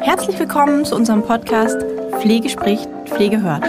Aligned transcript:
Herzlich 0.00 0.38
willkommen 0.38 0.86
zu 0.86 0.96
unserem 0.96 1.22
Podcast 1.22 1.82
Pflege 2.20 2.48
spricht, 2.48 2.88
Pflege 3.04 3.42
hört. 3.42 3.66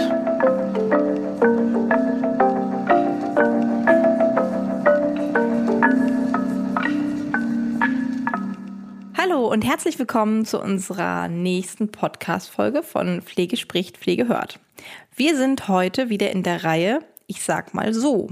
Hallo 9.18 9.52
und 9.52 9.66
herzlich 9.66 9.98
willkommen 9.98 10.46
zu 10.46 10.62
unserer 10.62 11.28
nächsten 11.28 11.92
Podcast-Folge 11.92 12.82
von 12.82 13.20
Pflege 13.20 13.58
spricht, 13.58 13.98
Pflege 13.98 14.28
hört. 14.28 14.60
Wir 15.14 15.36
sind 15.36 15.68
heute 15.68 16.08
wieder 16.08 16.30
in 16.30 16.42
der 16.42 16.64
Reihe 16.64 17.00
Ich 17.26 17.42
sag 17.42 17.74
mal 17.74 17.92
so. 17.92 18.30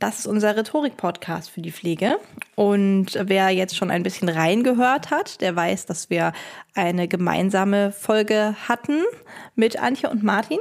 Das 0.00 0.20
ist 0.20 0.26
unser 0.26 0.56
Rhetorik-Podcast 0.56 1.50
für 1.50 1.60
die 1.60 1.72
Pflege. 1.72 2.16
Und 2.54 3.18
wer 3.22 3.50
jetzt 3.50 3.76
schon 3.76 3.90
ein 3.90 4.02
bisschen 4.02 4.30
reingehört 4.30 5.10
hat, 5.10 5.42
der 5.42 5.54
weiß, 5.54 5.84
dass 5.84 6.08
wir 6.08 6.32
eine 6.74 7.06
gemeinsame 7.06 7.92
Folge 7.92 8.56
hatten 8.66 9.04
mit 9.56 9.78
Antje 9.78 10.08
und 10.08 10.22
Martin 10.22 10.58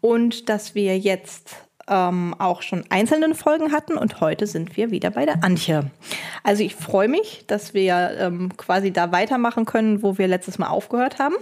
und 0.00 0.48
dass 0.48 0.76
wir 0.76 0.96
jetzt 0.96 1.56
ähm, 1.88 2.36
auch 2.38 2.62
schon 2.62 2.84
einzelne 2.88 3.34
Folgen 3.34 3.72
hatten 3.72 3.98
und 3.98 4.20
heute 4.20 4.46
sind 4.46 4.76
wir 4.76 4.92
wieder 4.92 5.10
bei 5.10 5.26
der 5.26 5.42
Antje. 5.42 5.90
Also 6.44 6.62
ich 6.62 6.76
freue 6.76 7.08
mich, 7.08 7.46
dass 7.48 7.74
wir 7.74 8.16
ähm, 8.20 8.56
quasi 8.56 8.92
da 8.92 9.10
weitermachen 9.10 9.64
können, 9.64 10.04
wo 10.04 10.18
wir 10.18 10.28
letztes 10.28 10.56
Mal 10.58 10.68
aufgehört 10.68 11.18
haben. 11.18 11.34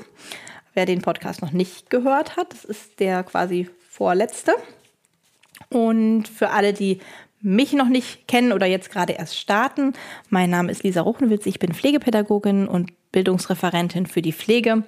Wer 0.73 0.87
den 0.87 1.03
Podcast 1.03 1.42
noch 1.42 1.53
nicht 1.53 1.91
gehört 1.91 2.39
hat, 2.39 2.55
das 2.55 2.64
ist 2.64 2.98
der 2.98 3.25
quasi 3.25 3.69
vorletzte. 3.91 4.55
Und 5.70 6.28
für 6.28 6.50
alle, 6.50 6.73
die 6.73 7.00
mich 7.46 7.73
noch 7.73 7.88
nicht 7.88 8.27
kennen 8.27 8.52
oder 8.52 8.66
jetzt 8.66 8.91
gerade 8.91 9.12
erst 9.12 9.38
starten, 9.38 9.92
mein 10.30 10.50
Name 10.50 10.73
ist 10.73 10.82
Lisa 10.82 11.00
Ruchenwitz, 11.00 11.47
ich 11.47 11.61
bin 11.61 11.72
Pflegepädagogin 11.72 12.66
und 12.66 12.92
Bildungsreferentin 13.12 14.06
für 14.06 14.20
die 14.20 14.33
Pflege 14.33 14.83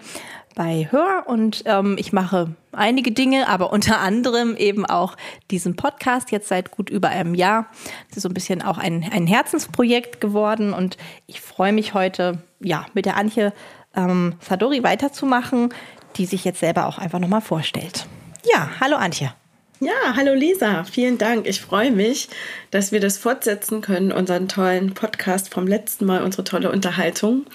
bei 0.57 0.89
Hör 0.91 1.23
und 1.27 1.63
ähm, 1.67 1.95
ich 2.01 2.13
mache 2.13 2.57
einige 2.73 3.13
Dinge, 3.13 3.49
aber 3.49 3.73
unter 3.73 4.01
anderem 4.01 4.57
eben 4.57 4.85
auch 4.85 5.17
diesen 5.53 5.77
Podcast 5.77 6.33
jetzt 6.33 6.49
seit 6.49 6.73
gut 6.73 6.91
über 6.91 7.09
einem 7.11 7.37
Jahr. 7.37 7.71
Das 8.09 8.19
ist 8.19 8.23
so 8.25 8.29
ein 8.29 8.35
bisschen 8.35 8.61
auch 8.61 8.77
ein, 8.77 9.09
ein 9.13 9.29
Herzensprojekt 9.29 10.21
geworden 10.21 10.73
und 10.73 10.97
ich 11.29 11.41
freue 11.41 11.73
mich 11.73 11.95
heute, 11.95 12.43
ja, 12.59 12.87
mit 12.93 13.07
der 13.07 13.17
Antje 13.17 13.53
ähm, 13.95 14.35
Sadori 14.41 14.83
weiterzumachen, 14.83 15.73
die 16.17 16.27
sich 16.27 16.45
jetzt 16.45 16.59
selber 16.59 16.87
auch 16.87 16.99
einfach 16.99 17.21
nochmal 17.21 17.41
vorstellt. 17.41 18.09
Ja, 18.53 18.69
hallo 18.81 18.97
Antje. 18.97 19.33
Ja, 19.81 20.17
hallo 20.17 20.35
Lisa, 20.35 20.83
vielen 20.83 21.19
Dank. 21.19 21.47
Ich 21.47 21.61
freue 21.61 21.93
mich, 21.93 22.29
dass 22.73 22.91
wir 22.91 22.99
das 22.99 23.17
fortsetzen 23.17 23.81
können, 23.81 24.11
unseren 24.11 24.49
tollen 24.49 24.93
Podcast 24.93 25.55
vom 25.55 25.69
letzten 25.69 26.05
Mal, 26.05 26.25
unsere 26.25 26.43
tolle 26.43 26.73
Unterhaltung. 26.73 27.47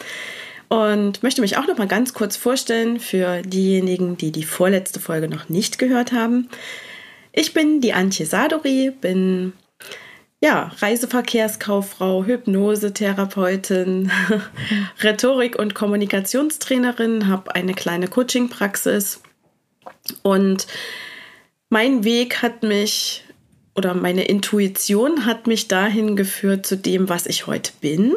Und 0.69 1.21
möchte 1.21 1.41
mich 1.41 1.57
auch 1.57 1.67
noch 1.67 1.77
mal 1.77 1.87
ganz 1.87 2.13
kurz 2.13 2.37
vorstellen 2.37 3.01
für 3.01 3.41
diejenigen, 3.41 4.15
die 4.15 4.31
die 4.31 4.45
vorletzte 4.45 5.01
Folge 5.01 5.27
noch 5.27 5.49
nicht 5.49 5.77
gehört 5.77 6.13
haben. 6.13 6.47
Ich 7.33 7.53
bin 7.53 7.81
die 7.81 7.91
Antje 7.91 8.25
Sadori, 8.25 8.91
bin 9.01 9.51
ja, 10.39 10.71
Reiseverkehrskauffrau, 10.79 12.23
Hypnosetherapeutin, 12.23 14.11
Rhetorik- 15.01 15.59
und 15.59 15.75
Kommunikationstrainerin, 15.75 17.27
habe 17.27 17.53
eine 17.53 17.73
kleine 17.73 18.07
Coachingpraxis 18.07 19.21
und 20.21 20.67
mein 21.73 22.03
Weg 22.03 22.43
hat 22.43 22.61
mich 22.61 23.23
oder 23.73 23.95
meine 23.95 24.25
Intuition 24.25 25.25
hat 25.25 25.47
mich 25.47 25.67
dahin 25.67 26.15
geführt 26.15 26.67
zu 26.67 26.77
dem, 26.77 27.09
was 27.09 27.25
ich 27.25 27.47
heute 27.47 27.71
bin. 27.81 28.13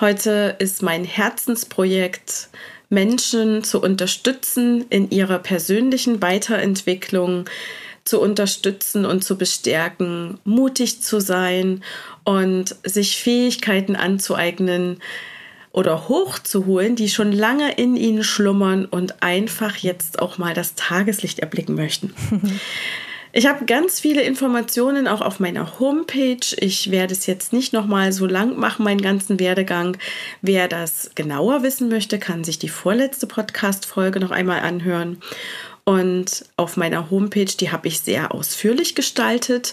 Heute 0.00 0.56
ist 0.58 0.82
mein 0.82 1.04
Herzensprojekt, 1.04 2.48
Menschen 2.88 3.62
zu 3.62 3.82
unterstützen 3.82 4.86
in 4.88 5.10
ihrer 5.10 5.38
persönlichen 5.38 6.22
Weiterentwicklung, 6.22 7.44
zu 8.04 8.18
unterstützen 8.22 9.04
und 9.04 9.22
zu 9.22 9.36
bestärken, 9.36 10.38
mutig 10.44 11.02
zu 11.02 11.20
sein 11.20 11.84
und 12.24 12.74
sich 12.84 13.18
Fähigkeiten 13.18 13.96
anzueignen, 13.96 14.98
oder 15.72 16.08
hochzuholen, 16.08 16.96
die 16.96 17.08
schon 17.08 17.32
lange 17.32 17.72
in 17.72 17.96
ihnen 17.96 18.24
schlummern 18.24 18.84
und 18.84 19.22
einfach 19.22 19.76
jetzt 19.76 20.20
auch 20.20 20.38
mal 20.38 20.54
das 20.54 20.74
Tageslicht 20.74 21.38
erblicken 21.38 21.74
möchten. 21.74 22.14
Ich 23.34 23.46
habe 23.46 23.64
ganz 23.64 23.98
viele 23.98 24.20
Informationen 24.20 25.08
auch 25.08 25.22
auf 25.22 25.40
meiner 25.40 25.80
Homepage. 25.80 26.54
Ich 26.58 26.90
werde 26.90 27.14
es 27.14 27.24
jetzt 27.24 27.54
nicht 27.54 27.72
noch 27.72 27.86
mal 27.86 28.12
so 28.12 28.26
lang 28.26 28.58
machen, 28.58 28.84
meinen 28.84 29.00
ganzen 29.00 29.40
Werdegang. 29.40 29.96
Wer 30.42 30.68
das 30.68 31.12
genauer 31.14 31.62
wissen 31.62 31.88
möchte, 31.88 32.18
kann 32.18 32.44
sich 32.44 32.58
die 32.58 32.68
vorletzte 32.68 33.26
Podcast-Folge 33.26 34.20
noch 34.20 34.32
einmal 34.32 34.60
anhören. 34.60 35.16
Und 35.84 36.44
auf 36.58 36.76
meiner 36.76 37.10
Homepage, 37.10 37.46
die 37.46 37.72
habe 37.72 37.88
ich 37.88 38.00
sehr 38.00 38.34
ausführlich 38.34 38.94
gestaltet 38.94 39.72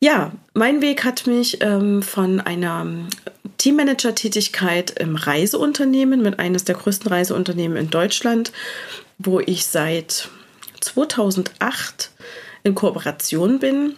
Ja, 0.00 0.32
mein 0.54 0.80
Weg 0.80 1.04
hat 1.04 1.28
mich 1.28 1.58
ähm, 1.60 2.02
von 2.02 2.40
einer 2.40 2.84
Teammanager-Tätigkeit 3.58 4.98
im 4.98 5.14
Reiseunternehmen 5.14 6.20
mit 6.22 6.40
eines 6.40 6.64
der 6.64 6.74
größten 6.74 7.08
Reiseunternehmen 7.08 7.76
in 7.76 7.90
Deutschland, 7.90 8.50
wo 9.18 9.38
ich 9.38 9.66
seit 9.66 10.28
2008 10.80 12.10
in 12.64 12.74
Kooperation 12.74 13.60
bin 13.60 13.94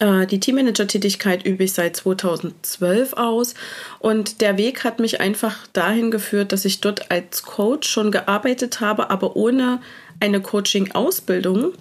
die 0.00 0.40
Teammanager-Tätigkeit 0.40 1.44
übe 1.44 1.64
ich 1.64 1.72
seit 1.72 1.96
2012 1.96 3.12
aus 3.12 3.54
und 4.00 4.40
der 4.40 4.58
Weg 4.58 4.82
hat 4.84 4.98
mich 4.98 5.20
einfach 5.20 5.66
dahin 5.72 6.10
geführt, 6.10 6.52
dass 6.52 6.64
ich 6.64 6.80
dort 6.80 7.10
als 7.10 7.42
Coach 7.44 7.88
schon 7.88 8.10
gearbeitet 8.10 8.80
habe, 8.80 9.10
aber 9.10 9.36
ohne 9.36 9.80
eine 10.20 10.40
Coaching-Ausbildung. 10.40 11.72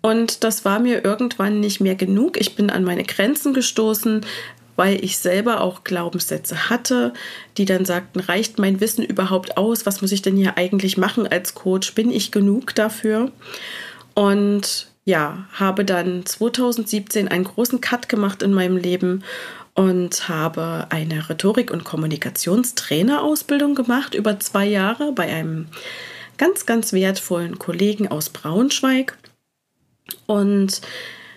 Und 0.00 0.44
das 0.44 0.64
war 0.64 0.78
mir 0.78 1.04
irgendwann 1.04 1.60
nicht 1.60 1.80
mehr 1.80 1.94
genug. 1.94 2.38
Ich 2.40 2.56
bin 2.56 2.70
an 2.70 2.84
meine 2.84 3.04
Grenzen 3.04 3.54
gestoßen, 3.54 4.24
weil 4.76 5.02
ich 5.04 5.18
selber 5.18 5.60
auch 5.60 5.84
Glaubenssätze 5.84 6.68
hatte, 6.68 7.12
die 7.56 7.64
dann 7.64 7.84
sagten, 7.84 8.20
reicht 8.20 8.58
mein 8.58 8.80
Wissen 8.80 9.04
überhaupt 9.04 9.56
aus? 9.56 9.86
Was 9.86 10.02
muss 10.02 10.12
ich 10.12 10.22
denn 10.22 10.36
hier 10.36 10.56
eigentlich 10.56 10.96
machen 10.96 11.26
als 11.26 11.54
Coach? 11.54 11.94
Bin 11.94 12.10
ich 12.10 12.32
genug 12.32 12.74
dafür? 12.74 13.30
Und 14.14 14.88
ja, 15.04 15.46
habe 15.52 15.84
dann 15.84 16.24
2017 16.24 17.28
einen 17.28 17.44
großen 17.44 17.80
Cut 17.80 18.08
gemacht 18.08 18.42
in 18.42 18.52
meinem 18.52 18.76
Leben 18.76 19.22
und 19.74 20.28
habe 20.28 20.86
eine 20.90 21.28
Rhetorik- 21.28 21.70
und 21.70 21.84
Kommunikationstrainerausbildung 21.84 23.74
gemacht 23.74 24.14
über 24.14 24.38
zwei 24.40 24.66
Jahre 24.66 25.12
bei 25.12 25.24
einem 25.24 25.66
ganz, 26.38 26.64
ganz 26.64 26.92
wertvollen 26.92 27.58
Kollegen 27.58 28.08
aus 28.08 28.30
Braunschweig. 28.30 29.18
Und 30.26 30.80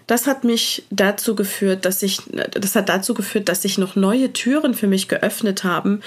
das 0.05 0.27
hat 0.27 0.43
mich 0.43 0.85
dazu 0.89 1.35
geführt, 1.35 1.83
dass 1.83 2.01
ich, 2.03 2.21
das 2.51 2.75
hat 2.75 2.89
dazu 2.89 3.13
geführt, 3.13 3.49
dass 3.49 3.63
sich 3.63 3.77
noch 3.77 3.95
neue 3.95 4.31
Türen 4.31 4.73
für 4.73 4.87
mich 4.87 5.07
geöffnet 5.09 5.63
haben, 5.63 6.01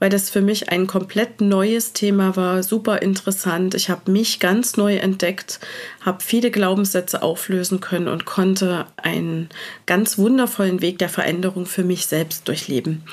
weil 0.00 0.10
das 0.10 0.30
für 0.30 0.40
mich 0.40 0.70
ein 0.70 0.88
komplett 0.88 1.40
neues 1.40 1.92
Thema 1.92 2.34
war, 2.34 2.64
super 2.64 3.02
interessant. 3.02 3.74
Ich 3.74 3.90
habe 3.90 4.10
mich 4.10 4.40
ganz 4.40 4.76
neu 4.76 4.96
entdeckt, 4.96 5.60
habe 6.00 6.24
viele 6.24 6.50
Glaubenssätze 6.50 7.22
auflösen 7.22 7.80
können 7.80 8.08
und 8.08 8.24
konnte 8.24 8.86
einen 8.96 9.50
ganz 9.86 10.18
wundervollen 10.18 10.80
Weg 10.80 10.98
der 10.98 11.10
Veränderung 11.10 11.66
für 11.66 11.84
mich 11.84 12.06
selbst 12.06 12.48
durchleben. 12.48 13.04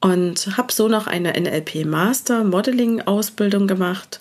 Und 0.00 0.56
habe 0.56 0.72
so 0.72 0.88
noch 0.88 1.06
eine 1.06 1.38
NLP 1.38 1.84
Master 1.84 2.42
Modeling 2.42 3.02
Ausbildung 3.02 3.68
gemacht 3.68 4.18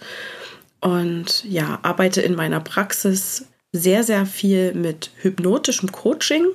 und 0.81 1.43
ja, 1.45 1.79
arbeite 1.81 2.21
in 2.21 2.35
meiner 2.35 2.59
Praxis 2.59 3.47
sehr, 3.71 4.03
sehr 4.03 4.25
viel 4.25 4.73
mit 4.73 5.11
hypnotischem 5.21 5.91
Coaching 5.91 6.45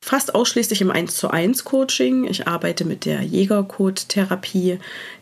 fast 0.00 0.34
ausschließlich 0.34 0.80
im 0.80 0.90
1 0.90 1.16
zu 1.16 1.30
1 1.30 1.64
Coaching. 1.64 2.24
Ich 2.24 2.48
arbeite 2.48 2.84
mit 2.84 3.04
der 3.04 3.22
Jägercode-Therapie, 3.22 4.78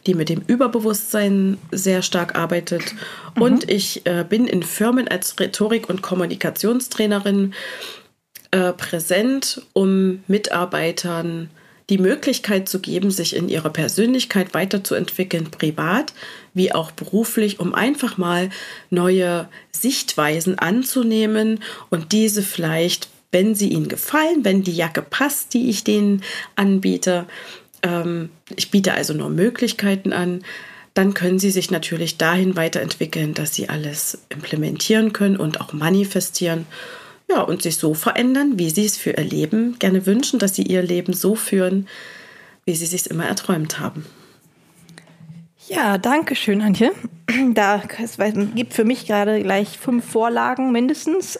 die 0.06 0.14
mit 0.14 0.28
dem 0.28 0.42
Überbewusstsein 0.46 1.58
sehr 1.72 2.02
stark 2.02 2.36
arbeitet. 2.36 2.94
Mhm. 3.34 3.42
Und 3.42 3.70
ich 3.70 4.06
äh, 4.06 4.24
bin 4.28 4.46
in 4.46 4.62
Firmen 4.62 5.08
als 5.08 5.38
Rhetorik- 5.40 5.88
und 5.88 6.02
Kommunikationstrainerin 6.02 7.54
äh, 8.50 8.72
präsent, 8.72 9.62
um 9.72 10.22
Mitarbeitern 10.28 11.50
die 11.90 11.98
Möglichkeit 11.98 12.68
zu 12.68 12.80
geben, 12.80 13.10
sich 13.10 13.34
in 13.34 13.48
ihrer 13.48 13.70
Persönlichkeit 13.70 14.52
weiterzuentwickeln, 14.52 15.50
privat 15.50 16.12
wie 16.52 16.72
auch 16.72 16.90
beruflich, 16.90 17.60
um 17.60 17.74
einfach 17.74 18.18
mal 18.18 18.50
neue 18.90 19.48
Sichtweisen 19.72 20.58
anzunehmen 20.58 21.60
und 21.88 22.12
diese 22.12 22.42
vielleicht 22.42 23.08
wenn 23.30 23.54
sie 23.54 23.68
ihnen 23.68 23.88
gefallen, 23.88 24.44
wenn 24.44 24.62
die 24.62 24.72
Jacke 24.72 25.02
passt, 25.02 25.54
die 25.54 25.68
ich 25.68 25.84
denen 25.84 26.22
anbiete. 26.56 27.26
Ähm, 27.82 28.30
ich 28.56 28.70
biete 28.70 28.94
also 28.94 29.14
nur 29.14 29.30
Möglichkeiten 29.30 30.12
an. 30.12 30.42
Dann 30.94 31.14
können 31.14 31.38
sie 31.38 31.50
sich 31.50 31.70
natürlich 31.70 32.16
dahin 32.16 32.56
weiterentwickeln, 32.56 33.34
dass 33.34 33.54
sie 33.54 33.68
alles 33.68 34.22
implementieren 34.30 35.12
können 35.12 35.36
und 35.36 35.60
auch 35.60 35.72
manifestieren. 35.72 36.66
Ja, 37.30 37.42
und 37.42 37.62
sich 37.62 37.76
so 37.76 37.92
verändern, 37.92 38.58
wie 38.58 38.70
sie 38.70 38.86
es 38.86 38.96
für 38.96 39.10
ihr 39.10 39.24
Leben 39.24 39.78
gerne 39.78 40.06
wünschen, 40.06 40.38
dass 40.38 40.54
sie 40.54 40.62
ihr 40.62 40.82
Leben 40.82 41.12
so 41.12 41.34
führen, 41.34 41.86
wie 42.64 42.74
sie 42.74 42.84
es 42.84 42.90
sich 42.90 43.06
immer 43.10 43.26
erträumt 43.26 43.78
haben. 43.78 44.06
Ja, 45.68 45.98
danke 45.98 46.34
schön, 46.34 46.62
Antje. 46.62 46.92
Da 47.52 47.82
es 48.02 48.16
gibt 48.54 48.72
für 48.72 48.84
mich 48.84 49.06
gerade 49.06 49.42
gleich 49.42 49.78
fünf 49.78 50.10
Vorlagen 50.10 50.72
mindestens, 50.72 51.38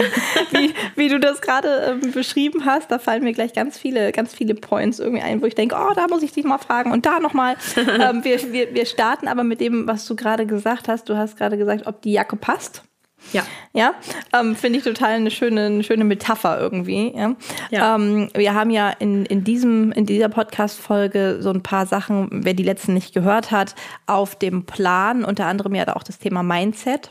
wie, 0.50 0.74
wie 0.96 1.08
du 1.08 1.20
das 1.20 1.40
gerade 1.40 2.00
ähm, 2.02 2.10
beschrieben 2.10 2.64
hast. 2.64 2.90
Da 2.90 2.98
fallen 2.98 3.22
mir 3.22 3.32
gleich 3.32 3.52
ganz 3.52 3.78
viele, 3.78 4.10
ganz 4.10 4.34
viele 4.34 4.56
Points 4.56 4.98
irgendwie 4.98 5.22
ein, 5.22 5.40
wo 5.40 5.46
ich 5.46 5.54
denke, 5.54 5.76
oh, 5.78 5.94
da 5.94 6.08
muss 6.08 6.24
ich 6.24 6.32
dich 6.32 6.44
mal 6.44 6.58
fragen 6.58 6.90
und 6.90 7.06
da 7.06 7.20
nochmal. 7.20 7.56
ähm, 7.76 8.24
wir, 8.24 8.52
wir, 8.52 8.74
wir 8.74 8.84
starten 8.84 9.28
aber 9.28 9.44
mit 9.44 9.60
dem, 9.60 9.86
was 9.86 10.06
du 10.06 10.16
gerade 10.16 10.44
gesagt 10.44 10.88
hast. 10.88 11.08
Du 11.08 11.16
hast 11.16 11.36
gerade 11.36 11.56
gesagt, 11.56 11.86
ob 11.86 12.02
die 12.02 12.12
Jacke 12.12 12.34
passt. 12.34 12.82
Ja. 13.32 13.44
Ja, 13.74 13.94
ähm, 14.32 14.56
finde 14.56 14.78
ich 14.78 14.84
total 14.84 15.12
eine 15.12 15.30
schöne, 15.30 15.66
eine 15.66 15.84
schöne 15.84 16.04
Metapher 16.04 16.58
irgendwie. 16.58 17.12
Ja. 17.14 17.36
ja. 17.70 17.94
Ähm, 17.94 18.28
wir 18.34 18.54
haben 18.54 18.70
ja 18.70 18.90
in, 18.90 19.24
in, 19.26 19.44
diesem, 19.44 19.92
in 19.92 20.06
dieser 20.06 20.28
Podcast-Folge 20.28 21.38
so 21.40 21.50
ein 21.50 21.62
paar 21.62 21.86
Sachen, 21.86 22.28
wer 22.30 22.54
die 22.54 22.62
letzten 22.62 22.94
nicht 22.94 23.14
gehört 23.14 23.50
hat, 23.50 23.74
auf 24.06 24.36
dem 24.36 24.64
Plan, 24.64 25.24
unter 25.24 25.46
anderem 25.46 25.74
ja 25.74 25.94
auch 25.94 26.02
das 26.02 26.18
Thema 26.18 26.42
Mindset 26.42 27.10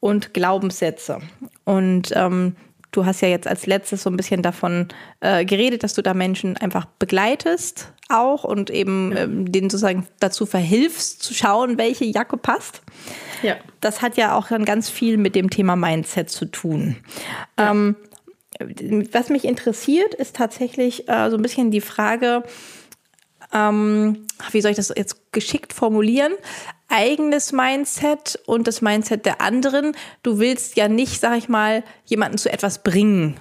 und 0.00 0.34
Glaubenssätze. 0.34 1.18
Und 1.64 2.10
ähm, 2.16 2.56
du 2.92 3.06
hast 3.06 3.20
ja 3.20 3.28
jetzt 3.28 3.46
als 3.46 3.66
letztes 3.66 4.02
so 4.02 4.10
ein 4.10 4.16
bisschen 4.16 4.42
davon 4.42 4.88
äh, 5.20 5.44
geredet, 5.44 5.82
dass 5.82 5.94
du 5.94 6.02
da 6.02 6.14
Menschen 6.14 6.56
einfach 6.56 6.86
begleitest 6.98 7.92
auch 8.08 8.44
und 8.44 8.70
eben 8.70 9.12
ja. 9.12 9.24
ähm, 9.24 9.52
denen 9.52 9.70
sozusagen 9.70 10.06
dazu 10.18 10.46
verhilfst, 10.46 11.22
zu 11.22 11.34
schauen, 11.34 11.78
welche 11.78 12.04
Jacke 12.04 12.36
passt. 12.36 12.82
Ja. 13.42 13.56
Das 13.80 14.02
hat 14.02 14.16
ja 14.16 14.36
auch 14.36 14.48
dann 14.48 14.64
ganz 14.64 14.90
viel 14.90 15.16
mit 15.16 15.34
dem 15.34 15.50
Thema 15.50 15.76
Mindset 15.76 16.30
zu 16.30 16.46
tun. 16.46 16.96
Ja. 17.58 17.70
Ähm, 17.70 17.96
was 19.12 19.30
mich 19.30 19.44
interessiert, 19.44 20.14
ist 20.14 20.36
tatsächlich 20.36 21.08
äh, 21.08 21.30
so 21.30 21.36
ein 21.36 21.42
bisschen 21.42 21.70
die 21.70 21.80
Frage, 21.80 22.42
ähm, 23.52 24.26
wie 24.52 24.60
soll 24.60 24.70
ich 24.70 24.76
das 24.76 24.92
jetzt 24.94 25.32
geschickt 25.32 25.72
formulieren? 25.72 26.32
Eigenes 26.88 27.52
Mindset 27.52 28.38
und 28.46 28.66
das 28.66 28.82
Mindset 28.82 29.24
der 29.26 29.40
anderen. 29.40 29.96
Du 30.22 30.38
willst 30.38 30.76
ja 30.76 30.88
nicht, 30.88 31.20
sag 31.20 31.38
ich 31.38 31.48
mal, 31.48 31.82
jemanden 32.04 32.38
zu 32.38 32.52
etwas 32.52 32.82
bringen. 32.82 33.40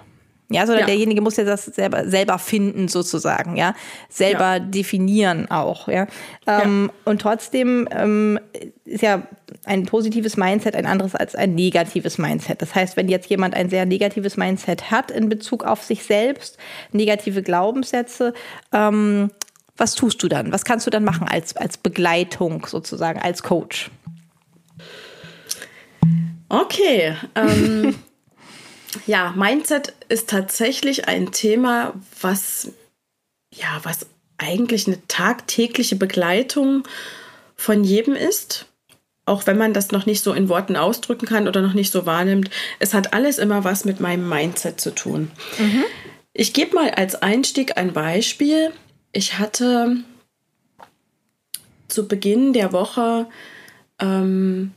Ja, 0.51 0.65
sondern 0.65 0.81
ja. 0.81 0.85
derjenige 0.87 1.21
muss 1.21 1.37
ja 1.37 1.43
das 1.43 1.65
selber, 1.65 2.09
selber 2.09 2.39
finden, 2.39 2.87
sozusagen, 2.87 3.55
ja. 3.55 3.75
Selber 4.09 4.53
ja. 4.53 4.59
definieren 4.59 5.49
auch, 5.51 5.87
ja. 5.87 6.07
Ähm, 6.47 6.89
ja. 6.89 6.93
Und 7.05 7.21
trotzdem 7.21 7.87
ähm, 7.91 8.39
ist 8.83 9.03
ja 9.03 9.27
ein 9.65 9.85
positives 9.85 10.37
Mindset 10.37 10.75
ein 10.75 10.87
anderes 10.87 11.13
als 11.13 11.35
ein 11.35 11.53
negatives 11.53 12.17
Mindset. 12.17 12.63
Das 12.63 12.73
heißt, 12.73 12.97
wenn 12.97 13.09
jetzt 13.09 13.29
jemand 13.29 13.53
ein 13.53 13.69
sehr 13.69 13.85
negatives 13.85 14.37
Mindset 14.37 14.89
hat 14.89 15.11
in 15.11 15.29
Bezug 15.29 15.63
auf 15.63 15.83
sich 15.83 16.03
selbst, 16.03 16.57
negative 16.91 17.43
Glaubenssätze, 17.43 18.33
ähm, 18.73 19.29
was 19.77 19.93
tust 19.93 20.21
du 20.23 20.27
dann? 20.27 20.51
Was 20.51 20.65
kannst 20.65 20.87
du 20.87 20.91
dann 20.91 21.03
machen 21.03 21.27
als, 21.27 21.55
als 21.55 21.77
Begleitung 21.77 22.65
sozusagen, 22.65 23.19
als 23.19 23.43
Coach? 23.43 23.91
Okay. 26.49 27.15
Ähm, 27.35 27.95
ja, 29.05 29.33
Mindset 29.35 29.93
ist 30.09 30.29
tatsächlich 30.29 31.07
ein 31.07 31.31
Thema, 31.31 31.93
was 32.21 32.71
ja, 33.53 33.79
was 33.83 34.07
eigentlich 34.37 34.87
eine 34.87 35.05
tagtägliche 35.07 35.95
Begleitung 35.95 36.87
von 37.55 37.83
jedem 37.83 38.15
ist. 38.15 38.65
Auch 39.25 39.45
wenn 39.45 39.57
man 39.57 39.73
das 39.73 39.91
noch 39.91 40.05
nicht 40.05 40.23
so 40.23 40.33
in 40.33 40.49
Worten 40.49 40.75
ausdrücken 40.75 41.27
kann 41.27 41.47
oder 41.47 41.61
noch 41.61 41.73
nicht 41.73 41.91
so 41.91 42.05
wahrnimmt. 42.05 42.49
Es 42.79 42.93
hat 42.93 43.13
alles 43.13 43.37
immer 43.37 43.63
was 43.63 43.85
mit 43.85 43.99
meinem 43.99 44.27
Mindset 44.27 44.81
zu 44.81 44.95
tun. 44.95 45.29
Mhm. 45.59 45.83
Ich 46.33 46.53
gebe 46.53 46.75
mal 46.75 46.89
als 46.91 47.15
Einstieg 47.15 47.77
ein 47.77 47.93
Beispiel. 47.93 48.71
Ich 49.11 49.37
hatte 49.37 49.97
zu 51.87 52.07
Beginn 52.07 52.53
der 52.53 52.71
Woche 52.71 53.27
ähm, 53.99 54.71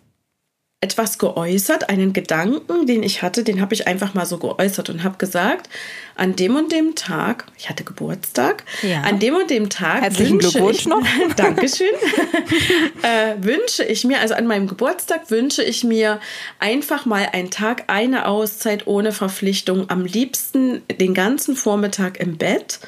etwas 0.83 1.19
geäußert, 1.19 1.89
einen 1.89 2.13
Gedanken, 2.13 2.87
den 2.89 3.05
ich 3.05 3.23
hatte, 3.23 3.45
den 3.45 3.61
habe 3.61 3.73
ich 3.73 3.87
einfach 3.87 4.15
mal 4.15 4.27
so 4.27 4.39
geäußert 4.39 4.91
und 4.91 5.05
habe 5.05 5.17
gesagt, 5.17 5.69
an 6.17 6.35
dem 6.35 6.57
und 6.57 6.73
dem 6.73 6.97
Tag, 6.97 7.47
ich 7.57 7.71
hatte 7.71 7.85
Geburtstag, 7.85 8.65
ja. 8.83 9.03
an 9.03 9.21
dem 9.21 9.37
und 9.37 9.49
dem 9.49 9.71
Tag 9.71 10.03
Herzlichen 10.03 10.43
wünsche 10.43 10.51
Glückwunsch 10.51 10.81
ich, 10.81 10.87
noch. 10.89 11.07
Dankeschön, 11.37 11.87
äh, 13.03 13.37
wünsche 13.41 13.85
ich 13.85 14.03
mir, 14.03 14.19
also 14.19 14.35
an 14.35 14.49
meinem 14.49 14.67
Geburtstag 14.67 15.31
wünsche 15.31 15.63
ich 15.63 15.85
mir 15.85 16.19
einfach 16.59 17.07
mal 17.07 17.29
einen 17.33 17.53
Tag, 17.53 17.85
eine 17.87 18.27
Auszeit 18.27 18.89
ohne 18.89 19.13
Verpflichtung, 19.13 19.89
am 19.89 20.05
liebsten 20.05 20.83
den 21.01 21.15
ganzen 21.15 21.55
Vormittag 21.55 22.19
im 22.19 22.39
Bett, 22.39 22.81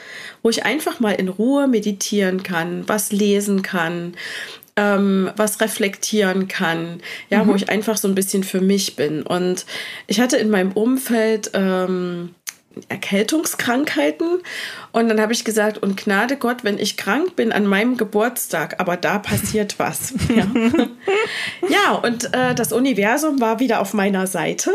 wo 0.43 0.51
ich 0.51 0.65
einfach 0.65 0.99
mal 0.99 1.13
in 1.13 1.29
Ruhe 1.29 1.69
meditieren 1.69 2.43
kann, 2.43 2.89
was 2.89 3.13
lesen 3.13 3.63
kann, 3.63 4.15
ähm, 4.77 5.31
was 5.37 5.61
reflektieren 5.61 6.49
kann, 6.49 7.01
ja, 7.31 7.45
mhm. 7.45 7.49
wo 7.49 7.55
ich 7.55 7.69
einfach 7.69 7.97
so 7.97 8.09
ein 8.09 8.15
bisschen 8.15 8.45
für 8.45 8.61
mich 8.61 8.97
bin. 8.97 9.23
Und 9.23 9.67
ich 10.07 10.21
hatte 10.21 10.37
in 10.37 10.51
meinem 10.51 10.73
Umfeld 10.73 11.51
ähm, 11.55 12.35
Erkältungskrankheiten. 12.89 14.41
Und 14.93 15.09
dann 15.09 15.21
habe 15.21 15.33
ich 15.33 15.45
gesagt, 15.45 15.79
und 15.79 15.97
Gnade 15.97 16.37
Gott, 16.37 16.65
wenn 16.65 16.79
ich 16.79 16.97
krank 16.97 17.37
bin 17.37 17.53
an 17.53 17.67
meinem 17.67 17.97
Geburtstag, 17.97 18.81
aber 18.81 18.97
da 18.97 19.19
passiert 19.19 19.75
was. 19.79 20.15
Ja, 20.35 20.47
ja 21.69 21.93
und 21.93 22.33
äh, 22.35 22.55
das 22.55 22.73
Universum 22.73 23.41
war 23.41 23.61
wieder 23.61 23.81
auf 23.81 23.95
meiner 23.95 24.27
Seite. 24.27 24.73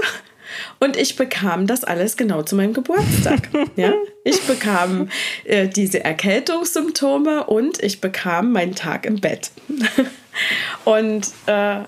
Und 0.79 0.95
ich 0.97 1.15
bekam 1.15 1.67
das 1.67 1.83
alles 1.83 2.17
genau 2.17 2.43
zu 2.43 2.55
meinem 2.55 2.73
Geburtstag. 2.73 3.49
ja? 3.75 3.93
Ich 4.23 4.41
bekam 4.41 5.09
äh, 5.45 5.67
diese 5.67 6.03
Erkältungssymptome 6.03 7.45
und 7.45 7.81
ich 7.83 8.01
bekam 8.01 8.51
meinen 8.51 8.75
Tag 8.75 9.05
im 9.05 9.19
Bett. 9.19 9.51
und 10.85 11.27
äh, 11.45 11.81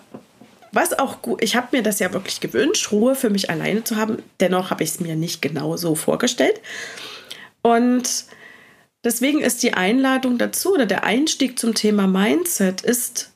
was 0.72 0.98
auch 0.98 1.22
gut, 1.22 1.44
ich 1.44 1.56
habe 1.56 1.68
mir 1.72 1.84
das 1.84 2.00
ja 2.00 2.14
wirklich 2.14 2.40
gewünscht, 2.40 2.92
Ruhe 2.92 3.16
für 3.16 3.30
mich 3.30 3.50
alleine 3.50 3.84
zu 3.84 3.98
haben. 3.98 4.24
Dennoch 4.40 4.72
habe 4.72 4.84
ich 4.84 4.92
es 4.92 5.00
mir 5.00 5.16
nicht 5.16 5.42
genau 5.42 5.76
so 5.76 5.96
vorgestellt. 5.96 6.62
Und 7.62 8.26
deswegen 9.04 9.42
ist 9.42 9.64
die 9.64 9.74
Einladung 9.74 10.38
dazu 10.38 10.74
oder 10.74 10.86
der 10.86 11.04
Einstieg 11.04 11.60
zum 11.60 11.74
Thema 11.74 12.08
Mindset 12.08 12.82
ist, 12.82 13.31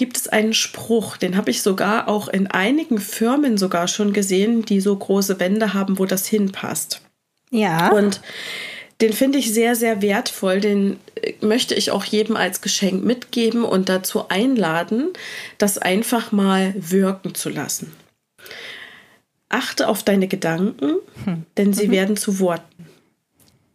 gibt 0.00 0.16
es 0.16 0.28
einen 0.28 0.54
Spruch, 0.54 1.18
den 1.18 1.36
habe 1.36 1.50
ich 1.50 1.60
sogar 1.60 2.08
auch 2.08 2.28
in 2.28 2.46
einigen 2.46 2.98
Firmen 2.98 3.58
sogar 3.58 3.86
schon 3.86 4.14
gesehen, 4.14 4.64
die 4.64 4.80
so 4.80 4.96
große 4.96 5.38
Wände 5.38 5.74
haben, 5.74 5.98
wo 5.98 6.06
das 6.06 6.26
hinpasst. 6.26 7.02
Ja. 7.50 7.92
Und 7.92 8.22
den 9.02 9.12
finde 9.12 9.36
ich 9.36 9.52
sehr, 9.52 9.76
sehr 9.76 10.00
wertvoll. 10.00 10.60
Den 10.60 10.98
äh, 11.16 11.34
möchte 11.42 11.74
ich 11.74 11.90
auch 11.90 12.02
jedem 12.02 12.34
als 12.34 12.62
Geschenk 12.62 13.04
mitgeben 13.04 13.62
und 13.62 13.90
dazu 13.90 14.30
einladen, 14.30 15.08
das 15.58 15.76
einfach 15.76 16.32
mal 16.32 16.72
wirken 16.78 17.34
zu 17.34 17.50
lassen. 17.50 17.92
Achte 19.50 19.86
auf 19.86 20.02
deine 20.02 20.28
Gedanken, 20.28 20.94
hm. 21.26 21.44
denn 21.58 21.74
sie 21.74 21.88
mhm. 21.88 21.92
werden 21.92 22.16
zu 22.16 22.40
Worten. 22.40 22.86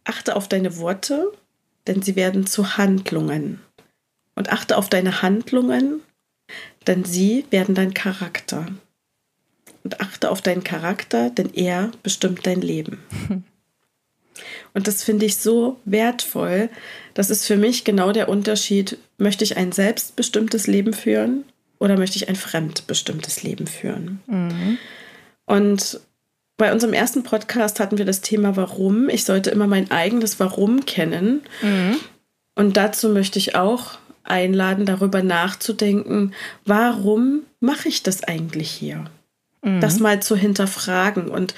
Achte 0.02 0.34
auf 0.34 0.48
deine 0.48 0.76
Worte, 0.78 1.30
denn 1.86 2.02
sie 2.02 2.16
werden 2.16 2.48
zu 2.48 2.76
Handlungen. 2.76 3.60
Und 4.34 4.50
achte 4.50 4.76
auf 4.76 4.88
deine 4.88 5.22
Handlungen, 5.22 6.02
denn 6.86 7.04
sie 7.04 7.44
werden 7.50 7.74
dein 7.74 7.94
Charakter. 7.94 8.66
Und 9.84 10.00
achte 10.00 10.30
auf 10.30 10.42
deinen 10.42 10.64
Charakter, 10.64 11.30
denn 11.30 11.54
er 11.54 11.92
bestimmt 12.02 12.46
dein 12.46 12.60
Leben. 12.60 12.98
Und 14.74 14.86
das 14.86 15.02
finde 15.02 15.24
ich 15.24 15.36
so 15.36 15.80
wertvoll. 15.84 16.68
Das 17.14 17.30
ist 17.30 17.46
für 17.46 17.56
mich 17.56 17.84
genau 17.84 18.12
der 18.12 18.28
Unterschied. 18.28 18.98
Möchte 19.16 19.44
ich 19.44 19.56
ein 19.56 19.72
selbstbestimmtes 19.72 20.66
Leben 20.66 20.92
führen 20.92 21.44
oder 21.78 21.96
möchte 21.96 22.16
ich 22.16 22.28
ein 22.28 22.36
fremdbestimmtes 22.36 23.42
Leben 23.42 23.66
führen? 23.66 24.20
Mhm. 24.26 24.78
Und 25.46 26.00
bei 26.56 26.72
unserem 26.72 26.94
ersten 26.94 27.22
Podcast 27.22 27.80
hatten 27.80 27.98
wir 27.98 28.04
das 28.04 28.20
Thema 28.20 28.56
Warum. 28.56 29.08
Ich 29.08 29.24
sollte 29.24 29.50
immer 29.50 29.66
mein 29.66 29.90
eigenes 29.90 30.40
Warum 30.40 30.84
kennen. 30.84 31.42
Mhm. 31.62 31.96
Und 32.54 32.76
dazu 32.76 33.10
möchte 33.10 33.38
ich 33.38 33.54
auch 33.54 33.98
einladen, 34.30 34.86
darüber 34.86 35.22
nachzudenken, 35.22 36.34
warum 36.64 37.42
mache 37.60 37.88
ich 37.88 38.02
das 38.02 38.24
eigentlich 38.24 38.70
hier? 38.70 39.04
Mhm. 39.62 39.80
Das 39.80 40.00
mal 40.00 40.20
zu 40.20 40.36
hinterfragen 40.36 41.28
und 41.28 41.54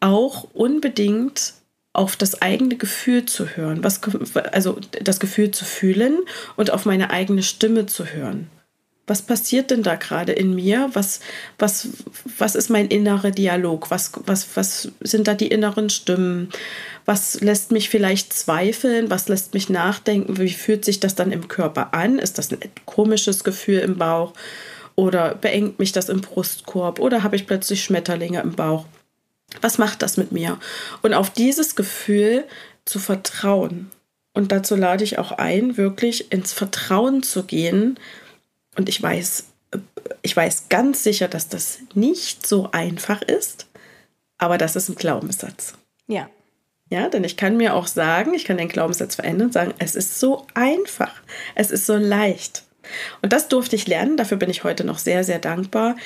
auch 0.00 0.48
unbedingt 0.52 1.54
auf 1.92 2.16
das 2.16 2.42
eigene 2.42 2.76
Gefühl 2.76 3.24
zu 3.24 3.56
hören, 3.56 3.82
was, 3.82 4.00
also 4.52 4.78
das 5.02 5.18
Gefühl 5.18 5.50
zu 5.50 5.64
fühlen 5.64 6.18
und 6.56 6.70
auf 6.70 6.84
meine 6.84 7.10
eigene 7.10 7.42
Stimme 7.42 7.86
zu 7.86 8.04
hören. 8.04 8.50
Was 9.06 9.22
passiert 9.22 9.70
denn 9.70 9.84
da 9.84 9.94
gerade 9.94 10.32
in 10.32 10.54
mir? 10.54 10.90
Was, 10.94 11.20
was, 11.58 11.88
was 12.38 12.56
ist 12.56 12.70
mein 12.70 12.88
innerer 12.88 13.30
Dialog? 13.30 13.90
Was, 13.90 14.12
was, 14.26 14.56
was 14.56 14.88
sind 15.00 15.28
da 15.28 15.34
die 15.34 15.46
inneren 15.46 15.90
Stimmen? 15.90 16.50
Was 17.04 17.40
lässt 17.40 17.70
mich 17.70 17.88
vielleicht 17.88 18.32
zweifeln? 18.32 19.08
Was 19.08 19.28
lässt 19.28 19.54
mich 19.54 19.68
nachdenken? 19.68 20.38
Wie 20.38 20.50
fühlt 20.50 20.84
sich 20.84 20.98
das 20.98 21.14
dann 21.14 21.30
im 21.30 21.46
Körper 21.46 21.94
an? 21.94 22.18
Ist 22.18 22.38
das 22.38 22.50
ein 22.50 22.58
komisches 22.84 23.44
Gefühl 23.44 23.78
im 23.78 23.96
Bauch? 23.96 24.32
Oder 24.96 25.36
beengt 25.36 25.78
mich 25.78 25.92
das 25.92 26.08
im 26.08 26.20
Brustkorb? 26.20 26.98
Oder 26.98 27.22
habe 27.22 27.36
ich 27.36 27.46
plötzlich 27.46 27.84
Schmetterlinge 27.84 28.40
im 28.40 28.56
Bauch? 28.56 28.86
Was 29.60 29.78
macht 29.78 30.02
das 30.02 30.16
mit 30.16 30.32
mir? 30.32 30.58
Und 31.02 31.14
auf 31.14 31.30
dieses 31.30 31.76
Gefühl 31.76 32.44
zu 32.84 32.98
vertrauen. 32.98 33.90
Und 34.32 34.52
dazu 34.52 34.74
lade 34.74 35.04
ich 35.04 35.18
auch 35.18 35.32
ein, 35.32 35.76
wirklich 35.76 36.32
ins 36.32 36.52
Vertrauen 36.52 37.22
zu 37.22 37.44
gehen, 37.44 37.98
und 38.76 38.88
ich 38.88 39.02
weiß, 39.02 39.44
ich 40.22 40.36
weiß 40.36 40.68
ganz 40.68 41.02
sicher, 41.02 41.28
dass 41.28 41.48
das 41.48 41.78
nicht 41.94 42.46
so 42.46 42.70
einfach 42.72 43.22
ist, 43.22 43.66
aber 44.38 44.58
das 44.58 44.76
ist 44.76 44.88
ein 44.88 44.96
Glaubenssatz. 44.96 45.74
Ja. 46.06 46.28
Ja, 46.88 47.08
denn 47.08 47.24
ich 47.24 47.36
kann 47.36 47.56
mir 47.56 47.74
auch 47.74 47.88
sagen, 47.88 48.32
ich 48.34 48.44
kann 48.44 48.58
den 48.58 48.68
Glaubenssatz 48.68 49.16
verändern 49.16 49.48
und 49.48 49.52
sagen, 49.52 49.74
es 49.78 49.96
ist 49.96 50.20
so 50.20 50.46
einfach, 50.54 51.12
es 51.56 51.72
ist 51.72 51.84
so 51.84 51.96
leicht. 51.96 52.62
Und 53.22 53.32
das 53.32 53.48
durfte 53.48 53.74
ich 53.74 53.88
lernen, 53.88 54.16
dafür 54.16 54.36
bin 54.36 54.50
ich 54.50 54.62
heute 54.62 54.84
noch 54.84 54.98
sehr, 54.98 55.24
sehr 55.24 55.40
dankbar, 55.40 55.96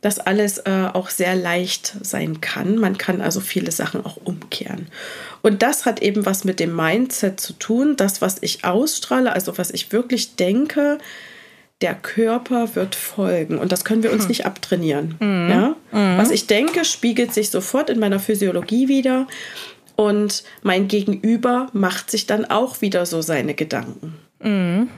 dass 0.00 0.20
alles 0.20 0.58
äh, 0.58 0.88
auch 0.92 1.10
sehr 1.10 1.34
leicht 1.34 1.96
sein 2.02 2.40
kann. 2.40 2.76
Man 2.76 2.98
kann 2.98 3.20
also 3.20 3.40
viele 3.40 3.72
Sachen 3.72 4.04
auch 4.04 4.16
umkehren. 4.22 4.88
Und 5.42 5.62
das 5.62 5.86
hat 5.86 6.00
eben 6.02 6.26
was 6.26 6.44
mit 6.44 6.60
dem 6.60 6.74
Mindset 6.74 7.40
zu 7.40 7.54
tun, 7.54 7.96
das, 7.96 8.22
was 8.22 8.36
ich 8.40 8.64
ausstrahle, 8.64 9.32
also 9.32 9.58
was 9.58 9.70
ich 9.70 9.92
wirklich 9.92 10.36
denke, 10.36 10.98
der 11.80 11.94
Körper 11.94 12.74
wird 12.74 12.94
folgen. 12.94 13.58
Und 13.58 13.70
das 13.70 13.84
können 13.84 14.02
wir 14.02 14.12
uns 14.12 14.22
hm. 14.22 14.28
nicht 14.28 14.46
abtrainieren. 14.46 15.14
Mhm. 15.20 15.48
Ja? 15.50 15.76
Mhm. 15.92 16.18
Was 16.18 16.30
ich 16.30 16.46
denke, 16.46 16.84
spiegelt 16.84 17.32
sich 17.32 17.50
sofort 17.50 17.90
in 17.90 17.98
meiner 18.00 18.18
Physiologie 18.18 18.88
wieder. 18.88 19.26
Und 19.94 20.44
mein 20.62 20.88
Gegenüber 20.88 21.68
macht 21.72 22.10
sich 22.10 22.26
dann 22.26 22.44
auch 22.44 22.80
wieder 22.80 23.06
so 23.06 23.20
seine 23.20 23.54
Gedanken. 23.54 24.14
Mhm. 24.40 24.88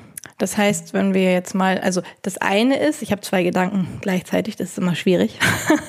Das 0.41 0.57
heißt, 0.57 0.95
wenn 0.95 1.13
wir 1.13 1.33
jetzt 1.33 1.55
mal, 1.55 1.79
also 1.79 2.01
das 2.23 2.39
eine 2.39 2.79
ist, 2.79 3.03
ich 3.03 3.13
habe 3.13 3.21
zwei 3.21 3.43
Gedanken 3.43 3.87
gleichzeitig, 4.01 4.57
das 4.57 4.71
ist 4.71 4.79
immer 4.79 4.95
schwierig. 4.95 5.39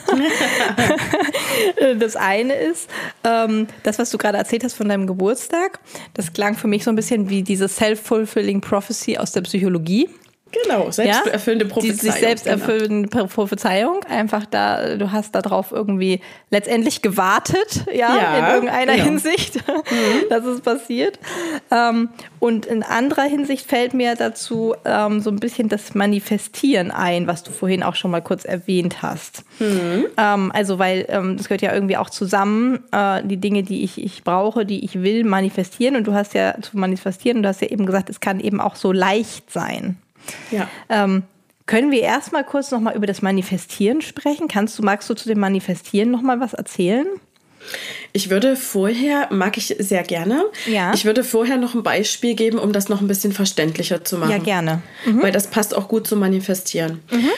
das 2.00 2.17
eine 2.17 2.53
ist, 2.53 2.89
ähm, 3.24 3.67
das, 3.83 3.98
was 3.98 4.10
du 4.10 4.17
gerade 4.17 4.38
erzählt 4.38 4.65
hast 4.65 4.74
von 4.74 4.89
deinem 4.89 5.07
Geburtstag, 5.07 5.79
das 6.13 6.33
klang 6.33 6.57
für 6.57 6.67
mich 6.67 6.83
so 6.83 6.89
ein 6.89 6.98
bisschen 6.98 7.29
wie 7.29 7.43
diese 7.43 7.69
Self-Fulfilling 7.69 8.60
Prophecy 8.60 9.17
aus 9.17 9.31
der 9.31 9.41
Psychologie. 9.41 10.10
Genau, 10.51 10.91
selbsterfüllende 10.91 11.65
ja? 11.65 11.72
Prophezeiung. 11.72 11.98
Die 11.98 12.05
sich 12.05 12.13
selbsterfüllende 12.15 13.10
genau. 13.10 13.27
Prophezeiung. 13.27 14.03
Einfach 14.03 14.46
da, 14.46 14.96
du 14.96 15.12
hast 15.12 15.34
darauf 15.34 15.72
irgendwie 15.72 16.22
letztendlich 16.50 17.01
gewartet, 17.01 17.86
ja, 17.93 18.15
ja 18.15 18.38
in 18.38 18.55
irgendeiner 18.55 18.93
genau. 18.93 19.05
Hinsicht, 19.05 19.55
mhm. 19.67 20.29
dass 20.29 20.46
es 20.46 20.62
passiert. 20.62 21.20
Ähm, 21.72 22.10
und 22.39 22.65
in 22.65 22.84
anderer 22.84 23.24
Hinsicht 23.24 23.67
fällt 23.67 23.93
mir 23.93 24.15
dazu 24.15 24.75
ähm, 24.84 25.22
so 25.22 25.29
ein 25.29 25.38
bisschen 25.38 25.70
das 25.70 25.96
Manifestieren 25.96 26.91
ein, 26.91 27.27
was 27.27 27.43
du 27.43 27.51
vorhin 27.51 27.84
auch 27.84 27.96
schon 27.96 28.12
mal 28.12 28.22
kurz 28.22 28.43
erwähnt 28.43 29.01
hast. 29.01 29.43
Mhm. 29.60 30.08
Ähm, 30.17 30.51
also, 30.53 30.79
weil 30.79 31.05
ähm, 31.10 31.38
das 31.38 31.48
gehört 31.48 31.62
ja 31.62 31.74
irgendwie 31.74 31.98
auch 31.98 32.10
zusammen, 32.10 32.84
äh, 32.91 33.24
die 33.24 33.38
Dinge, 33.38 33.63
die 33.63 33.84
ich, 33.84 34.03
ich 34.03 34.24
brauche, 34.24 34.65
die 34.65 34.84
ich 34.84 35.01
will, 35.01 35.24
manifestieren. 35.24 35.96
Und 35.96 36.08
du 36.08 36.13
hast 36.13 36.34
ja 36.34 36.55
zu 36.62 36.77
manifestieren, 36.77 37.38
und 37.38 37.43
du 37.43 37.50
hast 37.50 37.62
ja 37.62 37.67
eben 37.67 37.86
gesagt, 37.86 38.10
es 38.10 38.20
kann 38.20 38.39
eben 38.39 38.60
auch 38.60 38.75
so 38.75 38.91
leicht 38.91 39.51
sein. 39.51 39.98
Ja. 40.51 40.70
Ähm, 40.90 41.24
können 41.66 41.92
wir 41.92 42.01
erstmal 42.01 42.44
kurz 42.44 42.72
nochmal 42.72 42.96
über 42.96 43.08
das 43.08 43.22
Manifestieren 43.22 44.01
sprechen? 44.01 44.48
Kannst 44.48 44.78
du, 44.78 44.84
magst 44.84 45.10
du 45.10 45.13
zu 45.13 45.30
dem 45.30 45.40
Manifestieren 45.40 46.12
nochmal 46.12 46.40
was 46.40 46.54
erzählen? 46.54 47.08
Ich 48.12 48.30
würde 48.30 48.56
vorher, 48.56 49.28
mag 49.32 49.56
ich 49.56 49.75
sehr 49.78 50.04
gerne, 50.04 50.44
ja. 50.66 50.94
ich 50.94 51.06
würde 51.06 51.24
vorher 51.24 51.58
noch 51.58 51.75
ein 51.75 51.84
Beispiel 51.84 52.34
geben, 52.34 52.58
um 52.58 52.74
das 52.74 52.90
noch 52.90 53.01
ein 53.01 53.08
bisschen 53.08 53.32
verständlicher 53.32 54.04
zu 54.04 54.18
machen. 54.18 54.32
Ja, 54.32 54.38
gerne. 54.40 54.82
Mhm. 55.06 55.22
Weil 55.22 55.32
das 55.32 55.48
passt 55.48 55.75
auch 55.75 55.88
gut 55.88 56.08
zum 56.08 56.20
Manifestieren. 56.20 57.01
Mhm. 57.12 57.30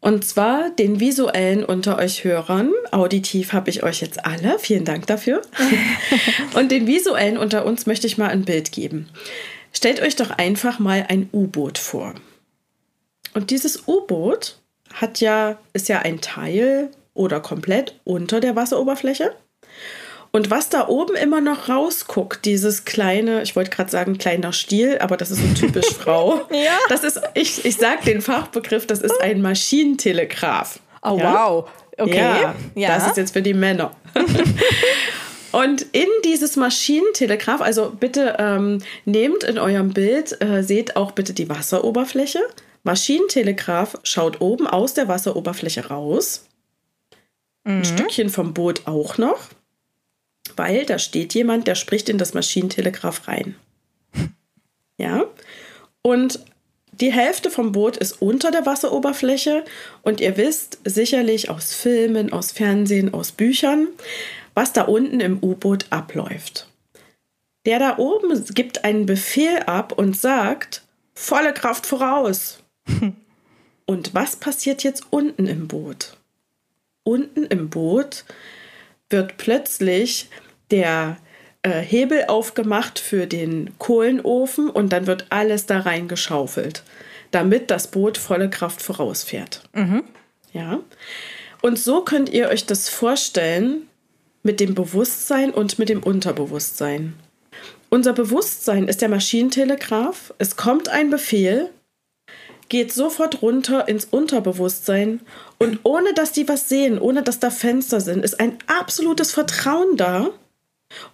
Und 0.00 0.24
zwar 0.24 0.70
den 0.70 1.00
visuellen 1.00 1.64
unter 1.64 1.98
euch 1.98 2.22
Hörern. 2.22 2.72
Auditiv 2.92 3.52
habe 3.52 3.68
ich 3.68 3.82
euch 3.82 4.00
jetzt 4.00 4.24
alle. 4.24 4.58
Vielen 4.58 4.84
Dank 4.84 5.06
dafür. 5.06 5.42
Und 6.54 6.70
den 6.70 6.86
visuellen 6.86 7.36
unter 7.36 7.66
uns 7.66 7.86
möchte 7.86 8.06
ich 8.06 8.16
mal 8.16 8.28
ein 8.28 8.44
Bild 8.44 8.70
geben. 8.70 9.08
Stellt 9.72 10.00
euch 10.00 10.16
doch 10.16 10.30
einfach 10.30 10.78
mal 10.78 11.06
ein 11.08 11.28
U-Boot 11.32 11.78
vor. 11.78 12.14
Und 13.34 13.50
dieses 13.50 13.86
U-Boot 13.86 14.58
hat 14.92 15.20
ja, 15.20 15.58
ist 15.72 15.88
ja 15.88 16.00
ein 16.00 16.20
Teil 16.20 16.90
oder 17.14 17.40
komplett 17.40 17.94
unter 18.04 18.40
der 18.40 18.56
Wasseroberfläche. 18.56 19.34
Und 20.30 20.50
was 20.50 20.68
da 20.68 20.88
oben 20.88 21.16
immer 21.16 21.40
noch 21.40 21.68
rausguckt, 21.68 22.44
dieses 22.44 22.84
kleine, 22.84 23.42
ich 23.42 23.56
wollte 23.56 23.70
gerade 23.70 23.90
sagen 23.90 24.18
kleiner 24.18 24.52
Stiel, 24.52 24.98
aber 24.98 25.16
das 25.16 25.30
ist 25.30 25.40
so 25.40 25.54
typisch 25.54 25.86
Frau. 25.98 26.46
ja. 26.50 26.78
Das 26.88 27.02
ist, 27.02 27.20
ich, 27.34 27.64
ich 27.64 27.76
sage 27.76 28.04
den 28.04 28.20
Fachbegriff, 28.20 28.86
das 28.86 29.00
ist 29.00 29.20
ein 29.22 29.40
Maschinentelegraph. 29.40 30.80
Oh 31.02 31.18
ja? 31.18 31.32
wow. 31.32 31.70
Okay. 31.96 32.16
Ja, 32.16 32.54
ja, 32.74 32.88
das 32.94 33.08
ist 33.08 33.16
jetzt 33.16 33.32
für 33.32 33.42
die 33.42 33.54
Männer. 33.54 33.90
Und 35.52 35.82
in 35.92 36.08
dieses 36.24 36.56
Maschinentelegraph, 36.56 37.60
also 37.60 37.90
bitte 37.90 38.36
ähm, 38.38 38.82
nehmt 39.04 39.44
in 39.44 39.58
eurem 39.58 39.92
Bild, 39.94 40.40
äh, 40.42 40.62
seht 40.62 40.96
auch 40.96 41.12
bitte 41.12 41.32
die 41.32 41.48
Wasseroberfläche. 41.48 42.40
Maschinentelegraph 42.82 43.98
schaut 44.02 44.40
oben 44.40 44.66
aus 44.66 44.94
der 44.94 45.08
Wasseroberfläche 45.08 45.86
raus. 45.86 46.46
Mhm. 47.64 47.78
Ein 47.78 47.84
Stückchen 47.84 48.28
vom 48.30 48.54
Boot 48.54 48.82
auch 48.86 49.18
noch, 49.18 49.48
weil 50.56 50.84
da 50.84 50.98
steht 50.98 51.34
jemand, 51.34 51.66
der 51.66 51.74
spricht 51.74 52.08
in 52.08 52.18
das 52.18 52.34
Maschinentelegraph 52.34 53.28
rein. 53.28 53.54
Ja. 55.00 55.26
Und 56.02 56.40
die 56.90 57.12
Hälfte 57.12 57.50
vom 57.50 57.70
Boot 57.70 57.96
ist 57.96 58.20
unter 58.20 58.50
der 58.50 58.66
Wasseroberfläche 58.66 59.64
und 60.02 60.20
ihr 60.20 60.36
wisst 60.36 60.80
sicherlich 60.84 61.48
aus 61.48 61.72
Filmen, 61.72 62.32
aus 62.32 62.50
Fernsehen, 62.50 63.14
aus 63.14 63.30
Büchern, 63.30 63.86
was 64.58 64.72
da 64.72 64.82
unten 64.82 65.20
im 65.20 65.38
U-Boot 65.40 65.86
abläuft. 65.90 66.66
Der 67.64 67.78
da 67.78 67.98
oben 67.98 68.44
gibt 68.54 68.82
einen 68.82 69.06
Befehl 69.06 69.60
ab 69.66 69.92
und 69.92 70.16
sagt, 70.16 70.82
volle 71.14 71.54
Kraft 71.54 71.86
voraus. 71.86 72.58
und 73.86 74.14
was 74.14 74.34
passiert 74.34 74.82
jetzt 74.82 75.04
unten 75.10 75.46
im 75.46 75.68
Boot? 75.68 76.16
Unten 77.04 77.44
im 77.44 77.70
Boot 77.70 78.24
wird 79.10 79.36
plötzlich 79.36 80.28
der 80.72 81.18
äh, 81.62 81.78
Hebel 81.78 82.24
aufgemacht 82.26 82.98
für 82.98 83.28
den 83.28 83.78
Kohlenofen 83.78 84.70
und 84.70 84.92
dann 84.92 85.06
wird 85.06 85.26
alles 85.30 85.66
da 85.66 85.78
reingeschaufelt, 85.78 86.82
damit 87.30 87.70
das 87.70 87.92
Boot 87.92 88.18
volle 88.18 88.50
Kraft 88.50 88.82
vorausfährt. 88.82 89.62
Mhm. 89.72 90.02
Ja. 90.52 90.80
Und 91.62 91.78
so 91.78 92.02
könnt 92.02 92.28
ihr 92.28 92.48
euch 92.48 92.66
das 92.66 92.88
vorstellen, 92.88 93.88
mit 94.42 94.60
dem 94.60 94.74
Bewusstsein 94.74 95.50
und 95.50 95.78
mit 95.78 95.88
dem 95.88 96.02
Unterbewusstsein. 96.02 97.14
Unser 97.90 98.12
Bewusstsein 98.12 98.86
ist 98.86 99.00
der 99.00 99.08
Maschinentelegraph. 99.08 100.34
Es 100.38 100.56
kommt 100.56 100.88
ein 100.88 101.10
Befehl, 101.10 101.70
geht 102.68 102.92
sofort 102.92 103.40
runter 103.40 103.88
ins 103.88 104.04
Unterbewusstsein 104.04 105.20
und 105.58 105.80
ohne 105.84 106.12
dass 106.12 106.32
die 106.32 106.48
was 106.48 106.68
sehen, 106.68 106.98
ohne 106.98 107.22
dass 107.22 107.40
da 107.40 107.50
Fenster 107.50 108.00
sind, 108.00 108.24
ist 108.24 108.40
ein 108.40 108.58
absolutes 108.66 109.32
Vertrauen 109.32 109.96
da 109.96 110.30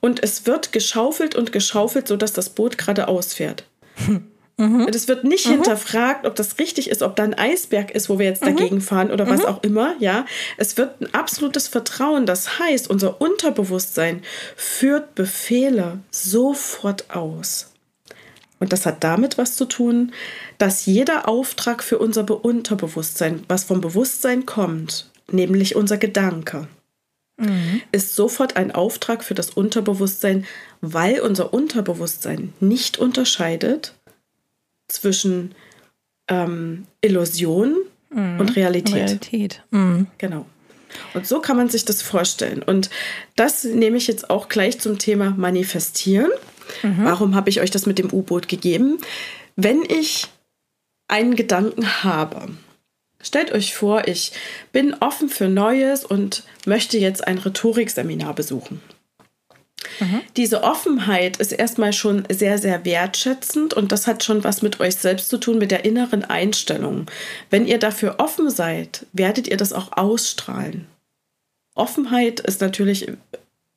und 0.01 0.23
es 0.23 0.47
wird 0.47 0.73
geschaufelt 0.73 1.35
und 1.35 1.53
geschaufelt, 1.53 2.09
sodass 2.09 2.33
das 2.33 2.51
Boot 2.51 2.79
geradeaus 2.79 3.35
fährt. 3.35 3.65
Mhm. 4.57 4.87
Und 4.87 4.95
es 4.95 5.09
wird 5.09 5.25
nicht 5.25 5.47
mhm. 5.47 5.53
hinterfragt, 5.53 6.27
ob 6.27 6.37
das 6.37 6.59
richtig 6.59 6.89
ist, 6.89 7.03
ob 7.03 7.17
da 7.17 7.25
ein 7.25 7.35
Eisberg 7.35 7.91
ist, 7.91 8.09
wo 8.09 8.19
wir 8.19 8.27
jetzt 8.27 8.43
mhm. 8.43 8.57
dagegen 8.57 8.81
fahren 8.81 9.11
oder 9.11 9.29
was 9.29 9.41
mhm. 9.41 9.47
auch 9.47 9.63
immer. 9.63 9.95
Ja, 9.99 10.27
es 10.57 10.77
wird 10.77 11.01
ein 11.01 11.13
absolutes 11.13 11.67
Vertrauen. 11.69 12.27
Das 12.27 12.59
heißt, 12.59 12.89
unser 12.89 13.21
Unterbewusstsein 13.21 14.23
führt 14.57 15.15
Befehle 15.15 15.99
sofort 16.11 17.11
aus. 17.11 17.71
Und 18.61 18.73
das 18.73 18.87
hat 18.87 19.03
damit 19.03 19.37
was 19.37 19.57
zu 19.57 19.65
tun, 19.65 20.13
dass 20.59 20.87
jeder 20.87 21.29
Auftrag 21.29 21.83
für 21.83 21.99
unser 21.99 22.45
Unterbewusstsein, 22.45 23.43
was 23.49 23.65
vom 23.65 23.81
Bewusstsein 23.81 24.47
kommt, 24.47 25.11
nämlich 25.31 25.75
unser 25.75 25.99
Gedanke, 25.99 26.69
mhm. 27.37 27.83
ist 27.91 28.15
sofort 28.15 28.57
ein 28.57 28.71
Auftrag 28.71 29.25
für 29.25 29.35
das 29.35 29.51
Unterbewusstsein, 29.51 30.47
weil 30.81 31.21
unser 31.21 31.53
Unterbewusstsein 31.53 32.53
nicht 32.61 32.99
unterscheidet 32.99 33.95
zwischen 34.95 35.55
ähm, 36.29 36.87
Illusion 37.01 37.77
mhm. 38.11 38.41
und 38.41 38.57
Realität. 38.57 38.95
Realität. 38.95 39.63
Mhm. 39.71 40.07
Genau. 40.19 40.47
Und 41.13 41.27
so 41.27 41.41
kann 41.41 41.57
man 41.57 41.69
sich 41.69 41.85
das 41.85 42.03
vorstellen. 42.03 42.63
Und 42.63 42.91
das 43.37 43.65
nehme 43.65 43.97
ich 43.97 44.07
jetzt 44.07 44.31
auch 44.31 44.49
gleich 44.49 44.79
zum 44.81 44.99
Thema 44.99 45.31
Manifestieren. 45.31 46.31
Mhm. 46.83 47.05
Warum 47.05 47.35
habe 47.35 47.51
ich 47.51 47.61
euch 47.61 47.71
das 47.71 47.87
mit 47.87 47.99
dem 47.99 48.13
U-Boot 48.13 48.49
gegeben? 48.49 48.99
Wenn 49.57 49.83
ich 49.83 50.29
einen 51.09 51.37
Gedanken 51.37 52.05
habe. 52.05 52.49
Stellt 53.21 53.53
euch 53.53 53.75
vor, 53.75 54.07
ich 54.07 54.33
bin 54.73 54.95
offen 55.01 55.29
für 55.29 55.49
Neues 55.49 56.05
und 56.05 56.45
möchte 56.67 56.99
jetzt 56.99 57.27
ein 57.27 57.39
Rhetorikseminar 57.39 58.35
besuchen. 58.35 58.81
Mhm. 60.01 60.21
Diese 60.37 60.63
Offenheit 60.63 61.37
ist 61.39 61.53
erstmal 61.53 61.93
schon 61.93 62.25
sehr, 62.31 62.59
sehr 62.59 62.85
wertschätzend 62.85 63.75
und 63.75 63.93
das 63.93 64.07
hat 64.07 64.25
schon 64.25 64.45
was 64.45 64.63
mit 64.63 64.81
euch 64.81 64.97
selbst 64.97 65.29
zu 65.29 65.39
tun, 65.39 65.59
mit 65.59 65.71
der 65.71 65.85
inneren 65.85 66.25
Einstellung. 66.25 67.07
Wenn 67.51 67.67
ihr 67.67 67.79
dafür 67.79 68.17
offen 68.19 68.51
seid, 68.51 69.07
werdet 69.13 69.49
ihr 69.49 69.57
das 69.57 69.73
auch 69.73 69.93
ausstrahlen. 69.93 70.87
Offenheit 71.75 72.41
ist 72.41 72.61
natürlich 72.61 73.09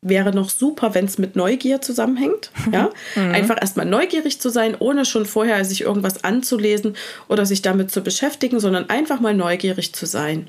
wäre 0.02 0.34
noch 0.34 0.50
super, 0.50 0.94
wenn 0.94 1.06
es 1.06 1.18
mit 1.18 1.36
Neugier 1.36 1.82
zusammenhängt. 1.82 2.52
Ja? 2.72 2.90
Mhm. 3.16 3.32
Einfach 3.32 3.56
erstmal 3.60 3.86
neugierig 3.86 4.42
zu 4.42 4.50
sein, 4.50 4.76
ohne 4.78 5.06
schon 5.06 5.26
vorher 5.26 5.64
sich 5.64 5.82
irgendwas 5.82 6.24
anzulesen 6.26 6.96
oder 7.30 7.46
sich 7.46 7.62
damit 7.62 7.92
zu 7.92 8.02
beschäftigen, 8.02 8.60
sondern 8.60 8.90
einfach 8.90 9.22
mal 9.22 9.34
neugierig 9.34 9.94
zu 9.94 10.06
sein. 10.06 10.48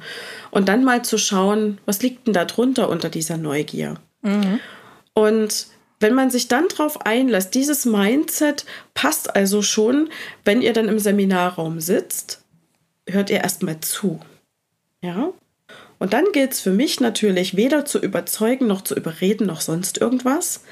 Und 0.50 0.68
dann 0.68 0.84
mal 0.84 1.02
zu 1.02 1.16
schauen, 1.16 1.78
was 1.86 2.02
liegt 2.02 2.26
denn 2.26 2.34
da 2.34 2.44
drunter 2.44 2.88
unter 2.88 3.08
dieser 3.08 3.36
Neugier. 3.36 3.94
Mhm. 4.22 4.58
Und 5.18 5.66
wenn 5.98 6.14
man 6.14 6.30
sich 6.30 6.46
dann 6.46 6.68
darauf 6.68 7.04
einlässt, 7.04 7.52
dieses 7.56 7.84
Mindset 7.84 8.64
passt 8.94 9.34
also 9.34 9.62
schon, 9.62 10.10
wenn 10.44 10.62
ihr 10.62 10.72
dann 10.72 10.86
im 10.86 11.00
Seminarraum 11.00 11.80
sitzt, 11.80 12.40
hört 13.04 13.28
ihr 13.28 13.38
erstmal 13.38 13.80
zu. 13.80 14.20
Ja? 15.02 15.32
Und 15.98 16.12
dann 16.12 16.26
gilt 16.32 16.52
es 16.52 16.60
für 16.60 16.70
mich 16.70 17.00
natürlich 17.00 17.56
weder 17.56 17.84
zu 17.84 17.98
überzeugen 17.98 18.68
noch 18.68 18.82
zu 18.82 18.94
überreden 18.94 19.48
noch 19.48 19.60
sonst 19.60 19.98
irgendwas, 19.98 20.62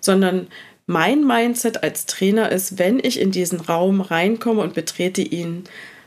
sondern 0.00 0.48
mein 0.86 1.24
Mindset 1.24 1.84
als 1.84 2.06
Trainer 2.06 2.50
ist, 2.50 2.80
wenn 2.80 2.98
ich 2.98 3.20
in 3.20 3.30
diesen 3.30 3.60
Raum 3.60 4.00
reinkomme 4.00 4.62
und 4.62 4.74
betrete 4.74 5.22
ihn, 5.22 5.62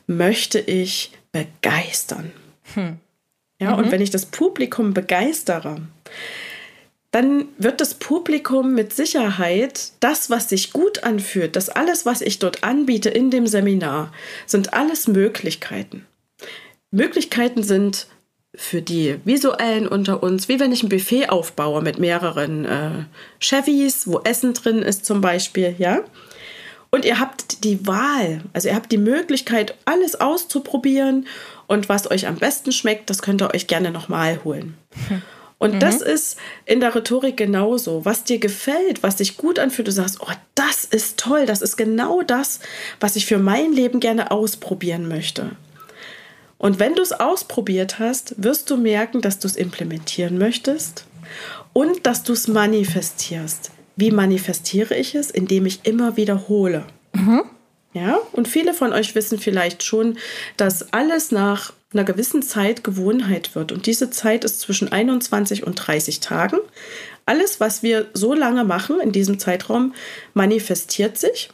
möchte 0.05 0.59
ich 0.59 1.13
begeistern. 1.31 2.33
Hm. 2.73 2.97
Ja, 3.61 3.71
mhm. 3.71 3.85
und 3.85 3.91
wenn 3.93 4.01
ich 4.01 4.09
das 4.09 4.25
Publikum 4.25 4.93
begeistere, 4.93 5.77
dann 7.15 7.45
wird 7.57 7.79
das 7.79 7.93
Publikum 7.93 8.73
mit 8.73 8.91
Sicherheit 8.91 9.91
das, 10.01 10.29
was 10.29 10.49
sich 10.49 10.73
gut 10.73 11.05
anfühlt, 11.05 11.55
das 11.55 11.69
alles, 11.69 12.05
was 12.05 12.19
ich 12.19 12.39
dort 12.39 12.65
anbiete 12.65 13.07
in 13.07 13.31
dem 13.31 13.47
Seminar, 13.47 14.11
sind 14.45 14.73
alles 14.73 15.07
Möglichkeiten. 15.07 16.05
Möglichkeiten 16.91 17.63
sind 17.63 18.07
für 18.53 18.81
die 18.81 19.15
Visuellen 19.23 19.87
unter 19.87 20.23
uns, 20.23 20.49
wie 20.49 20.59
wenn 20.59 20.73
ich 20.73 20.83
ein 20.83 20.89
Buffet 20.89 21.29
aufbaue 21.29 21.81
mit 21.81 21.99
mehreren 21.99 22.65
äh, 22.65 23.05
Chevys, 23.39 24.07
wo 24.07 24.19
Essen 24.19 24.53
drin 24.53 24.79
ist 24.79 25.05
zum 25.05 25.21
Beispiel, 25.21 25.73
ja. 25.77 26.01
Und 26.91 27.05
ihr 27.05 27.21
habt 27.21 27.63
die 27.63 27.87
Wahl, 27.87 28.41
also 28.51 28.67
ihr 28.67 28.75
habt 28.75 28.91
die 28.91 28.97
Möglichkeit, 28.97 29.75
alles 29.85 30.19
auszuprobieren 30.19 31.27
und 31.67 31.87
was 31.87 32.11
euch 32.11 32.27
am 32.27 32.35
besten 32.35 32.73
schmeckt, 32.73 33.09
das 33.09 33.21
könnt 33.21 33.41
ihr 33.41 33.53
euch 33.53 33.67
gerne 33.67 33.91
nochmal 33.91 34.43
holen. 34.43 34.75
Hm. 35.07 35.21
Und 35.57 35.75
mhm. 35.75 35.79
das 35.79 36.01
ist 36.01 36.37
in 36.65 36.79
der 36.79 36.93
Rhetorik 36.93 37.37
genauso. 37.37 38.03
Was 38.03 38.23
dir 38.23 38.39
gefällt, 38.39 39.03
was 39.03 39.17
sich 39.17 39.37
gut 39.37 39.57
anfühlt, 39.57 39.87
du 39.87 39.91
sagst, 39.91 40.19
oh, 40.21 40.31
das 40.53 40.83
ist 40.83 41.17
toll, 41.17 41.45
das 41.45 41.61
ist 41.61 41.77
genau 41.77 42.21
das, 42.21 42.59
was 42.99 43.15
ich 43.15 43.25
für 43.25 43.37
mein 43.37 43.71
Leben 43.71 43.99
gerne 43.99 44.31
ausprobieren 44.31 45.07
möchte. 45.07 45.51
Und 46.57 46.79
wenn 46.79 46.95
du 46.95 47.01
es 47.01 47.11
ausprobiert 47.11 47.99
hast, 47.99 48.35
wirst 48.41 48.69
du 48.69 48.77
merken, 48.77 49.21
dass 49.21 49.39
du 49.39 49.47
es 49.47 49.55
implementieren 49.55 50.37
möchtest 50.37 51.05
und 51.73 52.05
dass 52.05 52.23
du 52.23 52.33
es 52.33 52.47
manifestierst. 52.47 53.71
Wie 53.95 54.11
manifestiere 54.11 54.95
ich 54.95 55.15
es? 55.15 55.31
Indem 55.31 55.65
ich 55.65 55.81
immer 55.83 56.17
wiederhole. 56.17 56.85
Mhm. 57.13 57.43
Ja, 57.95 58.19
und 58.33 58.49
viele 58.49 58.73
von 58.73 58.91
euch 58.91 59.15
wissen 59.15 59.39
vielleicht 59.39 59.81
schon, 59.81 60.17
dass 60.57 60.91
alles 60.91 61.31
nach 61.31 61.71
einer 61.93 62.03
gewissen 62.03 62.43
Zeit 62.43 62.83
Gewohnheit 62.83 63.55
wird. 63.55 63.71
Und 63.71 63.85
diese 63.85 64.09
Zeit 64.09 64.43
ist 64.43 64.59
zwischen 64.59 64.91
21 64.91 65.65
und 65.65 65.75
30 65.75 66.19
Tagen. 66.19 66.57
Alles, 67.25 67.61
was 67.61 67.83
wir 67.83 68.07
so 68.13 68.33
lange 68.33 68.65
machen 68.65 68.99
in 68.99 69.13
diesem 69.13 69.39
Zeitraum, 69.39 69.93
manifestiert 70.33 71.17
sich, 71.17 71.51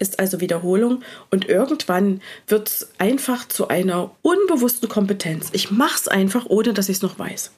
ist 0.00 0.18
also 0.18 0.40
Wiederholung. 0.40 1.04
Und 1.30 1.48
irgendwann 1.48 2.22
wird 2.48 2.68
es 2.68 2.90
einfach 2.98 3.46
zu 3.46 3.68
einer 3.68 4.10
unbewussten 4.22 4.88
Kompetenz. 4.88 5.50
Ich 5.52 5.70
mache 5.70 5.94
es 5.96 6.08
einfach, 6.08 6.46
ohne 6.46 6.72
dass 6.72 6.88
ich 6.88 6.96
es 6.96 7.02
noch 7.02 7.20
weiß. 7.20 7.52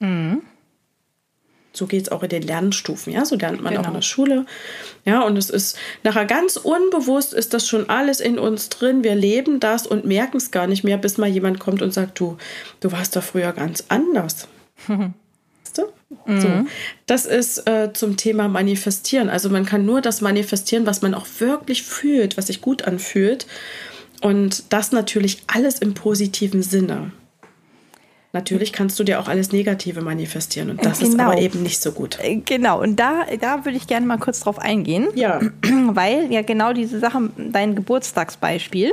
Mhm. 0.00 0.42
So 1.76 1.86
geht 1.86 2.04
es 2.04 2.12
auch 2.12 2.22
in 2.22 2.28
den 2.28 2.42
Lernstufen, 2.42 3.12
ja. 3.12 3.24
So 3.24 3.36
lernt 3.36 3.60
man 3.60 3.72
genau. 3.72 3.84
auch 3.84 3.88
in 3.88 3.94
der 3.94 4.02
Schule. 4.02 4.46
Ja, 5.04 5.22
und 5.22 5.36
es 5.36 5.50
ist 5.50 5.76
nachher 6.04 6.24
ganz 6.24 6.56
unbewusst, 6.56 7.34
ist 7.34 7.52
das 7.52 7.68
schon 7.68 7.90
alles 7.90 8.20
in 8.20 8.38
uns 8.38 8.68
drin. 8.68 9.02
Wir 9.02 9.14
leben 9.14 9.60
das 9.60 9.86
und 9.86 10.04
merken 10.04 10.36
es 10.36 10.50
gar 10.50 10.66
nicht 10.66 10.84
mehr, 10.84 10.98
bis 10.98 11.18
mal 11.18 11.28
jemand 11.28 11.58
kommt 11.58 11.82
und 11.82 11.92
sagt, 11.92 12.20
du, 12.20 12.38
du 12.80 12.92
warst 12.92 13.16
da 13.16 13.20
früher 13.20 13.52
ganz 13.52 13.84
anders. 13.88 14.46
weißt 14.86 15.78
du? 15.78 15.82
Mhm. 16.26 16.40
So. 16.40 16.48
Das 17.06 17.26
ist 17.26 17.66
äh, 17.66 17.92
zum 17.92 18.16
Thema 18.16 18.48
Manifestieren. 18.48 19.28
Also 19.28 19.50
man 19.50 19.66
kann 19.66 19.84
nur 19.84 20.00
das 20.00 20.20
manifestieren, 20.20 20.86
was 20.86 21.02
man 21.02 21.14
auch 21.14 21.26
wirklich 21.38 21.82
fühlt, 21.82 22.36
was 22.36 22.46
sich 22.46 22.60
gut 22.60 22.82
anfühlt. 22.82 23.46
Und 24.20 24.72
das 24.72 24.92
natürlich 24.92 25.42
alles 25.48 25.80
im 25.80 25.94
positiven 25.94 26.62
Sinne. 26.62 27.12
Natürlich 28.34 28.72
kannst 28.72 28.98
du 28.98 29.04
dir 29.04 29.20
auch 29.20 29.28
alles 29.28 29.52
Negative 29.52 30.00
manifestieren 30.00 30.68
und 30.68 30.84
das 30.84 30.98
genau. 30.98 31.10
ist 31.10 31.20
aber 31.20 31.38
eben 31.38 31.62
nicht 31.62 31.80
so 31.80 31.92
gut. 31.92 32.18
Äh, 32.20 32.42
genau, 32.44 32.82
und 32.82 32.98
da, 32.98 33.24
da 33.40 33.64
würde 33.64 33.78
ich 33.78 33.86
gerne 33.86 34.04
mal 34.06 34.18
kurz 34.18 34.40
drauf 34.40 34.58
eingehen. 34.58 35.06
Ja. 35.14 35.40
Weil 35.86 36.32
ja 36.32 36.42
genau 36.42 36.72
diese 36.72 36.98
Sache, 36.98 37.30
dein 37.36 37.76
Geburtstagsbeispiel, 37.76 38.92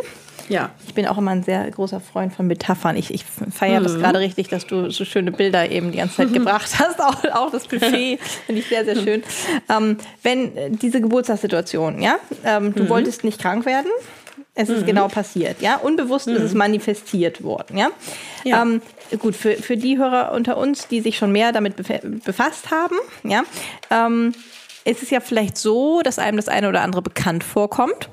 ja. 0.49 0.69
Ich 0.86 0.93
bin 0.93 1.08
auch 1.08 1.17
immer 1.17 1.32
ein 1.32 1.43
sehr 1.43 1.69
großer 1.71 2.01
Freund 2.01 2.34
von 2.34 2.45
Metaphern. 2.45 2.97
Ich, 2.97 3.13
ich 3.13 3.23
feiere 3.23 3.80
mhm. 3.80 3.84
das 3.84 3.95
gerade 3.95 4.19
richtig, 4.19 4.49
dass 4.49 4.67
du 4.67 4.89
so 4.89 5.06
schöne 5.06 5.32
Bilder 5.32 5.69
eben 5.71 5.91
die 5.91 5.99
ganze 5.99 6.17
Zeit 6.17 6.30
mhm. 6.30 6.34
gebracht 6.34 6.77
hast. 6.77 6.99
Auch, 7.01 7.23
auch 7.34 7.51
das 7.51 7.67
Buffet 7.67 8.19
finde 8.45 8.62
ich 8.62 8.67
sehr, 8.67 8.84
sehr 8.84 8.95
schön. 8.97 9.23
Ähm, 9.69 9.97
wenn 10.23 10.58
äh, 10.58 10.69
diese 10.71 10.99
Geburtstagssituation, 10.99 12.01
ja, 12.01 12.17
ähm, 12.43 12.75
du 12.75 12.84
mhm. 12.84 12.89
wolltest 12.89 13.23
nicht 13.23 13.39
krank 13.39 13.65
werden, 13.65 13.89
es 14.53 14.69
ist 14.69 14.81
mhm. 14.81 14.85
genau 14.85 15.07
passiert, 15.07 15.61
ja. 15.61 15.77
Unbewusst 15.77 16.27
mhm. 16.27 16.35
ist 16.35 16.41
es 16.41 16.51
mhm. 16.51 16.59
manifestiert 16.59 17.43
worden, 17.43 17.77
ja. 17.77 17.89
ja. 18.43 18.61
Ähm, 18.61 18.81
gut, 19.19 19.35
für, 19.35 19.55
für 19.55 19.77
die 19.77 19.97
Hörer 19.97 20.33
unter 20.33 20.57
uns, 20.57 20.87
die 20.87 21.01
sich 21.01 21.17
schon 21.17 21.31
mehr 21.31 21.51
damit 21.51 21.75
befasst 21.75 22.71
haben, 22.71 22.95
ja, 23.23 23.43
ähm, 23.89 24.33
ist 24.83 25.03
es 25.03 25.09
ja 25.09 25.19
vielleicht 25.19 25.57
so, 25.57 26.01
dass 26.01 26.19
einem 26.19 26.37
das 26.37 26.47
eine 26.47 26.67
oder 26.67 26.81
andere 26.81 27.01
bekannt 27.01 27.43
vorkommt. 27.43 28.09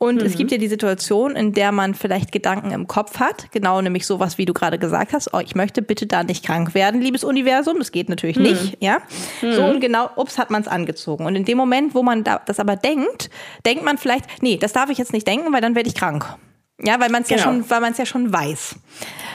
Und 0.00 0.20
mhm. 0.20 0.26
es 0.26 0.36
gibt 0.36 0.52
ja 0.52 0.58
die 0.58 0.68
Situation, 0.68 1.34
in 1.34 1.52
der 1.52 1.72
man 1.72 1.94
vielleicht 1.94 2.30
Gedanken 2.30 2.70
im 2.70 2.86
Kopf 2.86 3.18
hat, 3.18 3.50
genau 3.50 3.82
nämlich 3.82 4.06
sowas, 4.06 4.38
wie 4.38 4.44
du 4.44 4.52
gerade 4.52 4.78
gesagt 4.78 5.12
hast, 5.12 5.34
oh, 5.34 5.40
ich 5.40 5.56
möchte 5.56 5.82
bitte 5.82 6.06
da 6.06 6.22
nicht 6.22 6.44
krank 6.44 6.72
werden, 6.74 7.00
liebes 7.00 7.24
Universum, 7.24 7.78
das 7.78 7.90
geht 7.90 8.08
natürlich 8.08 8.36
mhm. 8.36 8.44
nicht, 8.44 8.76
ja. 8.80 8.98
Mhm. 9.42 9.52
So 9.52 9.64
und 9.64 9.80
genau, 9.80 10.08
ups, 10.14 10.38
hat 10.38 10.50
man 10.50 10.62
es 10.62 10.68
angezogen. 10.68 11.26
Und 11.26 11.34
in 11.34 11.44
dem 11.44 11.58
Moment, 11.58 11.96
wo 11.96 12.04
man 12.04 12.22
da, 12.22 12.40
das 12.46 12.60
aber 12.60 12.76
denkt, 12.76 13.28
denkt 13.66 13.84
man 13.84 13.98
vielleicht, 13.98 14.40
nee, 14.40 14.56
das 14.56 14.72
darf 14.72 14.88
ich 14.88 14.98
jetzt 14.98 15.12
nicht 15.12 15.26
denken, 15.26 15.52
weil 15.52 15.60
dann 15.60 15.74
werde 15.74 15.88
ich 15.88 15.96
krank. 15.96 16.24
Ja, 16.80 17.00
weil 17.00 17.10
man 17.10 17.22
es 17.22 17.28
genau. 17.28 17.40
ja 17.40 17.44
schon, 17.44 17.70
weil 17.70 17.80
man 17.80 17.90
es 17.90 17.98
ja 17.98 18.06
schon 18.06 18.32
weiß. 18.32 18.76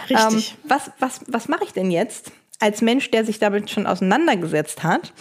Richtig. 0.10 0.52
Ähm, 0.52 0.70
was 0.70 0.92
was, 1.00 1.20
was 1.28 1.50
mache 1.50 1.66
ich 1.66 1.74
denn 1.74 1.92
jetzt? 1.92 2.32
Als 2.60 2.82
Mensch, 2.82 3.12
der 3.12 3.26
sich 3.26 3.40
damit 3.40 3.70
schon 3.70 3.86
auseinandergesetzt 3.86 4.84
hat, 4.84 5.14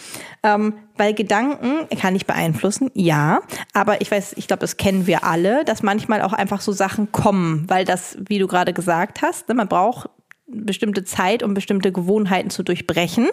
ähm, 0.43 0.75
weil 0.95 1.13
Gedanken 1.13 1.87
kann 1.97 2.15
ich 2.15 2.25
beeinflussen, 2.25 2.89
ja, 2.93 3.41
aber 3.73 4.01
ich 4.01 4.11
weiß, 4.11 4.33
ich 4.37 4.47
glaube, 4.47 4.61
das 4.61 4.77
kennen 4.77 5.07
wir 5.07 5.23
alle, 5.23 5.65
dass 5.65 5.83
manchmal 5.83 6.21
auch 6.21 6.33
einfach 6.33 6.61
so 6.61 6.71
Sachen 6.71 7.11
kommen, 7.11 7.65
weil 7.67 7.85
das, 7.85 8.17
wie 8.27 8.39
du 8.39 8.47
gerade 8.47 8.73
gesagt 8.73 9.21
hast, 9.21 9.49
ne, 9.49 9.55
man 9.55 9.67
braucht 9.67 10.09
bestimmte 10.47 11.03
Zeit, 11.03 11.43
um 11.43 11.53
bestimmte 11.53 11.91
Gewohnheiten 11.91 12.49
zu 12.49 12.63
durchbrechen. 12.63 13.27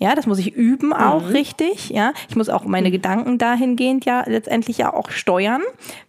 Ja, 0.00 0.14
das 0.14 0.26
muss 0.26 0.38
ich 0.38 0.54
üben 0.54 0.92
auch 0.92 1.22
mhm. 1.22 1.32
richtig. 1.32 1.90
Ja, 1.90 2.12
ich 2.28 2.36
muss 2.36 2.48
auch 2.48 2.64
meine 2.64 2.88
mhm. 2.88 2.92
Gedanken 2.92 3.38
dahingehend 3.38 4.04
ja 4.04 4.22
letztendlich 4.26 4.78
ja 4.78 4.94
auch 4.94 5.10
steuern. 5.10 5.62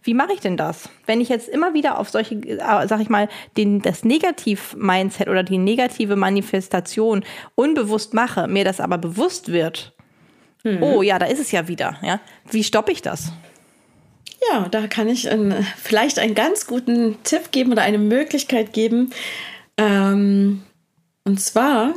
Wie 0.04 0.14
mache 0.14 0.32
ich 0.32 0.40
denn 0.40 0.56
das? 0.56 0.88
Wenn 1.06 1.20
ich 1.20 1.28
jetzt 1.28 1.48
immer 1.48 1.74
wieder 1.74 1.98
auf 1.98 2.08
solche, 2.08 2.36
äh, 2.36 2.86
sag 2.86 3.00
ich 3.00 3.08
mal, 3.08 3.28
den, 3.56 3.82
das 3.82 4.04
Negativ-Mindset 4.04 5.28
oder 5.28 5.42
die 5.42 5.58
negative 5.58 6.14
Manifestation 6.14 7.24
unbewusst 7.56 8.14
mache, 8.14 8.46
mir 8.46 8.64
das 8.64 8.78
aber 8.78 8.96
bewusst 8.96 9.50
wird, 9.50 9.92
mhm. 10.62 10.82
oh 10.82 11.02
ja, 11.02 11.18
da 11.18 11.26
ist 11.26 11.40
es 11.40 11.50
ja 11.50 11.66
wieder. 11.66 11.96
Ja, 12.02 12.20
wie 12.48 12.62
stoppe 12.62 12.92
ich 12.92 13.02
das? 13.02 13.32
Ja, 14.52 14.68
da 14.68 14.86
kann 14.86 15.08
ich 15.08 15.28
ein, 15.28 15.66
vielleicht 15.76 16.20
einen 16.20 16.36
ganz 16.36 16.68
guten 16.68 17.16
Tipp 17.24 17.50
geben 17.50 17.72
oder 17.72 17.82
eine 17.82 17.98
Möglichkeit 17.98 18.72
geben. 18.72 19.10
Ähm, 19.76 20.62
und 21.24 21.40
zwar 21.40 21.94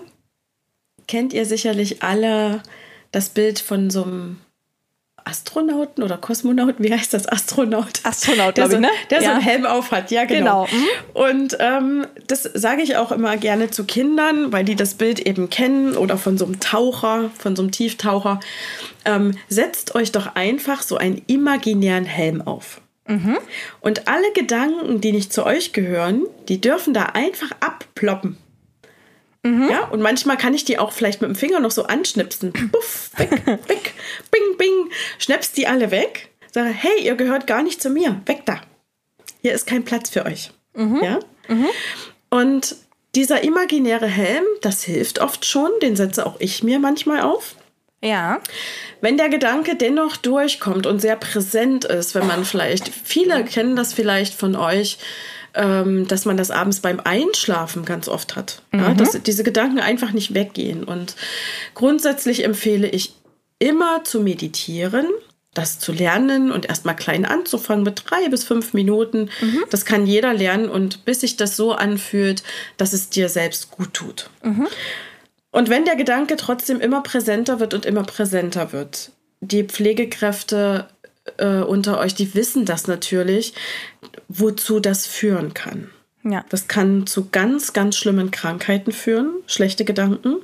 kennt 1.14 1.32
ihr 1.32 1.46
sicherlich 1.46 2.02
alle 2.02 2.64
das 3.12 3.30
Bild 3.30 3.60
von 3.60 3.92
so 3.92 4.02
einem 4.02 4.38
Astronauten 5.26 6.04
oder 6.04 6.18
Kosmonauten, 6.18 6.84
wie 6.84 6.92
heißt 6.92 7.14
das? 7.14 7.28
Astronaut. 7.28 8.00
Astronaut, 8.02 8.58
der, 8.58 8.68
so, 8.68 8.78
ich, 8.78 8.80
ne? 8.80 8.90
der 9.12 9.22
ja. 9.22 9.26
so 9.26 9.30
einen 9.34 9.42
Helm 9.42 9.66
auf 9.68 9.92
hat, 9.92 10.10
ja, 10.10 10.26
genau. 10.26 10.66
genau. 10.66 10.76
Mhm. 10.76 10.88
Und 11.14 11.58
ähm, 11.60 12.08
das 12.26 12.42
sage 12.42 12.82
ich 12.82 12.98
auch 12.98 13.12
immer 13.12 13.38
gerne 13.38 13.70
zu 13.70 13.84
Kindern, 13.84 14.52
weil 14.52 14.66
die 14.66 14.76
das 14.76 14.96
Bild 14.96 15.20
eben 15.20 15.52
kennen 15.52 15.96
oder 15.98 16.18
von 16.18 16.40
so 16.40 16.46
einem 16.46 16.60
Taucher, 16.60 17.30
von 17.38 17.56
so 17.56 17.62
einem 17.62 17.70
Tieftaucher. 17.70 18.40
Ähm, 19.06 19.38
setzt 19.50 19.94
euch 19.94 20.12
doch 20.12 20.34
einfach 20.34 20.82
so 20.82 20.98
einen 20.98 21.22
imaginären 21.28 22.06
Helm 22.06 22.42
auf. 22.42 22.82
Und 23.82 24.08
alle 24.08 24.32
Gedanken, 24.34 25.00
die 25.00 25.12
nicht 25.12 25.32
zu 25.32 25.46
euch 25.46 25.74
gehören, 25.74 26.24
die 26.50 26.60
dürfen 26.60 26.96
da 26.96 27.04
einfach 27.14 27.52
abploppen. 27.60 28.38
Ja, 29.70 29.86
und 29.90 30.02
manchmal 30.02 30.38
kann 30.38 30.54
ich 30.54 30.64
die 30.64 30.80
auch 30.80 30.94
vielleicht 30.94 31.22
mit 31.22 31.30
dem 31.30 31.36
Finger 31.36 31.60
noch 31.60 31.72
so 31.72 31.84
anschnipsen. 31.84 32.54
Puff, 32.54 33.12
weg, 33.18 33.46
weg, 33.46 33.94
bing, 34.32 34.58
bing. 34.58 34.90
Schnappst 35.20 35.58
die 35.58 35.68
alle 35.68 35.92
weg. 35.92 36.30
Sage, 36.52 36.70
hey, 36.70 37.04
ihr 37.04 37.16
gehört 37.16 37.46
gar 37.46 37.62
nicht 37.62 37.82
zu 37.82 37.90
mir. 37.90 38.22
Weg 38.26 38.46
da. 38.46 38.62
Hier 39.42 39.54
ist 39.54 39.68
kein 39.68 39.84
Platz 39.84 40.10
für 40.10 40.26
euch. 40.26 40.52
Ja? 41.04 41.20
Und 42.30 42.76
dieser 43.16 43.44
imaginäre 43.44 44.08
Helm, 44.08 44.46
das 44.62 44.84
hilft 44.84 45.20
oft 45.20 45.46
schon. 45.46 45.70
Den 45.82 45.96
setze 45.96 46.26
auch 46.26 46.40
ich 46.40 46.64
mir 46.64 46.80
manchmal 46.80 47.22
auf. 47.22 47.56
Ja. 48.02 48.42
Wenn 49.02 49.18
der 49.18 49.30
Gedanke 49.30 49.76
dennoch 49.76 50.18
durchkommt 50.18 50.86
und 50.86 51.00
sehr 51.00 51.16
präsent 51.16 51.86
ist, 51.86 52.16
wenn 52.16 52.28
man 52.28 52.44
vielleicht, 52.44 52.90
viele 52.90 53.46
kennen 53.46 53.76
das 53.76 53.94
vielleicht 53.94 54.34
von 54.34 54.56
euch, 54.56 54.98
ähm, 55.54 56.08
dass 56.08 56.26
man 56.26 56.38
das 56.38 56.52
abends 56.52 56.80
beim 56.80 57.00
Einschlafen 57.00 57.86
ganz 57.86 58.08
oft 58.08 58.36
hat. 58.36 58.62
Ja, 58.74 58.94
dass 58.94 59.22
diese 59.22 59.44
Gedanken 59.44 59.80
einfach 59.80 60.12
nicht 60.12 60.34
weggehen. 60.34 60.84
Und 60.84 61.16
grundsätzlich 61.76 62.44
empfehle 62.44 62.88
ich 62.88 63.14
immer 63.60 64.04
zu 64.04 64.20
meditieren, 64.20 65.06
das 65.54 65.78
zu 65.80 65.92
lernen 65.92 66.52
und 66.52 66.66
erstmal 66.66 66.96
klein 66.96 67.26
anzufangen 67.26 67.84
mit 67.84 68.04
drei 68.06 68.28
bis 68.30 68.44
fünf 68.44 68.74
Minuten. 68.74 69.30
Das 69.70 69.86
kann 69.86 70.08
jeder 70.08 70.34
lernen 70.34 70.70
und 70.70 71.06
bis 71.06 71.22
sich 71.22 71.38
das 71.38 71.56
so 71.56 71.74
anfühlt, 71.74 72.44
dass 72.78 72.94
es 72.94 73.10
dir 73.10 73.30
selbst 73.30 73.72
gut 73.72 73.94
tut. 73.94 74.30
Und 75.52 75.70
wenn 75.70 75.86
der 75.86 75.96
Gedanke 75.96 76.36
trotzdem 76.36 76.82
immer 76.82 77.04
präsenter 77.04 77.60
wird 77.60 77.76
und 77.76 77.86
immer 77.86 78.04
präsenter 78.04 78.74
wird, 78.74 79.12
die 79.40 79.64
Pflegekräfte 79.64 80.88
äh, 81.38 81.62
unter 81.62 82.00
euch, 82.00 82.16
die 82.16 82.36
wissen 82.36 82.66
das 82.66 82.88
natürlich, 82.88 83.54
wozu 84.28 84.80
das 84.80 85.06
führen 85.08 85.54
kann. 85.54 85.90
Ja. 86.24 86.46
Das 86.50 86.68
kann 86.68 87.06
zu 87.06 87.30
ganz, 87.30 87.74
ganz 87.74 87.98
schlimmen 87.98 88.32
Krankheiten 88.32 88.92
führen, 88.92 89.34
schlechte 89.46 89.84
Gedanken, 89.84 90.38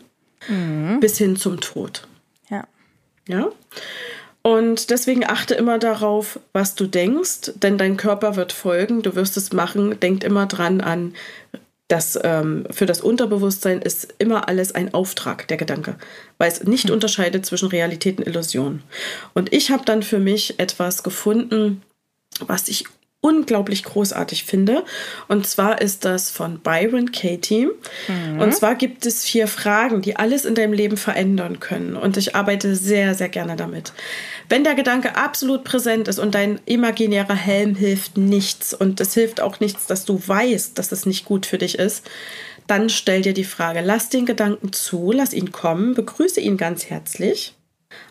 bis 0.99 1.17
hin 1.17 1.35
zum 1.35 1.59
Tod. 1.59 2.07
Ja. 2.49 2.65
Ja? 3.27 3.49
Und 4.41 4.89
deswegen 4.89 5.25
achte 5.25 5.53
immer 5.53 5.79
darauf, 5.79 6.39
was 6.53 6.75
du 6.75 6.87
denkst, 6.87 7.51
denn 7.55 7.77
dein 7.77 7.97
Körper 7.97 8.35
wird 8.35 8.53
folgen, 8.53 9.01
du 9.01 9.15
wirst 9.15 9.37
es 9.37 9.51
machen. 9.51 9.99
Denkt 9.99 10.23
immer 10.23 10.45
dran 10.45 10.81
an, 10.81 11.13
dass 11.89 12.17
ähm, 12.23 12.65
für 12.69 12.85
das 12.85 13.01
Unterbewusstsein 13.01 13.81
ist 13.81 14.13
immer 14.19 14.47
alles 14.47 14.73
ein 14.73 14.93
Auftrag, 14.93 15.47
der 15.47 15.57
Gedanke, 15.57 15.95
weil 16.37 16.49
es 16.49 16.63
nicht 16.63 16.91
unterscheidet 16.91 17.45
zwischen 17.45 17.67
Realität 17.67 18.19
und 18.19 18.27
Illusion. 18.27 18.83
Und 19.33 19.51
ich 19.51 19.71
habe 19.71 19.83
dann 19.83 20.03
für 20.03 20.19
mich 20.19 20.59
etwas 20.59 21.03
gefunden, 21.03 21.81
was 22.39 22.69
ich 22.69 22.85
unglaublich 23.21 23.83
großartig 23.83 24.45
finde. 24.45 24.85
Und 25.27 25.45
zwar 25.45 25.81
ist 25.81 26.05
das 26.05 26.29
von 26.29 26.59
Byron 26.59 27.11
Katie. 27.11 27.67
Und 28.39 28.55
zwar 28.55 28.75
gibt 28.75 29.05
es 29.05 29.25
vier 29.25 29.47
Fragen, 29.47 30.01
die 30.01 30.15
alles 30.15 30.45
in 30.45 30.55
deinem 30.55 30.71
Leben 30.71 30.95
verändern 30.95 31.59
können. 31.59 31.97
Und 31.97 32.15
ich 32.15 32.35
arbeite 32.35 32.75
sehr, 32.75 33.15
sehr 33.15 33.27
gerne 33.27 33.57
damit. 33.57 33.91
Wenn 34.47 34.63
der 34.63 34.75
Gedanke 34.75 35.17
absolut 35.17 35.65
präsent 35.65 36.07
ist 36.07 36.17
und 36.17 36.33
dein 36.33 36.61
imaginärer 36.65 37.35
Helm 37.35 37.75
hilft 37.75 38.17
nichts 38.17 38.73
und 38.73 39.01
es 39.01 39.13
hilft 39.13 39.41
auch 39.41 39.59
nichts, 39.59 39.85
dass 39.85 40.05
du 40.05 40.21
weißt, 40.25 40.79
dass 40.79 40.93
es 40.93 41.05
nicht 41.05 41.25
gut 41.25 41.45
für 41.45 41.57
dich 41.57 41.77
ist, 41.77 42.09
dann 42.67 42.89
stell 42.89 43.21
dir 43.21 43.33
die 43.33 43.43
Frage, 43.43 43.81
lass 43.81 44.09
den 44.09 44.25
Gedanken 44.25 44.71
zu, 44.71 45.11
lass 45.11 45.33
ihn 45.33 45.51
kommen, 45.51 45.93
begrüße 45.93 46.39
ihn 46.39 46.55
ganz 46.55 46.85
herzlich 46.85 47.55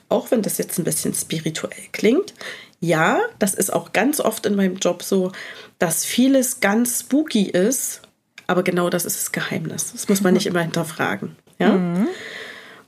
auch 0.09 0.31
wenn 0.31 0.42
das 0.42 0.59
jetzt 0.59 0.79
ein 0.79 0.85
bisschen 0.85 1.14
spirituell 1.14 1.85
klingt. 1.92 2.35
Ja, 2.81 3.21
das 3.38 3.55
ist 3.55 3.73
auch 3.73 3.93
ganz 3.93 4.21
oft 4.21 4.47
in 4.47 4.55
meinem 4.55 4.77
Job 4.77 5.03
so, 5.03 5.33
dass 5.79 6.05
vieles 6.05 6.61
ganz 6.61 7.01
spooky 7.01 7.45
ist, 7.45 8.03
aber 8.47 8.62
genau 8.62 8.88
das 8.88 9.05
ist 9.05 9.19
das 9.19 9.33
Geheimnis. 9.33 9.93
Das 9.93 10.09
muss 10.09 10.21
man 10.21 10.35
nicht 10.35 10.47
immer 10.49 10.62
hinterfragen. 10.62 11.37
Ja? 11.59 11.75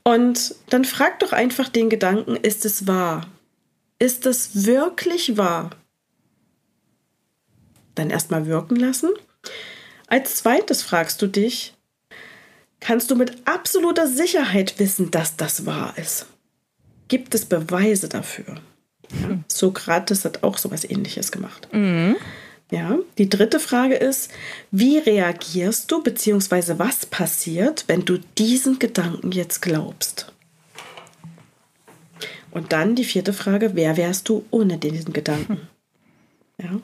Und 0.03 0.55
dann 0.69 0.85
frag 0.85 1.19
doch 1.19 1.33
einfach 1.33 1.69
den 1.69 1.89
Gedanken, 1.89 2.35
ist 2.35 2.65
es 2.65 2.87
wahr? 2.87 3.27
Ist 3.99 4.25
es 4.25 4.65
wirklich 4.65 5.37
wahr? 5.37 5.71
Dann 7.95 8.09
erstmal 8.09 8.47
wirken 8.47 8.77
lassen. 8.77 9.09
Als 10.07 10.35
zweites 10.35 10.81
fragst 10.81 11.21
du 11.21 11.27
dich, 11.27 11.73
kannst 12.79 13.11
du 13.11 13.15
mit 13.15 13.47
absoluter 13.47 14.07
Sicherheit 14.07 14.79
wissen, 14.79 15.11
dass 15.11 15.37
das 15.37 15.65
wahr 15.65 15.93
ist? 15.97 16.25
Gibt 17.07 17.35
es 17.35 17.45
Beweise 17.45 18.09
dafür? 18.09 18.55
Sokrates 19.47 20.25
hat 20.25 20.43
auch 20.43 20.57
sowas 20.57 20.83
ähnliches 20.83 21.31
gemacht. 21.31 21.67
Ja, 22.71 22.97
die 23.17 23.27
dritte 23.27 23.59
Frage 23.59 23.95
ist, 23.95 24.31
wie 24.71 24.97
reagierst 24.97 25.91
du, 25.91 26.01
beziehungsweise 26.01 26.79
was 26.79 27.05
passiert, 27.05 27.83
wenn 27.87 28.05
du 28.05 28.17
diesen 28.37 28.79
Gedanken 28.79 29.33
jetzt 29.33 29.61
glaubst? 29.61 30.31
Und 32.51 32.71
dann 32.71 32.95
die 32.95 33.03
vierte 33.03 33.33
Frage, 33.33 33.71
wer 33.75 33.97
wärst 33.97 34.29
du 34.29 34.45
ohne 34.51 34.77
diesen 34.77 35.13
Gedanken? 35.13 35.67
Ja. 36.61 36.79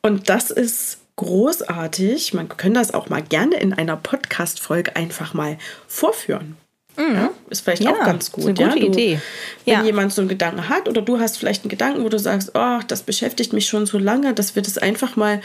Und 0.00 0.28
das 0.28 0.50
ist 0.50 0.98
großartig. 1.16 2.34
Man 2.34 2.48
kann 2.48 2.74
das 2.74 2.94
auch 2.94 3.08
mal 3.08 3.22
gerne 3.22 3.56
in 3.56 3.72
einer 3.72 3.96
Podcast-Folge 3.96 4.96
einfach 4.96 5.34
mal 5.34 5.58
vorführen. 5.88 6.56
Ja, 6.98 7.30
ist 7.50 7.60
vielleicht 7.62 7.82
Ja, 7.82 7.90
auch 7.92 8.04
ganz 8.04 8.24
ist 8.24 8.32
gut. 8.32 8.46
eine 8.48 8.60
ja? 8.60 8.68
gute 8.68 8.80
du, 8.80 8.86
Idee. 8.86 9.20
Wenn 9.64 9.74
Ja. 9.74 9.82
jemand 9.84 10.12
so 10.12 10.20
einen 10.20 10.28
Gedanken 10.28 10.68
hat 10.68 10.88
oder 10.88 11.00
du 11.02 11.18
hast 11.18 11.38
vielleicht 11.38 11.64
einen 11.64 11.70
Gedanken, 11.70 12.04
wo 12.04 12.08
du 12.08 12.18
sagst, 12.18 12.52
oh, 12.54 12.80
das 12.86 13.02
beschäftigt 13.02 13.52
mich 13.52 13.66
schon 13.66 13.86
so 13.86 13.98
lange, 13.98 14.34
dass 14.34 14.54
wir 14.54 14.62
das 14.62 14.78
einfach 14.78 15.16
mal 15.16 15.40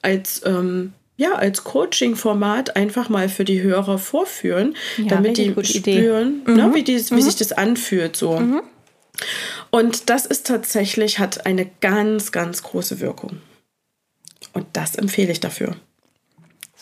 als 0.00 0.42
ähm, 0.44 0.92
ja, 1.16 1.34
als 1.34 1.62
Coaching-Format 1.62 2.74
einfach 2.74 3.08
mal 3.08 3.28
für 3.28 3.44
die 3.44 3.62
Hörer 3.62 3.98
vorführen, 3.98 4.74
Ja, 4.96 5.04
damit 5.08 5.36
die 5.36 5.54
spüren, 5.64 6.42
ne, 6.46 6.70
wie, 6.74 6.82
die, 6.82 6.94
wie 7.10 7.22
sich 7.22 7.36
das 7.36 7.52
anfühlt. 7.52 8.16
So. 8.16 8.42
Und 9.70 10.10
das 10.10 10.26
ist 10.26 10.46
tatsächlich, 10.46 11.18
hat 11.18 11.46
eine 11.46 11.70
ganz, 11.80 12.32
ganz 12.32 12.62
große 12.62 13.00
Wirkung. 13.00 13.38
Und 14.54 14.66
das 14.72 14.96
empfehle 14.96 15.30
ich 15.32 15.40
dafür. 15.40 15.76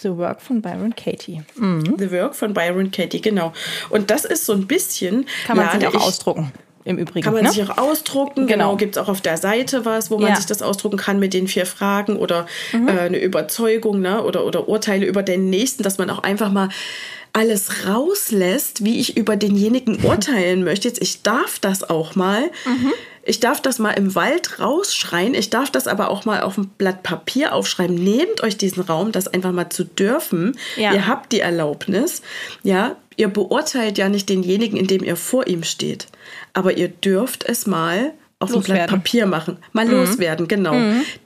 The 0.02 0.16
Work 0.16 0.40
von 0.40 0.62
Byron 0.62 0.94
Katie. 0.96 1.42
The 1.56 2.10
Work 2.10 2.34
von 2.34 2.54
Byron 2.54 2.90
Katie, 2.90 3.20
genau. 3.20 3.52
Und 3.90 4.10
das 4.10 4.24
ist 4.24 4.46
so 4.46 4.52
ein 4.52 4.66
bisschen. 4.66 5.26
Kann 5.46 5.56
man 5.56 5.70
sich 5.78 5.86
auch 5.86 5.94
ich- 5.94 6.00
ausdrucken. 6.00 6.52
Im 6.82 6.96
Übrigen. 6.96 7.22
Kann 7.24 7.34
man 7.34 7.44
ne? 7.44 7.50
sich 7.52 7.62
auch 7.68 7.76
ausdrucken. 7.76 8.46
Genau. 8.46 8.70
Genau, 8.70 8.76
gibt 8.76 8.96
es 8.96 9.02
auch 9.02 9.08
auf 9.08 9.20
der 9.20 9.36
Seite 9.36 9.84
was, 9.84 10.10
wo 10.10 10.16
man 10.16 10.28
Ja. 10.28 10.30
Mhm. 10.32 10.36
sich 10.36 10.46
das 10.46 10.62
ausdrucken 10.62 10.96
kann 10.96 11.18
mit 11.18 11.34
den 11.34 11.46
vier 11.46 11.66
Fragen 11.66 12.16
oder 12.16 12.46
äh, 12.72 12.90
eine 13.00 13.18
Überzeugung 13.20 14.00
ne? 14.00 14.22
oder, 14.24 14.46
oder 14.46 14.66
Urteile 14.66 15.04
über 15.04 15.22
den 15.22 15.50
Nächsten, 15.50 15.82
dass 15.82 15.98
man 15.98 16.08
auch 16.08 16.22
einfach 16.22 16.50
mal 16.50 16.70
alles 17.34 17.86
rauslässt, 17.86 18.82
wie 18.82 18.98
ich 18.98 19.18
über 19.18 19.36
denjenigen 19.36 20.02
urteilen 20.04 20.64
möchte. 20.64 20.88
Jetzt, 20.88 21.02
ich 21.02 21.20
darf 21.22 21.58
das 21.58 21.88
auch 21.88 22.14
mal. 22.14 22.44
Mhm. 22.64 22.92
Ich 23.30 23.38
darf 23.38 23.60
das 23.60 23.78
mal 23.78 23.92
im 23.92 24.16
Wald 24.16 24.58
rausschreien. 24.58 25.34
Ich 25.34 25.50
darf 25.50 25.70
das 25.70 25.86
aber 25.86 26.10
auch 26.10 26.24
mal 26.24 26.40
auf 26.40 26.58
ein 26.58 26.66
Blatt 26.66 27.04
Papier 27.04 27.54
aufschreiben. 27.54 27.94
Nehmt 27.94 28.42
euch 28.42 28.56
diesen 28.56 28.82
Raum, 28.82 29.12
das 29.12 29.28
einfach 29.28 29.52
mal 29.52 29.70
zu 29.70 29.84
dürfen. 29.84 30.58
Ja. 30.76 30.92
Ihr 30.92 31.06
habt 31.06 31.30
die 31.30 31.38
Erlaubnis. 31.38 32.22
Ja, 32.64 32.96
ihr 33.14 33.28
beurteilt 33.28 33.98
ja 33.98 34.08
nicht 34.08 34.28
denjenigen, 34.28 34.76
indem 34.76 35.04
ihr 35.04 35.14
vor 35.14 35.46
ihm 35.46 35.62
steht. 35.62 36.08
Aber 36.54 36.76
ihr 36.76 36.88
dürft 36.88 37.44
es 37.44 37.68
mal 37.68 38.14
auf 38.40 38.52
ein 38.52 38.62
Blatt. 38.62 38.90
Papier 38.90 39.26
machen. 39.26 39.58
Mal 39.72 39.88
loswerden, 39.88 40.48
genau. 40.48 40.74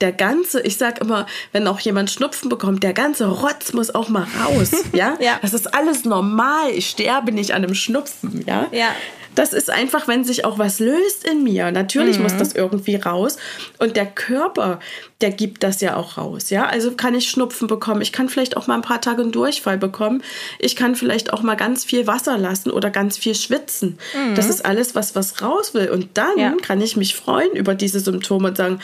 Der 0.03 0.13
ganze, 0.13 0.61
ich 0.61 0.77
sag 0.77 1.01
immer, 1.01 1.27
wenn 1.53 1.67
auch 1.69 1.81
jemand 1.81 2.11
Schnupfen 2.11 2.51
bekommt, 2.51 2.83
der 2.83 2.93
ganze 2.93 3.29
Rotz 3.29 3.73
muss 3.73 3.95
auch 3.95 4.11
mal 4.11 4.27
raus. 4.45 4.73
Ja? 4.93 5.17
Ja. 5.21 5.39
Das 5.41 5.55
ist 5.55 5.73
alles 5.75 6.05
normal. 6.05 6.71
Ich 6.75 6.91
sterbe 6.91 7.33
nicht 7.33 7.53
an 7.53 7.65
einem 7.65 7.75
Schnupfen. 7.75 8.45
Ja. 8.47 8.67
Ja. 8.73 8.89
Das 9.35 9.53
ist 9.53 9.71
einfach, 9.71 10.07
wenn 10.09 10.25
sich 10.25 10.45
auch 10.45 10.59
was 10.59 10.79
löst 10.79 11.27
in 11.29 11.43
mir. 11.43 11.71
Natürlich 11.73 12.19
muss 12.19 12.37
das 12.37 12.53
irgendwie 12.55 12.97
raus. 12.97 13.37
Und 13.79 13.97
der 13.97 14.07
Körper, 14.07 14.81
der 15.21 15.31
gibt 15.31 15.63
das 15.63 15.81
ja 15.81 15.97
auch 15.97 16.19
raus. 16.19 16.51
Ja, 16.51 16.67
also 16.67 16.93
kann 16.93 17.15
ich 17.15 17.29
Schnupfen 17.31 17.67
bekommen. 17.67 18.01
Ich 18.01 18.13
kann 18.13 18.29
vielleicht 18.29 18.57
auch 18.57 18.67
mal 18.67 18.75
ein 18.77 18.83
paar 18.83 19.01
Tage 19.01 19.23
einen 19.23 19.33
Durchfall 19.33 19.79
bekommen. 19.79 20.23
Ich 20.59 20.77
kann 20.77 20.95
vielleicht 20.95 21.33
auch 21.33 21.43
mal 21.43 21.55
ganz 21.57 21.85
viel 21.85 22.07
Wasser 22.07 22.39
lassen 22.39 22.71
oder 22.71 22.91
ganz 22.91 23.17
viel 23.19 23.35
schwitzen. 23.35 23.99
Das 24.37 24.49
ist 24.49 24.65
alles, 24.65 24.95
was 24.95 25.15
was 25.15 25.43
raus 25.43 25.75
will. 25.75 25.91
Und 25.91 26.11
dann 26.15 26.39
Ja. 26.39 26.55
kann 26.63 26.81
ich 26.81 26.97
mich 26.97 27.15
freuen 27.15 27.53
über 27.55 27.75
diese 27.75 28.01
Symptome 28.01 28.49
und 28.49 28.57
sagen, 28.57 28.81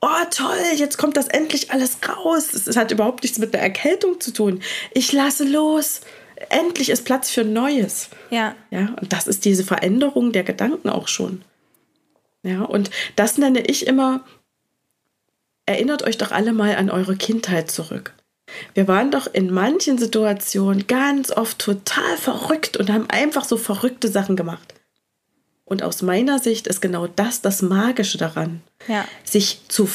oh 0.00 0.08
toll, 0.30 0.48
jetzt 0.76 0.98
kommt 0.98 1.16
das 1.16 1.28
endlich 1.28 1.70
alles 1.70 1.98
raus. 2.08 2.52
Es 2.52 2.76
hat 2.76 2.90
überhaupt 2.90 3.22
nichts 3.22 3.38
mit 3.38 3.54
der 3.54 3.62
Erkältung 3.62 4.20
zu 4.20 4.32
tun. 4.32 4.60
Ich 4.92 5.12
lasse 5.12 5.44
los. 5.44 6.00
Endlich 6.50 6.90
ist 6.90 7.04
Platz 7.04 7.30
für 7.30 7.44
Neues. 7.44 8.08
Ja. 8.30 8.54
Ja, 8.70 8.94
und 9.00 9.12
das 9.12 9.26
ist 9.26 9.44
diese 9.44 9.64
Veränderung 9.64 10.32
der 10.32 10.44
Gedanken 10.44 10.88
auch 10.88 11.08
schon. 11.08 11.42
Ja, 12.42 12.62
und 12.62 12.90
das 13.16 13.38
nenne 13.38 13.60
ich 13.62 13.86
immer, 13.86 14.20
erinnert 15.66 16.02
euch 16.02 16.18
doch 16.18 16.30
alle 16.30 16.52
mal 16.52 16.76
an 16.76 16.90
eure 16.90 17.16
Kindheit 17.16 17.70
zurück. 17.70 18.12
Wir 18.74 18.86
waren 18.86 19.10
doch 19.10 19.26
in 19.32 19.50
manchen 19.50 19.96
Situationen 19.98 20.86
ganz 20.86 21.30
oft 21.30 21.58
total 21.58 22.16
verrückt 22.18 22.76
und 22.76 22.90
haben 22.90 23.08
einfach 23.08 23.44
so 23.44 23.56
verrückte 23.56 24.08
Sachen 24.08 24.36
gemacht. 24.36 24.74
Und 25.64 25.82
aus 25.82 26.02
meiner 26.02 26.38
Sicht 26.38 26.66
ist 26.66 26.82
genau 26.82 27.06
das 27.06 27.40
das 27.40 27.62
Magische 27.62 28.18
daran, 28.18 28.60
Ja. 28.86 29.06
sich 29.24 29.62
zu 29.68 29.86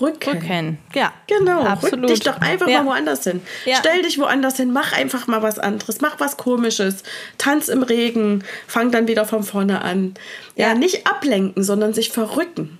rücken. 0.00 0.30
Rücken, 0.30 0.78
ja. 0.94 1.12
Genau, 1.26 1.62
absolut. 1.62 2.00
rück 2.00 2.06
dich 2.08 2.20
doch 2.20 2.40
einfach 2.40 2.68
ja. 2.68 2.82
mal 2.82 2.92
woanders 2.92 3.24
hin. 3.24 3.42
Ja. 3.64 3.76
Stell 3.78 4.02
dich 4.02 4.18
woanders 4.18 4.56
hin, 4.56 4.72
mach 4.72 4.92
einfach 4.92 5.26
mal 5.26 5.42
was 5.42 5.58
anderes, 5.58 6.00
mach 6.00 6.20
was 6.20 6.36
komisches, 6.36 7.02
tanz 7.38 7.68
im 7.68 7.82
Regen, 7.82 8.44
fang 8.66 8.90
dann 8.90 9.08
wieder 9.08 9.24
von 9.24 9.42
vorne 9.42 9.82
an. 9.82 10.14
Ja, 10.56 10.68
Ja. 10.68 10.74
nicht 10.74 11.06
ablenken, 11.06 11.62
sondern 11.62 11.94
sich 11.94 12.10
verrücken. 12.10 12.78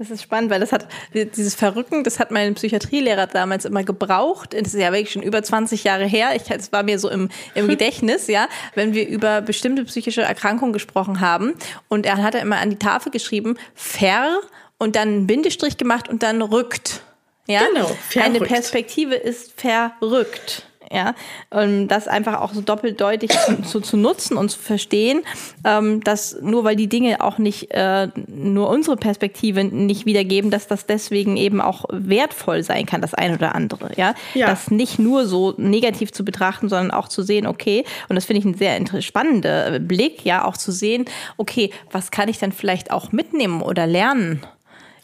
Das 0.00 0.10
ist 0.10 0.22
spannend, 0.22 0.50
weil 0.50 0.60
das 0.60 0.72
hat, 0.72 0.88
dieses 1.12 1.54
Verrücken, 1.54 2.04
das 2.04 2.18
hat 2.18 2.30
mein 2.30 2.54
Psychiatrielehrer 2.54 3.26
damals 3.26 3.66
immer 3.66 3.84
gebraucht. 3.84 4.54
Das 4.54 4.72
ist 4.72 4.80
ja 4.80 4.92
wirklich 4.92 5.12
schon 5.12 5.20
über 5.22 5.42
20 5.42 5.84
Jahre 5.84 6.06
her. 6.06 6.30
Ich, 6.34 6.50
es 6.50 6.72
war 6.72 6.82
mir 6.82 6.98
so 6.98 7.10
im, 7.10 7.28
im 7.54 7.68
Gedächtnis, 7.68 8.26
ja, 8.26 8.48
wenn 8.74 8.94
wir 8.94 9.06
über 9.06 9.42
bestimmte 9.42 9.84
psychische 9.84 10.22
Erkrankungen 10.22 10.72
gesprochen 10.72 11.20
haben. 11.20 11.52
Und 11.88 12.06
er 12.06 12.16
hat 12.16 12.34
immer 12.34 12.56
an 12.56 12.70
die 12.70 12.78
Tafel 12.78 13.12
geschrieben, 13.12 13.58
ver 13.74 14.40
und 14.80 14.96
dann 14.96 15.08
einen 15.08 15.26
Bindestrich 15.28 15.76
gemacht 15.76 16.08
und 16.08 16.24
dann 16.24 16.42
rückt. 16.42 17.02
Ja? 17.46 17.60
Genau, 17.72 17.86
Eine 18.16 18.34
verrückt. 18.34 18.48
Perspektive 18.52 19.14
ist 19.14 19.52
verrückt. 19.60 20.64
Ja, 20.92 21.14
und 21.50 21.86
das 21.86 22.08
einfach 22.08 22.40
auch 22.40 22.52
so 22.52 22.62
doppeldeutig 22.62 23.30
zu, 23.64 23.80
zu, 23.80 23.96
nutzen 23.96 24.36
und 24.36 24.48
zu 24.50 24.58
verstehen, 24.58 25.22
ähm, 25.64 26.02
dass 26.02 26.36
nur 26.42 26.64
weil 26.64 26.74
die 26.74 26.88
Dinge 26.88 27.20
auch 27.20 27.38
nicht 27.38 27.70
äh, 27.70 28.08
nur 28.26 28.68
unsere 28.68 28.96
Perspektive 28.96 29.62
nicht 29.62 30.04
wiedergeben, 30.04 30.50
dass 30.50 30.66
das 30.66 30.86
deswegen 30.86 31.36
eben 31.36 31.60
auch 31.60 31.84
wertvoll 31.90 32.64
sein 32.64 32.86
kann, 32.86 33.02
das 33.02 33.14
eine 33.14 33.34
oder 33.36 33.54
andere. 33.54 33.92
Ja, 33.96 34.14
Ja. 34.34 34.48
das 34.48 34.72
nicht 34.72 34.98
nur 34.98 35.26
so 35.26 35.54
negativ 35.58 36.10
zu 36.10 36.24
betrachten, 36.24 36.68
sondern 36.68 36.90
auch 36.90 37.06
zu 37.06 37.22
sehen, 37.22 37.46
okay, 37.46 37.84
und 38.08 38.16
das 38.16 38.24
finde 38.24 38.40
ich 38.40 38.46
ein 38.46 38.54
sehr 38.54 39.00
spannender 39.00 39.78
Blick, 39.78 40.24
ja, 40.24 40.44
auch 40.44 40.56
zu 40.56 40.72
sehen, 40.72 41.04
okay, 41.36 41.70
was 41.92 42.10
kann 42.10 42.28
ich 42.28 42.38
dann 42.38 42.50
vielleicht 42.50 42.90
auch 42.90 43.12
mitnehmen 43.12 43.62
oder 43.62 43.86
lernen 43.86 44.42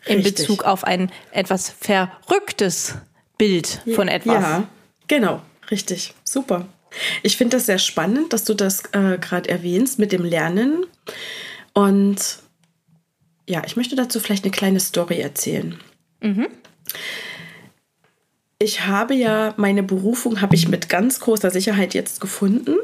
in 0.07 0.21
Richtig. 0.21 0.47
Bezug 0.47 0.65
auf 0.65 0.85
ein 0.85 1.11
etwas 1.33 1.71
verrücktes 1.71 2.95
Bild 3.39 3.83
von 3.95 4.09
etwas. 4.09 4.43
Ja, 4.43 4.69
genau, 5.09 5.43
richtig. 5.71 6.15
Super. 6.25 6.67
Ich 7.23 7.37
finde 7.37 7.57
das 7.57 7.67
sehr 7.67 7.79
spannend, 7.79 8.33
dass 8.33 8.45
du 8.45 8.55
das 8.55 8.85
äh, 8.93 9.19
gerade 9.21 9.49
erwähnst 9.49 9.99
mit 9.99 10.13
dem 10.13 10.25
Lernen. 10.25 10.87
Und 11.75 12.39
ja, 13.49 13.63
ich 13.67 13.77
möchte 13.77 13.97
dazu 13.97 14.21
vielleicht 14.21 14.45
eine 14.45 14.53
kleine 14.53 14.81
Story 14.81 15.21
erzählen. 15.21 15.79
Ich 18.59 18.87
habe 18.87 19.15
ja 19.15 19.53
meine 19.57 19.83
Berufung 19.83 20.41
habe 20.41 20.55
ich 20.55 20.69
mit 20.69 20.89
ganz 20.89 21.21
großer 21.21 21.51
Sicherheit 21.51 21.95
jetzt 21.95 22.21
gefunden. 22.21 22.77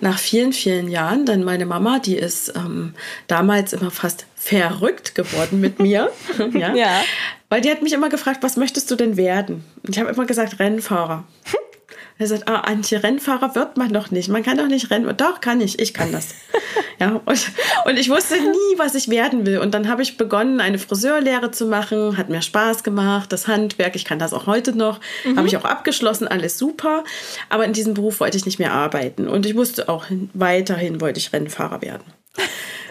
Nach 0.00 0.18
vielen, 0.18 0.52
vielen 0.52 0.88
Jahren, 0.88 1.26
denn 1.26 1.44
meine 1.44 1.66
Mama, 1.66 1.98
die 1.98 2.16
ist 2.16 2.52
ähm, 2.56 2.94
damals 3.26 3.72
immer 3.72 3.90
fast 3.90 4.26
verrückt 4.36 5.14
geworden 5.14 5.60
mit 5.60 5.78
mir. 5.80 6.10
ja? 6.52 6.74
Ja. 6.74 7.02
Weil 7.48 7.60
die 7.60 7.70
hat 7.70 7.82
mich 7.82 7.92
immer 7.92 8.08
gefragt, 8.08 8.42
was 8.42 8.56
möchtest 8.56 8.90
du 8.90 8.96
denn 8.96 9.16
werden? 9.16 9.64
Und 9.82 9.96
ich 9.96 10.00
habe 10.00 10.10
immer 10.10 10.26
gesagt, 10.26 10.58
Rennfahrer. 10.58 11.24
Er 12.16 12.28
sagt, 12.28 12.46
ah, 12.46 12.60
Antje, 12.60 13.02
Rennfahrer 13.02 13.56
wird 13.56 13.76
man 13.76 13.92
doch 13.92 14.12
nicht. 14.12 14.28
Man 14.28 14.44
kann 14.44 14.56
doch 14.56 14.68
nicht 14.68 14.88
rennen. 14.90 15.12
Doch, 15.16 15.40
kann 15.40 15.60
ich. 15.60 15.80
Ich 15.80 15.92
kann 15.94 16.12
das. 16.12 16.28
ja, 17.00 17.20
und, 17.24 17.50
und 17.86 17.98
ich 17.98 18.08
wusste 18.08 18.36
nie, 18.36 18.78
was 18.78 18.94
ich 18.94 19.08
werden 19.08 19.46
will. 19.46 19.58
Und 19.58 19.74
dann 19.74 19.88
habe 19.88 20.02
ich 20.02 20.16
begonnen, 20.16 20.60
eine 20.60 20.78
Friseurlehre 20.78 21.50
zu 21.50 21.66
machen. 21.66 22.16
Hat 22.16 22.28
mir 22.28 22.40
Spaß 22.40 22.84
gemacht. 22.84 23.32
Das 23.32 23.48
Handwerk, 23.48 23.96
ich 23.96 24.04
kann 24.04 24.20
das 24.20 24.32
auch 24.32 24.46
heute 24.46 24.78
noch. 24.78 25.00
Habe 25.36 25.48
ich 25.48 25.56
auch 25.56 25.64
abgeschlossen, 25.64 26.28
alles 26.28 26.56
super. 26.56 27.02
Aber 27.48 27.64
in 27.64 27.72
diesem 27.72 27.94
Beruf 27.94 28.20
wollte 28.20 28.36
ich 28.36 28.46
nicht 28.46 28.60
mehr 28.60 28.72
arbeiten. 28.72 29.26
Und 29.26 29.44
ich 29.44 29.56
wusste 29.56 29.88
auch, 29.88 30.04
weiterhin 30.34 31.00
wollte 31.00 31.18
ich 31.18 31.32
Rennfahrer 31.32 31.82
werden. 31.82 32.04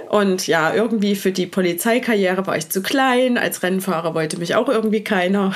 Und 0.10 0.48
ja, 0.48 0.76
irgendwie 0.76 1.16
für 1.16 1.32
die 1.32 1.48
Polizeikarriere 1.48 2.46
war 2.46 2.58
ich 2.58 2.70
zu 2.70 2.84
klein. 2.84 3.38
Als 3.38 3.64
Rennfahrer 3.64 4.14
wollte 4.14 4.38
mich 4.38 4.54
auch 4.56 4.68
irgendwie 4.68 5.04
keiner. 5.04 5.54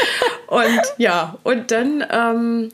und 0.46 0.80
ja, 0.98 1.36
und 1.42 1.72
dann 1.72 2.04
ähm, 2.10 2.70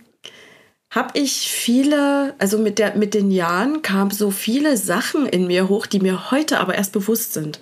habe 0.94 1.18
ich 1.18 1.50
viele, 1.50 2.34
also 2.38 2.56
mit, 2.56 2.78
der, 2.78 2.94
mit 2.94 3.14
den 3.14 3.32
Jahren 3.32 3.82
kamen 3.82 4.12
so 4.12 4.30
viele 4.30 4.76
Sachen 4.76 5.26
in 5.26 5.48
mir 5.48 5.68
hoch, 5.68 5.86
die 5.86 5.98
mir 5.98 6.30
heute 6.30 6.60
aber 6.60 6.76
erst 6.76 6.92
bewusst 6.92 7.32
sind. 7.32 7.58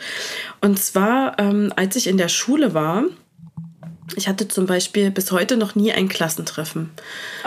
Und 0.60 0.78
zwar, 0.78 1.38
ähm, 1.38 1.72
als 1.74 1.96
ich 1.96 2.08
in 2.08 2.18
der 2.18 2.28
Schule 2.28 2.74
war, 2.74 3.04
ich 4.16 4.28
hatte 4.28 4.48
zum 4.48 4.66
Beispiel 4.66 5.10
bis 5.10 5.32
heute 5.32 5.56
noch 5.56 5.74
nie 5.74 5.92
ein 5.92 6.10
Klassentreffen. 6.10 6.90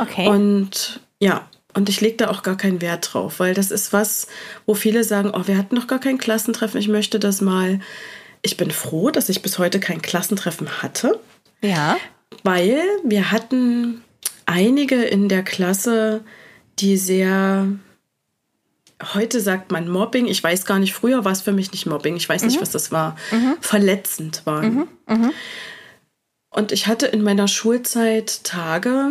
Okay. 0.02 0.28
Und 0.28 1.02
ja, 1.20 1.48
und 1.76 1.88
ich 1.90 2.02
lege 2.02 2.18
da 2.18 2.30
auch 2.30 2.42
gar 2.42 2.58
keinen 2.58 2.82
Wert 2.82 3.14
drauf, 3.14 3.40
weil 3.40 3.54
das 3.54 3.70
ist 3.70 3.94
was, 3.94 4.28
wo 4.66 4.74
viele 4.74 5.04
sagen, 5.04 5.32
oh, 5.36 5.46
wir 5.46 5.58
hatten 5.58 5.76
noch 5.76 5.88
gar 5.88 6.00
kein 6.00 6.18
Klassentreffen, 6.18 6.80
ich 6.80 6.88
möchte 6.88 7.20
das 7.20 7.42
mal. 7.42 7.80
Ich 8.42 8.58
bin 8.58 8.72
froh, 8.72 9.12
dass 9.12 9.30
ich 9.30 9.42
bis 9.42 9.60
heute 9.60 9.80
kein 9.80 10.02
Klassentreffen 10.02 10.82
hatte, 10.82 11.20
ja. 11.62 11.98
weil 12.44 12.80
wir 13.04 13.32
hatten 13.32 14.05
einige 14.46 15.04
in 15.04 15.30
der 15.30 15.44
Klasse, 15.44 16.24
die 16.80 16.98
sehr, 16.98 17.68
heute 19.14 19.40
sagt 19.40 19.72
man 19.72 19.90
Mobbing, 19.90 20.28
ich 20.28 20.44
weiß 20.44 20.66
gar 20.66 20.80
nicht, 20.80 20.94
früher 20.94 21.26
war 21.26 21.32
es 21.32 21.42
für 21.42 21.52
mich 21.52 21.72
nicht 21.72 21.86
Mobbing, 21.86 22.16
ich 22.16 22.28
weiß 22.28 22.44
nicht, 22.44 22.62
was 22.62 22.72
das 22.72 22.92
war, 22.92 23.16
verletzend 23.62 24.46
waren. 24.46 24.88
Und 26.50 26.72
ich 26.72 26.88
hatte 26.88 27.08
in 27.08 27.22
meiner 27.22 27.48
Schulzeit 27.48 28.44
Tage, 28.44 29.10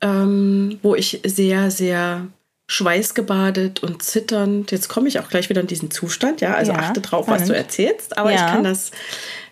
ähm, 0.00 0.78
wo 0.82 0.94
ich 0.94 1.20
sehr, 1.24 1.70
sehr 1.70 2.28
schweißgebadet 2.68 3.82
und 3.82 4.02
zitternd, 4.02 4.72
jetzt 4.72 4.88
komme 4.88 5.06
ich 5.08 5.20
auch 5.20 5.28
gleich 5.28 5.48
wieder 5.48 5.60
in 5.60 5.68
diesen 5.68 5.90
Zustand, 5.90 6.40
ja, 6.40 6.54
also 6.54 6.72
Ja, 6.72 6.78
achte 6.78 7.00
drauf, 7.00 7.28
was 7.28 7.46
du 7.46 7.54
erzählst, 7.54 8.18
aber 8.18 8.32
Ja. 8.32 8.36
ich 8.36 8.52
kann 8.52 8.64
das, 8.64 8.90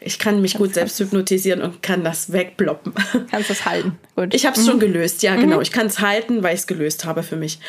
ich 0.00 0.18
kann 0.18 0.40
mich 0.40 0.55
gut 0.55 0.74
selbst 0.74 0.98
hypnotisieren 0.98 1.62
und 1.62 1.81
kann 1.81 2.03
das 2.03 2.33
wegploppen. 2.33 2.92
Kannst 3.31 3.50
das 3.50 3.64
halten. 3.64 3.98
Gut. 4.16 4.35
Ich 4.35 4.46
habe 4.46 4.59
es 4.59 4.66
schon 4.66 4.81
gelöst, 4.81 5.22
ja, 5.22 5.37
genau. 5.37 5.61
Ich 5.61 5.70
kann 5.70 5.87
es 5.87 6.00
halten, 6.00 6.42
weil 6.42 6.55
ich 6.55 6.61
es 6.62 6.66
gelöst 6.66 7.05
habe 7.05 7.22
für 7.22 7.37
mich. 7.37 7.61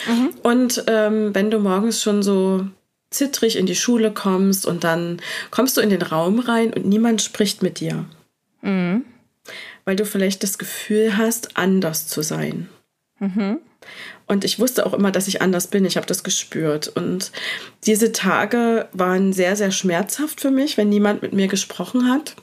Und 0.41 0.83
ähm, 0.87 1.35
wenn 1.35 1.51
du 1.51 1.59
morgens 1.59 2.01
schon 2.01 2.23
so 2.23 2.65
zittrig 3.11 3.55
in 3.55 3.67
die 3.67 3.75
Schule 3.75 4.11
kommst 4.11 4.65
und 4.65 4.83
dann 4.83 5.21
kommst 5.51 5.77
du 5.77 5.81
in 5.81 5.89
den 5.91 6.01
Raum 6.01 6.39
rein 6.39 6.73
und 6.73 6.85
niemand 6.85 7.21
spricht 7.21 7.61
mit 7.61 7.79
dir, 7.79 8.05
weil 8.61 9.95
du 9.95 10.05
vielleicht 10.05 10.41
das 10.41 10.57
Gefühl 10.57 11.17
hast, 11.17 11.55
anders 11.55 12.07
zu 12.07 12.23
sein. 12.23 12.67
Und 14.27 14.43
ich 14.43 14.59
wusste 14.59 14.85
auch 14.85 14.93
immer, 14.93 15.11
dass 15.11 15.27
ich 15.27 15.41
anders 15.41 15.67
bin. 15.67 15.85
Ich 15.85 15.97
habe 15.97 16.07
das 16.07 16.23
gespürt. 16.23 16.87
Und 16.87 17.31
diese 17.85 18.11
Tage 18.11 18.87
waren 18.91 19.33
sehr, 19.33 19.55
sehr 19.55 19.71
schmerzhaft 19.71 20.41
für 20.41 20.51
mich, 20.51 20.77
wenn 20.77 20.89
niemand 20.89 21.21
mit 21.21 21.33
mir 21.33 21.47
gesprochen 21.47 22.09
hat. 22.09 22.35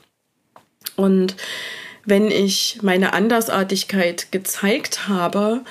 Und 0.95 1.35
wenn 2.05 2.31
ich 2.31 2.79
meine 2.81 3.13
Andersartigkeit 3.13 4.31
gezeigt 4.31 5.07
habe, 5.07 5.61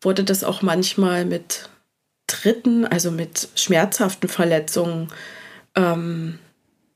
wurde 0.00 0.24
das 0.24 0.42
auch 0.44 0.62
manchmal 0.62 1.24
mit 1.24 1.68
Tritten, 2.26 2.86
also 2.86 3.10
mit 3.10 3.48
schmerzhaften 3.54 4.28
Verletzungen, 4.28 5.08
ähm, 5.76 6.38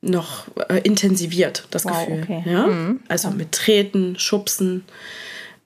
noch 0.02 0.46
äh, 0.68 0.80
intensiviert, 0.82 1.66
das 1.70 1.84
Wow, 1.84 2.06
Gefühl. 2.06 2.22
okay. 2.22 2.42
Ja? 2.46 2.94
Also 3.08 3.30
mit 3.30 3.52
Treten, 3.52 4.18
Schubsen. 4.18 4.84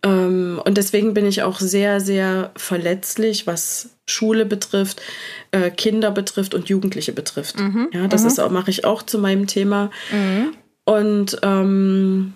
Ähm, 0.02 0.60
und 0.64 0.76
deswegen 0.76 1.14
bin 1.14 1.26
ich 1.26 1.42
auch 1.42 1.58
sehr, 1.60 2.00
sehr 2.00 2.52
verletzlich, 2.56 3.46
was 3.46 3.90
Schule 4.06 4.46
betrifft, 4.46 5.02
äh, 5.50 5.70
Kinder 5.70 6.10
betrifft 6.10 6.54
und 6.54 6.68
Jugendliche 6.68 7.12
betrifft. 7.12 7.56
Ja, 7.92 8.08
das 8.08 8.24
ist 8.24 8.40
auch, 8.40 8.50
mache 8.50 8.70
ich 8.70 8.84
auch 8.84 9.02
zu 9.02 9.18
meinem 9.18 9.46
Thema. 9.46 9.90
Und 10.84 11.38
ähm, 11.42 12.32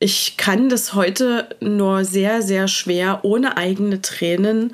ich 0.00 0.36
kann 0.36 0.68
das 0.68 0.94
heute 0.94 1.48
nur 1.60 2.04
sehr, 2.04 2.40
sehr 2.40 2.68
schwer 2.68 3.20
ohne 3.24 3.56
eigene 3.56 4.00
Tränen 4.00 4.72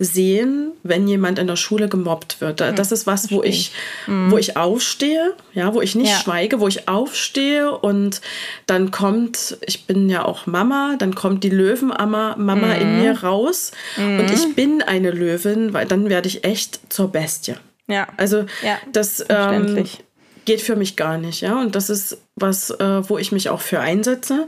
sehen, 0.00 0.72
wenn 0.82 1.06
jemand 1.06 1.38
in 1.38 1.46
der 1.46 1.54
Schule 1.54 1.88
gemobbt 1.88 2.40
wird. 2.40 2.60
Da- 2.60 2.72
Das 2.72 2.90
ist 2.90 3.06
was, 3.06 3.30
wo 3.30 3.44
ich, 3.44 3.70
wo 4.08 4.36
ich 4.36 4.56
aufstehe, 4.56 5.34
ja, 5.52 5.72
wo 5.74 5.80
ich 5.80 5.94
nicht 5.94 6.10
Ja. 6.10 6.18
schweige, 6.18 6.58
wo 6.58 6.66
ich 6.66 6.88
aufstehe 6.88 7.70
und 7.70 8.20
dann 8.66 8.90
kommt, 8.90 9.56
ich 9.64 9.86
bin 9.86 10.08
ja 10.08 10.24
auch 10.24 10.46
Mama, 10.46 10.96
dann 10.98 11.14
kommt 11.14 11.44
die 11.44 11.50
Löwenmama 11.50 12.34
Mama 12.36 12.72
in 12.74 13.00
mir 13.00 13.22
raus 13.22 13.70
und 13.96 14.28
ich 14.32 14.56
bin 14.56 14.82
eine 14.82 15.12
Löwin, 15.12 15.72
weil 15.72 15.86
dann 15.86 16.08
werde 16.08 16.26
ich 16.26 16.42
echt 16.42 16.80
zur 16.92 17.12
Bestie. 17.12 17.54
ja. 17.86 18.08
Also 18.16 18.38
Ja, 18.64 18.78
das 18.92 19.20
ähm, 19.20 19.26
verständlich. 19.28 20.02
Geht 20.44 20.60
für 20.60 20.76
mich 20.76 20.96
gar 20.96 21.18
nicht, 21.18 21.40
ja. 21.40 21.60
Und 21.60 21.74
das 21.74 21.90
ist 21.90 22.18
was, 22.36 22.70
äh, 22.70 23.08
wo 23.08 23.18
ich 23.18 23.32
mich 23.32 23.48
auch 23.48 23.60
für 23.60 23.80
einsetze. 23.80 24.46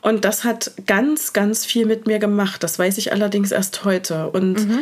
Und 0.00 0.24
das 0.24 0.44
hat 0.44 0.72
ganz, 0.86 1.32
ganz 1.32 1.64
viel 1.64 1.86
mit 1.86 2.06
mir 2.06 2.18
gemacht. 2.18 2.62
Das 2.62 2.78
weiß 2.78 2.98
ich 2.98 3.12
allerdings 3.12 3.52
erst 3.52 3.84
heute. 3.84 4.30
Und 4.30 4.66
Mhm. 4.66 4.80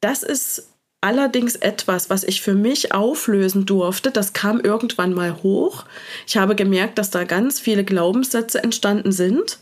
das 0.00 0.22
ist 0.22 0.68
allerdings 1.00 1.56
etwas, 1.56 2.10
was 2.10 2.24
ich 2.24 2.42
für 2.42 2.54
mich 2.54 2.92
auflösen 2.94 3.64
durfte. 3.66 4.10
Das 4.10 4.32
kam 4.32 4.60
irgendwann 4.60 5.14
mal 5.14 5.42
hoch. 5.42 5.84
Ich 6.26 6.36
habe 6.36 6.54
gemerkt, 6.54 6.98
dass 6.98 7.10
da 7.10 7.24
ganz 7.24 7.58
viele 7.58 7.84
Glaubenssätze 7.84 8.62
entstanden 8.62 9.12
sind, 9.12 9.58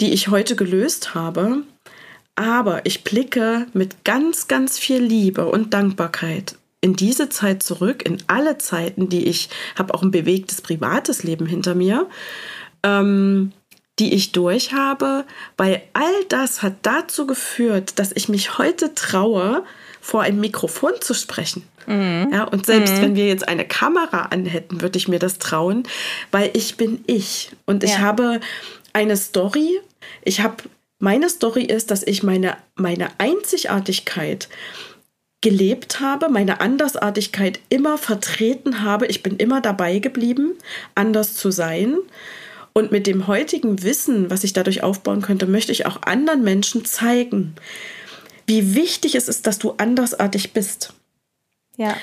die 0.00 0.12
ich 0.12 0.28
heute 0.28 0.56
gelöst 0.56 1.14
habe. 1.14 1.62
Aber 2.34 2.84
ich 2.84 3.04
blicke 3.04 3.66
mit 3.74 4.04
ganz, 4.04 4.48
ganz 4.48 4.78
viel 4.78 4.98
Liebe 5.02 5.46
und 5.46 5.74
Dankbarkeit 5.74 6.56
in 6.82 6.94
diese 6.94 7.30
Zeit 7.30 7.62
zurück, 7.62 8.02
in 8.04 8.18
alle 8.26 8.58
Zeiten, 8.58 9.08
die 9.08 9.26
ich 9.26 9.48
habe 9.76 9.94
auch 9.94 10.02
ein 10.02 10.10
bewegtes 10.10 10.60
privates 10.60 11.22
Leben 11.22 11.46
hinter 11.46 11.74
mir, 11.74 12.08
ähm, 12.82 13.52
die 13.98 14.12
ich 14.12 14.32
durch 14.32 14.72
habe, 14.72 15.24
weil 15.56 15.80
all 15.92 16.24
das 16.28 16.62
hat 16.62 16.74
dazu 16.82 17.26
geführt, 17.26 17.98
dass 17.98 18.12
ich 18.12 18.28
mich 18.28 18.58
heute 18.58 18.94
traue, 18.94 19.64
vor 20.00 20.22
einem 20.22 20.40
Mikrofon 20.40 20.94
zu 21.00 21.14
sprechen. 21.14 21.62
Mhm. 21.86 22.30
Ja, 22.32 22.44
und 22.44 22.66
selbst 22.66 22.96
mhm. 22.96 23.02
wenn 23.02 23.14
wir 23.14 23.28
jetzt 23.28 23.46
eine 23.46 23.64
Kamera 23.64 24.22
anhätten, 24.26 24.82
würde 24.82 24.98
ich 24.98 25.06
mir 25.06 25.20
das 25.20 25.38
trauen, 25.38 25.84
weil 26.32 26.50
ich 26.54 26.76
bin 26.76 27.04
ich. 27.06 27.52
Und 27.66 27.84
ich 27.84 28.00
habe 28.00 28.40
eine 28.92 29.16
Story. 29.16 29.80
Ich 30.24 30.40
habe, 30.40 30.56
meine 30.98 31.30
Story 31.30 31.62
ist, 31.62 31.92
dass 31.92 32.02
ich 32.02 32.24
meine, 32.24 32.56
meine 32.74 33.10
Einzigartigkeit 33.18 34.48
gelebt 35.42 36.00
habe, 36.00 36.30
meine 36.30 36.60
Andersartigkeit 36.60 37.60
immer 37.68 37.98
vertreten 37.98 38.82
habe. 38.82 39.06
Ich 39.06 39.22
bin 39.22 39.36
immer 39.36 39.60
dabei 39.60 39.98
geblieben, 39.98 40.52
anders 40.94 41.34
zu 41.34 41.50
sein. 41.50 41.98
Und 42.72 42.90
mit 42.90 43.06
dem 43.06 43.26
heutigen 43.26 43.82
Wissen, 43.82 44.30
was 44.30 44.44
ich 44.44 44.54
dadurch 44.54 44.82
aufbauen 44.82 45.20
könnte, 45.20 45.46
möchte 45.46 45.72
ich 45.72 45.84
auch 45.84 46.02
anderen 46.02 46.42
Menschen 46.42 46.86
zeigen, 46.86 47.54
wie 48.46 48.74
wichtig 48.74 49.14
es 49.14 49.28
ist, 49.28 49.46
dass 49.46 49.58
du 49.58 49.74
andersartig 49.76 50.52
bist. 50.52 50.94
Ja. 51.76 51.96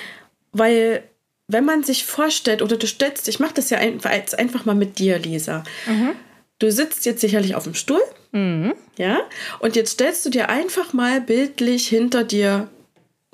Weil 0.51 1.03
wenn 1.47 1.65
man 1.65 1.83
sich 1.83 2.05
vorstellt, 2.05 2.61
oder 2.61 2.77
du 2.77 2.85
stellst, 2.85 3.27
ich 3.27 3.39
mache 3.39 3.55
das 3.55 3.71
ja 3.71 3.79
einfach, 3.79 4.11
einfach 4.37 4.65
mal 4.65 4.75
mit 4.75 4.99
dir, 4.99 5.17
Lisa. 5.17 5.63
Mhm. 5.87 6.11
Du 6.59 6.71
sitzt 6.71 7.05
jetzt 7.05 7.21
sicherlich 7.21 7.55
auf 7.55 7.63
dem 7.63 7.73
Stuhl, 7.73 8.01
mhm. 8.31 8.73
ja, 8.97 9.21
und 9.59 9.75
jetzt 9.75 9.93
stellst 9.93 10.25
du 10.25 10.29
dir 10.29 10.49
einfach 10.49 10.93
mal 10.93 11.21
bildlich 11.21 11.87
hinter 11.87 12.23
dir 12.23 12.69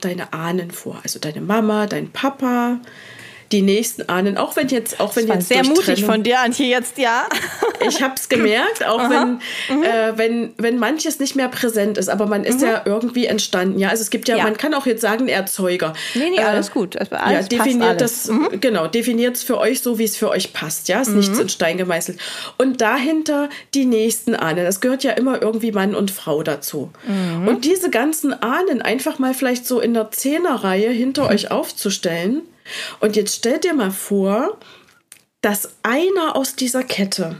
deine 0.01 0.33
Ahnen 0.33 0.71
vor, 0.71 0.99
also 1.03 1.19
deine 1.19 1.41
Mama, 1.41 1.87
dein 1.87 2.11
Papa, 2.11 2.79
die 3.51 3.61
nächsten 3.61 4.09
ahnen. 4.09 4.37
Auch 4.37 4.55
wenn 4.55 4.67
jetzt, 4.69 4.99
auch 4.99 5.15
wenn 5.15 5.27
das 5.27 5.37
jetzt 5.37 5.47
sehr 5.49 5.63
mutig 5.63 5.85
Trennung, 5.85 6.05
von 6.05 6.23
dir, 6.23 6.39
Antje, 6.39 6.65
jetzt 6.65 6.97
ja. 6.97 7.27
ich 7.87 8.01
habe 8.01 8.15
es 8.15 8.29
gemerkt, 8.29 8.85
auch 8.85 9.09
wenn, 9.09 9.39
mhm. 9.69 9.83
äh, 9.83 10.17
wenn, 10.17 10.53
wenn 10.57 10.77
manches 10.77 11.19
nicht 11.19 11.35
mehr 11.35 11.47
präsent 11.49 11.97
ist, 11.97 12.09
aber 12.09 12.25
man 12.25 12.43
ist 12.43 12.61
mhm. 12.61 12.67
ja 12.67 12.81
irgendwie 12.85 13.25
entstanden. 13.25 13.79
Ja, 13.79 13.89
also 13.89 14.01
es 14.01 14.09
gibt 14.09 14.27
ja, 14.27 14.37
ja, 14.37 14.43
man 14.43 14.57
kann 14.57 14.73
auch 14.73 14.85
jetzt 14.85 15.01
sagen, 15.01 15.27
Erzeuger. 15.27 15.93
Nee, 16.15 16.31
nee, 16.31 16.39
alles 16.39 16.69
äh, 16.69 16.73
gut. 16.73 16.97
Also 16.97 17.15
alles 17.15 17.47
ja, 17.51 17.57
definiert 17.57 18.01
das, 18.01 18.27
mhm. 18.27 18.49
genau, 18.59 18.87
definiert 18.87 19.35
es 19.35 19.43
für 19.43 19.57
euch 19.57 19.81
so, 19.81 19.99
wie 19.99 20.05
es 20.05 20.17
für 20.17 20.29
euch 20.29 20.53
passt. 20.53 20.87
Ja, 20.87 21.01
ist 21.01 21.09
nichts 21.09 21.35
mhm. 21.35 21.43
in 21.43 21.49
Stein 21.49 21.77
gemeißelt. 21.77 22.19
Und 22.57 22.81
dahinter 22.81 23.49
die 23.73 23.85
nächsten 23.85 24.35
Ahnen. 24.35 24.65
Das 24.65 24.81
gehört 24.81 25.03
ja 25.03 25.11
immer 25.11 25.41
irgendwie 25.41 25.71
Mann 25.71 25.95
und 25.95 26.11
Frau 26.11 26.43
dazu. 26.43 26.91
Mhm. 27.07 27.47
Und 27.47 27.65
diese 27.65 27.89
ganzen 27.89 28.33
Ahnen 28.33 28.81
einfach 28.81 29.19
mal 29.19 29.33
vielleicht 29.33 29.65
so 29.67 29.79
in 29.79 29.93
der 29.93 30.11
Zehnerreihe 30.11 30.89
hinter 30.89 31.29
euch 31.29 31.51
aufzustellen 31.51 32.41
und 32.99 33.15
jetzt 33.15 33.35
stell 33.35 33.59
dir 33.59 33.73
mal 33.73 33.91
vor, 33.91 34.57
dass 35.41 35.75
einer 35.83 36.35
aus 36.35 36.55
dieser 36.55 36.83
Kette 36.83 37.39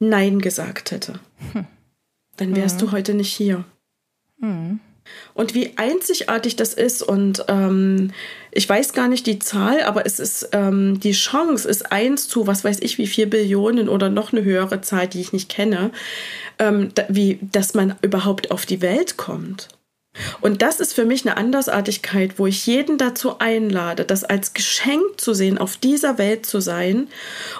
Nein 0.00 0.40
gesagt 0.40 0.90
hätte. 0.90 1.20
Hm. 1.52 1.66
Dann 2.36 2.56
wärst 2.56 2.76
mhm. 2.76 2.86
du 2.86 2.92
heute 2.92 3.14
nicht 3.14 3.32
hier. 3.32 3.64
Mhm. 4.38 4.80
Und 5.34 5.54
wie 5.54 5.76
einzigartig 5.76 6.56
das 6.56 6.72
ist 6.72 7.02
und 7.02 7.44
ähm, 7.48 8.12
ich 8.50 8.68
weiß 8.68 8.94
gar 8.94 9.08
nicht 9.08 9.26
die 9.26 9.38
Zahl, 9.38 9.82
aber 9.82 10.06
es 10.06 10.18
ist 10.18 10.48
ähm, 10.52 10.98
die 10.98 11.12
Chance 11.12 11.68
ist 11.68 11.92
eins 11.92 12.26
zu 12.26 12.46
was 12.46 12.64
weiß 12.64 12.78
ich 12.80 12.96
wie 12.96 13.06
vier 13.06 13.28
Billionen 13.28 13.88
oder 13.88 14.08
noch 14.08 14.32
eine 14.32 14.44
höhere 14.44 14.80
Zahl, 14.80 15.06
die 15.06 15.20
ich 15.20 15.32
nicht 15.32 15.50
kenne, 15.50 15.90
ähm, 16.58 16.90
da, 16.94 17.04
wie 17.08 17.38
dass 17.42 17.74
man 17.74 17.96
überhaupt 18.00 18.50
auf 18.50 18.64
die 18.64 18.80
Welt 18.80 19.18
kommt. 19.18 19.68
Und 20.40 20.62
das 20.62 20.80
ist 20.80 20.94
für 20.94 21.04
mich 21.04 21.26
eine 21.26 21.36
Andersartigkeit, 21.36 22.38
wo 22.38 22.46
ich 22.46 22.66
jeden 22.66 22.98
dazu 22.98 23.38
einlade, 23.38 24.04
das 24.04 24.24
als 24.24 24.54
Geschenk 24.54 25.20
zu 25.20 25.34
sehen, 25.34 25.58
auf 25.58 25.76
dieser 25.76 26.18
Welt 26.18 26.46
zu 26.46 26.60
sein 26.60 27.08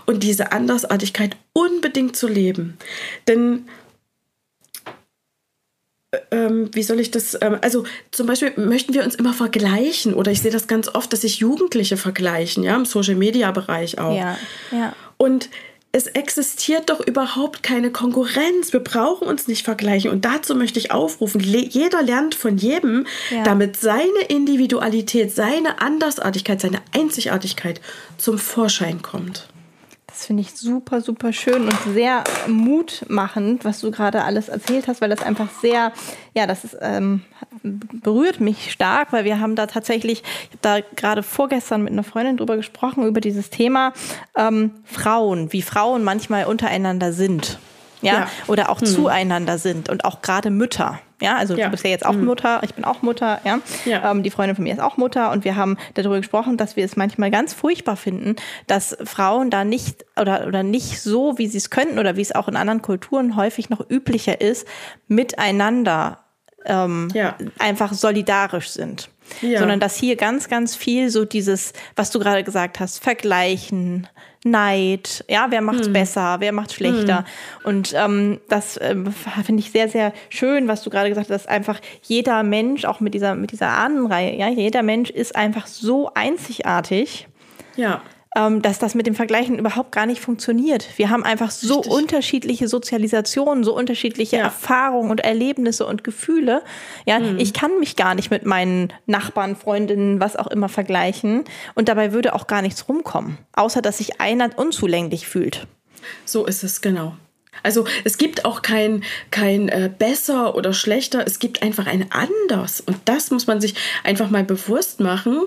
und 0.06 0.22
diese 0.22 0.52
Andersartigkeit 0.52 1.36
unbedingt 1.52 2.16
zu 2.16 2.28
leben. 2.28 2.78
Denn 3.26 3.66
äh, 6.12 6.18
ähm, 6.30 6.70
wie 6.72 6.82
soll 6.82 7.00
ich 7.00 7.10
das, 7.10 7.36
ähm, 7.40 7.58
also 7.60 7.84
zum 8.12 8.26
Beispiel 8.26 8.52
möchten 8.56 8.94
wir 8.94 9.04
uns 9.04 9.14
immer 9.14 9.34
vergleichen 9.34 10.14
oder 10.14 10.30
ich 10.30 10.40
sehe 10.40 10.52
das 10.52 10.66
ganz 10.66 10.88
oft, 10.88 11.12
dass 11.12 11.22
sich 11.22 11.38
Jugendliche 11.38 11.96
vergleichen, 11.96 12.62
ja, 12.62 12.76
im 12.76 12.84
Social-Media-Bereich 12.84 13.98
auch. 13.98 14.16
Ja, 14.16 14.38
ja. 14.70 14.94
Und 15.16 15.48
es 15.94 16.08
existiert 16.08 16.90
doch 16.90 16.98
überhaupt 16.98 17.62
keine 17.62 17.92
Konkurrenz. 17.92 18.72
Wir 18.72 18.80
brauchen 18.80 19.28
uns 19.28 19.46
nicht 19.46 19.64
vergleichen. 19.64 20.10
Und 20.10 20.24
dazu 20.24 20.56
möchte 20.56 20.80
ich 20.80 20.90
aufrufen, 20.90 21.40
jeder 21.40 22.02
lernt 22.02 22.34
von 22.34 22.58
jedem, 22.58 23.06
ja. 23.30 23.44
damit 23.44 23.76
seine 23.76 24.24
Individualität, 24.26 25.32
seine 25.32 25.80
Andersartigkeit, 25.80 26.60
seine 26.60 26.82
Einzigartigkeit 26.92 27.80
zum 28.18 28.38
Vorschein 28.38 29.02
kommt. 29.02 29.46
Das 30.14 30.26
finde 30.26 30.42
ich 30.42 30.52
super, 30.52 31.00
super 31.00 31.32
schön 31.32 31.64
und 31.64 31.76
sehr 31.92 32.22
mutmachend, 32.46 33.64
was 33.64 33.80
du 33.80 33.90
gerade 33.90 34.22
alles 34.22 34.48
erzählt 34.48 34.86
hast, 34.86 35.00
weil 35.00 35.10
das 35.10 35.22
einfach 35.22 35.48
sehr, 35.60 35.92
ja, 36.34 36.46
das 36.46 36.62
ist, 36.62 36.76
ähm, 36.80 37.22
berührt 37.64 38.38
mich 38.38 38.70
stark, 38.70 39.12
weil 39.12 39.24
wir 39.24 39.40
haben 39.40 39.56
da 39.56 39.66
tatsächlich, 39.66 40.22
ich 40.22 40.50
habe 40.50 40.58
da 40.62 40.78
gerade 40.94 41.24
vorgestern 41.24 41.82
mit 41.82 41.92
einer 41.92 42.04
Freundin 42.04 42.36
drüber 42.36 42.56
gesprochen, 42.56 43.04
über 43.04 43.20
dieses 43.20 43.50
Thema 43.50 43.92
ähm, 44.36 44.70
Frauen, 44.84 45.52
wie 45.52 45.62
Frauen 45.62 46.04
manchmal 46.04 46.44
untereinander 46.44 47.12
sind 47.12 47.58
ja, 48.04 48.12
ja. 48.12 48.28
oder 48.46 48.70
auch 48.70 48.80
hm. 48.80 48.86
zueinander 48.86 49.58
sind 49.58 49.88
und 49.88 50.04
auch 50.04 50.22
gerade 50.22 50.50
Mütter. 50.50 51.00
Ja, 51.20 51.36
also 51.36 51.54
ja. 51.54 51.66
du 51.66 51.70
bist 51.70 51.84
ja 51.84 51.90
jetzt 51.90 52.04
auch 52.04 52.12
hm. 52.12 52.24
Mutter, 52.24 52.60
ich 52.64 52.74
bin 52.74 52.84
auch 52.84 53.02
Mutter, 53.02 53.40
ja. 53.44 53.60
ja. 53.84 54.10
Ähm, 54.10 54.22
die 54.22 54.30
Freundin 54.30 54.56
von 54.56 54.64
mir 54.64 54.74
ist 54.74 54.80
auch 54.80 54.96
Mutter 54.96 55.30
und 55.30 55.44
wir 55.44 55.56
haben 55.56 55.76
darüber 55.94 56.16
gesprochen, 56.16 56.56
dass 56.56 56.76
wir 56.76 56.84
es 56.84 56.96
manchmal 56.96 57.30
ganz 57.30 57.54
furchtbar 57.54 57.96
finden, 57.96 58.36
dass 58.66 58.96
Frauen 59.04 59.50
da 59.50 59.64
nicht 59.64 60.04
oder, 60.20 60.46
oder 60.46 60.62
nicht 60.62 61.00
so, 61.00 61.38
wie 61.38 61.46
sie 61.46 61.58
es 61.58 61.70
könnten 61.70 61.98
oder 61.98 62.16
wie 62.16 62.22
es 62.22 62.34
auch 62.34 62.48
in 62.48 62.56
anderen 62.56 62.82
Kulturen 62.82 63.36
häufig 63.36 63.70
noch 63.70 63.88
üblicher 63.88 64.40
ist, 64.40 64.66
miteinander 65.08 66.23
ähm, 66.64 67.08
ja. 67.14 67.36
einfach 67.58 67.92
solidarisch 67.92 68.68
sind. 68.68 69.08
Ja. 69.40 69.58
Sondern 69.58 69.80
dass 69.80 69.96
hier 69.96 70.16
ganz, 70.16 70.48
ganz 70.48 70.76
viel 70.76 71.08
so 71.08 71.24
dieses, 71.24 71.72
was 71.96 72.10
du 72.10 72.18
gerade 72.18 72.44
gesagt 72.44 72.78
hast, 72.78 73.02
Vergleichen, 73.02 74.06
Neid, 74.46 75.24
ja, 75.26 75.46
wer 75.48 75.62
macht's 75.62 75.86
hm. 75.86 75.94
besser, 75.94 76.36
wer 76.40 76.52
macht's 76.52 76.74
schlechter. 76.74 77.18
Hm. 77.18 77.24
Und 77.64 77.94
ähm, 77.96 78.40
das 78.50 78.76
äh, 78.76 78.94
finde 79.44 79.62
ich 79.62 79.70
sehr, 79.70 79.88
sehr 79.88 80.12
schön, 80.28 80.68
was 80.68 80.82
du 80.82 80.90
gerade 80.90 81.08
gesagt 81.08 81.30
hast, 81.30 81.44
dass 81.44 81.46
einfach 81.46 81.80
jeder 82.02 82.42
Mensch, 82.42 82.84
auch 82.84 83.00
mit 83.00 83.14
dieser, 83.14 83.34
mit 83.34 83.52
dieser 83.52 83.68
Ahnenreihe, 83.68 84.36
ja, 84.36 84.50
jeder 84.50 84.82
Mensch 84.82 85.08
ist 85.08 85.34
einfach 85.34 85.66
so 85.66 86.12
einzigartig. 86.12 87.26
Ja 87.76 88.02
ähm, 88.34 88.62
dass 88.62 88.78
das 88.78 88.94
mit 88.94 89.06
dem 89.06 89.14
Vergleichen 89.14 89.58
überhaupt 89.58 89.92
gar 89.92 90.06
nicht 90.06 90.20
funktioniert. 90.20 90.86
Wir 90.96 91.10
haben 91.10 91.24
einfach 91.24 91.50
so 91.50 91.76
Richtig. 91.76 91.92
unterschiedliche 91.92 92.68
Sozialisationen, 92.68 93.64
so 93.64 93.76
unterschiedliche 93.76 94.36
ja. 94.36 94.44
Erfahrungen 94.44 95.10
und 95.10 95.20
Erlebnisse 95.20 95.86
und 95.86 96.04
Gefühle. 96.04 96.62
Ja, 97.06 97.18
mhm. 97.18 97.38
ich 97.38 97.52
kann 97.52 97.78
mich 97.78 97.96
gar 97.96 98.14
nicht 98.14 98.30
mit 98.30 98.44
meinen 98.44 98.92
Nachbarn, 99.06 99.56
Freundinnen, 99.56 100.20
was 100.20 100.36
auch 100.36 100.48
immer 100.48 100.68
vergleichen. 100.68 101.44
Und 101.74 101.88
dabei 101.88 102.12
würde 102.12 102.34
auch 102.34 102.46
gar 102.46 102.62
nichts 102.62 102.88
rumkommen, 102.88 103.38
außer 103.52 103.82
dass 103.82 103.98
sich 103.98 104.20
einer 104.20 104.50
unzulänglich 104.56 105.26
fühlt. 105.26 105.66
So 106.24 106.44
ist 106.44 106.64
es, 106.64 106.80
genau. 106.80 107.14
Also 107.62 107.86
es 108.04 108.18
gibt 108.18 108.44
auch 108.44 108.62
kein, 108.62 109.04
kein 109.30 109.68
äh, 109.68 109.90
besser 109.96 110.54
oder 110.54 110.72
schlechter, 110.72 111.24
es 111.26 111.38
gibt 111.38 111.62
einfach 111.62 111.86
ein 111.86 112.10
anders. 112.10 112.80
Und 112.80 112.96
das 113.04 113.30
muss 113.30 113.46
man 113.46 113.60
sich 113.60 113.74
einfach 114.02 114.28
mal 114.30 114.44
bewusst 114.44 115.00
machen. 115.00 115.42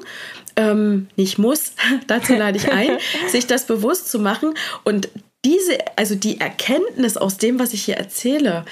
Ähm, 0.57 1.07
nicht 1.15 1.37
muss, 1.37 1.73
dazu 2.07 2.33
lade 2.33 2.57
ich 2.57 2.71
ein, 2.71 2.97
sich 3.29 3.47
das 3.47 3.65
bewusst 3.65 4.09
zu 4.09 4.19
machen. 4.19 4.53
Und 4.83 5.09
diese, 5.45 5.77
also 5.95 6.15
die 6.15 6.39
Erkenntnis 6.39 7.15
aus 7.15 7.37
dem, 7.37 7.59
was 7.59 7.73
ich 7.73 7.85
hier 7.85 7.97
erzähle, 7.97 8.65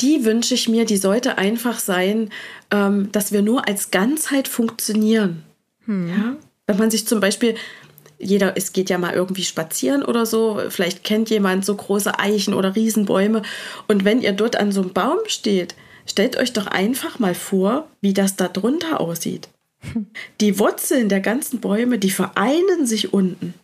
die 0.00 0.24
wünsche 0.24 0.54
ich 0.54 0.68
mir, 0.68 0.84
die 0.84 0.96
sollte 0.96 1.38
einfach 1.38 1.78
sein, 1.78 2.30
ähm, 2.70 3.10
dass 3.12 3.32
wir 3.32 3.42
nur 3.42 3.68
als 3.68 3.90
Ganzheit 3.90 4.48
funktionieren. 4.48 5.42
Hm. 5.86 6.08
Ja? 6.08 6.36
Wenn 6.66 6.78
man 6.78 6.90
sich 6.90 7.06
zum 7.06 7.20
Beispiel 7.20 7.56
jeder, 8.18 8.56
es 8.56 8.72
geht 8.72 8.90
ja 8.90 8.98
mal 8.98 9.12
irgendwie 9.12 9.44
spazieren 9.44 10.02
oder 10.02 10.24
so. 10.24 10.60
Vielleicht 10.68 11.04
kennt 11.04 11.30
jemand 11.30 11.64
so 11.64 11.74
große 11.74 12.18
Eichen 12.18 12.54
oder 12.54 12.74
Riesenbäume. 12.74 13.42
Und 13.88 14.04
wenn 14.04 14.22
ihr 14.22 14.32
dort 14.32 14.56
an 14.56 14.72
so 14.72 14.80
einem 14.80 14.92
Baum 14.92 15.18
steht, 15.26 15.74
stellt 16.06 16.36
euch 16.36 16.52
doch 16.52 16.66
einfach 16.66 17.18
mal 17.18 17.34
vor, 17.34 17.88
wie 18.00 18.14
das 18.14 18.36
da 18.36 18.48
drunter 18.48 19.00
aussieht. 19.00 19.48
Die 20.40 20.58
Wurzeln 20.58 21.08
der 21.08 21.20
ganzen 21.20 21.60
Bäume, 21.60 21.98
die 21.98 22.10
vereinen 22.10 22.86
sich 22.86 23.12
unten. 23.12 23.54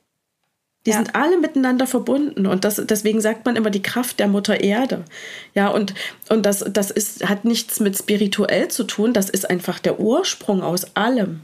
Die 0.86 0.90
ja. 0.90 0.96
sind 0.96 1.14
alle 1.14 1.36
miteinander 1.36 1.86
verbunden 1.86 2.46
und 2.46 2.64
das, 2.64 2.80
deswegen 2.82 3.20
sagt 3.20 3.44
man 3.44 3.54
immer 3.54 3.68
die 3.68 3.82
Kraft 3.82 4.18
der 4.18 4.28
Mutter 4.28 4.60
Erde. 4.60 5.04
Ja, 5.54 5.68
und, 5.68 5.92
und 6.30 6.46
das, 6.46 6.64
das 6.72 6.90
ist, 6.90 7.28
hat 7.28 7.44
nichts 7.44 7.80
mit 7.80 7.98
spirituell 7.98 8.68
zu 8.68 8.84
tun, 8.84 9.12
das 9.12 9.28
ist 9.28 9.50
einfach 9.50 9.78
der 9.78 10.00
Ursprung 10.00 10.62
aus 10.62 10.96
allem. 10.96 11.40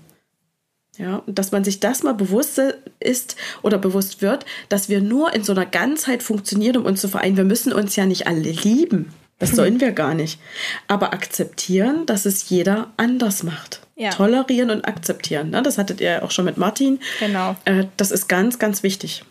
Ja, 0.96 1.16
und 1.26 1.38
dass 1.38 1.52
man 1.52 1.64
sich 1.64 1.80
das 1.80 2.02
mal 2.02 2.14
bewusst 2.14 2.58
ist 3.00 3.36
oder 3.62 3.76
bewusst 3.76 4.22
wird, 4.22 4.46
dass 4.70 4.88
wir 4.88 5.02
nur 5.02 5.34
in 5.34 5.44
so 5.44 5.52
einer 5.52 5.66
Ganzheit 5.66 6.22
funktionieren, 6.22 6.78
um 6.78 6.86
uns 6.86 7.02
zu 7.02 7.08
vereinen. 7.08 7.36
Wir 7.36 7.44
müssen 7.44 7.74
uns 7.74 7.94
ja 7.96 8.06
nicht 8.06 8.26
alle 8.26 8.40
lieben. 8.40 9.12
Das 9.38 9.50
sollen 9.50 9.80
wir 9.80 9.92
gar 9.92 10.14
nicht. 10.14 10.40
Aber 10.88 11.12
akzeptieren, 11.12 12.06
dass 12.06 12.24
es 12.24 12.48
jeder 12.48 12.92
anders 12.96 13.42
macht. 13.42 13.80
Ja. 13.96 14.10
Tolerieren 14.10 14.70
und 14.70 14.86
akzeptieren. 14.86 15.50
Ne? 15.50 15.62
Das 15.62 15.78
hattet 15.78 16.00
ihr 16.00 16.10
ja 16.10 16.22
auch 16.22 16.30
schon 16.30 16.44
mit 16.44 16.56
Martin. 16.56 17.00
Genau. 17.20 17.56
Äh, 17.64 17.84
das 17.96 18.10
ist 18.10 18.28
ganz, 18.28 18.58
ganz 18.58 18.82
wichtig. 18.82 19.24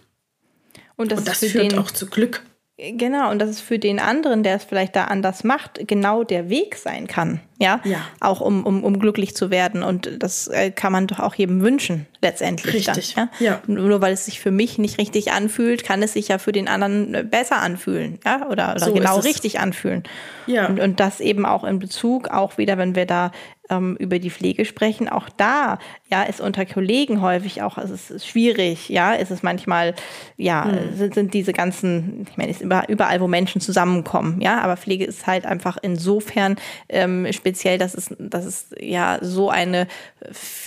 Und 0.95 1.11
das, 1.11 1.19
und 1.19 1.27
das 1.27 1.39
führt 1.39 1.71
den, 1.71 1.79
auch 1.79 1.91
zu 1.91 2.07
Glück. 2.07 2.43
Genau, 2.77 3.31
und 3.31 3.39
dass 3.39 3.49
es 3.49 3.61
für 3.61 3.79
den 3.79 3.99
anderen, 3.99 4.43
der 4.43 4.55
es 4.55 4.65
vielleicht 4.65 4.95
da 4.95 5.05
anders 5.05 5.43
macht, 5.43 5.87
genau 5.87 6.23
der 6.23 6.49
Weg 6.49 6.75
sein 6.75 7.07
kann. 7.07 7.39
Ja, 7.57 7.79
ja. 7.85 7.99
auch 8.19 8.41
um, 8.41 8.65
um, 8.65 8.83
um 8.83 8.99
glücklich 8.99 9.33
zu 9.33 9.49
werden. 9.49 9.81
Und 9.81 10.21
das 10.21 10.47
äh, 10.47 10.71
kann 10.71 10.91
man 10.91 11.07
doch 11.07 11.19
auch 11.19 11.35
jedem 11.35 11.61
wünschen, 11.61 12.05
letztendlich. 12.21 12.87
Richtig. 12.87 13.13
Dann, 13.15 13.29
ja? 13.39 13.45
ja? 13.45 13.61
Nur 13.67 14.01
weil 14.01 14.13
es 14.13 14.25
sich 14.25 14.41
für 14.41 14.51
mich 14.51 14.77
nicht 14.77 14.97
richtig 14.97 15.31
anfühlt, 15.31 15.85
kann 15.85 16.03
es 16.03 16.13
sich 16.13 16.27
ja 16.27 16.37
für 16.37 16.51
den 16.51 16.67
anderen 16.67 17.13
äh, 17.13 17.23
besser 17.23 17.61
anfühlen. 17.61 18.19
Ja, 18.25 18.47
oder, 18.47 18.71
oder 18.71 18.79
so 18.79 18.93
genau 18.93 19.19
richtig 19.19 19.59
anfühlen. 19.59 20.03
Ja. 20.47 20.67
Und, 20.67 20.81
und 20.81 20.99
das 20.99 21.21
eben 21.21 21.45
auch 21.45 21.63
in 21.63 21.79
Bezug, 21.79 22.27
auch 22.27 22.57
wieder, 22.57 22.77
wenn 22.77 22.95
wir 22.95 23.05
da 23.05 23.31
ähm, 23.69 23.95
über 23.97 24.19
die 24.19 24.29
Pflege 24.29 24.65
sprechen. 24.65 25.09
Auch 25.09 25.29
da, 25.29 25.79
ja, 26.11 26.23
ist 26.23 26.41
unter 26.41 26.65
Kollegen 26.65 27.21
häufig 27.21 27.61
auch, 27.61 27.77
also 27.77 27.93
es 27.93 28.11
ist 28.11 28.27
schwierig, 28.27 28.89
ja, 28.89 29.13
ist 29.13 29.31
es 29.31 29.43
manchmal, 29.43 29.95
ja, 30.37 30.65
mhm. 30.65 30.95
sind, 30.95 31.13
sind 31.13 31.33
diese 31.33 31.53
ganzen, 31.53 32.27
ich 32.29 32.37
meine, 32.37 32.51
ist 32.51 32.61
überall, 32.61 33.21
wo 33.21 33.27
Menschen 33.27 33.61
zusammenkommen, 33.61 34.41
ja, 34.41 34.61
aber 34.61 34.77
Pflege 34.77 35.05
ist 35.05 35.27
halt 35.27 35.45
einfach 35.45 35.77
insofern 35.81 36.57
ähm, 36.89 37.25
speziell, 37.45 37.77
dass 37.77 37.93
es, 37.93 38.09
dass 38.17 38.43
es 38.43 38.67
ja 38.79 39.19
so 39.21 39.51
eine 39.51 39.87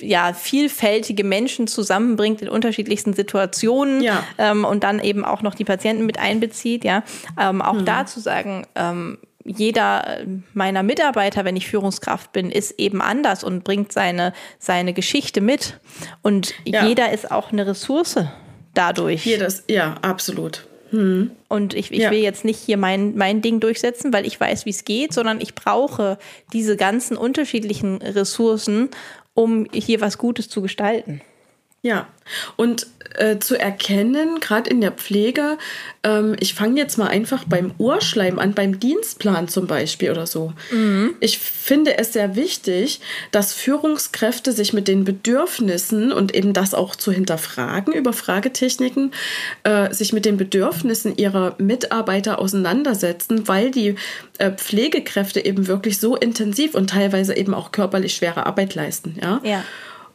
ja, 0.00 0.32
vielfältige 0.32 1.24
Menschen 1.24 1.66
zusammenbringt 1.66 2.40
in 2.40 2.48
unterschiedlichsten 2.48 3.14
Situationen 3.14 4.00
ja. 4.00 4.22
ähm, 4.38 4.64
und 4.64 4.84
dann 4.84 5.00
eben 5.00 5.24
auch 5.24 5.42
noch 5.42 5.56
die 5.56 5.64
Patienten 5.64 6.06
mit 6.06 6.20
einbezieht, 6.20 6.84
ja. 6.84 7.02
Ähm, 7.38 7.60
auch 7.62 7.74
mhm. 7.74 7.84
da 7.84 8.06
zu 8.06 8.20
sagen, 8.20 8.64
ähm, 8.76 9.18
jeder 9.44 10.18
meiner 10.54 10.84
Mitarbeiter, 10.84 11.44
wenn 11.44 11.56
ich 11.56 11.66
Führungskraft 11.66 12.32
bin, 12.32 12.50
ist 12.52 12.78
eben 12.78 13.02
anders 13.02 13.42
und 13.42 13.64
bringt 13.64 13.92
seine, 13.92 14.34
seine 14.58 14.92
Geschichte 14.92 15.40
mit. 15.40 15.80
Und 16.22 16.54
ja. 16.64 16.84
jeder 16.84 17.10
ist 17.12 17.30
auch 17.30 17.50
eine 17.50 17.66
Ressource 17.66 18.18
dadurch. 18.74 19.24
Jedes, 19.24 19.64
ja, 19.68 19.96
absolut. 20.02 20.67
Hm. 20.90 21.30
Und 21.48 21.74
ich, 21.74 21.92
ich 21.92 22.00
ja. 22.00 22.10
will 22.10 22.18
jetzt 22.18 22.44
nicht 22.44 22.58
hier 22.58 22.76
mein, 22.76 23.16
mein 23.16 23.42
Ding 23.42 23.60
durchsetzen, 23.60 24.12
weil 24.12 24.26
ich 24.26 24.38
weiß, 24.40 24.66
wie 24.66 24.70
es 24.70 24.84
geht, 24.84 25.12
sondern 25.12 25.40
ich 25.40 25.54
brauche 25.54 26.18
diese 26.52 26.76
ganzen 26.76 27.16
unterschiedlichen 27.16 27.98
Ressourcen, 28.02 28.88
um 29.34 29.66
hier 29.72 30.00
was 30.00 30.18
Gutes 30.18 30.48
zu 30.48 30.62
gestalten. 30.62 31.20
Ja, 31.88 32.06
und 32.56 32.86
äh, 33.14 33.38
zu 33.38 33.58
erkennen, 33.58 34.40
gerade 34.40 34.68
in 34.68 34.82
der 34.82 34.92
Pflege, 34.92 35.56
ähm, 36.04 36.36
ich 36.38 36.52
fange 36.52 36.78
jetzt 36.78 36.98
mal 36.98 37.08
einfach 37.08 37.44
beim 37.44 37.72
Urschleim 37.78 38.38
an, 38.38 38.52
beim 38.52 38.78
Dienstplan 38.78 39.48
zum 39.48 39.66
Beispiel 39.66 40.10
oder 40.10 40.26
so. 40.26 40.52
Mhm. 40.70 41.14
Ich 41.20 41.38
finde 41.38 41.96
es 41.96 42.12
sehr 42.12 42.36
wichtig, 42.36 43.00
dass 43.30 43.54
Führungskräfte 43.54 44.52
sich 44.52 44.74
mit 44.74 44.88
den 44.88 45.04
Bedürfnissen 45.04 46.12
und 46.12 46.34
eben 46.34 46.52
das 46.52 46.74
auch 46.74 46.94
zu 46.94 47.10
hinterfragen 47.10 47.94
über 47.94 48.12
Fragetechniken, 48.12 49.12
äh, 49.64 49.92
sich 49.94 50.12
mit 50.12 50.26
den 50.26 50.36
Bedürfnissen 50.36 51.16
ihrer 51.16 51.54
Mitarbeiter 51.56 52.38
auseinandersetzen, 52.38 53.48
weil 53.48 53.70
die 53.70 53.94
äh, 54.36 54.52
Pflegekräfte 54.52 55.42
eben 55.42 55.66
wirklich 55.66 55.98
so 55.98 56.14
intensiv 56.14 56.74
und 56.74 56.90
teilweise 56.90 57.34
eben 57.34 57.54
auch 57.54 57.72
körperlich 57.72 58.14
schwere 58.14 58.44
Arbeit 58.44 58.74
leisten. 58.74 59.16
Ja. 59.20 59.40
ja. 59.42 59.64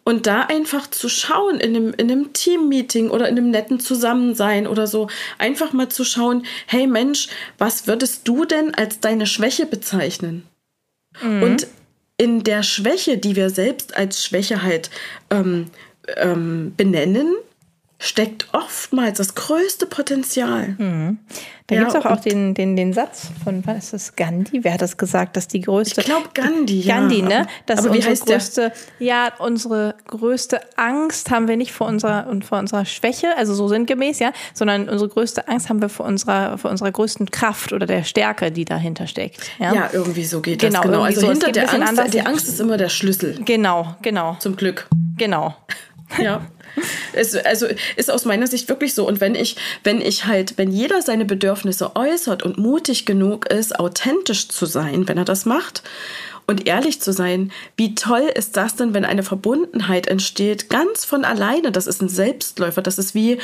Und 0.06 0.28
da 0.28 0.42
einfach 0.42 0.90
zu 0.90 1.08
schauen 1.08 1.60
in 1.60 1.76
einem, 1.76 1.94
in 1.94 2.12
einem 2.12 2.34
Team-Meeting 2.34 3.10
oder 3.10 3.30
in 3.30 3.38
einem 3.38 3.52
netten 3.52 3.80
Zusammensein 3.80 4.68
oder 4.68 4.86
so, 4.86 5.08
einfach 5.38 5.72
mal 5.72 5.90
zu 5.90 6.04
schauen, 6.04 6.46
hey 6.68 6.88
Mensch, 6.88 7.30
was 7.58 7.88
würdest 7.88 8.28
du 8.28 8.44
denn 8.44 8.74
als 8.76 9.00
deine 9.00 9.26
Schwäche 9.26 9.66
bezeichnen? 9.66 10.44
Mhm. 11.22 11.44
Und 11.44 11.68
in 12.18 12.44
der 12.44 12.64
Schwäche, 12.64 13.18
die 13.18 13.36
wir 13.36 13.50
selbst 13.50 13.96
als 13.96 14.24
Schwäche 14.24 14.62
halt 14.62 14.90
ähm, 15.30 15.68
ähm, 16.18 16.74
benennen, 16.76 17.34
steckt 18.04 18.48
oftmals 18.52 19.18
das 19.18 19.34
größte 19.34 19.86
Potenzial. 19.86 20.76
Mhm. 20.78 21.20
Da 21.68 21.76
ja, 21.76 21.82
gibt 21.82 21.96
es 21.96 22.06
auch, 22.06 22.12
auch 22.12 22.20
den, 22.20 22.54
den, 22.54 22.76
den 22.76 22.92
Satz 22.92 23.30
von, 23.46 23.66
was 23.66 23.86
ist 23.86 23.94
das, 23.94 24.16
Gandhi? 24.18 24.60
Wer 24.64 24.74
hat 24.74 24.82
das 24.82 24.98
gesagt, 24.98 25.38
dass 25.38 25.48
die 25.48 25.62
größte... 25.62 26.02
Ich 26.02 26.08
glaube 26.08 26.28
Gandhi, 26.34 26.82
ja. 26.82 26.98
Gandhi, 26.98 27.22
ne? 27.22 27.48
Das 27.66 27.80
aber 27.86 27.96
wie 27.96 28.04
heißt 28.04 28.26
größte, 28.26 28.74
der? 29.00 29.08
Ja, 29.08 29.32
unsere 29.40 29.96
größte 30.08 30.60
Angst 30.76 31.32
haben 31.32 31.48
wir 31.48 31.56
nicht 31.56 31.72
vor 31.72 31.88
unserer, 31.88 32.28
und 32.28 32.44
vor 32.44 32.60
unserer 32.60 32.84
Schwäche, 32.84 33.38
also 33.38 33.54
so 33.54 33.70
sinngemäß, 33.70 34.20
ja, 34.20 34.34
sondern 34.54 34.90
unsere 34.90 35.10
größte 35.10 35.48
Angst 35.48 35.70
haben 35.70 35.82
wir 35.82 35.88
vor 35.88 36.06
unserer, 36.06 36.58
vor 36.58 36.72
unserer 36.72 36.92
größten 36.92 37.32
Kraft 37.32 37.72
oder 37.72 37.86
der 37.86 38.04
Stärke, 38.04 38.52
die 38.52 38.66
dahinter 38.66 39.08
steckt. 39.08 39.40
Ja, 39.60 39.74
ja 39.74 39.90
irgendwie 39.94 40.26
so 40.26 40.42
geht 40.42 40.60
genau, 40.60 40.82
das. 40.82 40.92
Genau, 40.92 41.04
also 41.04 41.22
so. 41.22 41.30
hinter 41.30 41.54
der 41.54 41.74
Angst, 41.74 41.88
anders. 41.88 42.12
die 42.12 42.22
Angst 42.22 42.50
ist 42.50 42.60
immer 42.60 42.76
der 42.76 42.90
Schlüssel. 42.90 43.40
Genau, 43.46 43.96
genau. 44.02 44.36
Zum 44.42 44.58
Glück. 44.58 44.90
Genau. 45.18 45.56
Ja. 46.22 46.46
Es, 47.14 47.36
also 47.36 47.68
ist 47.96 48.12
aus 48.12 48.26
meiner 48.26 48.48
Sicht 48.48 48.68
wirklich 48.68 48.96
so. 48.96 49.08
Und 49.08 49.22
wenn 49.22 49.36
ich, 49.36 49.56
wenn 49.84 50.02
ich 50.02 50.26
halt, 50.26 50.58
wenn 50.58 50.72
jeder 50.72 51.02
seine 51.02 51.26
Bedürfnisse 51.26 51.96
äußert 51.96 52.44
und 52.44 52.58
mutig 52.58 53.06
genug 53.06 53.46
ist, 53.52 53.80
authentisch 53.80 54.50
zu 54.50 54.66
sein, 54.66 55.08
wenn 55.08 55.18
er 55.18 55.26
das 55.26 55.46
macht 55.46 55.84
und 56.48 56.68
ehrlich 56.68 57.02
zu 57.02 57.14
sein, 57.14 57.52
wie 57.78 57.96
toll 57.96 58.30
ist 58.34 58.58
das 58.58 58.76
denn, 58.76 58.94
wenn 58.94 59.06
eine 59.06 59.24
Verbundenheit 59.24 60.08
entsteht, 60.08 60.70
ganz 60.70 61.06
von 61.06 61.26
alleine. 61.26 61.72
Das 61.72 61.88
ist 61.88 62.02
ein 62.02 62.10
Selbstläufer, 62.10 62.82
das 62.82 62.98
ist 62.98 63.16
wie 63.16 63.38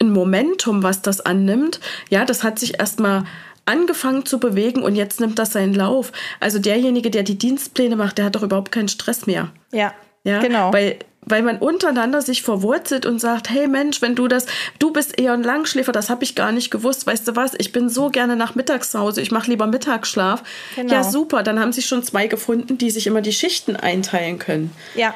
ein 0.00 0.12
Momentum, 0.12 0.82
was 0.82 1.02
das 1.02 1.20
annimmt. 1.20 1.80
Ja, 2.10 2.24
das 2.24 2.44
hat 2.44 2.58
sich 2.58 2.78
erstmal 2.78 3.24
angefangen 3.66 4.24
zu 4.24 4.40
bewegen 4.40 4.82
und 4.82 4.96
jetzt 4.96 5.20
nimmt 5.20 5.38
das 5.38 5.52
seinen 5.52 5.74
Lauf. 5.74 6.12
Also 6.40 6.58
derjenige, 6.58 7.10
der 7.10 7.22
die 7.22 7.36
Dienstpläne 7.36 7.96
macht, 7.96 8.16
der 8.16 8.24
hat 8.24 8.36
doch 8.36 8.42
überhaupt 8.42 8.72
keinen 8.72 8.88
Stress 8.88 9.26
mehr. 9.26 9.50
Ja. 9.72 9.92
Ja, 10.24 10.40
genau. 10.40 10.72
Weil 10.72 10.98
weil 11.28 11.42
man 11.42 11.58
untereinander 11.58 12.22
sich 12.22 12.42
verwurzelt 12.42 13.06
und 13.06 13.18
sagt, 13.20 13.50
hey 13.50 13.68
Mensch, 13.68 14.02
wenn 14.02 14.14
du 14.14 14.28
das, 14.28 14.46
du 14.78 14.92
bist 14.92 15.18
eher 15.18 15.32
ein 15.32 15.42
Langschläfer, 15.42 15.92
das 15.92 16.10
habe 16.10 16.24
ich 16.24 16.34
gar 16.34 16.52
nicht 16.52 16.70
gewusst, 16.70 17.06
weißt 17.06 17.28
du 17.28 17.36
was, 17.36 17.52
ich 17.58 17.72
bin 17.72 17.88
so 17.88 18.10
gerne 18.10 18.36
nach 18.36 18.54
Mittagshause, 18.54 19.20
ich 19.20 19.30
mache 19.30 19.50
lieber 19.50 19.66
Mittagsschlaf. 19.66 20.42
Genau. 20.76 20.92
Ja, 20.92 21.04
super, 21.04 21.42
dann 21.42 21.60
haben 21.60 21.72
sich 21.72 21.86
schon 21.86 22.02
zwei 22.02 22.26
gefunden, 22.26 22.78
die 22.78 22.90
sich 22.90 23.06
immer 23.06 23.20
die 23.20 23.32
Schichten 23.32 23.76
einteilen 23.76 24.38
können. 24.38 24.72
Ja. 24.94 25.14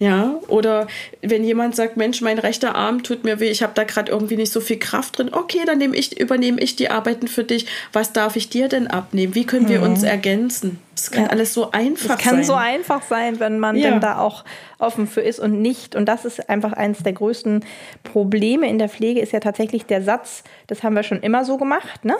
Ja, 0.00 0.36
oder 0.46 0.86
wenn 1.22 1.42
jemand 1.42 1.74
sagt, 1.74 1.96
Mensch, 1.96 2.20
mein 2.20 2.38
rechter 2.38 2.76
Arm 2.76 3.02
tut 3.02 3.24
mir 3.24 3.40
weh, 3.40 3.50
ich 3.50 3.64
habe 3.64 3.72
da 3.74 3.82
gerade 3.82 4.12
irgendwie 4.12 4.36
nicht 4.36 4.52
so 4.52 4.60
viel 4.60 4.78
Kraft 4.78 5.18
drin. 5.18 5.30
Okay, 5.32 5.58
dann 5.66 5.78
nehme 5.78 5.96
ich, 5.96 6.20
übernehme 6.20 6.60
ich 6.60 6.76
die 6.76 6.88
Arbeiten 6.88 7.26
für 7.26 7.42
dich. 7.42 7.66
Was 7.92 8.12
darf 8.12 8.36
ich 8.36 8.48
dir 8.48 8.68
denn 8.68 8.86
abnehmen? 8.86 9.34
Wie 9.34 9.44
können 9.44 9.68
wir 9.68 9.78
mhm. 9.78 9.86
uns 9.86 10.04
ergänzen? 10.04 10.78
Das 10.94 11.10
kann 11.10 11.24
ja. 11.24 11.30
alles 11.30 11.52
so 11.52 11.72
einfach 11.72 12.10
sein. 12.10 12.16
Es 12.16 12.24
kann 12.24 12.36
sein. 12.36 12.44
so 12.44 12.54
einfach 12.54 13.02
sein, 13.02 13.40
wenn 13.40 13.58
man 13.58 13.74
ja. 13.74 13.90
denn 13.90 14.00
da 14.00 14.18
auch 14.18 14.44
offen 14.78 15.08
für 15.08 15.20
ist 15.20 15.40
und 15.40 15.60
nicht. 15.60 15.96
Und 15.96 16.06
das 16.06 16.24
ist 16.24 16.48
einfach 16.48 16.74
eines 16.74 16.98
der 17.02 17.14
größten 17.14 17.64
Probleme 18.04 18.68
in 18.68 18.78
der 18.78 18.88
Pflege, 18.88 19.20
ist 19.20 19.32
ja 19.32 19.40
tatsächlich 19.40 19.84
der 19.84 20.02
Satz, 20.02 20.44
das 20.68 20.84
haben 20.84 20.94
wir 20.94 21.02
schon 21.02 21.22
immer 21.22 21.44
so 21.44 21.56
gemacht, 21.56 22.04
ne? 22.04 22.14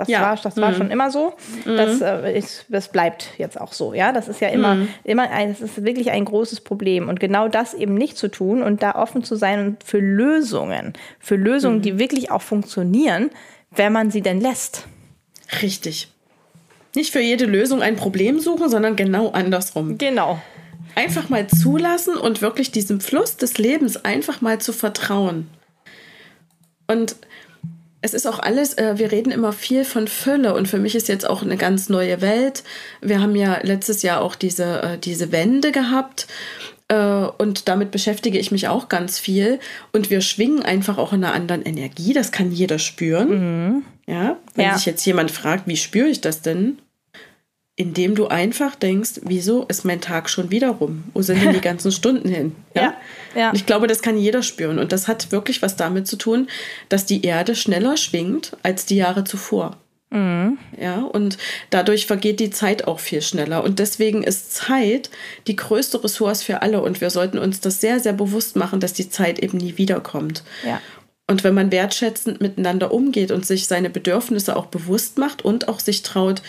Das 0.00 0.08
ja. 0.08 0.22
war, 0.22 0.36
das 0.36 0.56
war 0.56 0.70
mhm. 0.70 0.76
schon 0.76 0.90
immer 0.90 1.10
so. 1.10 1.34
Mhm. 1.66 1.76
Das, 1.76 2.00
äh, 2.00 2.38
ist, 2.38 2.64
das 2.70 2.88
bleibt 2.88 3.28
jetzt 3.36 3.60
auch 3.60 3.74
so. 3.74 3.92
Ja, 3.92 4.12
das 4.12 4.28
ist 4.28 4.40
ja 4.40 4.48
immer, 4.48 4.76
mhm. 4.76 4.88
immer 5.04 5.30
ein, 5.30 5.50
das 5.50 5.60
ist 5.60 5.84
wirklich 5.84 6.10
ein 6.10 6.24
großes 6.24 6.62
Problem. 6.62 7.10
Und 7.10 7.20
genau 7.20 7.48
das 7.48 7.74
eben 7.74 7.96
nicht 7.96 8.16
zu 8.16 8.28
tun 8.28 8.62
und 8.62 8.82
da 8.82 8.94
offen 8.94 9.24
zu 9.24 9.36
sein 9.36 9.66
und 9.66 9.84
für 9.84 9.98
Lösungen, 9.98 10.94
für 11.18 11.36
Lösungen, 11.36 11.82
die 11.82 11.92
mhm. 11.92 11.98
wirklich 11.98 12.30
auch 12.30 12.40
funktionieren, 12.40 13.28
wenn 13.72 13.92
man 13.92 14.10
sie 14.10 14.22
denn 14.22 14.40
lässt. 14.40 14.86
Richtig. 15.60 16.08
Nicht 16.96 17.12
für 17.12 17.20
jede 17.20 17.44
Lösung 17.44 17.82
ein 17.82 17.96
Problem 17.96 18.40
suchen, 18.40 18.70
sondern 18.70 18.96
genau 18.96 19.32
andersrum. 19.32 19.98
Genau. 19.98 20.40
Einfach 20.94 21.28
mal 21.28 21.46
zulassen 21.46 22.16
und 22.16 22.40
wirklich 22.40 22.72
diesem 22.72 23.02
Fluss 23.02 23.36
des 23.36 23.58
Lebens 23.58 24.02
einfach 24.02 24.40
mal 24.40 24.62
zu 24.62 24.72
vertrauen. 24.72 25.50
Und 26.86 27.16
es 28.02 28.14
ist 28.14 28.26
auch 28.26 28.38
alles, 28.38 28.78
äh, 28.78 28.98
wir 28.98 29.12
reden 29.12 29.30
immer 29.30 29.52
viel 29.52 29.84
von 29.84 30.08
Fülle 30.08 30.54
und 30.54 30.68
für 30.68 30.78
mich 30.78 30.94
ist 30.94 31.08
jetzt 31.08 31.28
auch 31.28 31.42
eine 31.42 31.56
ganz 31.56 31.88
neue 31.88 32.20
Welt. 32.20 32.62
Wir 33.00 33.20
haben 33.20 33.36
ja 33.36 33.58
letztes 33.62 34.02
Jahr 34.02 34.22
auch 34.22 34.34
diese, 34.34 34.82
äh, 34.82 34.98
diese 34.98 35.32
Wende 35.32 35.70
gehabt 35.72 36.26
äh, 36.88 36.94
und 36.94 37.68
damit 37.68 37.90
beschäftige 37.90 38.38
ich 38.38 38.50
mich 38.50 38.68
auch 38.68 38.88
ganz 38.88 39.18
viel 39.18 39.60
und 39.92 40.10
wir 40.10 40.20
schwingen 40.20 40.62
einfach 40.62 40.98
auch 40.98 41.12
in 41.12 41.24
einer 41.24 41.34
anderen 41.34 41.62
Energie, 41.62 42.12
das 42.12 42.32
kann 42.32 42.52
jeder 42.52 42.78
spüren. 42.78 43.28
Mhm. 43.28 43.82
Ja, 44.06 44.36
wenn 44.54 44.64
ja. 44.64 44.76
sich 44.76 44.86
jetzt 44.86 45.04
jemand 45.04 45.30
fragt, 45.30 45.68
wie 45.68 45.76
spüre 45.76 46.08
ich 46.08 46.20
das 46.20 46.42
denn? 46.42 46.78
Indem 47.80 48.14
du 48.14 48.26
einfach 48.26 48.74
denkst, 48.74 49.22
wieso 49.22 49.64
ist 49.64 49.86
mein 49.86 50.02
Tag 50.02 50.28
schon 50.28 50.50
wieder 50.50 50.68
rum? 50.68 51.04
Wo 51.14 51.22
sind 51.22 51.42
denn 51.42 51.54
die 51.54 51.60
ganzen 51.62 51.90
Stunden 51.90 52.28
hin? 52.28 52.54
Ja? 52.74 52.82
ja, 52.82 52.94
ja. 53.34 53.52
ich 53.54 53.64
glaube, 53.64 53.86
das 53.86 54.02
kann 54.02 54.18
jeder 54.18 54.42
spüren. 54.42 54.78
Und 54.78 54.92
das 54.92 55.08
hat 55.08 55.32
wirklich 55.32 55.62
was 55.62 55.76
damit 55.76 56.06
zu 56.06 56.16
tun, 56.16 56.48
dass 56.90 57.06
die 57.06 57.24
Erde 57.24 57.54
schneller 57.54 57.96
schwingt 57.96 58.54
als 58.62 58.84
die 58.84 58.96
Jahre 58.96 59.24
zuvor. 59.24 59.78
Mhm. 60.10 60.58
Ja, 60.78 61.00
und 61.00 61.38
dadurch 61.70 62.04
vergeht 62.04 62.38
die 62.38 62.50
Zeit 62.50 62.86
auch 62.86 63.00
viel 63.00 63.22
schneller. 63.22 63.64
Und 63.64 63.78
deswegen 63.78 64.24
ist 64.24 64.52
Zeit 64.52 65.08
die 65.46 65.56
größte 65.56 66.04
Ressource 66.04 66.42
für 66.42 66.60
alle. 66.60 66.82
Und 66.82 67.00
wir 67.00 67.08
sollten 67.08 67.38
uns 67.38 67.62
das 67.62 67.80
sehr, 67.80 67.98
sehr 67.98 68.12
bewusst 68.12 68.56
machen, 68.56 68.80
dass 68.80 68.92
die 68.92 69.08
Zeit 69.08 69.38
eben 69.38 69.56
nie 69.56 69.78
wiederkommt. 69.78 70.42
Ja. 70.66 70.82
Und 71.26 71.44
wenn 71.44 71.54
man 71.54 71.72
wertschätzend 71.72 72.42
miteinander 72.42 72.92
umgeht 72.92 73.30
und 73.30 73.46
sich 73.46 73.66
seine 73.68 73.88
Bedürfnisse 73.88 74.54
auch 74.54 74.66
bewusst 74.66 75.16
macht 75.16 75.42
und 75.42 75.68
auch 75.68 75.80
sich 75.80 76.02
traut, 76.02 76.42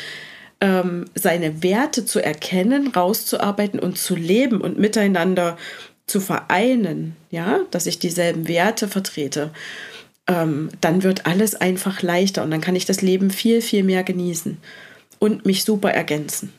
ähm, 0.61 1.05
seine 1.15 1.63
Werte 1.63 2.05
zu 2.05 2.23
erkennen, 2.23 2.87
rauszuarbeiten 2.87 3.79
und 3.79 3.97
zu 3.97 4.15
leben 4.15 4.61
und 4.61 4.77
miteinander 4.77 5.57
zu 6.05 6.21
vereinen, 6.21 7.15
ja, 7.31 7.61
dass 7.71 7.87
ich 7.87 7.99
dieselben 7.99 8.47
Werte 8.47 8.87
vertrete, 8.87 9.51
ähm, 10.27 10.69
dann 10.79 11.03
wird 11.03 11.25
alles 11.25 11.55
einfach 11.55 12.01
leichter 12.01 12.43
und 12.43 12.51
dann 12.51 12.61
kann 12.61 12.75
ich 12.75 12.85
das 12.85 13.01
Leben 13.01 13.31
viel, 13.31 13.61
viel 13.61 13.83
mehr 13.83 14.03
genießen 14.03 14.57
und 15.19 15.45
mich 15.45 15.63
super 15.63 15.91
ergänzen. 15.91 16.53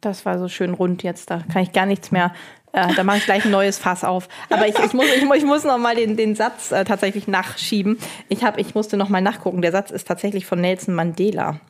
Das 0.00 0.24
war 0.24 0.38
so 0.38 0.48
schön 0.48 0.72
rund 0.72 1.02
jetzt, 1.02 1.30
da 1.30 1.44
kann 1.52 1.62
ich 1.62 1.72
gar 1.72 1.84
nichts 1.84 2.10
mehr 2.10 2.32
äh, 2.72 2.94
da 2.94 3.04
mache 3.04 3.18
ich 3.18 3.24
gleich 3.24 3.44
ein 3.44 3.50
neues 3.50 3.78
Fass 3.78 4.04
auf. 4.04 4.28
Aber 4.48 4.66
ich, 4.66 4.78
ich, 4.78 4.92
muss, 4.92 5.06
ich, 5.06 5.22
ich 5.22 5.44
muss 5.44 5.64
noch 5.64 5.78
mal 5.78 5.96
den, 5.96 6.16
den 6.16 6.34
Satz 6.34 6.70
äh, 6.72 6.84
tatsächlich 6.84 7.26
nachschieben. 7.26 7.98
Ich, 8.28 8.44
hab, 8.44 8.58
ich 8.58 8.74
musste 8.74 8.96
noch 8.96 9.08
mal 9.08 9.20
nachgucken. 9.20 9.62
Der 9.62 9.72
Satz 9.72 9.90
ist 9.90 10.06
tatsächlich 10.06 10.46
von 10.46 10.60
Nelson 10.60 10.94
Mandela. 10.94 11.60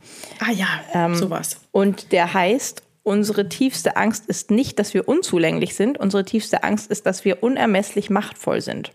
Ah 0.40 0.52
ja, 0.52 0.66
ähm, 0.92 1.14
sowas. 1.14 1.60
Und 1.72 2.12
der 2.12 2.34
heißt, 2.34 2.82
unsere 3.02 3.48
tiefste 3.48 3.96
Angst 3.96 4.26
ist 4.26 4.50
nicht, 4.50 4.78
dass 4.78 4.94
wir 4.94 5.08
unzulänglich 5.08 5.74
sind. 5.74 5.98
Unsere 5.98 6.24
tiefste 6.24 6.64
Angst 6.64 6.90
ist, 6.90 7.06
dass 7.06 7.24
wir 7.24 7.42
unermesslich 7.42 8.10
machtvoll 8.10 8.60
sind. 8.60 8.92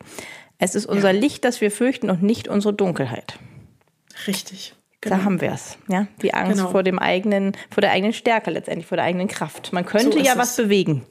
Es 0.58 0.76
ist 0.76 0.86
unser 0.86 1.12
ja. 1.12 1.20
Licht, 1.20 1.43
das 1.43 1.60
wir 1.60 1.72
fürchten 1.72 2.10
und 2.10 2.24
nicht 2.24 2.47
unsere 2.47 2.74
Dunkelheit. 2.74 3.39
Richtig. 4.28 4.74
Genau. 5.01 5.18
Da 5.18 5.24
haben 5.24 5.41
wir 5.41 5.51
es. 5.51 5.78
Ja? 5.88 6.08
Die 6.22 6.34
Angst 6.34 6.58
genau. 6.58 6.70
vor 6.70 6.82
dem 6.82 6.97
eigenen, 6.97 7.53
vor 7.70 7.82
der 7.82 7.91
eigenen 7.91 8.14
Stärke 8.14 8.49
letztendlich, 8.51 8.88
vor 8.88 8.95
der 8.95 9.06
eigenen 9.06 9.28
Kraft. 9.28 9.74
Man 9.74 9.86
könnte 9.86 10.18
so 10.18 10.24
ja 10.24 10.38
was 10.38 10.56
bewegen. 10.56 11.06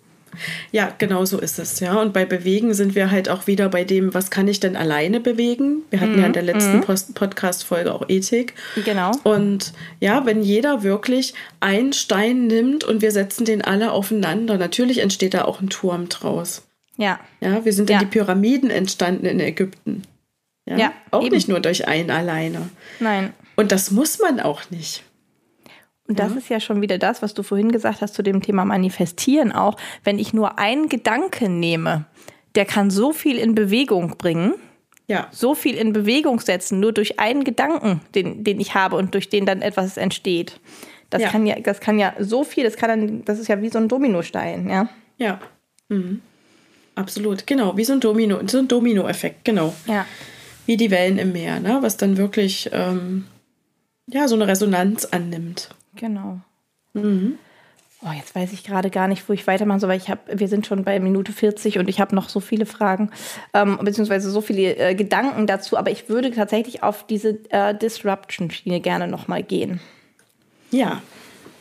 Ja, 0.72 0.92
genau 0.98 1.24
so 1.24 1.38
ist 1.38 1.58
es, 1.58 1.80
ja. 1.80 2.00
Und 2.00 2.12
bei 2.12 2.24
Bewegen 2.24 2.74
sind 2.74 2.94
wir 2.94 3.10
halt 3.10 3.28
auch 3.28 3.46
wieder 3.46 3.68
bei 3.68 3.84
dem, 3.84 4.14
was 4.14 4.30
kann 4.30 4.48
ich 4.48 4.60
denn 4.60 4.76
alleine 4.76 5.20
bewegen? 5.20 5.82
Wir 5.90 6.00
hatten 6.00 6.14
mhm. 6.14 6.20
ja 6.20 6.26
in 6.26 6.32
der 6.32 6.42
letzten 6.42 6.76
mhm. 6.78 7.12
Podcast-Folge 7.14 7.94
auch 7.94 8.08
Ethik. 8.08 8.54
Genau. 8.84 9.12
Und 9.22 9.72
ja, 10.00 10.26
wenn 10.26 10.42
jeder 10.42 10.82
wirklich 10.82 11.34
einen 11.60 11.92
Stein 11.92 12.46
nimmt 12.46 12.84
und 12.84 13.02
wir 13.02 13.12
setzen 13.12 13.44
den 13.44 13.62
alle 13.62 13.92
aufeinander, 13.92 14.58
natürlich 14.58 14.98
entsteht 14.98 15.34
da 15.34 15.44
auch 15.44 15.60
ein 15.60 15.70
Turm 15.70 16.08
draus. 16.08 16.62
Ja. 16.96 17.20
Ja, 17.40 17.64
wir 17.64 17.72
sind 17.72 17.90
ja. 17.90 17.98
in 17.98 18.06
die 18.06 18.10
Pyramiden 18.10 18.70
entstanden 18.70 19.26
in 19.26 19.40
Ägypten. 19.40 20.02
Ja. 20.66 20.76
ja 20.76 20.92
auch 21.10 21.24
eben. 21.24 21.34
nicht 21.34 21.48
nur 21.48 21.60
durch 21.60 21.88
einen 21.88 22.10
alleine. 22.10 22.70
Nein. 23.00 23.32
Und 23.56 23.72
das 23.72 23.90
muss 23.90 24.18
man 24.18 24.40
auch 24.40 24.70
nicht. 24.70 25.02
Und 26.06 26.18
das 26.18 26.32
ja. 26.32 26.38
ist 26.38 26.48
ja 26.50 26.60
schon 26.60 26.82
wieder 26.82 26.98
das, 26.98 27.22
was 27.22 27.32
du 27.34 27.42
vorhin 27.42 27.72
gesagt 27.72 28.02
hast 28.02 28.14
zu 28.14 28.22
dem 28.22 28.42
Thema 28.42 28.64
Manifestieren 28.64 29.52
auch. 29.52 29.76
Wenn 30.02 30.18
ich 30.18 30.34
nur 30.34 30.58
einen 30.58 30.88
Gedanken 30.88 31.58
nehme, 31.60 32.04
der 32.54 32.66
kann 32.66 32.90
so 32.90 33.12
viel 33.12 33.38
in 33.38 33.54
Bewegung 33.54 34.16
bringen. 34.18 34.54
Ja. 35.06 35.28
So 35.30 35.54
viel 35.54 35.74
in 35.76 35.92
Bewegung 35.92 36.40
setzen, 36.40 36.80
nur 36.80 36.92
durch 36.92 37.20
einen 37.20 37.44
Gedanken, 37.44 38.00
den, 38.14 38.44
den 38.44 38.60
ich 38.60 38.74
habe 38.74 38.96
und 38.96 39.14
durch 39.14 39.28
den 39.28 39.44
dann 39.44 39.60
etwas 39.60 39.96
entsteht. 39.96 40.60
Das 41.10 41.22
ja. 41.22 41.28
kann 41.28 41.46
ja, 41.46 41.58
das 41.60 41.80
kann 41.80 41.98
ja 41.98 42.14
so 42.18 42.42
viel, 42.44 42.64
das 42.64 42.76
kann 42.76 42.88
dann, 42.88 43.24
das 43.24 43.38
ist 43.38 43.48
ja 43.48 43.60
wie 43.60 43.68
so 43.68 43.78
ein 43.78 43.88
Dominostein, 43.88 44.68
ja. 44.68 44.88
Ja. 45.18 45.40
Mhm. 45.88 46.22
Absolut, 46.94 47.46
genau, 47.46 47.76
wie 47.76 47.84
so 47.84 47.92
ein 47.92 48.00
Domino, 48.00 48.38
so 48.46 48.58
ein 48.58 48.68
Dominoeffekt, 48.68 49.44
genau. 49.44 49.74
Ja. 49.86 50.06
Wie 50.66 50.76
die 50.76 50.90
Wellen 50.90 51.18
im 51.18 51.32
Meer, 51.32 51.60
ne? 51.60 51.78
Was 51.82 51.96
dann 51.96 52.16
wirklich 52.16 52.70
ähm, 52.72 53.26
ja 54.06 54.28
so 54.28 54.34
eine 54.34 54.46
Resonanz 54.46 55.04
annimmt. 55.04 55.70
Genau. 55.96 56.40
Mhm. 56.92 57.38
Oh, 58.06 58.12
jetzt 58.14 58.34
weiß 58.34 58.52
ich 58.52 58.64
gerade 58.64 58.90
gar 58.90 59.08
nicht, 59.08 59.26
wo 59.28 59.32
ich 59.32 59.46
weitermachen 59.46 59.80
soll, 59.80 59.88
weil 59.88 59.96
ich 59.96 60.10
habe, 60.10 60.20
wir 60.38 60.48
sind 60.48 60.66
schon 60.66 60.84
bei 60.84 61.00
Minute 61.00 61.32
40 61.32 61.78
und 61.78 61.88
ich 61.88 62.00
habe 62.00 62.14
noch 62.14 62.28
so 62.28 62.40
viele 62.40 62.66
Fragen, 62.66 63.10
ähm, 63.54 63.78
beziehungsweise 63.80 64.30
so 64.30 64.42
viele 64.42 64.76
äh, 64.76 64.94
Gedanken 64.94 65.46
dazu, 65.46 65.78
aber 65.78 65.90
ich 65.90 66.10
würde 66.10 66.30
tatsächlich 66.30 66.82
auf 66.82 67.06
diese 67.06 67.38
äh, 67.50 67.74
Disruption-Schiene 67.74 68.80
gerne 68.80 69.08
nochmal 69.08 69.42
gehen. 69.42 69.80
Ja. 70.70 71.00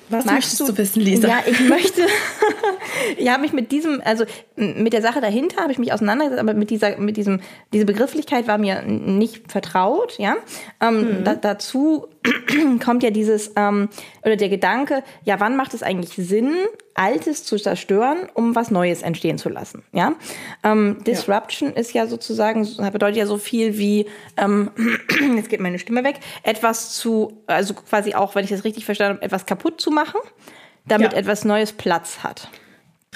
Was 0.10 0.26
Magst 0.26 0.36
möchtest 0.36 0.60
du, 0.60 0.66
du 0.66 0.78
wissen, 0.78 1.02
Lisa? 1.02 1.28
Ja, 1.30 1.44
ich 1.46 1.62
möchte. 1.62 2.02
ich 3.18 3.30
habe 3.30 3.42
mich 3.42 3.54
mit 3.54 3.72
diesem, 3.72 4.02
also 4.04 4.26
mit 4.56 4.92
der 4.94 5.02
Sache 5.02 5.22
dahinter 5.22 5.62
habe 5.62 5.72
ich 5.72 5.80
mich 5.80 5.94
auseinandergesetzt, 5.94 6.42
aber 6.42 6.54
mit 6.54 6.70
dieser, 6.70 6.98
mit 6.98 7.18
diesem, 7.18 7.40
diese 7.72 7.86
Begrifflichkeit 7.86 8.48
war 8.48 8.58
mir 8.58 8.82
nicht 8.82 9.52
vertraut, 9.52 10.18
ja. 10.18 10.36
Ähm, 10.82 11.20
mhm. 11.20 11.24
da, 11.24 11.36
dazu 11.36 12.08
kommt 12.84 13.04
ja 13.04 13.10
dieses, 13.10 13.52
ähm, 13.56 13.90
oder 14.24 14.36
der 14.36 14.50
Gedanke, 14.50 15.04
ja, 15.24 15.40
wann 15.40 15.56
macht 15.56 15.74
es 15.74 15.84
eigentlich 15.84 16.14
Sinn, 16.16 16.54
Altes 16.96 17.44
zu 17.44 17.58
zerstören, 17.58 18.30
um 18.34 18.56
was 18.56 18.70
Neues 18.70 19.02
entstehen 19.02 19.38
zu 19.38 19.50
lassen, 19.50 19.84
ja? 19.92 20.14
Ähm, 20.64 20.98
Disruption 21.06 21.72
ja. 21.72 21.76
ist 21.78 21.94
ja 21.94 22.08
sozusagen, 22.08 22.68
bedeutet 22.92 23.18
ja 23.18 23.26
so 23.26 23.38
viel 23.38 23.78
wie, 23.78 24.06
ähm, 24.38 24.72
jetzt 25.36 25.50
geht 25.50 25.60
meine 25.60 25.80
Stimme 25.80 26.04
weg, 26.04 26.20
etwas 26.44 26.96
zu, 26.96 27.42
also 27.48 27.74
quasi 27.74 28.14
auch, 28.14 28.36
wenn 28.36 28.44
ich 28.44 28.52
das 28.52 28.64
richtig 28.64 28.86
verstanden 28.86 29.18
habe, 29.18 29.26
etwas 29.26 29.46
kaputt 29.46 29.82
zu 29.82 29.92
machen, 29.92 30.20
damit 30.86 31.14
ja. 31.14 31.20
etwas 31.20 31.46
Neues 31.46 31.72
Platz 31.74 32.20
hat. 32.24 32.50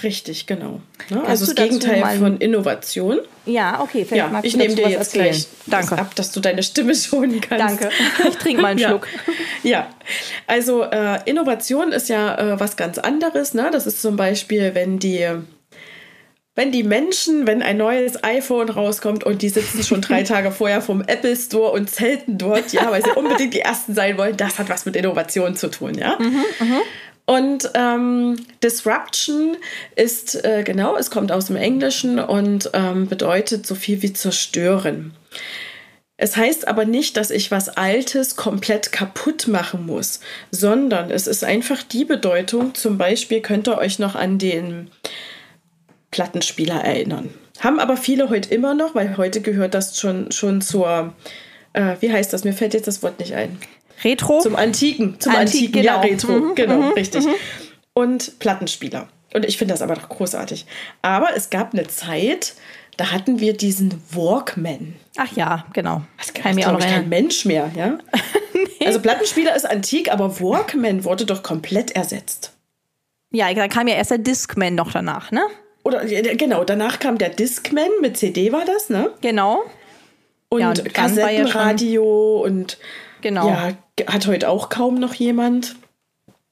Richtig, 0.04 0.46
genau. 0.46 0.82
Ne? 1.10 1.24
Also 1.26 1.46
das 1.46 1.56
Gegenteil 1.56 2.20
von 2.20 2.38
Innovation. 2.38 3.20
Ja, 3.46 3.82
okay. 3.82 4.06
Ja, 4.12 4.40
ich 4.44 4.56
nehme 4.56 4.76
dir 4.76 4.90
jetzt 4.90 5.16
erzählen. 5.16 5.26
gleich 5.30 5.48
Danke. 5.66 5.98
ab, 5.98 6.16
dass 6.16 6.32
du 6.32 6.40
deine 6.40 6.64
Stimme 6.64 6.94
schonen 6.96 7.42
kannst. 7.42 7.82
Danke. 7.82 7.90
Ich 8.28 8.36
trinke 8.36 8.62
mal 8.62 8.70
einen 8.70 8.80
ja. 8.82 8.90
Schluck. 8.90 9.08
Ja, 9.64 9.90
also 10.46 10.84
äh, 10.84 11.20
Innovation 11.26 11.92
ist 11.92 12.10
ja 12.10 12.38
äh, 12.38 12.60
was 12.60 12.78
ganz 12.78 13.00
anderes. 13.00 13.54
Ne? 13.54 13.70
Das 13.72 13.88
ist 13.88 14.02
zum 14.02 14.16
Beispiel, 14.16 14.76
wenn 14.76 15.00
die 15.00 15.28
wenn 16.58 16.72
die 16.72 16.82
Menschen, 16.82 17.46
wenn 17.46 17.62
ein 17.62 17.78
neues 17.78 18.24
iPhone 18.24 18.70
rauskommt 18.70 19.24
und 19.24 19.44
die 19.44 19.50
sitzen 19.50 19.84
schon 19.84 20.02
drei 20.02 20.24
Tage 20.24 20.52
vorher 20.52 20.82
vom 20.82 21.02
Apple 21.02 21.36
Store 21.36 21.72
und 21.72 21.88
zelten 21.88 22.40
dort, 22.40 22.74
ja, 22.74 22.90
weil 22.90 23.04
sie 23.04 23.12
unbedingt 23.12 23.54
die 23.54 23.60
Ersten 23.60 23.94
sein 23.94 24.18
wollen, 24.18 24.36
das 24.38 24.58
hat 24.58 24.68
was 24.68 24.88
mit 24.88 24.96
Innovation 24.96 25.56
zu 25.56 25.70
tun, 25.70 25.94
ja. 25.94 26.18
Mhm, 26.20 26.44
mh. 26.60 26.80
Und 27.30 27.70
ähm, 27.74 28.38
Disruption 28.64 29.58
ist, 29.98 30.44
äh, 30.46 30.64
genau, 30.64 30.96
es 30.96 31.12
kommt 31.12 31.34
aus 31.34 31.48
dem 31.48 31.58
Englischen 31.58 32.20
und 32.20 32.70
ähm, 32.74 33.08
bedeutet 33.08 33.68
so 33.68 33.76
viel 33.76 34.02
wie 34.02 34.14
zerstören. 34.14 35.14
Es 36.16 36.38
heißt 36.38 36.70
aber 36.70 36.86
nicht, 36.86 37.18
dass 37.18 37.30
ich 37.30 37.52
was 37.52 37.68
Altes 37.68 38.38
komplett 38.38 38.94
kaputt 38.94 39.50
machen 39.50 39.86
muss, 39.86 40.22
sondern 40.52 41.12
es 41.12 41.28
ist 41.28 41.44
einfach 41.44 41.84
die 41.84 42.06
Bedeutung, 42.06 42.74
zum 42.76 42.98
Beispiel 42.98 43.42
könnt 43.42 43.68
ihr 43.68 43.78
euch 43.78 44.00
noch 44.00 44.16
an 44.16 44.40
den 44.40 44.90
Plattenspieler 46.12 46.82
erinnern. 46.82 47.30
Haben 47.60 47.82
aber 47.82 47.98
viele 47.98 48.30
heute 48.30 48.56
immer 48.56 48.74
noch, 48.74 48.96
weil 48.96 49.18
heute 49.18 49.42
gehört 49.42 49.74
das 49.74 50.00
schon, 50.00 50.32
schon 50.32 50.62
zur, 50.62 51.14
äh, 51.74 51.98
wie 52.00 52.12
heißt 52.12 52.32
das? 52.32 52.46
Mir 52.46 52.54
fällt 52.54 52.74
jetzt 52.74 52.88
das 52.88 53.04
Wort 53.04 53.20
nicht 53.20 53.34
ein. 53.34 53.60
Retro? 54.04 54.40
Zum 54.40 54.56
Antiken. 54.56 55.20
Zum 55.20 55.34
Antik, 55.34 55.56
Antiken, 55.56 55.82
genau. 55.82 55.94
ja, 55.94 56.02
Retro. 56.02 56.32
Mhm, 56.32 56.56
genau, 56.56 56.82
mhm, 56.82 56.92
richtig. 56.94 57.26
Mhm. 57.26 57.34
Und 57.94 58.40
Plattenspieler. 58.40 59.08
Und 59.34 59.46
ich 59.46 59.58
finde 59.58 59.74
das 59.74 59.82
aber 59.82 59.96
doch 59.96 60.10
großartig. 60.10 60.66
Aber 61.02 61.36
es 61.36 61.50
gab 61.50 61.74
eine 61.74 61.88
Zeit, 61.88 62.56
da 62.96 63.12
hatten 63.12 63.40
wir 63.40 63.54
diesen 63.54 64.02
Walkman. 64.12 64.96
Ach 65.18 65.32
ja, 65.36 65.66
genau. 65.74 66.02
Das 66.18 66.34
kann 66.34 66.56
mir 66.56 66.72
auch 66.74 66.80
kein 66.80 67.10
Mensch 67.10 67.46
mehr, 67.46 67.72
ja? 67.76 67.98
nee. 68.54 68.86
Also 68.86 69.00
Plattenspieler 69.00 69.56
ist 69.56 69.70
antik, 69.70 70.12
aber 70.12 70.40
Walkman 70.40 71.04
wurde 71.04 71.26
doch 71.26 71.44
komplett 71.44 71.92
ersetzt. 71.92 72.54
Ja, 73.32 73.54
da 73.54 73.68
kam 73.68 73.88
ja 73.88 73.96
erst 73.96 74.12
der 74.12 74.20
Discman 74.20 74.76
noch 74.76 74.92
danach, 74.92 75.32
ne? 75.32 75.42
Oder 75.84 76.06
genau, 76.06 76.64
danach 76.64 77.00
kam 77.00 77.18
der 77.18 77.30
Discman 77.30 77.90
mit 78.02 78.18
CD 78.18 78.52
war 78.52 78.66
das, 78.66 78.90
ne? 78.90 79.12
Genau. 79.22 79.64
Und, 80.50 80.62
ja, 80.62 80.70
und 80.70 80.94
Kassettenradio 80.94 82.42
ja 82.42 82.50
und 82.50 82.78
genau. 83.22 83.48
ja, 83.48 83.74
hat 84.08 84.28
heute 84.28 84.50
auch 84.50 84.70
kaum 84.70 84.96
noch 84.96 85.14
jemand. 85.14 85.76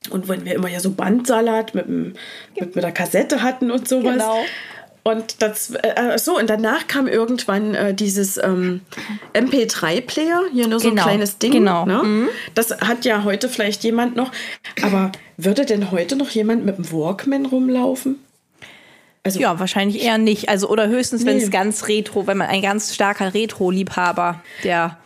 Und 0.10 0.28
wenn 0.28 0.46
wir 0.46 0.54
immer 0.54 0.70
ja 0.70 0.80
so 0.80 0.92
Bandsalat 0.92 1.74
mit, 1.74 1.88
mit, 1.90 2.18
mit 2.76 2.84
der 2.84 2.92
Kassette 2.92 3.42
hatten 3.42 3.72
und 3.72 3.88
sowas. 3.88 4.14
Genau. 4.14 4.46
Und 5.08 5.44
das, 5.44 5.72
äh, 5.84 6.18
so, 6.18 6.40
und 6.40 6.50
danach 6.50 6.88
kam 6.88 7.08
irgendwann 7.08 7.76
äh, 7.76 7.94
dieses 7.94 8.38
ähm, 8.38 8.82
MP3-Player, 9.34 10.46
hier 10.52 10.68
nur 10.68 10.80
so 10.80 10.90
genau. 10.90 11.04
ein 11.04 11.08
kleines 11.10 11.38
Ding. 11.38 11.52
Genau. 11.52 11.86
Ne? 11.86 12.02
Mhm. 12.02 12.30
Das 12.56 12.72
hat 12.82 13.06
ja 13.06 13.24
heute 13.24 13.48
vielleicht 13.48 13.84
jemand 13.84 14.16
noch. 14.16 14.32
Aber 14.82 15.12
würde 15.38 15.66
denn 15.66 15.92
heute 15.92 16.16
noch 16.16 16.30
jemand 16.30 16.66
mit 16.66 16.78
dem 16.78 16.92
Walkman 16.92 17.46
rumlaufen? 17.46 18.20
Also, 19.22 19.40
ja, 19.40 19.60
wahrscheinlich 19.60 20.04
eher 20.04 20.18
nicht. 20.18 20.50
Also, 20.50 20.70
oder 20.70 20.88
höchstens, 20.88 21.24
nee. 21.24 21.32
wenn 21.32 21.38
es 21.38 21.52
ganz 21.52 21.88
retro, 21.88 22.26
wenn 22.26 22.38
man 22.38 22.48
ein 22.48 22.64
ganz 22.64 22.96
starker 22.96 23.36
Retro-Liebhaber, 23.36 24.42
der 24.64 24.98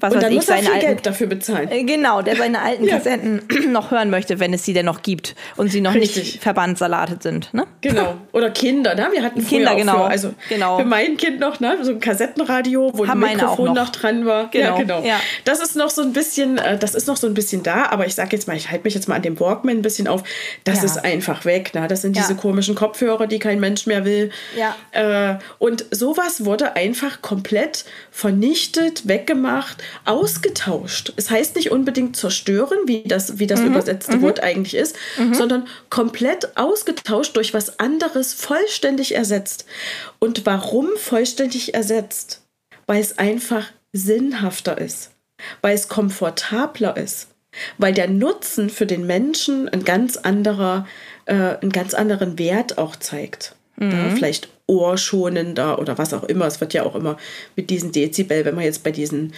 was 0.00 0.14
und 0.14 0.22
dann 0.22 0.30
ich, 0.30 0.36
muss 0.36 0.48
er 0.48 0.58
viel 0.58 0.68
alten, 0.68 0.80
Geld 0.80 1.06
dafür 1.06 1.26
bezahlen. 1.26 1.70
Äh, 1.70 1.84
genau, 1.84 2.22
der 2.22 2.36
seine 2.36 2.60
alten 2.62 2.84
ja. 2.84 2.96
Kassetten 2.96 3.42
noch 3.72 3.90
hören 3.90 4.10
möchte, 4.10 4.40
wenn 4.40 4.52
es 4.52 4.64
sie 4.64 4.72
denn 4.72 4.86
noch 4.86 5.02
gibt 5.02 5.34
und 5.56 5.68
sie 5.68 5.80
noch 5.80 5.94
Richtig. 5.94 6.16
nicht 6.16 6.42
verbandssalatet 6.42 7.22
sind. 7.22 7.52
Ne? 7.54 7.66
Genau. 7.82 8.16
Oder 8.32 8.50
Kinder, 8.50 8.94
ne? 8.94 9.08
Wir 9.10 9.22
hatten 9.22 9.44
Kinder, 9.44 9.74
genau. 9.74 10.04
Für, 10.04 10.04
also 10.04 10.34
genau. 10.50 10.78
für 10.78 10.84
mein 10.84 11.16
Kind 11.16 11.40
noch, 11.40 11.60
ne? 11.60 11.78
So 11.80 11.92
ein 11.92 12.00
Kassettenradio, 12.00 12.92
wo 12.94 13.06
Haben 13.06 13.24
ein 13.24 13.38
Mikrofon 13.38 13.66
noch. 13.66 13.74
noch. 13.74 13.88
dran 13.88 14.26
war. 14.26 14.50
Genau. 14.50 14.66
Ja, 14.66 14.76
genau. 14.76 15.02
Ja. 15.02 15.18
Das 15.44 15.60
ist 15.60 15.76
noch 15.76 15.88
so 15.88 16.02
ein 16.02 16.12
bisschen, 16.12 16.58
äh, 16.58 16.76
das 16.76 16.94
ist 16.94 17.08
noch 17.08 17.16
so 17.16 17.26
ein 17.26 17.32
bisschen 17.32 17.62
da, 17.62 17.86
aber 17.86 18.06
ich 18.06 18.14
sag 18.14 18.34
jetzt 18.34 18.46
mal, 18.46 18.56
ich 18.56 18.70
halte 18.70 18.84
mich 18.84 18.94
jetzt 18.94 19.08
mal 19.08 19.14
an 19.14 19.22
dem 19.22 19.40
Walkman 19.40 19.78
ein 19.78 19.82
bisschen 19.82 20.08
auf. 20.08 20.22
Das 20.64 20.78
ja. 20.78 20.84
ist 20.84 21.04
einfach 21.04 21.46
weg. 21.46 21.74
Ne? 21.74 21.88
Das 21.88 22.02
sind 22.02 22.16
diese 22.16 22.34
komischen 22.34 22.74
Kopfhörer, 22.74 23.26
die 23.26 23.38
kein 23.38 23.60
Mensch 23.60 23.86
mehr 23.86 24.04
will. 24.04 24.30
Ja. 24.56 24.76
Äh, 24.92 25.38
und 25.58 25.86
sowas 25.90 26.44
wurde 26.44 26.76
einfach 26.76 27.22
komplett 27.22 27.86
vernichtet, 28.10 29.08
weggemacht 29.08 29.82
ausgetauscht. 30.04 31.12
Es 31.16 31.30
heißt 31.30 31.56
nicht 31.56 31.70
unbedingt 31.70 32.16
zerstören, 32.16 32.78
wie 32.86 33.02
das, 33.02 33.38
wie 33.38 33.46
das 33.46 33.60
mhm. 33.60 33.68
übersetzte 33.68 34.16
mhm. 34.16 34.22
Wort 34.22 34.40
eigentlich 34.42 34.74
ist, 34.74 34.96
mhm. 35.18 35.34
sondern 35.34 35.68
komplett 35.88 36.56
ausgetauscht 36.56 37.36
durch 37.36 37.54
was 37.54 37.78
anderes, 37.78 38.34
vollständig 38.34 39.14
ersetzt. 39.14 39.66
Und 40.18 40.46
warum 40.46 40.88
vollständig 40.96 41.74
ersetzt? 41.74 42.42
Weil 42.86 43.00
es 43.00 43.18
einfach 43.18 43.66
sinnhafter 43.92 44.78
ist, 44.78 45.10
weil 45.62 45.74
es 45.74 45.88
komfortabler 45.88 46.96
ist, 46.96 47.28
weil 47.78 47.92
der 47.92 48.08
Nutzen 48.08 48.70
für 48.70 48.86
den 48.86 49.06
Menschen 49.06 49.68
ein 49.68 49.84
ganz 49.84 50.16
anderer, 50.16 50.86
äh, 51.26 51.34
einen 51.34 51.72
ganz 51.72 51.94
anderen 51.94 52.38
Wert 52.38 52.78
auch 52.78 52.96
zeigt. 52.96 53.54
Mhm. 53.76 53.90
Ja, 53.90 54.10
vielleicht 54.14 54.48
ohrschonender 54.70 55.80
oder 55.80 55.98
was 55.98 56.14
auch 56.14 56.22
immer. 56.24 56.46
Es 56.46 56.60
wird 56.60 56.74
ja 56.74 56.84
auch 56.84 56.94
immer 56.94 57.16
mit 57.56 57.70
diesen 57.70 57.90
Dezibel, 57.90 58.44
wenn 58.44 58.56
wir 58.56 58.64
jetzt 58.64 58.84
bei 58.84 58.92
diesen, 58.92 59.32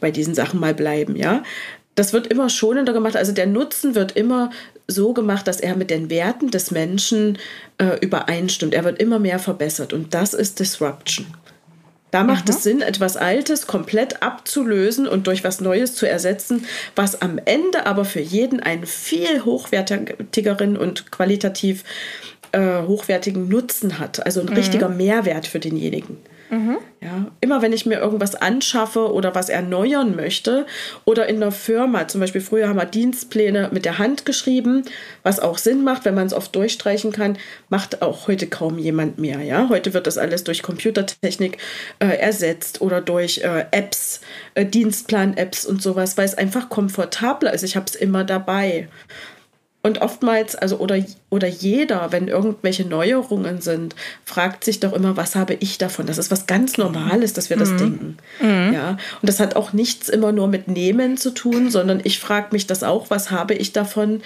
bei 0.00 0.10
diesen 0.10 0.34
Sachen 0.34 0.60
mal 0.60 0.74
bleiben, 0.74 1.16
ja. 1.16 1.42
Das 1.94 2.14
wird 2.14 2.26
immer 2.26 2.48
schonender 2.48 2.94
gemacht. 2.94 3.16
Also 3.16 3.32
der 3.32 3.46
Nutzen 3.46 3.94
wird 3.94 4.12
immer 4.12 4.50
so 4.88 5.12
gemacht, 5.12 5.46
dass 5.46 5.60
er 5.60 5.76
mit 5.76 5.90
den 5.90 6.08
Werten 6.08 6.50
des 6.50 6.70
Menschen 6.70 7.38
äh, 7.76 7.98
übereinstimmt. 8.00 8.72
Er 8.72 8.84
wird 8.84 8.98
immer 8.98 9.18
mehr 9.18 9.38
verbessert. 9.38 9.92
Und 9.92 10.14
das 10.14 10.32
ist 10.32 10.58
Disruption. 10.58 11.26
Da 12.12 12.24
macht 12.24 12.46
mhm. 12.46 12.54
es 12.54 12.62
Sinn, 12.62 12.82
etwas 12.82 13.16
Altes 13.16 13.66
komplett 13.66 14.22
abzulösen 14.22 15.08
und 15.08 15.26
durch 15.26 15.44
was 15.44 15.60
Neues 15.60 15.94
zu 15.94 16.06
ersetzen, 16.06 16.66
was 16.94 17.20
am 17.20 17.38
Ende 17.44 17.86
aber 17.86 18.04
für 18.04 18.20
jeden 18.20 18.60
einen 18.60 18.86
viel 18.86 19.44
hochwertigeren 19.44 20.76
und 20.76 21.10
qualitativ 21.10 21.84
äh, 22.52 22.82
hochwertigen 22.82 23.48
Nutzen 23.48 23.98
hat. 23.98 24.24
Also 24.24 24.40
ein 24.40 24.46
mhm. 24.46 24.52
richtiger 24.52 24.90
Mehrwert 24.90 25.46
für 25.46 25.58
denjenigen. 25.58 26.18
Mhm. 26.52 26.76
Ja, 27.00 27.32
immer 27.40 27.62
wenn 27.62 27.72
ich 27.72 27.86
mir 27.86 27.98
irgendwas 27.98 28.34
anschaffe 28.34 29.10
oder 29.10 29.34
was 29.34 29.48
erneuern 29.48 30.14
möchte 30.14 30.66
oder 31.06 31.26
in 31.26 31.36
einer 31.36 31.50
Firma, 31.50 32.06
zum 32.08 32.20
Beispiel 32.20 32.42
früher 32.42 32.68
haben 32.68 32.76
wir 32.76 32.84
Dienstpläne 32.84 33.70
mit 33.72 33.86
der 33.86 33.96
Hand 33.96 34.26
geschrieben, 34.26 34.82
was 35.22 35.40
auch 35.40 35.56
Sinn 35.56 35.82
macht, 35.82 36.04
wenn 36.04 36.14
man 36.14 36.26
es 36.26 36.34
oft 36.34 36.54
durchstreichen 36.54 37.10
kann, 37.10 37.38
macht 37.70 38.02
auch 38.02 38.28
heute 38.28 38.48
kaum 38.48 38.78
jemand 38.78 39.18
mehr. 39.18 39.40
Ja, 39.40 39.70
heute 39.70 39.94
wird 39.94 40.06
das 40.06 40.18
alles 40.18 40.44
durch 40.44 40.62
Computertechnik 40.62 41.56
äh, 42.00 42.18
ersetzt 42.18 42.82
oder 42.82 43.00
durch 43.00 43.38
äh, 43.38 43.64
Apps, 43.70 44.20
äh, 44.54 44.66
Dienstplan-Apps 44.66 45.64
und 45.64 45.80
sowas, 45.80 46.18
weil 46.18 46.26
es 46.26 46.36
einfach 46.36 46.68
komfortabler 46.68 47.54
ist. 47.54 47.62
Ich 47.62 47.76
habe 47.76 47.86
es 47.86 47.94
immer 47.94 48.24
dabei. 48.24 48.88
Und 49.84 50.00
oftmals, 50.00 50.54
also 50.54 50.76
oder, 50.76 51.04
oder 51.28 51.48
jeder, 51.48 52.12
wenn 52.12 52.28
irgendwelche 52.28 52.84
Neuerungen 52.84 53.60
sind, 53.60 53.96
fragt 54.24 54.62
sich 54.62 54.78
doch 54.78 54.92
immer, 54.92 55.16
was 55.16 55.34
habe 55.34 55.54
ich 55.54 55.76
davon? 55.76 56.06
Das 56.06 56.18
ist 56.18 56.30
was 56.30 56.46
ganz 56.46 56.78
Normales, 56.78 57.32
dass 57.32 57.50
wir 57.50 57.56
das 57.56 57.70
mhm. 57.70 57.78
denken. 57.78 58.16
Mhm. 58.40 58.72
Ja. 58.72 58.90
Und 58.90 59.28
das 59.28 59.40
hat 59.40 59.56
auch 59.56 59.72
nichts 59.72 60.08
immer 60.08 60.30
nur 60.30 60.46
mit 60.46 60.68
Nehmen 60.68 61.16
zu 61.16 61.30
tun, 61.32 61.68
sondern 61.68 62.00
ich 62.04 62.20
frage 62.20 62.48
mich 62.52 62.68
das 62.68 62.84
auch, 62.84 63.10
was 63.10 63.32
habe 63.32 63.54
ich 63.54 63.72
davon, 63.72 64.22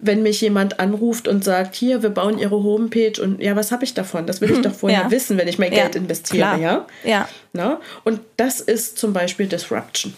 wenn 0.00 0.24
mich 0.24 0.40
jemand 0.40 0.80
anruft 0.80 1.28
und 1.28 1.44
sagt, 1.44 1.76
hier, 1.76 2.02
wir 2.02 2.10
bauen 2.10 2.38
ihre 2.38 2.62
Homepage 2.62 3.20
und 3.22 3.40
ja, 3.40 3.54
was 3.54 3.70
habe 3.70 3.84
ich 3.84 3.94
davon? 3.94 4.26
Das 4.26 4.40
will 4.40 4.50
ich 4.50 4.62
doch 4.62 4.74
vorher 4.74 5.02
ja. 5.02 5.10
wissen, 5.12 5.38
wenn 5.38 5.48
ich 5.48 5.58
mein 5.58 5.72
ja. 5.72 5.82
Geld 5.82 5.94
investiere, 5.94 6.56
Klar. 6.56 6.58
ja? 6.58 6.86
Ja. 7.04 7.28
Na? 7.52 7.80
Und 8.02 8.20
das 8.36 8.60
ist 8.60 8.98
zum 8.98 9.12
Beispiel 9.12 9.46
Disruption. 9.46 10.12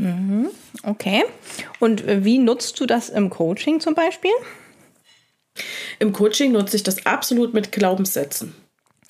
Mhm. 0.00 0.50
Okay. 0.82 1.24
Und 1.80 2.06
äh, 2.06 2.24
wie 2.24 2.38
nutzt 2.38 2.78
du 2.80 2.86
das 2.86 3.08
im 3.08 3.30
Coaching 3.30 3.80
zum 3.80 3.94
Beispiel? 3.94 4.30
Im 5.98 6.12
Coaching 6.12 6.52
nutze 6.52 6.76
ich 6.76 6.82
das 6.82 7.06
absolut 7.06 7.54
mit 7.54 7.72
Glaubenssätzen. 7.72 8.54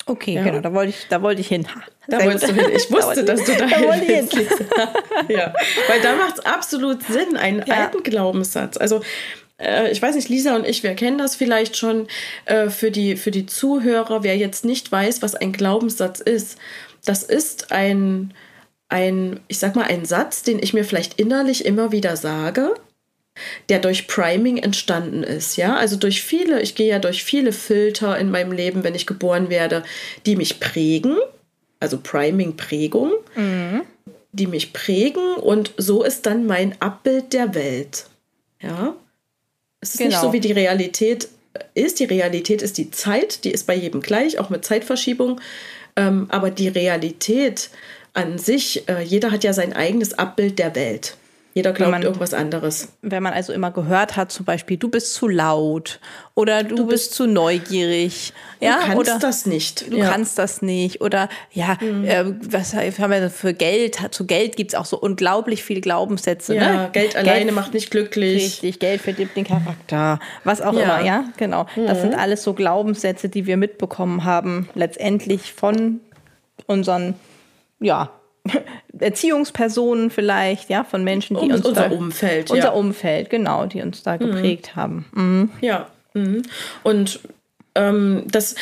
Okay, 0.05 0.33
ja. 0.33 0.43
genau, 0.43 0.59
da 0.59 0.73
wollte 0.73 0.89
ich, 0.89 1.07
da 1.07 1.21
wollte 1.21 1.41
ich 1.41 1.47
hin. 1.47 1.67
Da 2.07 2.23
wolltest 2.23 2.49
du 2.49 2.53
hin. 2.55 2.65
Ich 2.75 2.89
wusste, 2.91 3.23
da 3.23 3.33
dass 3.33 3.43
du 3.43 3.53
da, 3.53 3.67
da 3.67 3.93
hin 3.93 4.27
ja, 5.29 5.53
weil 5.87 6.01
da 6.01 6.15
macht 6.15 6.39
es 6.39 6.45
absolut 6.45 7.03
Sinn, 7.07 7.37
einen 7.37 7.63
ja. 7.67 7.75
alten 7.75 8.01
Glaubenssatz. 8.01 8.77
Also 8.77 9.01
äh, 9.59 9.91
ich 9.91 10.01
weiß 10.01 10.15
nicht, 10.15 10.27
Lisa 10.27 10.55
und 10.55 10.65
ich, 10.65 10.81
wir 10.81 10.95
kennen 10.95 11.19
das 11.19 11.35
vielleicht 11.35 11.77
schon 11.77 12.07
äh, 12.45 12.69
für, 12.69 12.89
die, 12.89 13.17
für 13.17 13.29
die 13.29 13.45
Zuhörer, 13.45 14.23
wer 14.23 14.35
jetzt 14.35 14.65
nicht 14.65 14.91
weiß, 14.91 15.21
was 15.21 15.35
ein 15.35 15.51
Glaubenssatz 15.51 16.21
ist. 16.21 16.57
Das 17.05 17.21
ist 17.21 17.71
ein, 17.71 18.33
ein, 18.89 19.39
ich 19.47 19.59
sag 19.59 19.75
mal, 19.75 19.85
ein 19.85 20.05
Satz, 20.05 20.43
den 20.43 20.61
ich 20.61 20.73
mir 20.73 20.83
vielleicht 20.83 21.19
innerlich 21.19 21.65
immer 21.65 21.91
wieder 21.91 22.17
sage, 22.17 22.73
der 23.69 23.79
durch 23.79 24.07
Priming 24.07 24.57
entstanden 24.57 25.23
ist, 25.23 25.55
ja, 25.55 25.75
also 25.77 25.95
durch 25.95 26.21
viele, 26.21 26.61
ich 26.61 26.75
gehe 26.75 26.89
ja 26.89 26.99
durch 26.99 27.23
viele 27.23 27.53
Filter 27.53 28.17
in 28.17 28.31
meinem 28.31 28.51
Leben, 28.51 28.83
wenn 28.83 28.95
ich 28.95 29.05
geboren 29.05 29.49
werde, 29.49 29.83
die 30.25 30.35
mich 30.35 30.59
prägen, 30.59 31.15
also 31.79 31.99
Priming, 32.01 32.57
Prägung, 32.57 33.13
mhm. 33.35 33.83
die 34.33 34.47
mich 34.47 34.73
prägen 34.73 35.35
und 35.35 35.71
so 35.77 36.03
ist 36.03 36.25
dann 36.25 36.47
mein 36.47 36.75
Abbild 36.81 37.31
der 37.31 37.55
Welt, 37.55 38.07
ja. 38.61 38.95
Es 39.81 39.91
ist 39.91 39.99
genau. 39.99 40.09
nicht 40.09 40.19
so, 40.19 40.33
wie 40.33 40.41
die 40.41 40.51
Realität 40.51 41.29
ist. 41.73 41.99
Die 42.01 42.05
Realität 42.05 42.61
ist 42.61 42.77
die 42.77 42.91
Zeit, 42.91 43.43
die 43.43 43.51
ist 43.51 43.65
bei 43.65 43.75
jedem 43.75 44.01
gleich, 44.01 44.37
auch 44.39 44.49
mit 44.49 44.65
Zeitverschiebung. 44.65 45.39
Ähm, 45.95 46.27
aber 46.29 46.51
die 46.51 46.67
Realität 46.67 47.69
an 48.19 48.37
sich, 48.37 48.87
äh, 48.89 49.01
jeder 49.01 49.31
hat 49.31 49.43
ja 49.43 49.53
sein 49.53 49.73
eigenes 49.73 50.17
Abbild 50.17 50.59
der 50.59 50.75
Welt. 50.75 51.17
Jeder 51.55 51.73
glaubt 51.73 51.91
man, 51.91 52.03
irgendwas 52.03 52.35
anderes. 52.35 52.89
Wenn 53.01 53.23
man 53.23 53.33
also 53.33 53.53
immer 53.53 53.71
gehört 53.71 54.15
hat, 54.15 54.31
zum 54.31 54.45
Beispiel, 54.45 54.77
du 54.77 54.87
bist 54.87 55.15
zu 55.15 55.27
laut 55.27 55.99
oder 56.35 56.63
du, 56.63 56.75
du 56.75 56.85
bist, 56.85 57.09
bist, 57.09 57.13
zu 57.15 57.25
neugierig. 57.25 58.33
Ja, 58.59 58.75
du 58.75 58.85
kannst 58.85 58.97
oder, 58.97 59.19
das 59.19 59.45
nicht. 59.47 59.91
Du 59.91 59.97
ja. 59.97 60.09
kannst 60.09 60.37
das 60.37 60.61
nicht. 60.61 61.01
Oder 61.01 61.27
ja, 61.51 61.75
mhm. 61.81 62.05
äh, 62.05 62.25
was 62.51 62.75
haben 62.75 63.11
wir 63.11 63.29
für 63.31 63.53
Geld? 63.53 63.97
Zu 64.11 64.27
Geld 64.27 64.57
gibt 64.57 64.73
es 64.73 64.79
auch 64.79 64.85
so 64.85 64.97
unglaublich 64.99 65.63
viele 65.63 65.81
Glaubenssätze. 65.81 66.55
Ja, 66.55 66.61
ne? 66.61 66.89
Geld, 66.93 67.13
Geld 67.13 67.15
alleine 67.17 67.51
macht 67.51 67.73
nicht 67.73 67.89
glücklich. 67.89 68.43
Richtig, 68.43 68.79
Geld 68.79 69.01
verdirbt 69.01 69.35
den 69.35 69.45
Charakter. 69.45 70.19
Was 70.43 70.61
auch 70.61 70.73
ja. 70.73 70.81
immer, 70.81 71.05
ja, 71.05 71.23
genau. 71.37 71.65
Mhm. 71.75 71.87
Das 71.87 71.99
sind 72.01 72.13
alles 72.13 72.43
so 72.43 72.53
Glaubenssätze, 72.53 73.27
die 73.27 73.47
wir 73.47 73.57
mitbekommen 73.57 74.23
haben, 74.23 74.69
letztendlich 74.75 75.51
von 75.51 75.99
unseren 76.67 77.15
ja, 77.79 78.11
Erziehungspersonen 78.99 80.09
vielleicht, 80.09 80.69
ja, 80.69 80.83
von 80.83 81.03
Menschen, 81.03 81.37
die 81.37 81.45
um, 81.45 81.51
uns 81.51 81.65
unser 81.65 81.89
da, 81.89 81.95
Umfeld, 81.95 82.51
unser 82.51 82.63
ja. 82.63 82.71
Umfeld, 82.71 83.29
genau, 83.29 83.65
die 83.65 83.81
uns 83.81 84.03
da 84.03 84.15
mhm. 84.15 84.19
geprägt 84.19 84.71
mhm. 84.73 84.79
haben. 84.79 85.05
Mhm. 85.13 85.51
Ja, 85.61 85.87
mhm. 86.13 86.41
und 86.83 87.19
ähm, 87.75 88.23
das, 88.27 88.55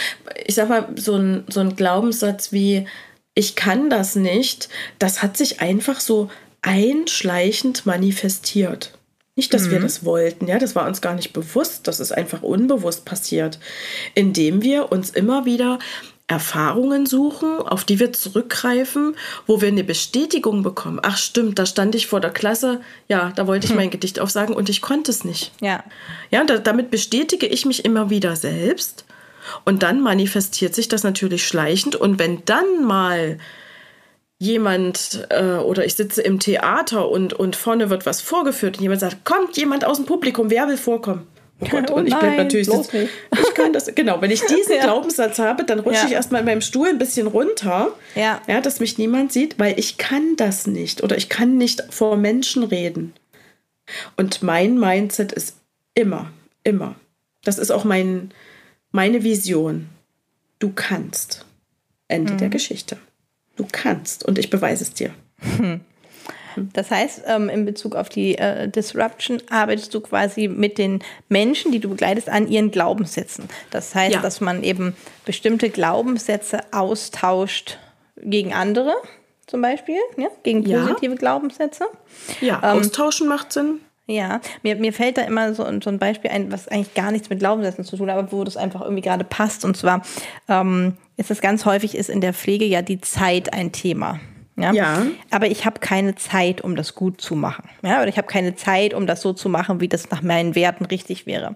ich 0.46 0.56
sag 0.56 0.70
mal, 0.70 0.88
so 0.96 1.16
ein, 1.16 1.44
so 1.50 1.60
ein 1.60 1.76
Glaubenssatz 1.76 2.52
wie 2.52 2.86
ich 3.34 3.56
kann 3.56 3.92
das 3.92 4.16
nicht, 4.16 4.68
das 4.98 5.22
hat 5.22 5.38
sich 5.38 5.62
einfach 5.62 6.00
so 6.00 6.30
einschleichend 6.64 7.86
manifestiert. 7.86 8.98
Nicht, 9.36 9.54
dass 9.54 9.68
mhm. 9.68 9.72
wir 9.72 9.80
das 9.82 10.04
wollten, 10.04 10.48
ja, 10.48 10.58
das 10.58 10.76
war 10.76 10.88
uns 10.88 11.02
gar 11.02 11.14
nicht 11.14 11.34
bewusst, 11.34 11.88
das 11.88 12.00
ist 12.00 12.12
einfach 12.12 12.42
unbewusst 12.42 13.06
passiert, 13.06 13.60
indem 14.16 14.64
wir 14.64 14.92
uns 14.92 15.12
immer 15.12 15.46
wieder 15.46 15.78
Erfahrungen 16.28 17.06
suchen, 17.06 17.60
auf 17.60 17.86
die 17.86 18.00
wir 18.00 18.12
zurückgreifen, 18.12 19.16
wo 19.46 19.62
wir 19.62 19.70
eine 19.70 19.86
Bestätigung 19.86 20.62
bekommen. 20.62 21.00
Ach 21.02 21.18
stimmt, 21.18 21.58
da 21.58 21.66
stand 21.66 21.96
ich 21.96 22.08
vor 22.08 22.20
der 22.20 22.32
Klasse, 22.32 22.82
ja, 23.08 23.32
da 23.36 23.48
wollte 23.48 23.68
ich 23.68 23.76
mein 23.76 23.90
Gedicht 23.90 24.20
aufsagen 24.20 24.54
und 24.54 24.70
ich 24.70 24.82
konnte 24.82 25.10
es 25.10 25.24
nicht. 25.24 25.52
Ja. 25.62 25.84
Ja, 26.30 26.44
da, 26.44 26.58
damit 26.58 26.92
bestätige 26.92 27.48
ich 27.48 27.66
mich 27.66 27.86
immer 27.86 28.10
wieder 28.10 28.36
selbst 28.36 29.06
und 29.64 29.84
dann 29.84 30.02
manifestiert 30.02 30.76
sich 30.76 30.90
das 30.90 31.04
natürlich 31.04 31.48
schleichend 31.48 31.96
und 31.96 32.20
wenn 32.20 32.44
dann 32.44 32.84
mal 32.84 33.38
jemand 34.40 35.26
äh, 35.30 35.56
oder 35.56 35.86
ich 35.86 35.96
sitze 35.96 36.22
im 36.22 36.40
Theater 36.40 37.10
und, 37.10 37.34
und 37.34 37.56
vorne 37.56 37.90
wird 37.90 38.06
was 38.06 38.22
vorgeführt 38.22 38.78
und 38.78 38.84
jemand 38.84 39.00
sagt, 39.00 39.24
kommt 39.24 39.58
jemand 39.58 39.86
aus 39.86 39.98
dem 39.98 40.06
Publikum, 40.06 40.50
wer 40.50 40.68
will 40.68 40.78
vorkommen? 40.78 41.26
Oh 41.60 41.66
Gott, 41.70 41.90
und 41.92 42.08
ich 42.08 42.16
oh 42.16 42.20
bin 42.20 42.36
natürlich 42.36 42.68
das, 42.68 42.94
ich 42.94 43.54
kann 43.56 43.74
das 43.74 43.94
genau, 43.94 44.22
wenn 44.22 44.32
ich 44.32 44.42
diesen 44.42 44.74
ja. 44.76 44.84
Glaubenssatz 44.84 45.40
habe, 45.40 45.64
dann 45.64 45.80
rutsche 45.80 46.02
ja. 46.02 46.06
ich 46.08 46.14
erstmal 46.14 46.42
in 46.42 46.46
meinem 46.46 46.62
Stuhl 46.62 46.88
ein 46.88 46.98
bisschen 46.98 47.28
runter, 47.28 47.94
ja. 48.16 48.42
ja, 48.48 48.62
dass 48.62 48.80
mich 48.80 48.98
niemand 48.98 49.32
sieht, 49.32 49.58
weil 49.60 49.78
ich 49.80 49.98
kann 49.98 50.36
das 50.36 50.68
nicht 50.68 51.04
oder 51.04 51.18
ich 51.18 51.30
kann 51.30 51.58
nicht 51.58 51.84
vor 51.90 52.18
Menschen 52.18 52.64
reden. 52.64 53.14
Und 54.18 54.44
mein 54.44 54.78
Mindset 54.78 55.32
ist 55.32 55.58
immer, 55.94 56.32
immer. 56.64 56.96
Das 57.44 57.58
ist 57.58 57.72
auch 57.72 57.86
mein, 57.86 58.32
meine 58.92 59.24
Vision. 59.24 59.88
Du 60.60 60.72
kannst. 60.76 61.46
Ende 62.10 62.34
mhm. 62.34 62.38
der 62.38 62.50
Geschichte. 62.50 62.98
Du 63.56 63.66
kannst 63.72 64.26
und 64.26 64.38
ich 64.38 64.50
beweise 64.50 64.84
es 64.84 64.94
dir. 64.94 65.12
Hm. 65.58 65.82
Das 66.74 66.92
heißt, 66.92 67.24
ähm, 67.28 67.50
in 67.50 67.66
Bezug 67.66 67.96
auf 67.96 68.10
die 68.10 68.38
äh, 68.38 68.68
Disruption 68.68 69.42
arbeitest 69.50 69.94
du 69.94 70.02
quasi 70.02 70.48
mit 70.48 70.78
den 70.78 71.04
Menschen, 71.30 71.72
die 71.72 71.80
du 71.80 71.90
begleitest, 71.90 72.30
an 72.30 72.48
ihren 72.48 72.72
Glaubenssätzen. 72.72 73.46
Das 73.72 73.94
heißt, 73.96 74.16
ja. 74.16 74.22
dass 74.22 74.42
man 74.42 74.64
eben 74.64 74.96
bestimmte 75.26 75.70
Glaubenssätze 75.70 76.60
austauscht 76.72 77.78
gegen 78.18 78.54
andere, 78.54 78.94
zum 79.46 79.62
Beispiel, 79.62 79.98
ja? 80.18 80.28
gegen 80.44 80.64
positive 80.64 81.14
ja. 81.14 81.18
Glaubenssätze. 81.18 81.86
Ja, 82.42 82.62
ähm, 82.64 82.80
austauschen 82.80 83.28
macht 83.28 83.54
Sinn. 83.54 83.80
Ja, 84.10 84.40
mir, 84.64 84.78
mir 84.78 84.94
fällt 84.94 85.18
da 85.18 85.24
immer 85.24 85.54
so, 85.54 85.66
so 85.84 85.90
ein 85.90 86.00
Beispiel 86.00 86.32
ein, 86.32 86.50
was 86.50 86.70
eigentlich 86.70 86.94
gar 86.94 87.12
nichts 87.12 87.30
mit 87.30 87.40
Glaubenssätzen 87.40 87.84
zu 87.84 87.98
tun 87.98 88.10
hat, 88.10 88.18
aber 88.18 88.32
wo 88.32 88.46
das 88.46 88.56
einfach 88.56 88.82
irgendwie 88.82 89.02
gerade 89.02 89.26
passt. 89.26 89.66
Und 89.66 89.76
zwar 89.76 90.02
ähm, 90.48 90.96
ist 91.18 91.30
es 91.30 91.42
ganz 91.42 91.66
häufig 91.66 91.96
ist 91.96 92.10
in 92.10 92.22
der 92.22 92.34
Pflege 92.34 92.64
ja 92.64 92.82
die 92.82 93.02
Zeit 93.02 93.54
ein 93.54 93.74
Thema. 93.74 94.22
Ja. 94.58 94.74
Ja. 94.74 95.04
Aber 95.30 95.48
ich 95.48 95.66
habe 95.66 95.80
keine 95.80 96.16
Zeit, 96.16 96.62
um 96.62 96.76
das 96.76 96.96
gut 96.96 97.22
zu 97.22 97.36
machen. 97.36 97.70
Ja. 97.84 98.00
Oder 98.00 98.08
ich 98.08 98.18
habe 98.18 98.28
keine 98.28 98.56
Zeit, 98.56 98.94
um 98.94 99.08
das 99.08 99.22
so 99.22 99.34
zu 99.34 99.50
machen, 99.50 99.80
wie 99.80 99.88
das 99.88 100.10
nach 100.10 100.22
meinen 100.22 100.56
Werten 100.56 100.86
richtig 100.86 101.28
wäre. 101.28 101.56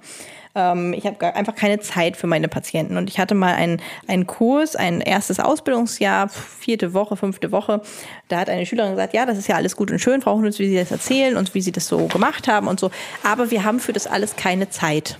Ähm, 0.53 0.93
ich 0.93 1.05
habe 1.05 1.33
einfach 1.33 1.55
keine 1.55 1.79
Zeit 1.79 2.15
für 2.15 2.27
meine 2.27 2.47
Patienten. 2.47 2.97
Und 2.97 3.09
ich 3.09 3.19
hatte 3.19 3.35
mal 3.35 3.55
einen, 3.55 3.81
einen 4.07 4.27
Kurs, 4.27 4.75
ein 4.75 5.01
erstes 5.01 5.39
Ausbildungsjahr, 5.39 6.29
vierte 6.29 6.93
Woche, 6.93 7.15
fünfte 7.15 7.51
Woche. 7.51 7.81
Da 8.27 8.39
hat 8.39 8.49
eine 8.49 8.65
Schülerin 8.65 8.91
gesagt, 8.91 9.13
ja, 9.13 9.25
das 9.25 9.37
ist 9.37 9.47
ja 9.47 9.55
alles 9.55 9.75
gut 9.75 9.91
und 9.91 9.99
schön, 9.99 10.21
Frau 10.21 10.35
Hundels, 10.35 10.59
wie 10.59 10.67
Sie 10.67 10.75
das 10.75 10.91
erzählen 10.91 11.37
und 11.37 11.53
wie 11.55 11.61
Sie 11.61 11.71
das 11.71 11.87
so 11.87 12.07
gemacht 12.07 12.47
haben 12.47 12.67
und 12.67 12.79
so. 12.79 12.91
Aber 13.23 13.49
wir 13.51 13.63
haben 13.63 13.79
für 13.79 13.93
das 13.93 14.07
alles 14.07 14.35
keine 14.35 14.69
Zeit. 14.69 15.17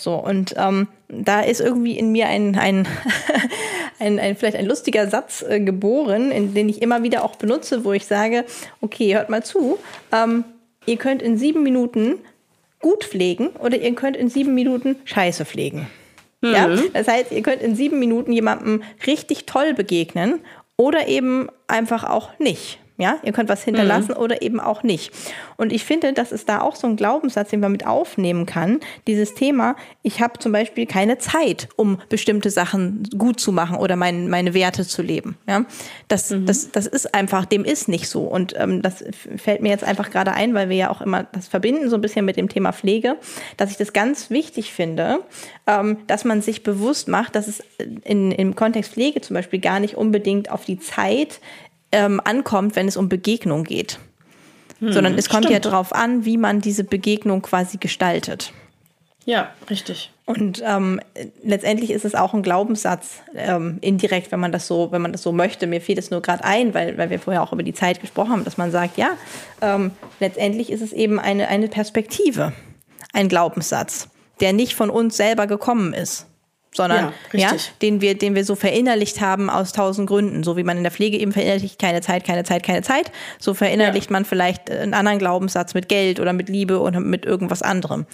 So, 0.00 0.14
und 0.14 0.54
ähm, 0.56 0.88
da 1.08 1.40
ist 1.40 1.60
irgendwie 1.60 1.98
in 1.98 2.10
mir 2.10 2.26
ein, 2.26 2.56
ein, 2.56 2.88
ein, 3.98 4.18
ein 4.18 4.36
vielleicht 4.36 4.56
ein 4.56 4.66
lustiger 4.66 5.08
Satz 5.08 5.42
äh, 5.42 5.60
geboren, 5.60 6.30
in 6.30 6.54
den 6.54 6.68
ich 6.68 6.80
immer 6.80 7.02
wieder 7.02 7.24
auch 7.24 7.36
benutze, 7.36 7.84
wo 7.84 7.92
ich 7.92 8.06
sage, 8.06 8.44
okay, 8.80 9.14
hört 9.14 9.28
mal 9.28 9.44
zu, 9.44 9.78
ähm, 10.12 10.44
ihr 10.86 10.96
könnt 10.96 11.22
in 11.22 11.36
sieben 11.36 11.62
Minuten 11.62 12.18
gut 12.80 13.04
pflegen 13.04 13.48
oder 13.48 13.78
ihr 13.78 13.94
könnt 13.94 14.16
in 14.16 14.30
sieben 14.30 14.54
Minuten 14.54 14.96
scheiße 15.04 15.44
pflegen. 15.44 15.86
Ja? 16.42 16.68
Das 16.94 17.06
heißt, 17.06 17.32
ihr 17.32 17.42
könnt 17.42 17.60
in 17.60 17.76
sieben 17.76 17.98
Minuten 17.98 18.32
jemandem 18.32 18.82
richtig 19.06 19.44
toll 19.44 19.74
begegnen 19.74 20.40
oder 20.76 21.08
eben 21.08 21.48
einfach 21.66 22.04
auch 22.04 22.30
nicht. 22.38 22.78
Ja, 23.00 23.18
ihr 23.22 23.32
könnt 23.32 23.48
was 23.48 23.64
hinterlassen 23.64 24.12
oder 24.12 24.42
eben 24.42 24.60
auch 24.60 24.82
nicht. 24.82 25.10
Und 25.56 25.72
ich 25.72 25.84
finde, 25.84 26.12
das 26.12 26.32
ist 26.32 26.50
da 26.50 26.60
auch 26.60 26.76
so 26.76 26.86
ein 26.86 26.96
Glaubenssatz, 26.96 27.48
den 27.48 27.60
man 27.60 27.72
mit 27.72 27.86
aufnehmen 27.86 28.44
kann. 28.44 28.80
Dieses 29.06 29.34
Thema, 29.34 29.74
ich 30.02 30.20
habe 30.20 30.38
zum 30.38 30.52
Beispiel 30.52 30.84
keine 30.84 31.16
Zeit, 31.16 31.68
um 31.76 31.98
bestimmte 32.10 32.50
Sachen 32.50 33.08
gut 33.16 33.40
zu 33.40 33.52
machen 33.52 33.78
oder 33.78 33.96
mein, 33.96 34.28
meine 34.28 34.52
Werte 34.52 34.86
zu 34.86 35.00
leben. 35.00 35.38
Ja, 35.48 35.64
das, 36.08 36.34
das, 36.44 36.72
das 36.72 36.86
ist 36.86 37.14
einfach, 37.14 37.46
dem 37.46 37.64
ist 37.64 37.88
nicht 37.88 38.08
so. 38.08 38.24
Und 38.24 38.54
ähm, 38.58 38.82
das 38.82 39.02
fällt 39.36 39.62
mir 39.62 39.70
jetzt 39.70 39.84
einfach 39.84 40.10
gerade 40.10 40.32
ein, 40.32 40.52
weil 40.52 40.68
wir 40.68 40.76
ja 40.76 40.90
auch 40.90 41.00
immer 41.00 41.24
das 41.24 41.48
verbinden, 41.48 41.88
so 41.88 41.96
ein 41.96 42.02
bisschen 42.02 42.26
mit 42.26 42.36
dem 42.36 42.50
Thema 42.50 42.72
Pflege, 42.72 43.16
dass 43.56 43.70
ich 43.70 43.78
das 43.78 43.94
ganz 43.94 44.28
wichtig 44.28 44.74
finde, 44.74 45.20
ähm, 45.66 45.96
dass 46.06 46.26
man 46.26 46.42
sich 46.42 46.62
bewusst 46.62 47.08
macht, 47.08 47.34
dass 47.34 47.48
es 47.48 47.62
in, 48.04 48.30
im 48.30 48.54
Kontext 48.56 48.92
Pflege 48.92 49.22
zum 49.22 49.34
Beispiel 49.34 49.60
gar 49.60 49.80
nicht 49.80 49.96
unbedingt 49.96 50.50
auf 50.50 50.66
die 50.66 50.78
Zeit 50.78 51.40
ähm, 51.92 52.20
ankommt, 52.24 52.76
wenn 52.76 52.88
es 52.88 52.96
um 52.96 53.08
Begegnung 53.08 53.64
geht. 53.64 53.98
Sondern 54.82 55.18
es 55.18 55.28
kommt 55.28 55.44
ja 55.44 55.50
stimmt. 55.50 55.66
darauf 55.66 55.94
an, 55.94 56.24
wie 56.24 56.38
man 56.38 56.62
diese 56.62 56.84
Begegnung 56.84 57.42
quasi 57.42 57.76
gestaltet. 57.76 58.54
Ja, 59.26 59.50
richtig. 59.68 60.10
Und 60.24 60.62
ähm, 60.64 61.00
letztendlich 61.42 61.90
ist 61.90 62.06
es 62.06 62.14
auch 62.14 62.32
ein 62.32 62.42
Glaubenssatz, 62.42 63.20
ähm, 63.34 63.76
indirekt, 63.82 64.32
wenn 64.32 64.40
man 64.40 64.52
das 64.52 64.66
so, 64.66 64.90
wenn 64.90 65.02
man 65.02 65.12
das 65.12 65.22
so 65.22 65.32
möchte. 65.32 65.66
Mir 65.66 65.82
fiel 65.82 65.98
es 65.98 66.10
nur 66.10 66.22
gerade 66.22 66.44
ein, 66.44 66.72
weil, 66.72 66.96
weil 66.96 67.10
wir 67.10 67.18
vorher 67.18 67.42
auch 67.42 67.52
über 67.52 67.62
die 67.62 67.74
Zeit 67.74 68.00
gesprochen 68.00 68.30
haben, 68.30 68.44
dass 68.44 68.56
man 68.56 68.70
sagt, 68.70 68.96
ja, 68.96 69.10
ähm, 69.60 69.90
letztendlich 70.18 70.70
ist 70.70 70.80
es 70.80 70.94
eben 70.94 71.20
eine, 71.20 71.48
eine 71.48 71.68
Perspektive, 71.68 72.54
ein 73.12 73.28
Glaubenssatz, 73.28 74.08
der 74.40 74.54
nicht 74.54 74.74
von 74.74 74.88
uns 74.88 75.16
selber 75.18 75.46
gekommen 75.46 75.92
ist 75.92 76.26
sondern 76.72 77.12
Ja, 77.32 77.52
ja, 77.52 77.56
den 77.82 78.00
wir, 78.00 78.16
den 78.16 78.34
wir 78.34 78.44
so 78.44 78.54
verinnerlicht 78.54 79.20
haben 79.20 79.50
aus 79.50 79.72
tausend 79.72 80.08
Gründen. 80.08 80.44
So 80.44 80.56
wie 80.56 80.62
man 80.62 80.76
in 80.76 80.82
der 80.82 80.92
Pflege 80.92 81.18
eben 81.18 81.32
verinnerlicht, 81.32 81.78
keine 81.78 82.00
Zeit, 82.00 82.24
keine 82.24 82.44
Zeit, 82.44 82.62
keine 82.62 82.82
Zeit. 82.82 83.10
So 83.38 83.54
verinnerlicht 83.54 84.10
man 84.10 84.24
vielleicht 84.24 84.70
einen 84.70 84.94
anderen 84.94 85.18
Glaubenssatz 85.18 85.74
mit 85.74 85.88
Geld 85.88 86.20
oder 86.20 86.32
mit 86.32 86.48
Liebe 86.48 86.80
oder 86.80 87.00
mit 87.00 87.24
irgendwas 87.26 87.62
anderem. 87.62 88.06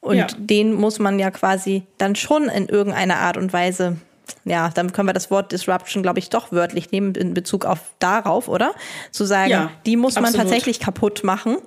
Und 0.00 0.16
Ja. 0.16 0.26
den 0.38 0.72
muss 0.74 0.98
man 0.98 1.18
ja 1.18 1.30
quasi 1.30 1.82
dann 1.98 2.14
schon 2.14 2.48
in 2.48 2.68
irgendeiner 2.68 3.16
Art 3.16 3.36
und 3.36 3.52
Weise, 3.52 3.96
ja, 4.44 4.70
dann 4.70 4.92
können 4.92 5.08
wir 5.08 5.12
das 5.12 5.30
Wort 5.30 5.52
Disruption, 5.52 6.02
glaube 6.02 6.18
ich, 6.18 6.30
doch 6.30 6.52
wörtlich 6.52 6.92
nehmen 6.92 7.14
in 7.14 7.34
Bezug 7.34 7.64
auf 7.64 7.80
darauf, 7.98 8.48
oder? 8.48 8.74
Zu 9.10 9.24
sagen, 9.24 9.50
Ja, 9.50 9.70
die 9.86 9.96
muss 9.96 10.14
man 10.14 10.26
absolut. 10.26 10.44
tatsächlich 10.46 10.80
kaputt 10.80 11.24
machen. 11.24 11.58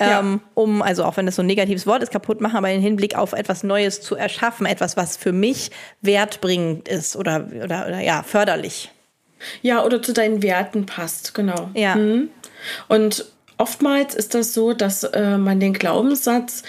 Ja. 0.00 0.20
Ähm, 0.20 0.40
um, 0.54 0.82
also 0.82 1.04
auch 1.04 1.16
wenn 1.16 1.26
das 1.26 1.36
so 1.36 1.42
ein 1.42 1.46
negatives 1.46 1.86
Wort 1.86 2.02
ist, 2.02 2.10
kaputt 2.10 2.40
machen, 2.40 2.56
aber 2.56 2.70
im 2.70 2.80
Hinblick 2.80 3.16
auf 3.16 3.32
etwas 3.32 3.62
Neues 3.62 4.00
zu 4.00 4.16
erschaffen, 4.16 4.66
etwas, 4.66 4.96
was 4.96 5.16
für 5.16 5.32
mich 5.32 5.70
wertbringend 6.00 6.88
ist 6.88 7.16
oder, 7.16 7.46
oder, 7.62 7.86
oder 7.86 8.00
ja, 8.00 8.22
förderlich. 8.22 8.90
Ja, 9.62 9.84
oder 9.84 10.02
zu 10.02 10.12
deinen 10.12 10.42
Werten 10.42 10.86
passt, 10.86 11.34
genau. 11.34 11.70
Ja. 11.74 11.96
Mhm. 11.96 12.30
Und 12.88 13.26
oftmals 13.58 14.14
ist 14.14 14.34
das 14.34 14.54
so, 14.54 14.72
dass 14.72 15.04
äh, 15.04 15.38
man 15.38 15.60
den 15.60 15.74
Glaubenssatz, 15.74 16.62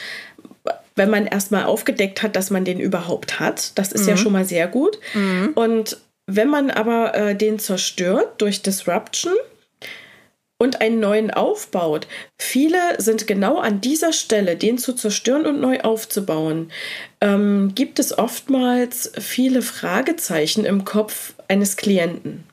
wenn 0.96 1.10
man 1.10 1.26
erstmal 1.26 1.64
aufgedeckt 1.64 2.22
hat, 2.22 2.36
dass 2.36 2.50
man 2.50 2.66
den 2.66 2.80
überhaupt 2.80 3.40
hat, 3.40 3.78
das 3.78 3.94
ist 3.94 4.08
ja 4.08 4.18
schon 4.18 4.34
mal 4.34 4.44
sehr 4.44 4.68
gut. 4.68 5.00
Und 5.56 5.98
wenn 6.28 6.50
man 6.50 6.70
aber 6.70 7.16
äh, 7.16 7.36
den 7.36 7.60
zerstört 7.60 8.42
durch 8.42 8.62
Disruption, 8.62 9.34
und 10.62 10.80
einen 10.80 11.00
neuen 11.00 11.32
aufbaut. 11.32 12.06
Viele 12.38 12.78
sind 13.00 13.26
genau 13.26 13.58
an 13.58 13.82
dieser 13.82 14.14
Stelle, 14.14 14.56
den 14.56 14.78
zu 14.78 14.94
zerstören 14.94 15.48
und 15.48 15.60
neu 15.60 15.80
aufzubauen, 15.80 16.72
ähm, 17.20 17.72
gibt 17.74 17.98
es 17.98 18.16
oftmals 18.16 19.12
viele 19.18 19.64
Fragezeichen 19.64 20.64
im 20.64 20.86
Kopf 20.86 21.34
eines 21.48 21.78
Klienten. 21.78 22.44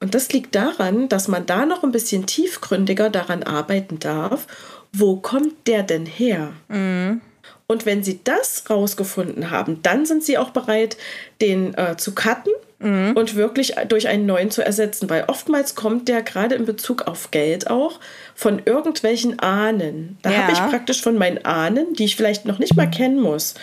Und 0.00 0.14
das 0.16 0.32
liegt 0.32 0.56
daran, 0.56 1.08
dass 1.08 1.28
man 1.28 1.46
da 1.46 1.66
noch 1.66 1.84
ein 1.84 1.92
bisschen 1.92 2.26
tiefgründiger 2.26 3.10
daran 3.10 3.44
arbeiten 3.44 4.00
darf, 4.00 4.48
wo 4.92 5.14
kommt 5.14 5.68
der 5.68 5.84
denn 5.84 6.06
her? 6.06 6.52
Und 7.68 7.86
wenn 7.86 8.02
sie 8.02 8.18
das 8.24 8.64
rausgefunden 8.68 9.52
haben, 9.52 9.82
dann 9.82 10.04
sind 10.04 10.24
sie 10.24 10.36
auch 10.36 10.50
bereit, 10.50 10.96
den 11.40 11.74
äh, 11.74 11.96
zu 11.96 12.12
cutten 12.12 12.52
und 12.82 13.34
wirklich 13.36 13.74
durch 13.88 14.08
einen 14.08 14.24
neuen 14.24 14.50
zu 14.50 14.64
ersetzen. 14.64 15.10
Weil 15.10 15.24
oftmals 15.26 15.74
kommt 15.74 16.08
der 16.08 16.22
gerade 16.22 16.54
in 16.54 16.64
Bezug 16.64 17.02
auf 17.02 17.30
Geld 17.30 17.68
auch 17.68 18.00
von 18.34 18.62
irgendwelchen 18.64 19.38
Ahnen. 19.38 20.16
Da 20.22 20.30
Ja. 20.30 20.36
habe 20.38 20.52
ich 20.52 20.58
praktisch 20.58 21.02
von 21.02 21.18
meinen 21.18 21.44
Ahnen, 21.44 21.92
die 21.92 22.04
ich 22.06 22.16
vielleicht 22.16 22.46
noch 22.46 22.58
nicht 22.58 22.76
mal 22.76 22.90
kennen 22.90 23.20
muss, 23.20 23.54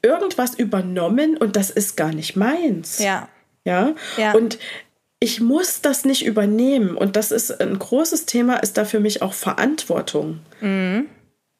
irgendwas 0.00 0.54
übernommen 0.54 1.36
und 1.36 1.56
das 1.56 1.68
ist 1.68 1.98
gar 1.98 2.12
nicht 2.14 2.34
meins. 2.34 2.98
Ja. 2.98 3.28
Ja? 3.64 3.94
Ja. 4.16 4.32
Und 4.32 4.58
ich 5.20 5.40
muss 5.40 5.82
das 5.82 6.04
nicht 6.04 6.24
übernehmen. 6.24 6.96
Und 6.96 7.14
das 7.16 7.30
ist 7.30 7.60
ein 7.60 7.78
großes 7.78 8.26
Thema, 8.26 8.56
ist 8.56 8.76
da 8.78 8.84
für 8.84 8.98
mich 9.00 9.22
auch 9.22 9.34
Verantwortung. 9.34 10.40
Mhm. 10.60 11.06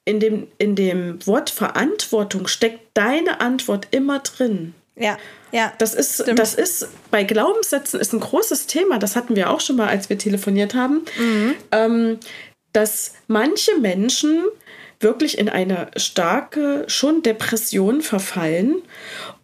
In, 0.04 0.18
dem, 0.18 0.48
in 0.58 0.74
dem 0.74 1.24
Wort 1.26 1.50
Verantwortung 1.50 2.48
steckt 2.48 2.80
deine 2.94 3.40
Antwort 3.40 3.86
immer 3.92 4.18
drin. 4.18 4.74
Ja. 4.96 5.16
Ja. 5.52 5.72
Das 5.78 5.94
ist, 5.94 6.22
Stimmt. 6.22 6.38
das 6.38 6.54
ist 6.54 6.88
bei 7.10 7.24
Glaubenssätzen 7.24 8.00
ist 8.00 8.12
ein 8.12 8.20
großes 8.20 8.66
Thema. 8.66 8.98
Das 8.98 9.16
hatten 9.16 9.36
wir 9.36 9.50
auch 9.50 9.60
schon 9.60 9.76
mal, 9.76 9.88
als 9.88 10.08
wir 10.08 10.18
telefoniert 10.18 10.74
haben. 10.74 11.02
Mhm. 11.18 11.54
Ähm, 11.70 12.18
dass 12.72 13.12
manche 13.28 13.78
Menschen 13.78 14.44
wirklich 15.00 15.36
in 15.38 15.48
eine 15.48 15.90
starke, 15.96 16.84
schon 16.86 17.22
Depression 17.22 18.02
verfallen 18.02 18.76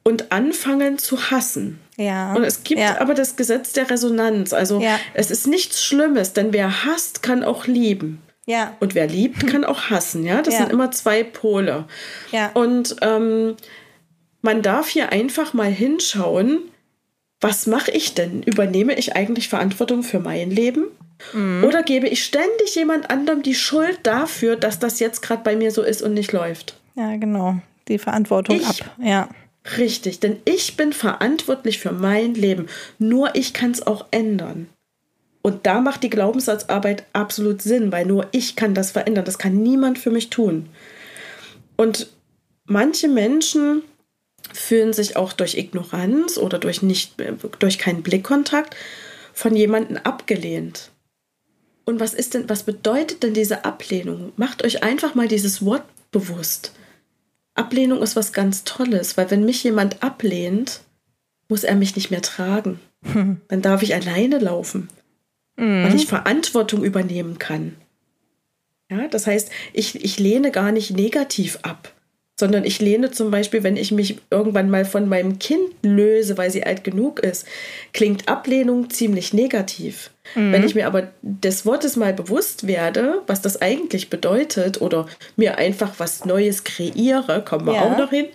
und 0.03 0.33
anfangen 0.33 0.99
zu 0.99 1.31
hassen. 1.31 1.81
Ja. 1.97 2.33
Und 2.35 2.45
es 2.45 2.63
gibt 2.63 2.81
ja. 2.81 3.01
aber 3.01 3.13
das 3.15 3.37
Gesetz 3.37 3.73
der 3.73 3.91
Resonanz. 3.91 4.53
Also 4.53 4.81
Ja. 4.81 4.99
es 5.15 5.31
ist 5.31 5.47
nichts 5.47 5.83
Schlimmes, 5.85 6.33
denn 6.33 6.53
wer 6.53 6.85
hasst, 6.85 7.23
kann 7.23 7.43
auch 7.45 7.67
lieben. 7.67 8.23
Ja. 8.47 8.77
Und 8.81 8.95
wer 8.95 9.07
liebt, 9.09 9.47
kann 9.47 9.65
auch 9.65 9.91
hassen. 9.91 10.25
Ja, 10.25 10.41
das 10.41 10.55
Ja. 10.55 10.61
sind 10.61 10.73
immer 10.73 10.91
zwei 10.91 11.23
Pole. 11.25 11.85
Ja. 12.33 12.51
Und 12.55 12.97
ähm, 13.03 13.57
man 14.43 14.62
darf 14.62 14.89
hier 14.89 15.11
einfach 15.12 15.55
mal 15.55 15.70
hinschauen, 15.70 16.61
was 17.41 17.66
mache 17.66 17.91
ich 17.93 18.14
denn? 18.14 18.43
Übernehme 18.43 18.95
ich 18.99 19.14
eigentlich 19.14 19.49
Verantwortung 19.49 20.03
für 20.03 20.18
mein 20.20 20.51
Leben? 20.51 20.86
Mhm. 21.32 21.64
Oder 21.64 21.82
gebe 21.82 22.09
ich 22.09 22.24
ständig 22.24 22.74
jemand 22.74 23.11
anderem 23.11 23.43
die 23.43 23.55
Schuld 23.55 24.01
dafür, 24.05 24.57
dass 24.57 24.78
das 24.78 25.01
jetzt 25.01 25.22
gerade 25.22 25.43
bei 25.43 25.57
mir 25.57 25.70
so 25.70 25.82
ist 25.82 26.03
und 26.03 26.14
nicht 26.14 26.32
läuft? 26.32 26.76
Ja, 26.95 27.16
genau. 27.16 27.57
Die 27.89 27.99
Verantwortung 27.99 28.57
Ich- 28.57 28.66
ab. 28.68 28.97
Ja. 29.03 29.28
Richtig, 29.76 30.20
denn 30.20 30.36
ich 30.47 30.76
bin 30.76 30.93
verantwortlich 30.95 31.78
für 31.78 31.93
mein 31.93 32.34
Leben. 32.34 32.68
Nur 32.99 33.34
ich 33.34 33.53
kann 33.53 33.72
es 33.72 33.86
auch 33.86 34.07
ändern. 34.12 34.68
Und 35.43 35.66
da 35.66 35.80
macht 35.80 36.03
die 36.03 36.11
Glaubenssatzarbeit 36.11 37.05
absolut 37.12 37.61
Sinn, 37.61 37.93
weil 37.93 38.07
nur 38.07 38.26
ich 38.32 38.57
kann 38.57 38.72
das 38.74 38.93
verändern. 38.93 39.24
Das 39.26 39.36
kann 39.39 39.62
niemand 39.62 39.99
für 39.99 40.11
mich 40.11 40.30
tun. 40.30 40.68
Und 41.76 42.09
manche 42.64 43.09
Menschen 43.09 43.82
fühlen 44.53 44.92
sich 44.92 45.16
auch 45.16 45.32
durch 45.32 45.57
Ignoranz 45.57 46.38
oder 46.38 46.59
durch, 46.59 46.82
nicht, 46.82 47.14
durch 47.59 47.78
keinen 47.78 48.03
Blickkontakt 48.03 48.76
von 49.32 49.55
jemandem 49.55 49.99
abgelehnt. 49.99 50.90
Und 51.84 52.01
was 52.01 52.12
ist 52.12 52.34
denn, 52.34 52.49
was 52.49 52.64
bedeutet 52.64 53.22
denn 53.22 53.34
diese 53.34 53.64
Ablehnung? 53.64 54.32
Macht 54.36 54.64
euch 54.64 54.82
einfach 54.82 55.14
mal 55.14 55.28
dieses 55.28 55.64
Wort 55.64 55.84
bewusst. 56.11 56.72
Ablehnung 57.55 58.03
ist 58.03 58.14
was 58.14 58.32
ganz 58.32 58.64
Tolles, 58.64 59.16
weil 59.16 59.30
wenn 59.30 59.44
mich 59.44 59.64
jemand 59.64 60.03
ablehnt, 60.03 60.80
muss 61.49 61.64
er 61.64 61.74
mich 61.76 61.96
nicht 61.96 62.11
mehr 62.11 62.22
tragen. 62.22 62.80
Dann 63.49 63.62
darf 63.62 63.82
ich 63.82 63.94
alleine 63.94 64.38
laufen, 64.38 64.88
weil 65.57 65.94
ich 65.94 66.07
Verantwortung 66.07 66.84
übernehmen 66.84 67.38
kann. 67.38 67.76
Ja, 68.90 69.09
das 69.09 69.26
heißt, 69.26 69.51
ich, 69.72 70.03
ich 70.03 70.18
lehne 70.18 70.51
gar 70.51 70.72
nicht 70.72 70.90
negativ 70.90 71.59
ab, 71.62 71.92
sondern 72.39 72.64
ich 72.64 72.80
lehne 72.80 73.11
zum 73.11 73.30
Beispiel, 73.30 73.64
wenn 73.64 73.76
ich 73.76 73.91
mich 73.91 74.18
irgendwann 74.30 74.70
mal 74.70 74.84
von 74.84 75.09
meinem 75.09 75.39
Kind 75.41 75.68
löse, 75.82 76.39
weil 76.39 76.51
sie 76.51 76.64
alt 76.64 76.84
genug 76.84 77.18
ist, 77.18 77.47
klingt 77.93 78.28
Ablehnung 78.28 78.91
ziemlich 78.91 79.32
negativ. 79.34 80.11
Mhm. 80.35 80.53
Wenn 80.53 80.64
ich 80.64 80.74
mir 80.74 80.87
aber 80.87 81.09
des 81.22 81.64
Wortes 81.66 81.97
mal 81.97 82.12
bewusst 82.12 82.66
werde, 82.66 83.22
was 83.26 83.41
das 83.41 83.61
eigentlich 83.61 84.11
bedeutet 84.11 84.81
oder 84.81 85.07
mir 85.37 85.59
einfach 85.59 85.93
was 85.99 86.24
Neues 86.24 86.64
kreiere, 86.64 87.43
kommen 87.45 87.66
wir 87.66 87.74
ja. 87.74 87.83
auch 87.83 87.99
noch 87.99 88.11
hin, 88.11 88.26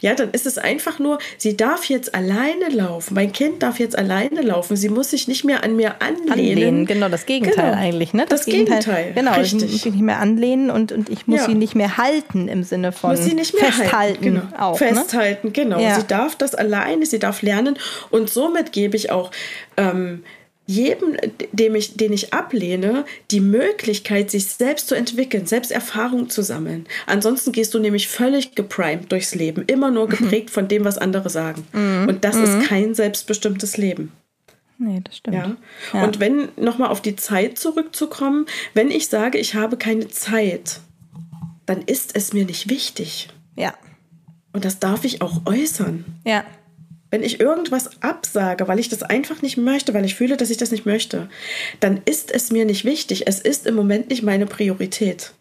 ja, 0.00 0.14
dann 0.14 0.30
ist 0.30 0.46
es 0.46 0.58
einfach 0.58 0.98
nur, 0.98 1.18
sie 1.38 1.56
darf 1.56 1.84
jetzt 1.86 2.14
alleine 2.14 2.68
laufen. 2.70 3.14
Mein 3.14 3.32
Kind 3.32 3.62
darf 3.62 3.78
jetzt 3.78 3.96
alleine 3.96 4.42
laufen. 4.42 4.76
Sie 4.76 4.88
muss 4.88 5.10
sich 5.10 5.28
nicht 5.28 5.44
mehr 5.44 5.62
an 5.64 5.76
mir 5.76 6.00
anlehnen. 6.00 6.32
anlehnen 6.32 6.86
genau, 6.86 7.08
das 7.08 7.26
Gegenteil 7.26 7.70
genau. 7.72 7.82
eigentlich. 7.82 8.14
Ne? 8.14 8.26
Das, 8.28 8.40
das 8.40 8.46
Gegenteil. 8.46 8.78
Gegenteil. 8.78 9.12
Genau, 9.14 9.32
Richtig. 9.32 9.62
ich 9.62 9.62
muss 9.62 9.84
mich 9.84 9.94
nicht 9.94 10.02
mehr 10.02 10.20
anlehnen 10.20 10.70
und, 10.70 10.92
und 10.92 11.08
ich 11.08 11.26
muss 11.26 11.40
ja. 11.40 11.46
sie 11.46 11.54
nicht 11.54 11.74
mehr 11.74 11.96
halten 11.96 12.48
im 12.48 12.62
Sinne 12.62 12.92
von 12.92 13.10
muss 13.10 13.24
sie 13.24 13.34
nicht 13.34 13.54
mehr 13.54 13.64
festhalten. 13.64 13.96
Halten. 13.96 14.22
Genau. 14.22 14.42
Auch, 14.58 14.80
ne? 14.80 14.88
festhalten, 14.88 15.48
ne? 15.48 15.52
genau. 15.52 15.78
Ja. 15.78 15.96
Sie 15.96 16.06
darf 16.06 16.36
das 16.36 16.54
alleine, 16.54 17.06
sie 17.06 17.18
darf 17.18 17.42
lernen 17.42 17.78
und 18.10 18.30
somit 18.30 18.72
gebe 18.72 18.96
ich 18.96 19.10
auch 19.10 19.30
ähm, 19.76 20.24
jedem, 20.70 21.16
dem 21.52 21.74
ich, 21.74 21.96
den 21.96 22.12
ich 22.12 22.32
ablehne, 22.32 23.04
die 23.30 23.40
Möglichkeit, 23.40 24.30
sich 24.30 24.46
selbst 24.46 24.86
zu 24.88 24.94
entwickeln, 24.94 25.46
selbst 25.46 25.72
Erfahrung 25.72 26.30
zu 26.30 26.42
sammeln. 26.42 26.86
Ansonsten 27.06 27.50
gehst 27.50 27.74
du 27.74 27.80
nämlich 27.80 28.08
völlig 28.08 28.54
geprimed 28.54 29.10
durchs 29.10 29.34
Leben, 29.34 29.64
immer 29.66 29.90
nur 29.90 30.08
geprägt 30.08 30.50
von 30.50 30.68
dem, 30.68 30.84
was 30.84 30.96
andere 30.96 31.28
sagen. 31.28 31.66
Mhm. 31.72 32.06
Und 32.08 32.24
das 32.24 32.36
mhm. 32.36 32.44
ist 32.44 32.68
kein 32.68 32.94
selbstbestimmtes 32.94 33.76
Leben. 33.76 34.12
Nee, 34.78 35.00
das 35.04 35.18
stimmt. 35.18 35.36
Ja. 35.36 35.56
ja. 35.92 36.04
Und 36.04 36.20
wenn, 36.20 36.48
nochmal 36.56 36.88
auf 36.88 37.02
die 37.02 37.16
Zeit 37.16 37.58
zurückzukommen, 37.58 38.46
wenn 38.72 38.90
ich 38.90 39.08
sage, 39.08 39.38
ich 39.38 39.54
habe 39.54 39.76
keine 39.76 40.08
Zeit, 40.08 40.80
dann 41.66 41.82
ist 41.82 42.16
es 42.16 42.32
mir 42.32 42.46
nicht 42.46 42.70
wichtig. 42.70 43.28
Ja. 43.56 43.74
Und 44.52 44.64
das 44.64 44.78
darf 44.78 45.04
ich 45.04 45.20
auch 45.20 45.42
äußern. 45.46 46.04
Ja. 46.24 46.44
Wenn 47.10 47.22
ich 47.22 47.40
irgendwas 47.40 48.02
absage, 48.02 48.68
weil 48.68 48.78
ich 48.78 48.88
das 48.88 49.02
einfach 49.02 49.42
nicht 49.42 49.56
möchte, 49.56 49.94
weil 49.94 50.04
ich 50.04 50.14
fühle, 50.14 50.36
dass 50.36 50.50
ich 50.50 50.58
das 50.58 50.70
nicht 50.70 50.86
möchte, 50.86 51.28
dann 51.80 52.00
ist 52.04 52.30
es 52.30 52.52
mir 52.52 52.64
nicht 52.64 52.84
wichtig. 52.84 53.26
Es 53.26 53.40
ist 53.40 53.66
im 53.66 53.74
Moment 53.74 54.10
nicht 54.10 54.22
meine 54.22 54.46
Priorität. 54.46 55.32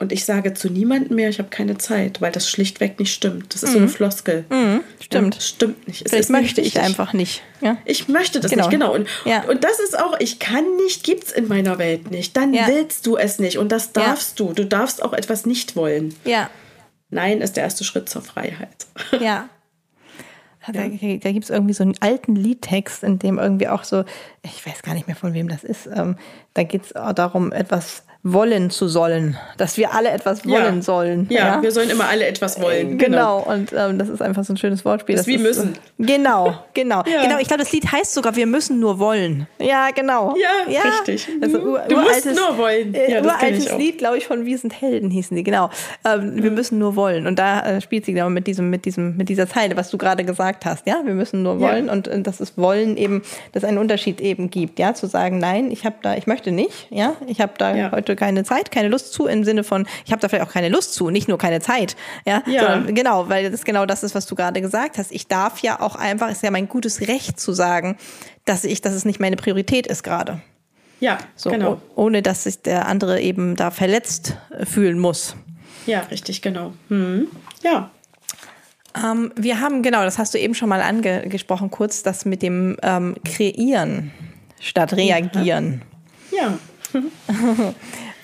Und 0.00 0.12
ich 0.12 0.24
sage 0.24 0.54
zu 0.54 0.70
niemandem 0.70 1.14
mehr, 1.14 1.28
ich 1.28 1.38
habe 1.38 1.50
keine 1.50 1.76
Zeit, 1.76 2.22
weil 2.22 2.32
das 2.32 2.48
schlichtweg 2.48 2.98
nicht 2.98 3.12
stimmt. 3.12 3.52
Das 3.52 3.62
ist 3.62 3.68
mhm. 3.68 3.72
so 3.72 3.78
eine 3.78 3.86
mhm. 3.86 3.90
Floskel. 3.90 4.44
Mhm. 4.48 4.80
Stimmt. 4.98 5.34
Ja, 5.34 5.40
stimmt 5.42 5.88
nicht. 5.88 6.06
Es 6.06 6.10
Vielleicht 6.10 6.30
möchte 6.30 6.62
ich 6.62 6.80
einfach 6.80 7.12
nicht. 7.12 7.42
Ja? 7.60 7.76
Ich 7.84 8.08
möchte 8.08 8.40
das 8.40 8.50
genau. 8.50 8.64
nicht, 8.64 8.72
genau. 8.72 8.94
Und, 8.94 9.06
ja. 9.26 9.42
und 9.42 9.62
das 9.62 9.78
ist 9.78 9.98
auch, 9.98 10.18
ich 10.18 10.38
kann 10.38 10.64
nicht, 10.76 11.04
gibt 11.04 11.24
es 11.24 11.32
in 11.32 11.48
meiner 11.48 11.78
Welt 11.78 12.10
nicht. 12.10 12.34
Dann 12.34 12.54
willst 12.54 13.06
du 13.06 13.18
es 13.18 13.38
nicht. 13.38 13.58
Und 13.58 13.72
das 13.72 13.92
darfst 13.92 14.40
du. 14.40 14.54
Du 14.54 14.64
darfst 14.64 15.02
auch 15.02 15.12
etwas 15.12 15.44
nicht 15.44 15.76
wollen. 15.76 16.14
Ja. 16.24 16.48
Nein 17.10 17.42
ist 17.42 17.56
der 17.56 17.64
erste 17.64 17.84
Schritt 17.84 18.08
zur 18.08 18.22
Freiheit. 18.22 18.86
Ja. 19.20 19.50
Da, 20.66 20.72
da 20.72 20.88
gibt 20.88 21.44
es 21.44 21.50
irgendwie 21.50 21.72
so 21.74 21.82
einen 21.82 21.94
alten 22.00 22.36
Liedtext, 22.36 23.02
in 23.02 23.18
dem 23.18 23.38
irgendwie 23.38 23.68
auch 23.68 23.84
so, 23.84 24.04
ich 24.42 24.64
weiß 24.64 24.82
gar 24.82 24.94
nicht 24.94 25.06
mehr 25.06 25.16
von 25.16 25.32
wem 25.32 25.48
das 25.48 25.64
ist, 25.64 25.86
ähm, 25.86 26.16
da 26.54 26.62
geht 26.64 26.84
es 26.84 26.92
darum, 27.14 27.52
etwas 27.52 28.04
wollen 28.22 28.68
zu 28.68 28.86
sollen, 28.86 29.38
dass 29.56 29.78
wir 29.78 29.94
alle 29.94 30.10
etwas 30.10 30.46
wollen 30.46 30.76
ja. 30.76 30.82
sollen. 30.82 31.26
Ja, 31.30 31.38
ja, 31.38 31.62
wir 31.62 31.72
sollen 31.72 31.88
immer 31.88 32.06
alle 32.06 32.26
etwas 32.26 32.60
wollen. 32.60 32.98
Genau, 32.98 33.40
genau. 33.40 33.52
und 33.52 33.72
ähm, 33.72 33.98
das 33.98 34.10
ist 34.10 34.20
einfach 34.20 34.44
so 34.44 34.52
ein 34.52 34.58
schönes 34.58 34.84
Wortspiel. 34.84 35.16
Das, 35.16 35.24
das 35.24 35.34
ist 35.34 35.40
wie 35.40 35.42
müssen. 35.42 35.72
Genau, 35.98 36.54
genau. 36.74 37.02
ja. 37.06 37.22
Genau, 37.22 37.38
ich 37.38 37.48
glaube, 37.48 37.62
das 37.62 37.72
Lied 37.72 37.90
heißt 37.90 38.12
sogar, 38.12 38.36
wir 38.36 38.46
müssen 38.46 38.78
nur 38.78 38.98
wollen. 38.98 39.46
Ja, 39.58 39.88
genau. 39.94 40.34
Ja, 40.68 40.82
richtig. 40.82 41.28
Also, 41.40 41.60
ur, 41.60 41.80
du 41.88 41.96
musst 41.96 42.26
nur 42.26 42.58
wollen. 42.58 42.92
Äh, 42.92 43.12
ja, 43.12 43.22
uraltes 43.22 43.72
Lied, 43.78 43.98
glaube 43.98 44.18
ich, 44.18 44.26
von 44.26 44.44
Wir 44.44 44.58
sind 44.58 44.78
Helden 44.78 45.10
hießen 45.10 45.34
die, 45.34 45.42
genau. 45.42 45.70
Ähm, 46.04 46.34
mhm. 46.34 46.42
Wir 46.42 46.50
müssen 46.50 46.78
nur 46.78 46.96
wollen. 46.96 47.26
Und 47.26 47.38
da 47.38 47.60
äh, 47.62 47.80
spielt 47.80 48.04
sie 48.04 48.12
genau 48.12 48.28
mit 48.28 48.46
diesem, 48.46 48.68
mit 48.68 48.84
diesem, 48.84 49.16
mit 49.16 49.30
dieser 49.30 49.48
Zeile, 49.48 49.78
was 49.78 49.88
du 49.90 49.96
gerade 49.96 50.24
gesagt 50.24 50.66
hast, 50.66 50.86
ja, 50.86 51.00
wir 51.04 51.14
müssen 51.14 51.42
nur 51.42 51.58
wollen. 51.58 51.88
Und, 51.88 52.06
und 52.06 52.26
das 52.26 52.40
ist 52.40 52.58
Wollen 52.58 52.98
eben, 52.98 53.22
dass 53.52 53.62
es 53.62 53.68
einen 53.68 53.78
Unterschied 53.78 54.20
eben 54.20 54.50
gibt, 54.50 54.78
ja, 54.78 54.92
zu 54.92 55.06
sagen, 55.06 55.38
nein, 55.38 55.70
ich 55.70 55.86
habe 55.86 55.96
da, 56.02 56.16
ich 56.16 56.26
möchte 56.26 56.52
nicht, 56.52 56.88
ja, 56.90 57.14
ich 57.26 57.40
habe 57.40 57.52
da 57.56 57.92
heute 57.92 58.09
keine 58.16 58.44
Zeit, 58.44 58.70
keine 58.70 58.88
Lust 58.88 59.12
zu, 59.12 59.26
im 59.26 59.44
Sinne 59.44 59.64
von, 59.64 59.86
ich 60.04 60.12
habe 60.12 60.20
da 60.20 60.28
vielleicht 60.28 60.46
auch 60.46 60.52
keine 60.52 60.68
Lust 60.68 60.94
zu, 60.94 61.10
nicht 61.10 61.28
nur 61.28 61.38
keine 61.38 61.60
Zeit. 61.60 61.96
Ja, 62.26 62.42
ja. 62.46 62.60
Sondern, 62.62 62.94
genau, 62.94 63.28
weil 63.28 63.50
das 63.50 63.64
genau 63.64 63.86
das 63.86 64.02
ist, 64.02 64.14
was 64.14 64.26
du 64.26 64.34
gerade 64.34 64.60
gesagt 64.60 64.98
hast. 64.98 65.12
Ich 65.12 65.26
darf 65.28 65.60
ja 65.60 65.80
auch 65.80 65.96
einfach, 65.96 66.30
ist 66.30 66.42
ja 66.42 66.50
mein 66.50 66.68
gutes 66.68 67.02
Recht 67.02 67.40
zu 67.40 67.52
sagen, 67.52 67.96
dass 68.44 68.64
ich, 68.64 68.80
dass 68.80 68.94
es 68.94 69.04
nicht 69.04 69.20
meine 69.20 69.36
Priorität 69.36 69.86
ist 69.86 70.02
gerade. 70.02 70.40
Ja, 71.00 71.18
so, 71.34 71.50
genau. 71.50 71.80
Ohne 71.96 72.22
dass 72.22 72.44
sich 72.44 72.60
der 72.60 72.86
andere 72.86 73.20
eben 73.20 73.56
da 73.56 73.70
verletzt 73.70 74.36
fühlen 74.64 74.98
muss. 74.98 75.34
Ja, 75.86 76.00
richtig, 76.10 76.42
genau. 76.42 76.72
Hm. 76.88 77.28
Ja. 77.62 77.90
Ähm, 78.96 79.32
wir 79.36 79.60
haben, 79.60 79.82
genau, 79.82 80.02
das 80.02 80.18
hast 80.18 80.34
du 80.34 80.38
eben 80.38 80.54
schon 80.54 80.68
mal 80.68 80.82
angesprochen, 80.82 81.70
kurz 81.70 82.02
das 82.02 82.24
mit 82.24 82.42
dem 82.42 82.76
ähm, 82.82 83.16
Kreieren 83.24 84.12
statt 84.60 84.92
Reagieren. 84.92 85.82
Ja. 86.30 86.42
ja. 86.42 86.58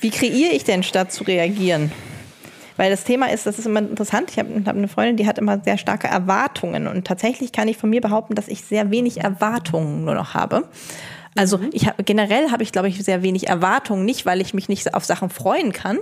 Wie 0.00 0.10
kreiere 0.10 0.52
ich 0.52 0.64
denn 0.64 0.82
statt 0.82 1.12
zu 1.12 1.24
reagieren? 1.24 1.92
Weil 2.76 2.90
das 2.90 3.04
Thema 3.04 3.32
ist, 3.32 3.46
das 3.46 3.58
ist 3.58 3.66
immer 3.66 3.80
interessant. 3.80 4.30
Ich 4.30 4.38
habe 4.38 4.50
hab 4.66 4.76
eine 4.76 4.88
Freundin, 4.88 5.16
die 5.16 5.26
hat 5.26 5.38
immer 5.38 5.60
sehr 5.64 5.78
starke 5.78 6.08
Erwartungen. 6.08 6.86
Und 6.86 7.06
tatsächlich 7.06 7.52
kann 7.52 7.68
ich 7.68 7.78
von 7.78 7.88
mir 7.88 8.00
behaupten, 8.00 8.34
dass 8.34 8.48
ich 8.48 8.62
sehr 8.62 8.90
wenig 8.90 9.22
Erwartungen 9.22 10.04
nur 10.04 10.14
noch 10.14 10.34
habe. 10.34 10.68
Also 11.36 11.58
mhm. 11.58 11.70
ich 11.72 11.86
habe 11.86 12.02
generell 12.02 12.50
habe 12.50 12.62
ich 12.62 12.72
glaube 12.72 12.88
ich 12.88 13.02
sehr 13.04 13.22
wenig 13.22 13.48
Erwartungen, 13.48 14.04
nicht 14.04 14.24
weil 14.24 14.40
ich 14.40 14.54
mich 14.54 14.68
nicht 14.68 14.94
auf 14.94 15.04
Sachen 15.04 15.28
freuen 15.28 15.72
kann, 15.72 15.98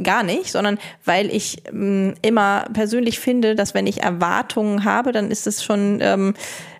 gar 0.00 0.22
nicht, 0.22 0.52
sondern 0.52 0.78
weil 1.04 1.28
ich 1.34 1.64
ähm, 1.66 2.14
immer 2.22 2.66
persönlich 2.72 3.18
finde, 3.18 3.56
dass 3.56 3.74
wenn 3.74 3.86
ich 3.86 4.02
Erwartungen 4.02 4.84
habe, 4.84 5.10
dann 5.10 5.30
ist 5.30 5.46
es 5.46 5.64
schon 5.64 5.98
ähm, 6.00 6.34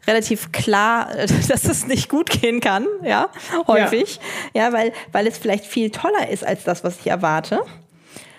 relativ 0.06 0.52
klar, 0.52 1.10
dass 1.48 1.64
es 1.64 1.86
nicht 1.86 2.08
gut 2.08 2.30
gehen 2.30 2.60
kann, 2.60 2.86
ja, 3.02 3.28
häufig, 3.66 4.20
ja. 4.54 4.64
ja, 4.64 4.72
weil 4.72 4.92
weil 5.12 5.26
es 5.26 5.38
vielleicht 5.38 5.64
viel 5.64 5.90
toller 5.90 6.28
ist 6.30 6.46
als 6.46 6.64
das, 6.64 6.84
was 6.84 7.00
ich 7.00 7.06
erwarte. 7.06 7.60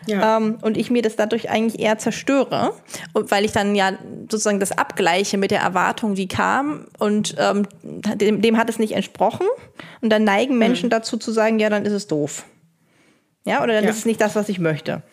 Ja. 0.08 0.38
Ähm, 0.38 0.58
und 0.62 0.78
ich 0.78 0.90
mir 0.90 1.02
das 1.02 1.16
dadurch 1.16 1.50
eigentlich 1.50 1.82
eher 1.82 1.98
zerstöre, 1.98 2.74
und 3.14 3.30
weil 3.30 3.46
ich 3.46 3.52
dann 3.52 3.76
ja 3.76 3.92
sozusagen 4.32 4.60
das 4.60 4.72
abgleiche 4.72 5.38
mit 5.38 5.52
der 5.52 5.60
Erwartung, 5.60 6.16
die 6.16 6.28
kam 6.28 6.88
und 6.98 7.36
ähm, 7.38 7.68
dem, 7.84 8.42
dem, 8.42 8.58
hat 8.58 8.70
es 8.70 8.80
nicht 8.80 8.94
entsprochen. 8.94 9.46
Und 10.02 10.10
dann 10.10 10.24
neigen 10.24 10.54
mhm. 10.54 10.60
Menschen 10.60 10.88
mhm. 10.88 10.92
dazu 10.92 11.18
zu 11.18 11.32
sagen, 11.32 11.60
ja, 11.60 11.70
dann 11.70 11.86
ist 11.86 11.94
es 11.94 12.08
doof. 12.08 12.46
Ja, 13.44 13.64
oder 13.64 13.74
dann 13.74 13.84
ja. 13.84 13.90
ist 13.90 14.00
es 14.00 14.06
nicht 14.06 14.22
das, 14.22 14.36
was 14.36 14.50
ich 14.50 14.60
möchte. 14.60 15.04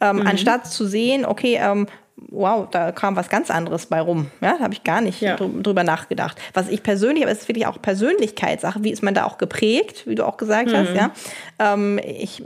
Ähm, 0.00 0.16
mhm. 0.16 0.26
Anstatt 0.26 0.66
zu 0.66 0.86
sehen, 0.86 1.24
okay, 1.24 1.58
ähm, 1.60 1.86
wow, 2.28 2.68
da 2.70 2.92
kam 2.92 3.16
was 3.16 3.28
ganz 3.28 3.50
anderes 3.50 3.86
bei 3.86 4.00
rum. 4.00 4.30
Ja, 4.40 4.56
da 4.58 4.64
habe 4.64 4.74
ich 4.74 4.84
gar 4.84 5.00
nicht 5.00 5.20
ja. 5.20 5.36
drüber 5.36 5.84
nachgedacht. 5.84 6.38
Was 6.54 6.68
ich 6.68 6.82
persönlich, 6.82 7.24
aber 7.24 7.32
es 7.32 7.40
ist 7.40 7.48
wirklich 7.48 7.66
auch 7.66 7.80
Persönlichkeitssache, 7.80 8.82
wie 8.84 8.90
ist 8.90 9.02
man 9.02 9.14
da 9.14 9.24
auch 9.24 9.38
geprägt, 9.38 10.06
wie 10.06 10.14
du 10.14 10.26
auch 10.26 10.36
gesagt 10.36 10.68
mhm. 10.68 10.76
hast, 10.76 10.94
ja. 10.94 11.10
Ähm, 11.58 12.00
ich, 12.04 12.42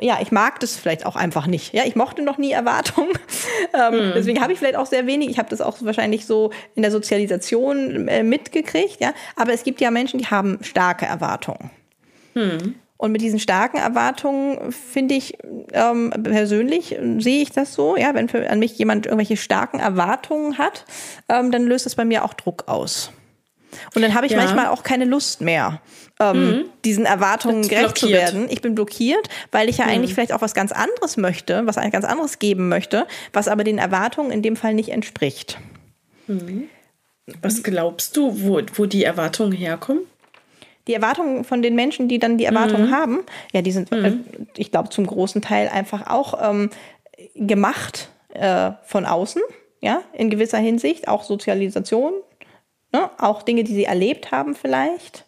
ja, 0.00 0.18
ich 0.20 0.32
mag 0.32 0.60
das 0.60 0.76
vielleicht 0.76 1.06
auch 1.06 1.16
einfach 1.16 1.46
nicht. 1.46 1.74
Ja, 1.74 1.84
ich 1.84 1.96
mochte 1.96 2.22
noch 2.22 2.38
nie 2.38 2.52
Erwartungen. 2.52 3.10
ähm, 3.74 4.08
mhm. 4.08 4.12
Deswegen 4.14 4.40
habe 4.40 4.52
ich 4.52 4.58
vielleicht 4.58 4.76
auch 4.76 4.86
sehr 4.86 5.06
wenig. 5.06 5.28
Ich 5.30 5.38
habe 5.38 5.48
das 5.48 5.60
auch 5.60 5.76
wahrscheinlich 5.80 6.26
so 6.26 6.50
in 6.74 6.82
der 6.82 6.90
Sozialisation 6.90 8.08
äh, 8.08 8.22
mitgekriegt, 8.22 9.00
ja. 9.00 9.12
Aber 9.36 9.52
es 9.52 9.64
gibt 9.64 9.80
ja 9.80 9.90
Menschen, 9.90 10.18
die 10.18 10.26
haben 10.26 10.58
starke 10.62 11.06
Erwartungen. 11.06 11.70
Mhm. 12.34 12.76
Und 12.98 13.12
mit 13.12 13.20
diesen 13.20 13.38
starken 13.38 13.76
Erwartungen 13.76 14.72
finde 14.72 15.14
ich 15.14 15.36
ähm, 15.72 16.12
persönlich, 16.22 16.96
sehe 17.18 17.42
ich 17.42 17.50
das 17.50 17.74
so, 17.74 17.96
ja, 17.96 18.14
wenn 18.14 18.28
für, 18.28 18.48
an 18.48 18.58
mich 18.58 18.78
jemand 18.78 19.06
irgendwelche 19.06 19.36
starken 19.36 19.80
Erwartungen 19.80 20.56
hat, 20.56 20.84
ähm, 21.28 21.50
dann 21.50 21.66
löst 21.66 21.84
das 21.84 21.94
bei 21.94 22.04
mir 22.04 22.24
auch 22.24 22.34
Druck 22.34 22.64
aus. 22.68 23.12
Und 23.94 24.02
dann 24.02 24.14
habe 24.14 24.26
ich 24.26 24.32
ja. 24.32 24.38
manchmal 24.38 24.68
auch 24.68 24.82
keine 24.82 25.04
Lust 25.04 25.40
mehr, 25.40 25.80
ähm, 26.20 26.46
mhm. 26.46 26.64
diesen 26.84 27.04
Erwartungen 27.04 27.68
gerecht 27.68 27.98
zu 27.98 28.08
werden. 28.08 28.46
Ich 28.48 28.62
bin 28.62 28.74
blockiert, 28.74 29.28
weil 29.52 29.68
ich 29.68 29.78
ja 29.78 29.84
mhm. 29.84 29.92
eigentlich 29.92 30.14
vielleicht 30.14 30.32
auch 30.32 30.40
was 30.40 30.54
ganz 30.54 30.72
anderes 30.72 31.16
möchte, 31.16 31.66
was 31.66 31.76
ein 31.76 31.90
ganz 31.90 32.04
anderes 32.04 32.38
geben 32.38 32.68
möchte, 32.68 33.06
was 33.32 33.48
aber 33.48 33.64
den 33.64 33.78
Erwartungen 33.78 34.30
in 34.30 34.42
dem 34.42 34.56
Fall 34.56 34.74
nicht 34.74 34.90
entspricht. 34.90 35.58
Mhm. 36.26 36.68
Was 37.42 37.62
glaubst 37.62 38.16
du, 38.16 38.42
wo, 38.42 38.60
wo 38.74 38.86
die 38.86 39.04
Erwartungen 39.04 39.52
herkommen? 39.52 40.02
Die 40.86 40.94
Erwartungen 40.94 41.44
von 41.44 41.62
den 41.62 41.74
Menschen, 41.74 42.08
die 42.08 42.18
dann 42.18 42.38
die 42.38 42.44
Erwartungen 42.44 42.86
mhm. 42.86 42.94
haben, 42.94 43.18
ja, 43.52 43.62
die 43.62 43.72
sind, 43.72 43.90
äh, 43.92 44.10
mhm. 44.10 44.24
ich 44.56 44.70
glaube, 44.70 44.88
zum 44.90 45.06
großen 45.06 45.42
Teil 45.42 45.68
einfach 45.68 46.06
auch 46.06 46.50
ähm, 46.50 46.70
gemacht 47.34 48.08
äh, 48.34 48.72
von 48.84 49.04
außen, 49.04 49.42
ja, 49.80 50.02
in 50.12 50.30
gewisser 50.30 50.58
Hinsicht, 50.58 51.08
auch 51.08 51.24
Sozialisation, 51.24 52.12
ne? 52.92 53.10
auch 53.18 53.42
Dinge, 53.42 53.64
die 53.64 53.74
sie 53.74 53.84
erlebt 53.84 54.30
haben 54.30 54.54
vielleicht. 54.54 55.24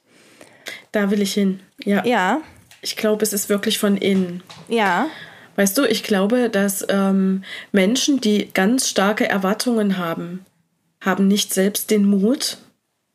Da 0.92 1.10
will 1.10 1.22
ich 1.22 1.34
hin, 1.34 1.60
ja. 1.84 2.04
Ja. 2.04 2.40
Ich 2.80 2.96
glaube, 2.96 3.24
es 3.24 3.32
ist 3.32 3.48
wirklich 3.48 3.78
von 3.78 3.96
innen. 3.96 4.42
Ja. 4.68 5.08
Weißt 5.56 5.76
du, 5.76 5.84
ich 5.84 6.04
glaube, 6.04 6.48
dass 6.48 6.86
ähm, 6.88 7.42
Menschen, 7.72 8.20
die 8.20 8.50
ganz 8.54 8.88
starke 8.88 9.28
Erwartungen 9.28 9.98
haben, 9.98 10.44
haben 11.00 11.26
nicht 11.26 11.52
selbst 11.52 11.90
den 11.90 12.04
Mut, 12.04 12.58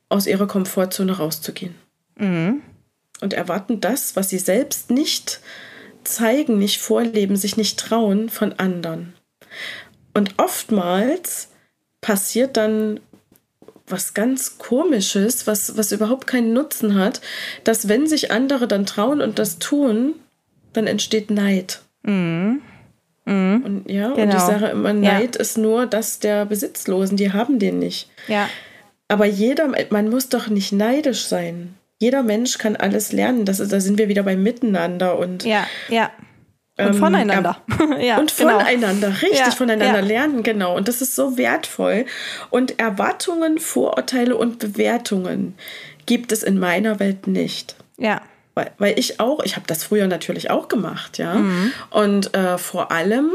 aus 0.09 0.27
ihrer 0.27 0.45
Komfortzone 0.45 1.17
rauszugehen. 1.17 1.75
Mhm. 2.17 2.61
Und 3.21 3.33
erwarten 3.33 3.79
das, 3.79 4.15
was 4.15 4.29
sie 4.29 4.39
selbst 4.39 4.91
nicht 4.91 5.39
zeigen, 6.03 6.57
nicht 6.57 6.81
vorleben, 6.81 7.35
sich 7.35 7.57
nicht 7.57 7.79
trauen 7.79 8.29
von 8.29 8.53
anderen. 8.53 9.13
Und 10.13 10.35
oftmals 10.37 11.49
passiert 12.01 12.57
dann 12.57 12.99
was 13.87 14.13
ganz 14.13 14.57
Komisches, 14.57 15.47
was, 15.47 15.77
was 15.77 15.91
überhaupt 15.91 16.27
keinen 16.27 16.53
Nutzen 16.53 16.95
hat, 16.95 17.21
dass 17.63 17.87
wenn 17.87 18.07
sich 18.07 18.31
andere 18.31 18.67
dann 18.67 18.85
trauen 18.85 19.21
und 19.21 19.39
das 19.39 19.59
tun, 19.59 20.15
dann 20.73 20.87
entsteht 20.87 21.29
Neid. 21.29 21.81
Mhm. 22.03 22.61
Mhm. 23.25 23.63
Und 23.65 23.89
ja, 23.89 24.13
genau. 24.13 24.21
und 24.21 24.29
ich 24.29 24.35
genau. 24.35 24.47
sage 24.47 24.67
immer, 24.67 24.93
Neid 24.93 25.35
ja. 25.35 25.41
ist 25.41 25.57
nur 25.57 25.85
das 25.85 26.19
der 26.19 26.45
Besitzlosen, 26.45 27.17
die 27.17 27.31
haben 27.31 27.59
den 27.59 27.79
nicht. 27.79 28.09
Ja. 28.27 28.49
Aber 29.07 29.25
jeder, 29.25 29.69
man 29.89 30.09
muss 30.09 30.29
doch 30.29 30.47
nicht 30.47 30.71
neidisch 30.71 31.25
sein. 31.25 31.75
Jeder 32.03 32.21
Mensch 32.21 32.57
kann 32.57 32.75
alles 32.75 33.13
lernen. 33.13 33.45
Das 33.45 33.61
ist, 33.61 33.71
da 33.71 33.79
sind 33.79 33.97
wir 33.97 34.09
wieder 34.09 34.23
beim 34.23 34.43
Miteinander 34.43 35.17
und 35.17 35.45
ja, 35.45 35.65
ja. 35.87 36.11
Und 36.77 36.87
ähm, 36.87 36.93
voneinander. 36.95 37.57
ja, 38.01 38.17
und 38.19 38.35
genau. 38.35 38.59
voneinander, 38.59 39.07
genau. 39.07 39.19
richtig, 39.21 39.39
ja, 39.39 39.51
voneinander 39.51 40.01
ja. 40.01 40.05
lernen, 40.05 40.43
genau. 40.43 40.75
Und 40.75 40.89
das 40.89 41.01
ist 41.01 41.15
so 41.15 41.37
wertvoll. 41.37 42.05
Und 42.49 42.77
Erwartungen, 42.77 43.57
Vorurteile 43.57 44.35
und 44.35 44.59
Bewertungen 44.59 45.55
gibt 46.05 46.33
es 46.33 46.43
in 46.43 46.59
meiner 46.59 46.99
Welt 46.99 47.27
nicht. 47.27 47.77
Ja. 47.97 48.21
Weil, 48.53 48.71
weil 48.79 48.99
ich 48.99 49.21
auch, 49.21 49.41
ich 49.45 49.55
habe 49.55 49.65
das 49.65 49.85
früher 49.85 50.07
natürlich 50.07 50.49
auch 50.51 50.67
gemacht, 50.67 51.19
ja. 51.19 51.35
Mhm. 51.35 51.71
Und 51.89 52.35
äh, 52.35 52.57
vor 52.57 52.91
allem 52.91 53.31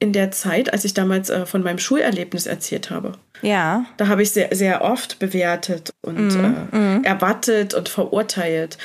in 0.00 0.12
der 0.12 0.30
Zeit, 0.30 0.72
als 0.72 0.84
ich 0.84 0.94
damals 0.94 1.30
äh, 1.30 1.46
von 1.46 1.62
meinem 1.62 1.78
Schulerlebnis 1.78 2.46
erzählt 2.46 2.90
habe. 2.90 3.12
Ja. 3.42 3.84
Da 3.96 4.08
habe 4.08 4.22
ich 4.22 4.30
sehr, 4.30 4.54
sehr 4.54 4.82
oft 4.82 5.18
bewertet 5.18 5.90
und 6.02 6.36
mhm. 6.36 6.68
Äh, 6.72 6.76
mhm. 6.76 7.04
erwartet 7.04 7.74
und 7.74 7.88
verurteilt. 7.88 8.78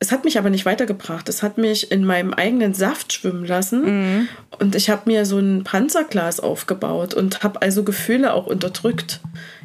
Es 0.00 0.12
hat 0.12 0.24
mich 0.24 0.38
aber 0.38 0.48
nicht 0.48 0.64
weitergebracht. 0.64 1.28
Es 1.28 1.42
hat 1.42 1.58
mich 1.58 1.90
in 1.90 2.04
meinem 2.04 2.32
eigenen 2.32 2.72
Saft 2.72 3.12
schwimmen 3.12 3.44
lassen. 3.44 3.82
Mhm. 3.82 4.28
Und 4.60 4.76
ich 4.76 4.90
habe 4.90 5.02
mir 5.06 5.26
so 5.26 5.38
ein 5.38 5.64
Panzerglas 5.64 6.38
aufgebaut 6.38 7.14
und 7.14 7.42
habe 7.42 7.60
also 7.62 7.82
Gefühle 7.82 8.32
auch 8.32 8.46
unterdrückt. 8.46 9.20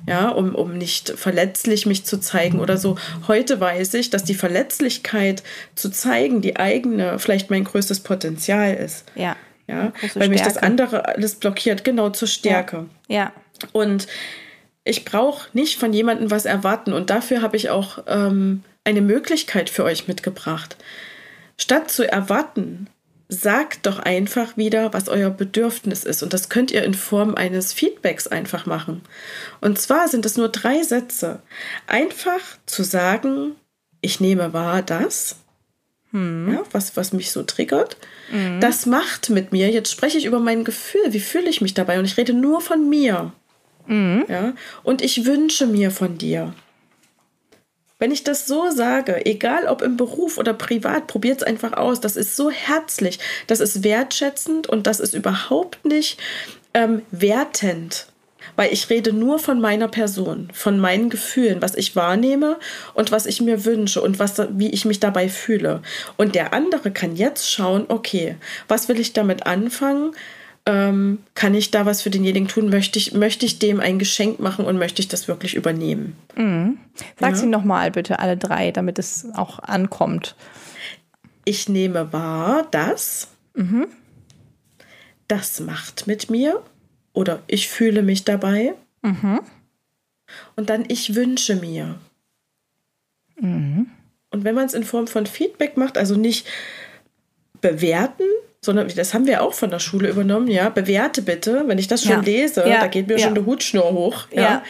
Ja, 0.07 0.30
um, 0.30 0.55
um 0.55 0.76
nicht 0.76 1.11
verletzlich 1.11 1.86
mich 1.86 2.03
zu 2.03 2.19
zeigen 2.19 2.59
oder 2.59 2.78
so. 2.78 2.97
Heute 3.28 3.61
weiß 3.61 3.93
ich, 3.93 4.09
dass 4.09 4.24
die 4.24 4.34
Verletzlichkeit 4.34 5.43
zu 5.76 5.89
zeigen, 5.89 6.41
die 6.41 6.57
eigene, 6.57 7.19
vielleicht 7.19 7.49
mein 7.49 7.63
größtes 7.63 8.01
Potenzial 8.01 8.74
ist. 8.74 9.05
Ja. 9.15 9.38
Ja, 9.74 9.93
weil 10.15 10.30
mich 10.30 10.41
das 10.41 10.57
andere 10.57 11.07
alles 11.07 11.36
blockiert, 11.36 11.84
genau 11.84 12.09
zur 12.09 12.28
Stärke. 12.28 12.86
Ja. 13.07 13.15
ja. 13.15 13.34
Und 13.71 14.07
ich 14.84 15.05
brauche 15.05 15.49
nicht 15.53 15.80
von 15.80 15.93
jemandem 15.93 16.32
was 16.32 16.45
erwarten. 16.45 16.93
Und 16.93 17.09
dafür 17.09 17.41
habe 17.41 17.57
ich 17.57 17.69
auch 17.69 18.03
ähm, 18.07 18.63
eine 18.84 19.01
Möglichkeit 19.01 19.69
für 19.69 19.84
euch 19.84 20.07
mitgebracht. 20.07 20.76
Statt 21.57 21.89
zu 21.89 22.09
erwarten, 22.09 22.88
sagt 23.30 23.86
doch 23.86 23.99
einfach 23.99 24.57
wieder, 24.57 24.93
was 24.93 25.09
euer 25.09 25.30
Bedürfnis 25.30 26.03
ist. 26.03 26.24
Und 26.24 26.34
das 26.34 26.49
könnt 26.49 26.71
ihr 26.71 26.84
in 26.84 26.93
Form 26.93 27.36
eines 27.36 27.74
Feedbacks 27.74 28.28
einfach 28.28 28.65
machen. 28.65 29.01
Und 29.61 29.80
zwar 29.80 30.07
sind 30.07 30.26
es 30.26 30.38
nur 30.38 30.49
drei 30.49 30.84
Sätze. 30.84 31.41
Einfach 31.88 32.41
zu 32.65 32.84
sagen, 32.84 33.55
ich 34.01 34.19
nehme 34.19 34.53
wahr 34.53 34.82
das, 34.82 35.38
hm. 36.11 36.53
ja, 36.53 36.63
was, 36.71 36.97
was 36.97 37.13
mich 37.13 37.32
so 37.32 37.43
triggert. 37.43 37.97
Mhm. 38.34 38.60
Das 38.60 38.86
macht 38.88 39.30
mit 39.30 39.52
mir, 39.52 39.70
jetzt 39.70 39.92
spreche 39.92 40.18
ich 40.18 40.26
über 40.26 40.40
mein 40.40 40.64
Gefühl, 40.64 41.14
wie 41.14 41.20
fühle 41.20 41.50
ich 41.50 41.62
mich 41.62 41.76
dabei 41.76 42.00
und 42.00 42.06
ich 42.06 42.18
rede 42.18 42.34
nur 42.34 42.62
von 42.62 42.90
mir. 42.90 43.32
Mhm. 43.86 44.26
Ja, 44.28 44.54
und 44.82 45.02
ich 45.02 45.26
wünsche 45.26 45.68
mir 45.68 45.92
von 45.92 46.18
dir. 46.18 46.54
Wenn 48.00 48.12
ich 48.12 48.24
das 48.24 48.48
so 48.48 48.70
sage, 48.72 49.26
egal 49.26 49.68
ob 49.68 49.82
im 49.82 49.96
Beruf 49.96 50.38
oder 50.38 50.54
privat, 50.54 51.08
probiert 51.08 51.38
es 51.38 51.48
einfach 51.48 51.74
aus. 51.74 52.02
Das 52.02 52.16
ist 52.16 52.36
so 52.36 52.50
herzlich, 52.50 53.20
das 53.48 53.60
ist 53.60 53.84
wertschätzend 53.84 54.68
und 54.68 54.88
das 54.88 55.00
ist 55.00 55.14
überhaupt 55.14 55.86
nicht 55.86 56.20
ähm, 56.74 57.04
wertend. 57.12 58.08
Weil 58.56 58.72
ich 58.72 58.89
rede 58.89 59.14
nur 59.14 59.39
von 59.39 59.60
meiner 59.60 59.88
Person, 59.88 60.49
von 60.54 60.80
meinen 60.80 61.10
Gefühlen, 61.10 61.62
was 61.62 61.76
ich 61.76 61.95
wahrnehme 61.95 62.58
und 62.93 63.12
was 63.12 63.26
ich 63.26 63.41
mir 63.41 63.66
wünsche 63.66 64.01
und 64.01 64.20
was, 64.20 64.41
wie 64.51 64.70
ich 64.70 64.86
mich 64.86 64.99
dabei 64.99 65.30
fühle. 65.30 65.82
Und 66.18 66.36
der 66.36 66.54
andere 66.54 66.91
kann 66.91 67.16
jetzt 67.16 67.51
schauen, 67.51 67.86
okay, 67.88 68.36
was 68.68 68.89
will 68.89 68.99
ich 68.99 69.14
damit 69.14 69.45
anfangen? 69.45 70.14
ähm, 70.66 71.20
kann 71.36 71.54
ich 71.54 71.72
da 71.72 71.86
was 71.86 72.01
für 72.01 72.10
denjenigen 72.10 72.47
tun? 72.47 72.70
Möchte 72.70 72.97
ich, 72.97 73.14
möchte 73.14 73.45
ich 73.45 73.60
dem 73.60 73.80
ein 73.80 73.99
Geschenk 73.99 74.39
machen 74.39 74.66
und 74.66 74.78
möchte 74.78 75.01
ich 75.01 75.08
das 75.08 75.28
wirklich 75.28 75.56
übernehmen? 75.56 76.16
Mhm. 76.36 76.78
Sag 77.20 77.32
ja? 77.32 77.36
sie 77.36 77.47
nochmal 77.47 77.91
bitte 77.91 78.20
alle 78.20 78.38
drei, 78.38 78.72
damit 78.72 78.97
es 78.97 79.28
auch 79.36 79.60
ankommt. 79.60 80.36
Ich 81.43 81.68
nehme 81.68 82.14
wahr, 82.14 82.66
dass 82.72 83.28
mhm. 83.56 83.88
das 85.28 85.60
macht 85.60 86.08
mit 86.08 86.30
mir 86.30 86.62
oder 87.14 87.41
ich 87.47 87.70
fühle 87.70 88.01
mich 88.01 88.26
dabei. 88.26 88.74
Mhm. 89.01 89.41
Und 90.55 90.70
dann 90.70 90.86
ich 90.88 91.16
wünsche 91.16 91.55
mir. 91.55 91.95
Mhm. 93.39 93.88
Und 94.32 94.43
wenn 94.43 94.55
man 94.55 94.66
es 94.66 94.74
in 94.74 94.84
Form 94.84 95.07
von 95.07 95.26
Feedback 95.26 95.78
macht, 95.78 95.97
also 95.97 96.16
nicht 96.16 96.47
bewerten, 97.61 98.24
sondern 98.61 98.88
das 98.88 99.14
haben 99.14 99.28
wir 99.28 99.43
auch 99.43 99.53
von 99.53 99.70
der 99.70 99.80
Schule 99.80 100.09
übernommen, 100.09 100.47
ja. 100.47 100.70
Bewerte 100.70 101.22
bitte, 101.22 101.64
wenn 101.68 101.78
ich 101.78 101.88
das 101.88 102.03
schon 102.03 102.11
ja. 102.11 102.22
lese, 102.22 102.68
ja. 102.68 102.80
da 102.80 102.88
geht 102.88 103.07
mir 103.07 103.18
ja. 103.18 103.20
schon 103.20 103.38
eine 103.38 103.45
Hutschnur 103.45 103.91
hoch, 103.91 104.28
ja. 104.32 104.64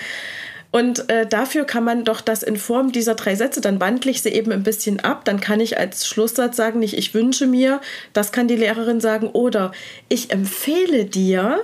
Und 0.72 1.08
äh, 1.12 1.28
dafür 1.28 1.66
kann 1.66 1.84
man 1.84 2.04
doch 2.04 2.20
das 2.20 2.42
in 2.42 2.58
Form 2.58 2.92
dieser 2.92 3.14
drei 3.14 3.36
Sätze, 3.36 3.62
dann 3.62 3.80
wandle 3.80 4.10
ich 4.10 4.24
sie 4.24 4.30
eben 4.30 4.52
ein 4.52 4.64
bisschen 4.64 5.00
ab. 5.00 5.24
Dann 5.24 5.40
kann 5.40 5.60
ich 5.60 5.78
als 5.78 6.08
Schlusssatz 6.08 6.58
sagen, 6.58 6.80
nicht 6.80 6.98
ich 6.98 7.14
wünsche 7.14 7.46
mir, 7.46 7.80
das 8.12 8.32
kann 8.32 8.48
die 8.48 8.56
Lehrerin 8.56 9.00
sagen, 9.00 9.28
oder 9.28 9.72
ich 10.10 10.32
empfehle 10.32 11.06
dir, 11.06 11.64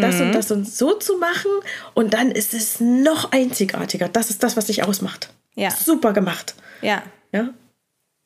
das 0.00 0.16
mhm. 0.16 0.22
und 0.22 0.32
das 0.34 0.50
und 0.50 0.68
so 0.68 0.94
zu 0.94 1.16
machen. 1.18 1.50
Und 1.94 2.14
dann 2.14 2.30
ist 2.30 2.54
es 2.54 2.80
noch 2.80 3.32
einzigartiger. 3.32 4.08
Das 4.08 4.30
ist 4.30 4.42
das, 4.42 4.56
was 4.56 4.66
dich 4.66 4.82
ausmacht. 4.84 5.30
Ja. 5.54 5.70
Super 5.70 6.12
gemacht. 6.12 6.54
Ja. 6.82 7.02
Ja. 7.32 7.50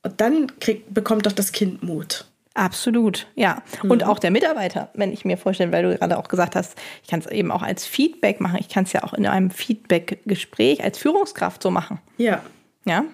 Und 0.02 0.20
dann 0.20 0.58
krieg, 0.60 0.84
bekommt 0.92 1.26
doch 1.26 1.32
das 1.32 1.52
Kind 1.52 1.82
Mut. 1.82 2.24
Absolut, 2.54 3.28
ja. 3.36 3.62
Mhm. 3.82 3.90
Und 3.92 4.04
auch 4.04 4.18
der 4.18 4.32
Mitarbeiter, 4.32 4.90
wenn 4.94 5.12
ich 5.12 5.24
mir 5.24 5.36
vorstelle, 5.36 5.70
weil 5.70 5.84
du 5.84 5.96
gerade 5.96 6.18
auch 6.18 6.28
gesagt 6.28 6.56
hast, 6.56 6.76
ich 7.04 7.08
kann 7.08 7.20
es 7.20 7.26
eben 7.26 7.52
auch 7.52 7.62
als 7.62 7.86
Feedback 7.86 8.40
machen. 8.40 8.58
Ich 8.58 8.68
kann 8.68 8.84
es 8.84 8.92
ja 8.92 9.04
auch 9.04 9.14
in 9.14 9.26
einem 9.26 9.50
Feedback-Gespräch 9.50 10.82
als 10.82 10.98
Führungskraft 10.98 11.62
so 11.62 11.70
machen. 11.70 12.00
Ja. 12.16 12.42
Ja. 12.84 13.04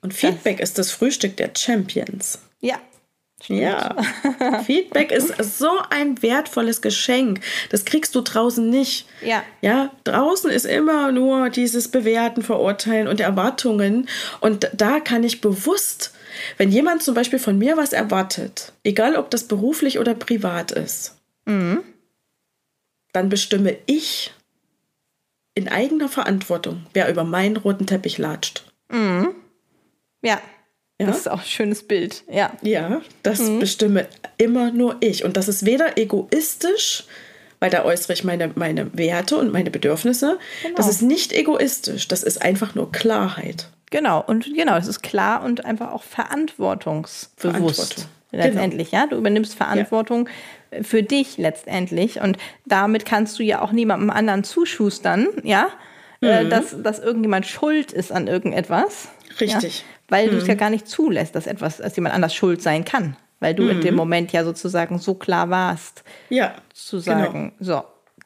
Und 0.00 0.12
Feedback 0.12 0.58
das, 0.58 0.70
ist 0.70 0.78
das 0.78 0.90
Frühstück 0.90 1.36
der 1.36 1.50
Champions. 1.56 2.40
Ja. 2.60 2.76
Stimmt. 3.42 3.60
Ja. 3.60 3.96
Feedback 4.66 5.12
ist 5.12 5.58
so 5.58 5.70
ein 5.90 6.20
wertvolles 6.22 6.82
Geschenk. 6.82 7.40
Das 7.70 7.84
kriegst 7.84 8.14
du 8.14 8.20
draußen 8.20 8.68
nicht. 8.68 9.06
Ja. 9.24 9.42
Ja, 9.60 9.92
draußen 10.04 10.50
ist 10.50 10.66
immer 10.66 11.12
nur 11.12 11.48
dieses 11.50 11.88
Bewerten, 11.88 12.42
Verurteilen 12.42 13.06
und 13.06 13.20
Erwartungen. 13.20 14.08
Und 14.40 14.70
da 14.74 15.00
kann 15.00 15.22
ich 15.22 15.40
bewusst 15.40 16.12
wenn 16.56 16.70
jemand 16.70 17.02
zum 17.02 17.14
Beispiel 17.14 17.38
von 17.38 17.58
mir 17.58 17.76
was 17.76 17.92
erwartet, 17.92 18.72
egal 18.84 19.16
ob 19.16 19.30
das 19.30 19.44
beruflich 19.44 19.98
oder 19.98 20.14
privat 20.14 20.72
ist, 20.72 21.16
mhm. 21.44 21.82
dann 23.12 23.28
bestimme 23.28 23.76
ich 23.86 24.32
in 25.54 25.68
eigener 25.68 26.08
Verantwortung, 26.08 26.86
wer 26.92 27.10
über 27.10 27.24
meinen 27.24 27.56
roten 27.56 27.86
Teppich 27.86 28.18
latscht. 28.18 28.64
Mhm. 28.90 29.34
Ja. 30.22 30.40
Ja. 30.98 31.06
Das 31.06 31.18
ist 31.18 31.30
auch 31.30 31.40
ein 31.40 31.46
schönes 31.46 31.84
Bild. 31.84 32.24
Ja. 32.28 32.52
Ja, 32.62 33.00
das 33.22 33.40
mhm. 33.40 33.60
bestimme 33.60 34.06
immer 34.36 34.72
nur 34.72 34.96
ich. 35.00 35.24
Und 35.24 35.36
das 35.36 35.48
ist 35.48 35.64
weder 35.64 35.96
egoistisch, 35.96 37.04
weil 37.60 37.70
da 37.70 37.84
äußere 37.84 38.14
ich 38.14 38.24
meine, 38.24 38.50
meine 38.56 38.96
Werte 38.96 39.36
und 39.36 39.52
meine 39.52 39.70
Bedürfnisse. 39.70 40.38
Genau. 40.62 40.76
Das 40.76 40.88
ist 40.88 41.02
nicht 41.02 41.32
egoistisch, 41.32 42.08
das 42.08 42.22
ist 42.22 42.42
einfach 42.42 42.74
nur 42.74 42.90
Klarheit. 42.90 43.68
Genau, 43.90 44.22
und 44.26 44.54
genau, 44.54 44.76
es 44.76 44.86
ist 44.86 45.02
klar 45.02 45.44
und 45.44 45.64
einfach 45.64 45.92
auch 45.92 46.02
verantwortungsbewusst. 46.02 48.08
Letztendlich, 48.30 48.90
genau. 48.90 49.04
ja. 49.04 49.08
Du 49.08 49.16
übernimmst 49.16 49.54
Verantwortung 49.54 50.28
ja. 50.70 50.82
für 50.82 51.02
dich 51.02 51.38
letztendlich. 51.38 52.20
Und 52.20 52.36
damit 52.66 53.06
kannst 53.06 53.38
du 53.38 53.42
ja 53.42 53.62
auch 53.62 53.72
niemandem 53.72 54.10
anderen 54.10 54.44
zuschustern, 54.44 55.28
ja, 55.44 55.68
äh, 56.20 56.44
mhm. 56.44 56.50
dass, 56.50 56.76
dass 56.82 56.98
irgendjemand 56.98 57.46
schuld 57.46 57.92
ist 57.92 58.12
an 58.12 58.26
irgendetwas. 58.26 59.08
Richtig. 59.40 59.78
Ja? 59.78 59.84
Weil 60.08 60.26
mhm. 60.26 60.30
du 60.32 60.36
es 60.38 60.46
ja 60.46 60.54
gar 60.54 60.70
nicht 60.70 60.88
zulässt, 60.88 61.34
dass 61.34 61.46
etwas, 61.46 61.78
dass 61.78 61.96
jemand 61.96 62.14
anders 62.14 62.34
schuld 62.34 62.62
sein 62.62 62.84
kann. 62.84 63.16
Weil 63.40 63.54
du 63.54 63.64
mhm. 63.64 63.70
in 63.70 63.80
dem 63.80 63.94
mhm. 63.94 63.98
Moment 63.98 64.32
ja 64.32 64.44
sozusagen 64.44 64.98
so 64.98 65.14
klar 65.14 65.50
warst. 65.50 66.02
Ja. 66.28 66.54
Zu 66.74 66.98
sagen, 66.98 67.52
genau. 67.58 67.80
so, 67.80 67.84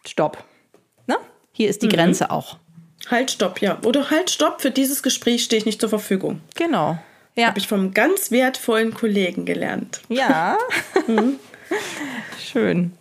stopp. 0.08 0.42
Na? 1.06 1.16
Hier 1.52 1.68
ist 1.68 1.82
die 1.82 1.86
mhm. 1.86 1.92
Grenze 1.92 2.30
auch. 2.30 2.58
Halt, 3.10 3.32
stopp, 3.32 3.60
ja. 3.60 3.78
Oder 3.84 4.10
halt, 4.10 4.30
stopp, 4.30 4.62
für 4.62 4.70
dieses 4.70 5.02
Gespräch 5.02 5.42
stehe 5.42 5.58
ich 5.58 5.66
nicht 5.66 5.80
zur 5.80 5.88
Verfügung. 5.88 6.40
Genau. 6.54 6.98
Ja. 7.34 7.48
Habe 7.48 7.58
ich 7.58 7.66
vom 7.66 7.92
ganz 7.94 8.30
wertvollen 8.30 8.94
Kollegen 8.94 9.44
gelernt. 9.44 10.00
Ja. 10.08 10.56
mhm. 11.06 11.38
Schön. 12.38 12.92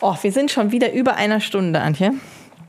Oh, 0.00 0.16
wir 0.22 0.32
sind 0.32 0.50
schon 0.50 0.72
wieder 0.72 0.92
über 0.92 1.16
einer 1.16 1.40
Stunde, 1.40 1.80
Antje. 1.80 2.12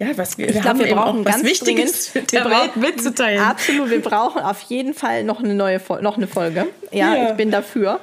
Ja, 0.01 0.17
was 0.17 0.35
wir, 0.35 0.49
ich 0.49 0.55
wir 0.55 0.61
glaube, 0.61 0.79
wir 0.79 0.95
brauchen 0.95 1.23
ganz 1.23 1.43
Wichtiges 1.43 2.11
der 2.11 2.45
Welt 2.45 2.75
mitzuteilen. 2.75 3.39
Absolut, 3.39 3.91
wir 3.91 4.01
brauchen 4.01 4.41
auf 4.41 4.59
jeden 4.61 4.95
Fall 4.95 5.23
noch 5.23 5.43
eine 5.43 5.53
neue 5.53 5.79
noch 6.01 6.17
eine 6.17 6.25
Folge. 6.25 6.65
Ja, 6.89 7.15
ja. 7.15 7.29
ich 7.29 7.37
bin 7.37 7.51
dafür. 7.51 7.99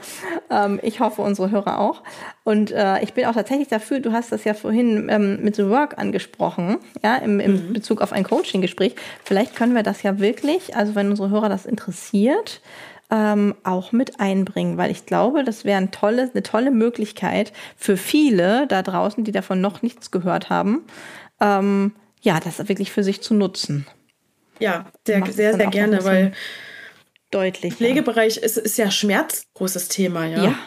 Ähm, 0.48 0.78
ich 0.84 1.00
hoffe, 1.00 1.22
unsere 1.22 1.50
Hörer 1.50 1.80
auch. 1.80 2.04
Und 2.44 2.70
äh, 2.70 3.02
ich 3.02 3.14
bin 3.14 3.24
auch 3.24 3.34
tatsächlich 3.34 3.66
dafür, 3.66 3.98
du 3.98 4.12
hast 4.12 4.30
das 4.30 4.44
ja 4.44 4.54
vorhin 4.54 5.08
ähm, 5.10 5.42
mit 5.42 5.56
The 5.56 5.68
Work 5.68 5.98
angesprochen, 5.98 6.78
ja, 7.02 7.16
im, 7.16 7.40
im 7.40 7.68
mhm. 7.68 7.72
Bezug 7.72 8.00
auf 8.00 8.12
ein 8.12 8.22
Coaching-Gespräch. 8.22 8.94
Vielleicht 9.24 9.56
können 9.56 9.74
wir 9.74 9.82
das 9.82 10.04
ja 10.04 10.20
wirklich, 10.20 10.76
also 10.76 10.94
wenn 10.94 11.10
unsere 11.10 11.30
Hörer 11.30 11.48
das 11.48 11.66
interessiert, 11.66 12.60
ähm, 13.10 13.56
auch 13.64 13.90
mit 13.90 14.20
einbringen, 14.20 14.76
weil 14.76 14.92
ich 14.92 15.04
glaube, 15.04 15.42
das 15.42 15.64
wäre 15.64 15.78
ein 15.78 15.90
tolle, 15.90 16.30
eine 16.32 16.44
tolle 16.44 16.70
Möglichkeit 16.70 17.52
für 17.76 17.96
viele 17.96 18.68
da 18.68 18.82
draußen, 18.82 19.24
die 19.24 19.32
davon 19.32 19.60
noch 19.60 19.82
nichts 19.82 20.12
gehört 20.12 20.48
haben, 20.48 20.84
ähm, 21.40 21.94
ja, 22.20 22.40
das 22.40 22.58
wirklich 22.68 22.90
für 22.90 23.04
sich 23.04 23.22
zu 23.22 23.34
nutzen. 23.34 23.86
Ja, 24.58 24.90
sehr, 25.06 25.24
sehr, 25.26 25.54
sehr 25.54 25.66
gerne, 25.68 26.04
weil 26.04 26.32
deutlich. 27.30 27.74
Pflegebereich 27.74 28.38
ist, 28.38 28.56
ist 28.56 28.78
ja 28.78 28.90
Schmerz 28.90 29.46
großes 29.54 29.88
Thema, 29.88 30.26
ja. 30.26 30.44
ja. 30.44 30.58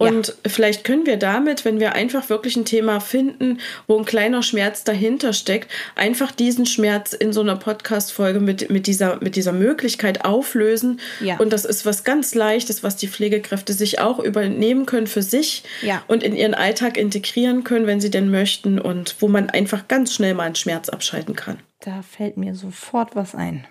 Und 0.00 0.28
ja. 0.28 0.34
vielleicht 0.46 0.84
können 0.84 1.04
wir 1.04 1.18
damit, 1.18 1.66
wenn 1.66 1.78
wir 1.78 1.92
einfach 1.92 2.30
wirklich 2.30 2.56
ein 2.56 2.64
Thema 2.64 3.00
finden, 3.00 3.58
wo 3.86 3.98
ein 3.98 4.06
kleiner 4.06 4.42
Schmerz 4.42 4.82
dahinter 4.82 5.34
steckt, 5.34 5.70
einfach 5.94 6.32
diesen 6.32 6.64
Schmerz 6.64 7.12
in 7.12 7.34
so 7.34 7.42
einer 7.42 7.56
Podcast-Folge 7.56 8.40
mit, 8.40 8.70
mit, 8.70 8.86
dieser, 8.86 9.22
mit 9.22 9.36
dieser 9.36 9.52
Möglichkeit 9.52 10.24
auflösen. 10.24 11.00
Ja. 11.20 11.36
Und 11.36 11.52
das 11.52 11.66
ist 11.66 11.84
was 11.84 12.02
ganz 12.02 12.34
Leichtes, 12.34 12.82
was 12.82 12.96
die 12.96 13.08
Pflegekräfte 13.08 13.74
sich 13.74 13.98
auch 13.98 14.18
übernehmen 14.18 14.86
können 14.86 15.06
für 15.06 15.22
sich 15.22 15.64
ja. 15.82 16.02
und 16.08 16.22
in 16.22 16.34
ihren 16.34 16.54
Alltag 16.54 16.96
integrieren 16.96 17.62
können, 17.62 17.86
wenn 17.86 18.00
sie 18.00 18.10
denn 18.10 18.30
möchten 18.30 18.78
und 18.78 19.16
wo 19.20 19.28
man 19.28 19.50
einfach 19.50 19.86
ganz 19.86 20.14
schnell 20.14 20.32
mal 20.32 20.44
einen 20.44 20.54
Schmerz 20.54 20.88
abschalten 20.88 21.36
kann. 21.36 21.58
Da 21.80 22.02
fällt 22.02 22.36
mir 22.36 22.54
sofort 22.54 23.16
was 23.16 23.34
ein. 23.34 23.66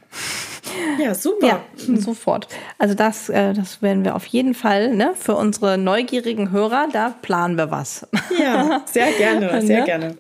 Ja, 1.00 1.14
super. 1.14 1.48
Ja, 1.48 1.62
sofort. 1.98 2.48
Also 2.78 2.96
das, 2.96 3.30
äh, 3.30 3.54
das 3.54 3.82
werden 3.82 4.04
wir 4.04 4.16
auf 4.16 4.26
jeden 4.26 4.54
Fall 4.54 4.96
ne, 4.96 5.14
für 5.16 5.36
unsere 5.36 5.78
neugierigen 5.78 6.52
Hörer, 6.52 6.88
da 6.92 7.16
planen 7.22 7.58
wir 7.58 7.70
was. 7.70 8.08
Ja, 8.40 8.84
sehr 8.86 9.12
gerne, 9.12 9.62
sehr 9.66 9.80
ne? 9.80 9.86
gerne. 9.86 10.18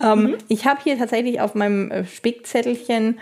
Ähm, 0.00 0.22
mhm. 0.22 0.38
Ich 0.48 0.66
habe 0.66 0.80
hier 0.82 0.98
tatsächlich 0.98 1.40
auf 1.40 1.54
meinem 1.54 1.90
äh, 1.90 2.04
Spickzettelchen 2.04 3.18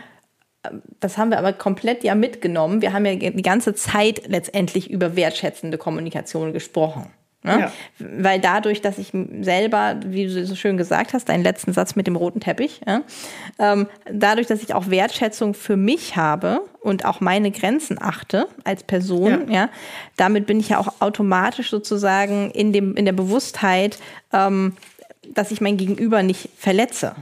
äh, 0.64 0.70
das 1.01 1.16
haben 1.16 1.30
wir 1.30 1.39
aber 1.39 1.53
komplett 1.53 2.05
ja 2.05 2.14
mitgenommen. 2.14 2.82
Wir 2.82 2.93
haben 2.93 3.07
ja 3.07 3.14
die 3.14 3.43
ganze 3.43 3.74
Zeit 3.74 4.26
letztendlich 4.26 4.91
über 4.91 5.16
wertschätzende 5.16 5.78
Kommunikation 5.78 6.53
gesprochen. 6.53 7.07
Ne? 7.49 7.61
Ja. 7.61 7.72
Weil 7.99 8.40
dadurch, 8.40 8.80
dass 8.80 8.99
ich 8.99 9.12
selber, 9.40 9.96
wie 10.05 10.26
du 10.26 10.46
so 10.46 10.55
schön 10.55 10.76
gesagt 10.76 11.14
hast, 11.14 11.28
deinen 11.28 11.42
letzten 11.42 11.72
Satz 11.72 11.96
mit 11.96 12.07
dem 12.07 12.16
roten 12.16 12.40
Teppich, 12.40 12.80
ja, 12.86 13.03
ähm, 13.59 13.88
dadurch, 14.11 14.46
dass 14.46 14.62
ich 14.62 14.74
auch 14.74 14.90
Wertschätzung 14.90 15.55
für 15.55 15.76
mich 15.76 16.16
habe 16.16 16.61
und 16.80 17.05
auch 17.05 17.20
meine 17.20 17.51
Grenzen 17.51 18.01
achte 18.01 18.46
als 18.64 18.82
Person, 18.82 19.51
ja, 19.51 19.62
ja 19.62 19.68
damit 20.16 20.46
bin 20.46 20.61
ich 20.61 20.68
ja 20.68 20.78
auch 20.78 21.01
automatisch 21.01 21.70
sozusagen 21.70 22.51
in, 22.51 22.72
dem, 22.72 22.94
in 22.94 23.05
der 23.05 23.12
Bewusstheit, 23.12 23.99
ähm, 24.32 24.76
dass 25.34 25.51
ich 25.51 25.61
mein 25.61 25.76
Gegenüber 25.76 26.22
nicht 26.22 26.51
verletze. 26.57 27.14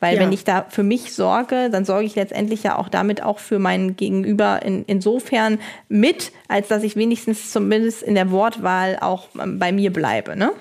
Weil 0.00 0.16
ja. 0.16 0.22
wenn 0.22 0.32
ich 0.32 0.44
da 0.44 0.66
für 0.68 0.82
mich 0.82 1.12
sorge, 1.12 1.70
dann 1.70 1.84
sorge 1.84 2.04
ich 2.04 2.14
letztendlich 2.14 2.62
ja 2.62 2.76
auch 2.76 2.88
damit 2.88 3.22
auch 3.22 3.38
für 3.38 3.58
meinen 3.58 3.96
Gegenüber 3.96 4.62
in, 4.62 4.84
insofern 4.86 5.58
mit, 5.88 6.32
als 6.46 6.68
dass 6.68 6.82
ich 6.82 6.94
wenigstens 6.96 7.50
zumindest 7.50 8.02
in 8.02 8.14
der 8.14 8.30
Wortwahl 8.30 8.98
auch 9.00 9.28
ähm, 9.40 9.58
bei 9.58 9.72
mir 9.72 9.92
bleibe. 9.92 10.36
Ne? 10.36 10.52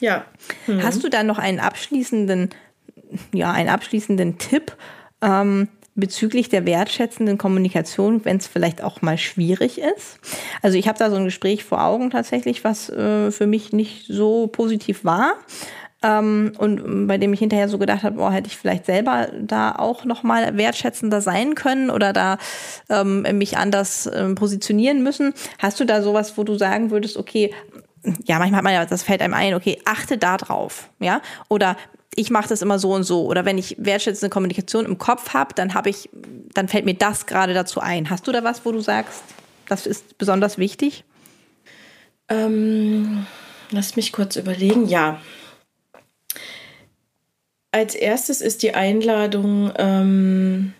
Ja. 0.00 0.24
Mhm. 0.66 0.82
Hast 0.82 1.04
du 1.04 1.08
da 1.08 1.22
noch 1.22 1.38
einen 1.38 1.60
abschließenden, 1.60 2.50
ja, 3.32 3.52
einen 3.52 3.68
abschließenden 3.68 4.38
Tipp 4.38 4.76
ähm, 5.22 5.68
bezüglich 5.94 6.48
der 6.48 6.66
wertschätzenden 6.66 7.38
Kommunikation, 7.38 8.24
wenn 8.24 8.38
es 8.38 8.48
vielleicht 8.48 8.82
auch 8.82 9.02
mal 9.02 9.18
schwierig 9.18 9.80
ist? 9.80 10.18
Also 10.62 10.76
ich 10.76 10.88
habe 10.88 10.98
da 10.98 11.10
so 11.10 11.16
ein 11.16 11.26
Gespräch 11.26 11.62
vor 11.62 11.84
Augen 11.84 12.10
tatsächlich, 12.10 12.64
was 12.64 12.90
äh, 12.90 13.30
für 13.30 13.46
mich 13.46 13.72
nicht 13.72 14.06
so 14.08 14.48
positiv 14.48 15.04
war. 15.04 15.34
Ähm, 16.04 16.52
und 16.58 17.06
bei 17.06 17.16
dem 17.16 17.32
ich 17.32 17.38
hinterher 17.38 17.70
so 17.70 17.78
gedacht 17.78 18.02
habe, 18.02 18.16
boah, 18.16 18.30
hätte 18.30 18.48
ich 18.48 18.58
vielleicht 18.58 18.84
selber 18.84 19.28
da 19.40 19.74
auch 19.74 20.04
noch 20.04 20.22
mal 20.22 20.54
wertschätzender 20.58 21.22
sein 21.22 21.54
können 21.54 21.88
oder 21.88 22.12
da 22.12 22.36
ähm, 22.90 23.22
mich 23.38 23.56
anders 23.56 24.08
ähm, 24.14 24.34
positionieren 24.34 25.02
müssen. 25.02 25.32
Hast 25.58 25.80
du 25.80 25.86
da 25.86 26.02
sowas, 26.02 26.36
wo 26.36 26.44
du 26.44 26.58
sagen 26.58 26.90
würdest, 26.90 27.16
okay, 27.16 27.54
ja, 28.26 28.38
manchmal 28.38 28.58
hat 28.58 28.64
man 28.64 28.74
ja, 28.74 28.84
das 28.84 29.02
fällt 29.02 29.22
einem 29.22 29.32
ein, 29.32 29.54
okay, 29.54 29.78
achte 29.86 30.18
da 30.18 30.36
drauf, 30.36 30.90
ja, 31.00 31.22
oder 31.48 31.74
ich 32.14 32.30
mache 32.30 32.48
das 32.48 32.60
immer 32.60 32.78
so 32.78 32.92
und 32.92 33.04
so 33.04 33.24
oder 33.24 33.46
wenn 33.46 33.56
ich 33.56 33.74
wertschätzende 33.78 34.28
Kommunikation 34.28 34.84
im 34.84 34.98
Kopf 34.98 35.32
habe, 35.32 35.54
dann 35.54 35.72
habe 35.72 35.88
ich, 35.88 36.10
dann 36.52 36.68
fällt 36.68 36.84
mir 36.84 36.94
das 36.94 37.24
gerade 37.24 37.54
dazu 37.54 37.80
ein. 37.80 38.10
Hast 38.10 38.26
du 38.26 38.32
da 38.32 38.44
was, 38.44 38.66
wo 38.66 38.72
du 38.72 38.80
sagst, 38.80 39.22
das 39.68 39.86
ist 39.86 40.18
besonders 40.18 40.58
wichtig? 40.58 41.04
Ähm, 42.28 43.26
lass 43.70 43.96
mich 43.96 44.12
kurz 44.12 44.36
überlegen. 44.36 44.86
Ja, 44.86 45.18
als 47.74 47.96
erstes 47.96 48.40
ist 48.40 48.62
die 48.62 48.74
Einladung, 48.74 49.72
ähm, 49.76 50.74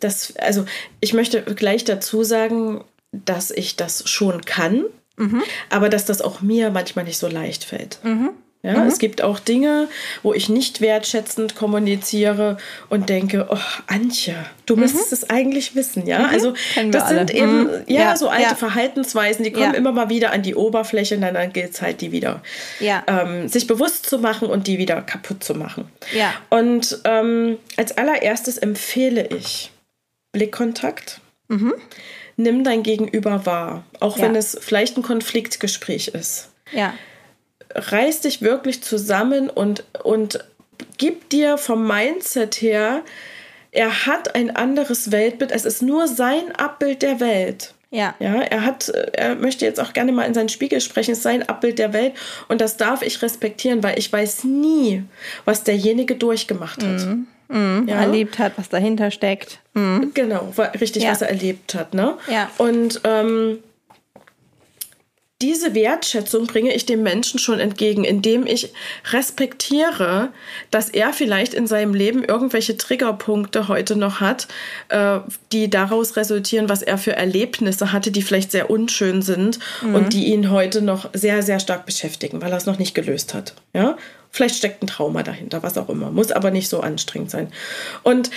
das, 0.00 0.34
also 0.38 0.64
ich 1.00 1.12
möchte 1.12 1.42
gleich 1.42 1.84
dazu 1.84 2.24
sagen, 2.24 2.82
dass 3.12 3.50
ich 3.50 3.76
das 3.76 4.08
schon 4.08 4.40
kann, 4.46 4.84
mhm. 5.16 5.42
aber 5.68 5.90
dass 5.90 6.06
das 6.06 6.22
auch 6.22 6.40
mir 6.40 6.70
manchmal 6.70 7.04
nicht 7.04 7.18
so 7.18 7.28
leicht 7.28 7.64
fällt. 7.64 8.02
Mhm. 8.02 8.30
Ja, 8.62 8.76
mhm. 8.76 8.88
Es 8.88 8.98
gibt 8.98 9.22
auch 9.22 9.38
Dinge, 9.38 9.88
wo 10.22 10.34
ich 10.34 10.50
nicht 10.50 10.82
wertschätzend 10.82 11.56
kommuniziere 11.56 12.58
und 12.90 13.08
denke, 13.08 13.46
oh, 13.50 13.56
Antje, 13.86 14.34
du 14.66 14.74
mhm. 14.74 14.82
müsstest 14.82 15.14
es 15.14 15.30
eigentlich 15.30 15.74
wissen, 15.74 16.06
ja. 16.06 16.18
Mhm. 16.18 16.24
Also 16.26 16.54
das 16.90 17.08
sind 17.08 17.30
alle. 17.30 17.32
eben 17.32 17.62
mhm. 17.62 17.70
ja, 17.86 18.00
ja, 18.00 18.16
so 18.16 18.28
alte 18.28 18.50
ja. 18.50 18.54
Verhaltensweisen, 18.54 19.44
die 19.44 19.52
kommen 19.52 19.72
ja. 19.72 19.78
immer 19.78 19.92
mal 19.92 20.10
wieder 20.10 20.32
an 20.32 20.42
die 20.42 20.54
Oberfläche 20.54 21.14
und 21.14 21.22
dann, 21.22 21.52
gilt 21.54 21.72
es 21.72 21.80
halt, 21.80 22.02
die 22.02 22.12
wieder 22.12 22.42
ähm, 22.80 23.48
sich 23.48 23.66
bewusst 23.66 24.04
zu 24.04 24.18
machen 24.18 24.48
und 24.48 24.66
die 24.66 24.76
wieder 24.76 25.00
kaputt 25.00 25.42
zu 25.42 25.54
machen. 25.54 25.88
Ja. 26.12 26.34
Und 26.50 27.00
ähm, 27.04 27.56
als 27.78 27.96
allererstes 27.96 28.58
empfehle 28.58 29.26
ich 29.28 29.72
Blickkontakt. 30.32 31.20
Mhm. 31.48 31.72
Nimm 32.36 32.62
dein 32.62 32.82
Gegenüber 32.82 33.46
wahr, 33.46 33.84
auch 34.00 34.18
wenn 34.18 34.36
es 34.36 34.56
vielleicht 34.60 34.98
ein 34.98 35.02
Konfliktgespräch 35.02 36.08
ist. 36.08 36.50
Ja 36.72 36.92
reiß 37.74 38.22
dich 38.22 38.42
wirklich 38.42 38.82
zusammen 38.82 39.50
und, 39.50 39.84
und 40.02 40.44
gib 40.98 41.28
dir 41.30 41.58
vom 41.58 41.86
Mindset 41.86 42.56
her, 42.56 43.02
er 43.72 44.06
hat 44.06 44.34
ein 44.34 44.54
anderes 44.56 45.12
Weltbild. 45.12 45.52
Es 45.52 45.64
ist 45.64 45.82
nur 45.82 46.08
sein 46.08 46.54
Abbild 46.56 47.02
der 47.02 47.20
Welt. 47.20 47.74
Ja. 47.90 48.14
Ja, 48.20 48.40
er 48.40 48.64
hat, 48.64 48.88
er 48.88 49.34
möchte 49.34 49.64
jetzt 49.64 49.80
auch 49.80 49.92
gerne 49.92 50.12
mal 50.12 50.24
in 50.24 50.34
seinen 50.34 50.48
Spiegel 50.48 50.80
sprechen, 50.80 51.12
es 51.12 51.18
ist 51.18 51.24
sein 51.24 51.48
Abbild 51.48 51.78
der 51.78 51.92
Welt 51.92 52.14
und 52.48 52.60
das 52.60 52.76
darf 52.76 53.02
ich 53.02 53.20
respektieren, 53.20 53.82
weil 53.82 53.98
ich 53.98 54.12
weiß 54.12 54.44
nie, 54.44 55.02
was 55.44 55.64
derjenige 55.64 56.14
durchgemacht 56.14 56.84
hat. 56.84 57.04
Mhm. 57.04 57.26
Mhm. 57.48 57.88
Ja. 57.88 57.96
Erlebt 57.96 58.38
hat, 58.38 58.52
was 58.56 58.68
dahinter 58.68 59.10
steckt. 59.10 59.58
Mhm. 59.74 60.12
Genau, 60.14 60.52
richtig, 60.80 61.02
ja. 61.02 61.10
was 61.10 61.22
er 61.22 61.30
erlebt 61.30 61.74
hat. 61.74 61.94
Ne? 61.94 62.16
Ja. 62.30 62.48
Und 62.58 63.00
ähm, 63.02 63.58
diese 65.42 65.74
Wertschätzung 65.74 66.46
bringe 66.46 66.74
ich 66.74 66.84
dem 66.84 67.02
Menschen 67.02 67.38
schon 67.38 67.60
entgegen, 67.60 68.04
indem 68.04 68.46
ich 68.46 68.72
respektiere, 69.10 70.28
dass 70.70 70.90
er 70.90 71.14
vielleicht 71.14 71.54
in 71.54 71.66
seinem 71.66 71.94
Leben 71.94 72.24
irgendwelche 72.24 72.76
Triggerpunkte 72.76 73.68
heute 73.68 73.96
noch 73.96 74.20
hat, 74.20 74.48
äh, 74.90 75.20
die 75.52 75.70
daraus 75.70 76.16
resultieren, 76.16 76.68
was 76.68 76.82
er 76.82 76.98
für 76.98 77.16
Erlebnisse 77.16 77.92
hatte, 77.92 78.10
die 78.10 78.22
vielleicht 78.22 78.50
sehr 78.50 78.70
unschön 78.70 79.22
sind 79.22 79.58
mhm. 79.82 79.94
und 79.94 80.12
die 80.12 80.26
ihn 80.26 80.50
heute 80.50 80.82
noch 80.82 81.08
sehr, 81.14 81.42
sehr 81.42 81.58
stark 81.58 81.86
beschäftigen, 81.86 82.42
weil 82.42 82.50
er 82.50 82.58
es 82.58 82.66
noch 82.66 82.78
nicht 82.78 82.94
gelöst 82.94 83.32
hat. 83.32 83.54
Ja? 83.72 83.96
Vielleicht 84.30 84.56
steckt 84.56 84.82
ein 84.82 84.88
Trauma 84.88 85.22
dahinter, 85.22 85.62
was 85.62 85.78
auch 85.78 85.88
immer, 85.88 86.10
muss 86.10 86.32
aber 86.32 86.50
nicht 86.50 86.68
so 86.68 86.80
anstrengend 86.80 87.30
sein. 87.30 87.50
Und 88.02 88.30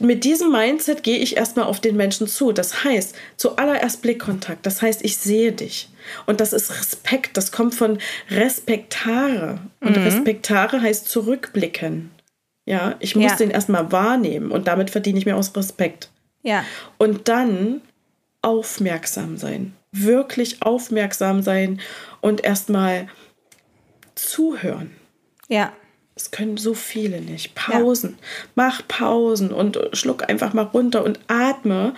mit 0.00 0.24
diesem 0.24 0.50
Mindset 0.50 1.02
gehe 1.02 1.18
ich 1.18 1.36
erstmal 1.36 1.66
auf 1.66 1.80
den 1.80 1.96
Menschen 1.96 2.26
zu. 2.26 2.52
Das 2.52 2.84
heißt, 2.84 3.14
zuallererst 3.36 4.02
Blickkontakt. 4.02 4.66
Das 4.66 4.82
heißt, 4.82 5.04
ich 5.04 5.16
sehe 5.16 5.52
dich. 5.52 5.88
Und 6.26 6.40
das 6.40 6.52
ist 6.52 6.70
Respekt. 6.70 7.36
Das 7.36 7.52
kommt 7.52 7.74
von 7.74 7.98
respektare. 8.30 9.58
Und 9.80 9.96
mhm. 9.96 10.04
respektare 10.04 10.80
heißt 10.80 11.08
zurückblicken. 11.08 12.10
Ja, 12.66 12.96
ich 13.00 13.14
muss 13.14 13.32
ja. 13.32 13.36
den 13.36 13.50
erstmal 13.50 13.92
wahrnehmen 13.92 14.50
und 14.50 14.66
damit 14.68 14.90
verdiene 14.90 15.18
ich 15.18 15.26
mir 15.26 15.36
aus 15.36 15.54
Respekt. 15.54 16.10
Ja. 16.42 16.64
Und 16.98 17.28
dann 17.28 17.82
aufmerksam 18.42 19.36
sein. 19.36 19.74
Wirklich 19.92 20.62
aufmerksam 20.62 21.42
sein 21.42 21.80
und 22.20 22.42
erstmal 22.42 23.08
zuhören. 24.14 24.92
Ja. 25.48 25.72
Das 26.14 26.30
können 26.30 26.56
so 26.56 26.74
viele 26.74 27.20
nicht. 27.20 27.54
Pausen. 27.54 28.10
Ja. 28.10 28.26
Mach 28.54 28.86
Pausen 28.86 29.52
und 29.52 29.78
schluck 29.92 30.28
einfach 30.28 30.54
mal 30.54 30.62
runter 30.62 31.04
und 31.04 31.18
atme 31.26 31.94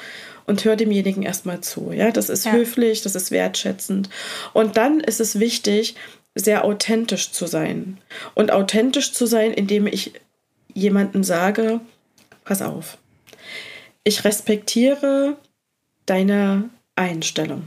und 0.47 0.65
hör 0.65 0.77
demjenigen 0.77 1.23
erstmal 1.23 1.61
zu. 1.61 1.93
Ja, 1.93 2.11
das 2.11 2.29
ist 2.29 2.47
ja. 2.47 2.53
höflich, 2.53 3.03
das 3.03 3.15
ist 3.15 3.31
wertschätzend. 3.31 4.09
Und 4.53 4.77
dann 4.77 5.01
ist 5.01 5.21
es 5.21 5.39
wichtig, 5.39 5.97
sehr 6.35 6.65
authentisch 6.65 7.33
zu 7.33 7.47
sein. 7.47 7.99
Und 8.35 8.53
authentisch 8.53 9.13
zu 9.13 9.27
sein, 9.27 9.53
indem 9.53 9.87
ich 9.87 10.13
jemandem 10.75 11.25
sage, 11.25 11.81
pass 12.45 12.63
auf, 12.63 12.99
ich 14.05 14.25
respektiere 14.25 15.37
deine 16.05 16.69
Einstellung. 16.95 17.65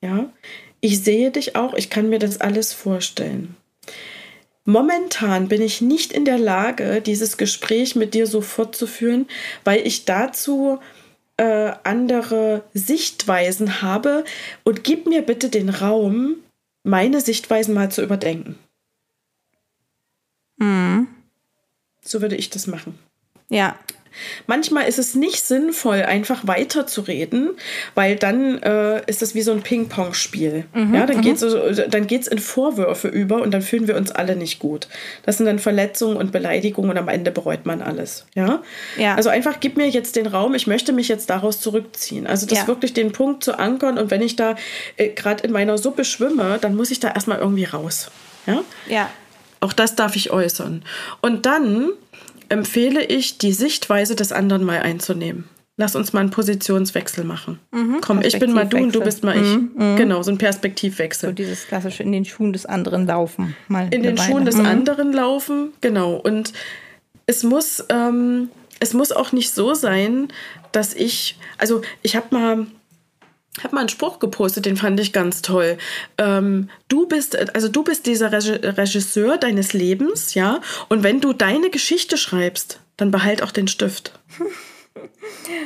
Ja, 0.00 0.32
ich 0.80 1.02
sehe 1.02 1.30
dich 1.30 1.56
auch, 1.56 1.74
ich 1.74 1.90
kann 1.90 2.08
mir 2.08 2.20
das 2.20 2.40
alles 2.40 2.72
vorstellen. 2.72 3.56
Momentan 4.64 5.48
bin 5.48 5.62
ich 5.62 5.80
nicht 5.80 6.12
in 6.12 6.24
der 6.24 6.38
Lage, 6.38 7.00
dieses 7.00 7.36
Gespräch 7.36 7.96
mit 7.96 8.14
dir 8.14 8.26
so 8.26 8.40
fortzuführen, 8.42 9.26
weil 9.64 9.86
ich 9.86 10.04
dazu 10.04 10.78
äh, 11.38 11.72
andere 11.84 12.64
Sichtweisen 12.74 13.80
habe 13.80 14.24
und 14.64 14.84
gib 14.84 15.06
mir 15.06 15.22
bitte 15.22 15.48
den 15.48 15.70
Raum, 15.70 16.36
meine 16.82 17.20
Sichtweisen 17.20 17.74
mal 17.74 17.90
zu 17.90 18.02
überdenken. 18.02 18.58
Mhm. 20.58 21.08
So 22.02 22.20
würde 22.20 22.36
ich 22.36 22.50
das 22.50 22.66
machen. 22.66 22.98
Ja. 23.48 23.78
Manchmal 24.46 24.88
ist 24.88 24.98
es 24.98 25.14
nicht 25.14 25.42
sinnvoll, 25.44 26.02
einfach 26.02 26.46
weiterzureden, 26.46 27.50
weil 27.94 28.16
dann 28.16 28.62
äh, 28.62 29.02
ist 29.06 29.22
das 29.22 29.34
wie 29.34 29.42
so 29.42 29.52
ein 29.52 29.62
Ping-Pong-Spiel. 29.62 30.64
Mhm, 30.74 30.94
ja, 30.94 31.06
dann 31.06 31.20
geht 31.20 31.40
es 31.42 31.82
dann 31.88 32.06
geht's 32.06 32.26
in 32.28 32.38
Vorwürfe 32.38 33.08
über 33.08 33.42
und 33.42 33.52
dann 33.52 33.62
fühlen 33.62 33.88
wir 33.88 33.96
uns 33.96 34.10
alle 34.10 34.36
nicht 34.36 34.58
gut. 34.58 34.88
Das 35.24 35.36
sind 35.36 35.46
dann 35.46 35.58
Verletzungen 35.58 36.16
und 36.16 36.32
Beleidigungen 36.32 36.90
und 36.90 36.98
am 36.98 37.08
Ende 37.08 37.30
bereut 37.30 37.66
man 37.66 37.82
alles. 37.82 38.24
Ja? 38.34 38.62
Ja. 38.96 39.14
Also 39.14 39.28
einfach 39.28 39.60
gib 39.60 39.76
mir 39.76 39.88
jetzt 39.88 40.16
den 40.16 40.26
Raum, 40.26 40.54
ich 40.54 40.66
möchte 40.66 40.92
mich 40.92 41.08
jetzt 41.08 41.30
daraus 41.30 41.60
zurückziehen. 41.60 42.26
Also 42.26 42.46
das 42.46 42.58
Ja. 42.60 42.66
wirklich 42.66 42.94
den 42.94 43.12
Punkt 43.12 43.44
zu 43.44 43.58
ankern 43.58 43.98
und 43.98 44.10
wenn 44.10 44.22
ich 44.22 44.36
da 44.36 44.56
äh, 44.96 45.08
gerade 45.08 45.44
in 45.44 45.52
meiner 45.52 45.78
Suppe 45.78 46.04
schwimme, 46.04 46.58
dann 46.60 46.74
muss 46.76 46.90
ich 46.90 47.00
da 47.00 47.08
erstmal 47.12 47.38
irgendwie 47.38 47.64
raus. 47.64 48.10
Ja? 48.46 48.62
Ja. 48.88 49.10
Auch 49.60 49.72
das 49.72 49.96
darf 49.96 50.14
ich 50.14 50.30
äußern. 50.30 50.84
Und 51.20 51.44
dann 51.44 51.88
empfehle 52.48 53.04
ich, 53.04 53.38
die 53.38 53.52
Sichtweise 53.52 54.14
des 54.16 54.32
anderen 54.32 54.64
mal 54.64 54.80
einzunehmen. 54.80 55.44
Lass 55.80 55.94
uns 55.94 56.12
mal 56.12 56.20
einen 56.20 56.30
Positionswechsel 56.30 57.22
machen. 57.22 57.60
Komm, 58.00 58.20
ich 58.22 58.36
bin 58.40 58.52
mal 58.52 58.66
du 58.66 58.78
und 58.78 58.94
du 58.96 59.00
bist 59.00 59.22
mal 59.22 59.36
ich. 59.36 59.58
Genau, 59.96 60.22
so 60.22 60.32
ein 60.32 60.38
Perspektivwechsel. 60.38 61.28
So 61.28 61.32
dieses 61.32 61.68
klassische 61.68 62.02
in 62.02 62.10
den 62.10 62.24
Schuhen 62.24 62.52
des 62.52 62.66
anderen 62.66 63.06
laufen. 63.06 63.54
Mal 63.68 63.84
In 63.94 64.02
den 64.02 64.18
Weile. 64.18 64.28
Schuhen 64.28 64.44
des 64.44 64.56
Mhm. 64.56 64.66
anderen 64.66 65.12
laufen, 65.12 65.72
genau. 65.80 66.14
Und 66.16 66.52
es 67.26 67.44
muss, 67.44 67.84
ähm, 67.90 68.48
es 68.80 68.92
muss 68.92 69.12
auch 69.12 69.30
nicht 69.30 69.52
so 69.54 69.74
sein, 69.74 70.28
dass 70.72 70.94
ich, 70.94 71.38
also 71.58 71.82
ich 72.02 72.16
habe 72.16 72.26
mal, 72.30 72.66
habe 73.64 73.74
mal 73.74 73.80
einen 73.80 73.88
Spruch 73.88 74.18
gepostet, 74.18 74.66
den 74.66 74.76
fand 74.76 74.98
ich 75.00 75.12
ganz 75.12 75.42
toll. 75.42 75.78
Ähm, 76.18 76.68
du 76.88 77.06
bist, 77.06 77.36
also 77.54 77.68
du 77.68 77.82
bist 77.84 78.06
dieser 78.06 78.32
Regi- 78.32 78.64
Regisseur 78.64 79.36
deines 79.38 79.72
Lebens, 79.72 80.34
ja. 80.34 80.60
Und 80.88 81.02
wenn 81.02 81.20
du 81.20 81.32
deine 81.32 81.70
Geschichte 81.70 82.16
schreibst, 82.16 82.80
dann 82.96 83.10
behalt 83.10 83.42
auch 83.42 83.50
den 83.52 83.68
Stift. 83.68 84.12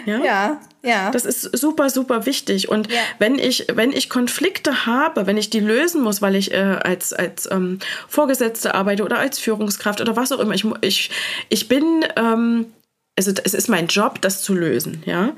Ja. 0.04 0.18
Ja, 0.22 0.60
ja. 0.82 1.10
Das 1.10 1.24
ist 1.24 1.42
super, 1.56 1.88
super 1.88 2.26
wichtig. 2.26 2.68
Und 2.68 2.90
Ja. 2.92 2.98
wenn 3.18 3.38
ich, 3.38 3.66
wenn 3.72 3.92
ich 3.92 4.10
Konflikte 4.10 4.84
habe, 4.86 5.26
wenn 5.26 5.36
ich 5.36 5.48
die 5.50 5.60
lösen 5.60 6.02
muss, 6.02 6.20
weil 6.20 6.34
ich 6.36 6.52
äh, 6.52 6.56
als, 6.56 7.12
als 7.12 7.50
ähm, 7.50 7.78
Vorgesetzte 8.08 8.74
arbeite 8.74 9.02
oder 9.04 9.18
als 9.18 9.38
Führungskraft 9.38 10.00
oder 10.00 10.16
was 10.16 10.32
auch 10.32 10.38
immer, 10.40 10.54
ich, 10.54 10.64
ich, 10.82 11.10
ich 11.48 11.68
bin, 11.68 12.04
ähm, 12.16 12.66
also 13.16 13.32
es 13.44 13.52
ist 13.52 13.68
mein 13.68 13.88
Job, 13.88 14.20
das 14.22 14.42
zu 14.42 14.54
lösen, 14.54 15.02
ja. 15.04 15.34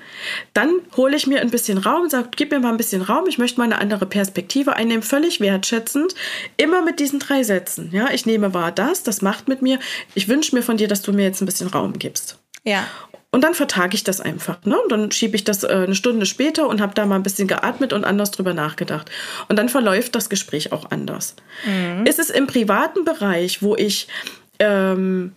Dann 0.52 0.80
hole 0.96 1.16
ich 1.16 1.26
mir 1.26 1.40
ein 1.40 1.50
bisschen 1.50 1.78
Raum, 1.78 2.08
sage, 2.08 2.28
gib 2.36 2.52
mir 2.52 2.60
mal 2.60 2.70
ein 2.70 2.76
bisschen 2.76 3.02
Raum, 3.02 3.26
ich 3.28 3.38
möchte 3.38 3.58
mal 3.58 3.64
eine 3.64 3.78
andere 3.78 4.06
Perspektive 4.06 4.74
einnehmen, 4.76 5.02
völlig 5.02 5.40
wertschätzend, 5.40 6.14
immer 6.56 6.82
mit 6.82 7.00
diesen 7.00 7.18
drei 7.18 7.42
Sätzen, 7.42 7.90
ja. 7.92 8.10
Ich 8.12 8.26
nehme 8.26 8.54
wahr 8.54 8.70
das, 8.70 9.02
das 9.02 9.22
macht 9.22 9.48
mit 9.48 9.60
mir, 9.60 9.78
ich 10.14 10.28
wünsche 10.28 10.54
mir 10.54 10.62
von 10.62 10.76
dir, 10.76 10.88
dass 10.88 11.02
du 11.02 11.12
mir 11.12 11.24
jetzt 11.24 11.42
ein 11.42 11.46
bisschen 11.46 11.68
Raum 11.68 11.98
gibst. 11.98 12.38
ja. 12.64 12.86
Und 13.30 13.40
dann 13.42 13.54
vertage 13.54 13.96
ich 13.96 14.04
das 14.04 14.20
einfach. 14.20 14.64
Ne? 14.64 14.78
Und 14.78 14.92
dann 14.92 15.10
schiebe 15.10 15.34
ich 15.34 15.42
das 15.42 15.64
äh, 15.64 15.66
eine 15.66 15.96
Stunde 15.96 16.24
später 16.24 16.68
und 16.68 16.80
habe 16.80 16.94
da 16.94 17.04
mal 17.04 17.16
ein 17.16 17.24
bisschen 17.24 17.48
geatmet 17.48 17.92
und 17.92 18.04
anders 18.04 18.30
drüber 18.30 18.54
nachgedacht. 18.54 19.10
Und 19.48 19.58
dann 19.58 19.68
verläuft 19.68 20.14
das 20.14 20.28
Gespräch 20.28 20.70
auch 20.70 20.92
anders. 20.92 21.34
Ist 22.04 22.20
es 22.20 22.30
im 22.30 22.46
privaten 22.46 23.04
Bereich, 23.04 23.60
wo 23.60 23.74
ich, 23.74 24.06
ähm, 24.60 25.32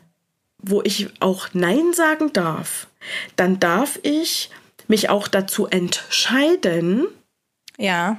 wo 0.69 0.81
ich 0.83 1.07
auch 1.19 1.47
Nein 1.53 1.93
sagen 1.93 2.31
darf, 2.33 2.87
dann 3.35 3.59
darf 3.59 3.99
ich 4.03 4.49
mich 4.87 5.09
auch 5.09 5.27
dazu 5.27 5.67
entscheiden, 5.67 7.07
Ja. 7.77 8.17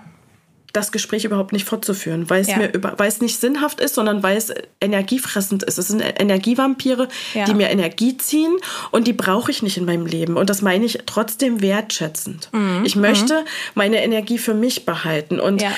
das 0.74 0.92
Gespräch 0.92 1.24
überhaupt 1.24 1.52
nicht 1.52 1.64
fortzuführen, 1.64 2.28
weil 2.28 2.42
es 2.42 2.48
Ja. 2.48 2.58
mir 2.58 2.72
über, 2.72 2.94
weil 2.98 3.08
es 3.08 3.20
nicht 3.22 3.40
sinnhaft 3.40 3.80
ist, 3.80 3.94
sondern 3.94 4.22
weil 4.22 4.36
es 4.36 4.52
energiefressend 4.80 5.62
ist. 5.62 5.78
Es 5.78 5.88
sind 5.88 6.00
Energievampire, 6.00 7.08
Ja. 7.34 7.46
die 7.46 7.54
mir 7.54 7.70
Energie 7.70 8.16
ziehen 8.18 8.54
und 8.90 9.06
die 9.06 9.14
brauche 9.14 9.50
ich 9.50 9.62
nicht 9.62 9.78
in 9.78 9.86
meinem 9.86 10.04
Leben. 10.06 10.36
Und 10.36 10.50
das 10.50 10.60
meine 10.62 10.84
ich 10.84 10.98
trotzdem 11.06 11.62
wertschätzend. 11.62 12.50
Ich 12.84 12.96
möchte 12.96 13.44
meine 13.74 14.02
Energie 14.04 14.38
für 14.38 14.54
mich 14.54 14.84
behalten. 14.84 15.40
Und 15.40 15.62
Mhm. 15.62 15.68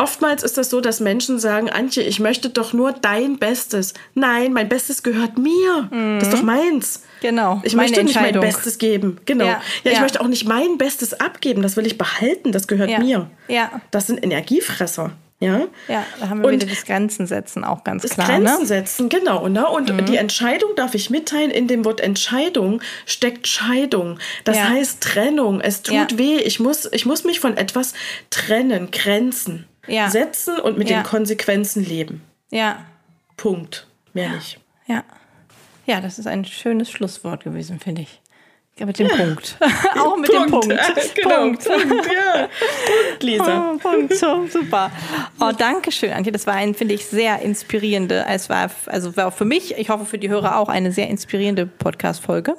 Oftmals 0.00 0.44
ist 0.44 0.56
das 0.56 0.70
so, 0.70 0.80
dass 0.80 1.00
Menschen 1.00 1.40
sagen, 1.40 1.68
Antje, 1.68 2.04
ich 2.04 2.20
möchte 2.20 2.50
doch 2.50 2.72
nur 2.72 2.92
dein 2.92 3.36
Bestes. 3.38 3.94
Nein, 4.14 4.52
mein 4.52 4.68
Bestes 4.68 5.02
gehört 5.02 5.36
mir. 5.38 5.88
Das 6.20 6.28
ist 6.28 6.34
doch 6.34 6.42
meins. 6.42 7.02
Genau. 7.20 7.60
Ich 7.64 7.74
möchte 7.74 8.02
nicht 8.04 8.14
mein. 8.14 8.38
Bestes 8.38 8.78
geben. 8.78 9.18
Genau. 9.26 9.44
Ja, 9.46 9.60
Ja, 9.82 9.90
ich 9.90 9.94
ja. 9.94 10.00
möchte 10.00 10.20
auch 10.20 10.28
nicht 10.28 10.46
mein 10.46 10.78
Bestes 10.78 11.14
abgeben. 11.20 11.62
Das 11.62 11.76
will 11.76 11.84
ich 11.84 11.98
behalten. 11.98 12.52
Das 12.52 12.68
gehört 12.68 12.90
Ja. 12.90 13.00
mir. 13.00 13.28
Ja. 13.48 13.80
Das 13.90 14.06
sind 14.06 14.22
Energiefresser. 14.22 15.10
Ja. 15.40 15.62
Ja, 15.88 16.04
da 16.20 16.28
haben 16.30 16.40
wir 16.42 16.46
Und 16.48 16.52
wieder 16.54 16.66
das 16.66 16.84
Grenzen 16.84 17.26
setzen 17.28 17.62
auch 17.64 17.84
ganz 17.84 18.02
das 18.02 18.12
klar. 18.12 18.26
Grenzen 18.26 18.60
ne? 18.62 18.66
setzen, 18.66 19.08
genau. 19.08 19.46
Ne? 19.48 19.68
Und 19.68 19.92
die 20.08 20.16
Entscheidung 20.16 20.70
darf 20.74 20.94
ich 20.94 21.10
mitteilen. 21.10 21.50
In 21.52 21.68
dem 21.68 21.84
Wort 21.84 22.00
Entscheidung 22.00 22.82
steckt 23.06 23.46
Scheidung. 23.46 24.18
Das 24.44 24.56
Ja. 24.56 24.68
heißt 24.68 25.00
Trennung. 25.00 25.60
Es 25.60 25.82
tut 25.82 25.94
Ja. 26.12 26.18
weh. 26.18 26.38
Ich 26.38 26.58
muss, 26.60 26.88
ich 26.92 27.06
muss 27.06 27.22
mich 27.24 27.38
von 27.40 27.56
etwas 27.56 27.94
trennen, 28.30 28.90
Grenzen 28.90 29.66
Ja. 29.88 30.10
setzen 30.10 30.58
und 30.58 30.78
mit 30.78 30.88
Ja. 30.90 31.00
den 31.00 31.04
Konsequenzen 31.06 31.84
leben. 31.84 32.22
Ja. 32.50 32.84
Punkt. 33.36 33.86
Mehr 34.14 34.30
nicht. 34.30 34.58
Ja. 34.86 35.04
Ja, 35.86 36.00
das 36.00 36.18
ist 36.18 36.26
ein 36.26 36.44
schönes 36.44 36.90
Schlusswort 36.90 37.44
gewesen, 37.44 37.80
finde 37.80 38.02
ich. 38.02 38.20
Ja, 38.78 38.86
mit 38.86 38.98
dem 38.98 39.08
Punkt. 39.08 39.56
auch 39.98 40.16
mit 40.16 40.32
dem 40.32 40.46
Punkt. 40.46 40.68
genau. 41.14 41.36
Punkt. 41.40 41.64
Punkt. 41.64 42.06
Ja. 42.06 42.48
Punkt, 42.48 43.22
Lisa. 43.22 43.72
Oh, 43.72 43.78
Punkt, 43.78 44.14
so, 44.14 44.46
super. 44.46 44.90
Oh, 45.40 45.50
danke 45.56 45.90
schön, 45.90 46.12
Antje. 46.12 46.30
Das 46.30 46.46
war 46.46 46.54
ein, 46.54 46.74
finde 46.74 46.94
ich, 46.94 47.06
sehr 47.06 47.40
inspirierende, 47.42 48.24
es 48.28 48.48
war, 48.48 48.70
also 48.86 49.16
war 49.16 49.28
auch 49.28 49.32
für 49.32 49.44
mich, 49.44 49.76
ich 49.76 49.88
hoffe 49.90 50.04
für 50.04 50.18
die 50.18 50.28
Hörer 50.28 50.58
auch, 50.58 50.68
eine 50.68 50.92
sehr 50.92 51.08
inspirierende 51.08 51.66
Podcast-Folge. 51.66 52.56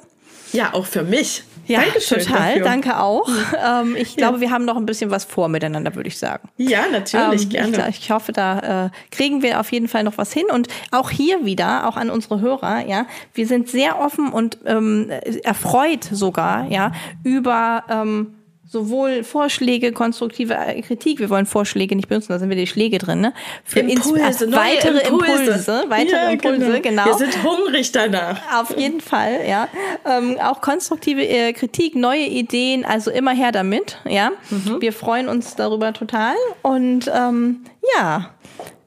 Ja, 0.52 0.74
auch 0.74 0.86
für 0.86 1.02
mich. 1.02 1.44
Ja, 1.66 1.82
Dankeschön 1.82 2.18
total. 2.20 2.48
dafür. 2.48 2.64
Danke 2.64 2.98
auch. 2.98 3.28
Ähm, 3.62 3.94
ich 3.96 4.16
glaube, 4.16 4.40
wir 4.40 4.50
haben 4.50 4.64
noch 4.64 4.76
ein 4.76 4.86
bisschen 4.86 5.10
was 5.10 5.24
vor 5.24 5.48
miteinander, 5.48 5.94
würde 5.94 6.08
ich 6.08 6.18
sagen. 6.18 6.48
Ja, 6.56 6.86
natürlich, 6.90 7.42
Ähm, 7.44 7.48
gerne. 7.50 7.88
Ich, 7.90 7.98
ich 8.00 8.10
hoffe, 8.10 8.32
da 8.32 8.86
äh, 8.86 8.90
kriegen 9.10 9.42
wir 9.42 9.60
auf 9.60 9.70
jeden 9.70 9.86
Fall 9.86 10.02
noch 10.02 10.18
was 10.18 10.32
hin. 10.32 10.46
Und 10.52 10.68
auch 10.90 11.10
hier 11.10 11.44
wieder, 11.44 11.86
auch 11.86 11.96
an 11.96 12.10
unsere 12.10 12.40
Hörer, 12.40 12.86
ja, 12.86 13.06
wir 13.34 13.46
sind 13.46 13.68
sehr 13.68 14.00
offen 14.00 14.30
und 14.32 14.58
ähm, 14.64 15.10
erfreut 15.44 16.04
sogar, 16.10 16.66
ja, 16.70 16.92
über 17.22 17.84
ähm, 17.88 18.34
sowohl 18.70 19.24
Vorschläge, 19.24 19.90
konstruktive 19.90 20.54
äh, 20.54 20.80
Kritik, 20.82 21.18
wir 21.18 21.28
wollen 21.28 21.44
Vorschläge 21.46 21.96
nicht 21.96 22.08
benutzen, 22.08 22.28
da 22.32 22.38
sind 22.38 22.50
wir 22.50 22.56
die 22.56 22.68
Schläge 22.68 22.98
drin, 22.98 23.20
ne? 23.20 23.32
Für 23.64 23.80
Impulse, 23.80 24.44
Ins- 24.44 24.56
weitere 24.56 25.08
Impulse, 25.08 25.84
weitere 25.88 26.16
Ja, 26.16 26.30
Impulse, 26.30 26.80
genau. 26.80 27.04
Wir 27.04 27.14
sind 27.14 27.42
hungrig 27.42 27.90
danach. 27.90 28.40
Auf 28.60 28.78
jeden 28.78 29.00
Fall, 29.00 29.40
ja. 29.48 29.66
Ähm, 30.06 30.38
auch 30.40 30.60
konstruktive 30.60 31.26
äh, 31.26 31.52
Kritik, 31.52 31.96
neue 31.96 32.26
Ideen, 32.26 32.84
also 32.84 33.10
immer 33.10 33.32
her 33.32 33.50
damit, 33.50 33.98
ja. 34.08 34.30
Mhm. 34.50 34.80
Wir 34.80 34.92
freuen 34.92 35.28
uns 35.28 35.56
darüber 35.56 35.92
total. 35.92 36.34
Und 36.62 37.10
ähm, 37.12 37.64
ja, 37.96 38.30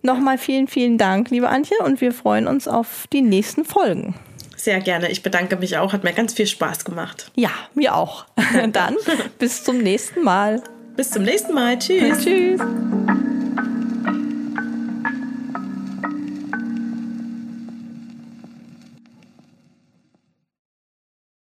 nochmal 0.01 0.37
vielen, 0.37 0.69
vielen 0.69 0.97
Dank, 0.97 1.29
liebe 1.29 1.49
Antje, 1.49 1.75
und 1.83 1.99
wir 1.99 2.13
freuen 2.13 2.47
uns 2.47 2.69
auf 2.69 3.05
die 3.11 3.21
nächsten 3.21 3.65
Folgen. 3.65 4.15
Sehr 4.63 4.79
gerne. 4.79 5.11
Ich 5.11 5.21
bedanke 5.23 5.57
mich 5.57 5.77
auch. 5.77 5.91
Hat 5.91 6.05
mir 6.05 6.13
ganz 6.13 6.31
viel 6.31 6.47
Spaß 6.47 6.85
gemacht. 6.85 7.29
Ja, 7.35 7.49
mir 7.73 7.95
auch. 7.95 8.23
Dann 8.71 8.95
bis 9.37 9.65
zum 9.65 9.79
nächsten 9.79 10.23
Mal. 10.23 10.63
Bis 10.95 11.11
zum 11.11 11.23
nächsten 11.23 11.53
Mal. 11.53 11.77
Tschüss. 11.77 12.23
Tschüss. 12.23 12.61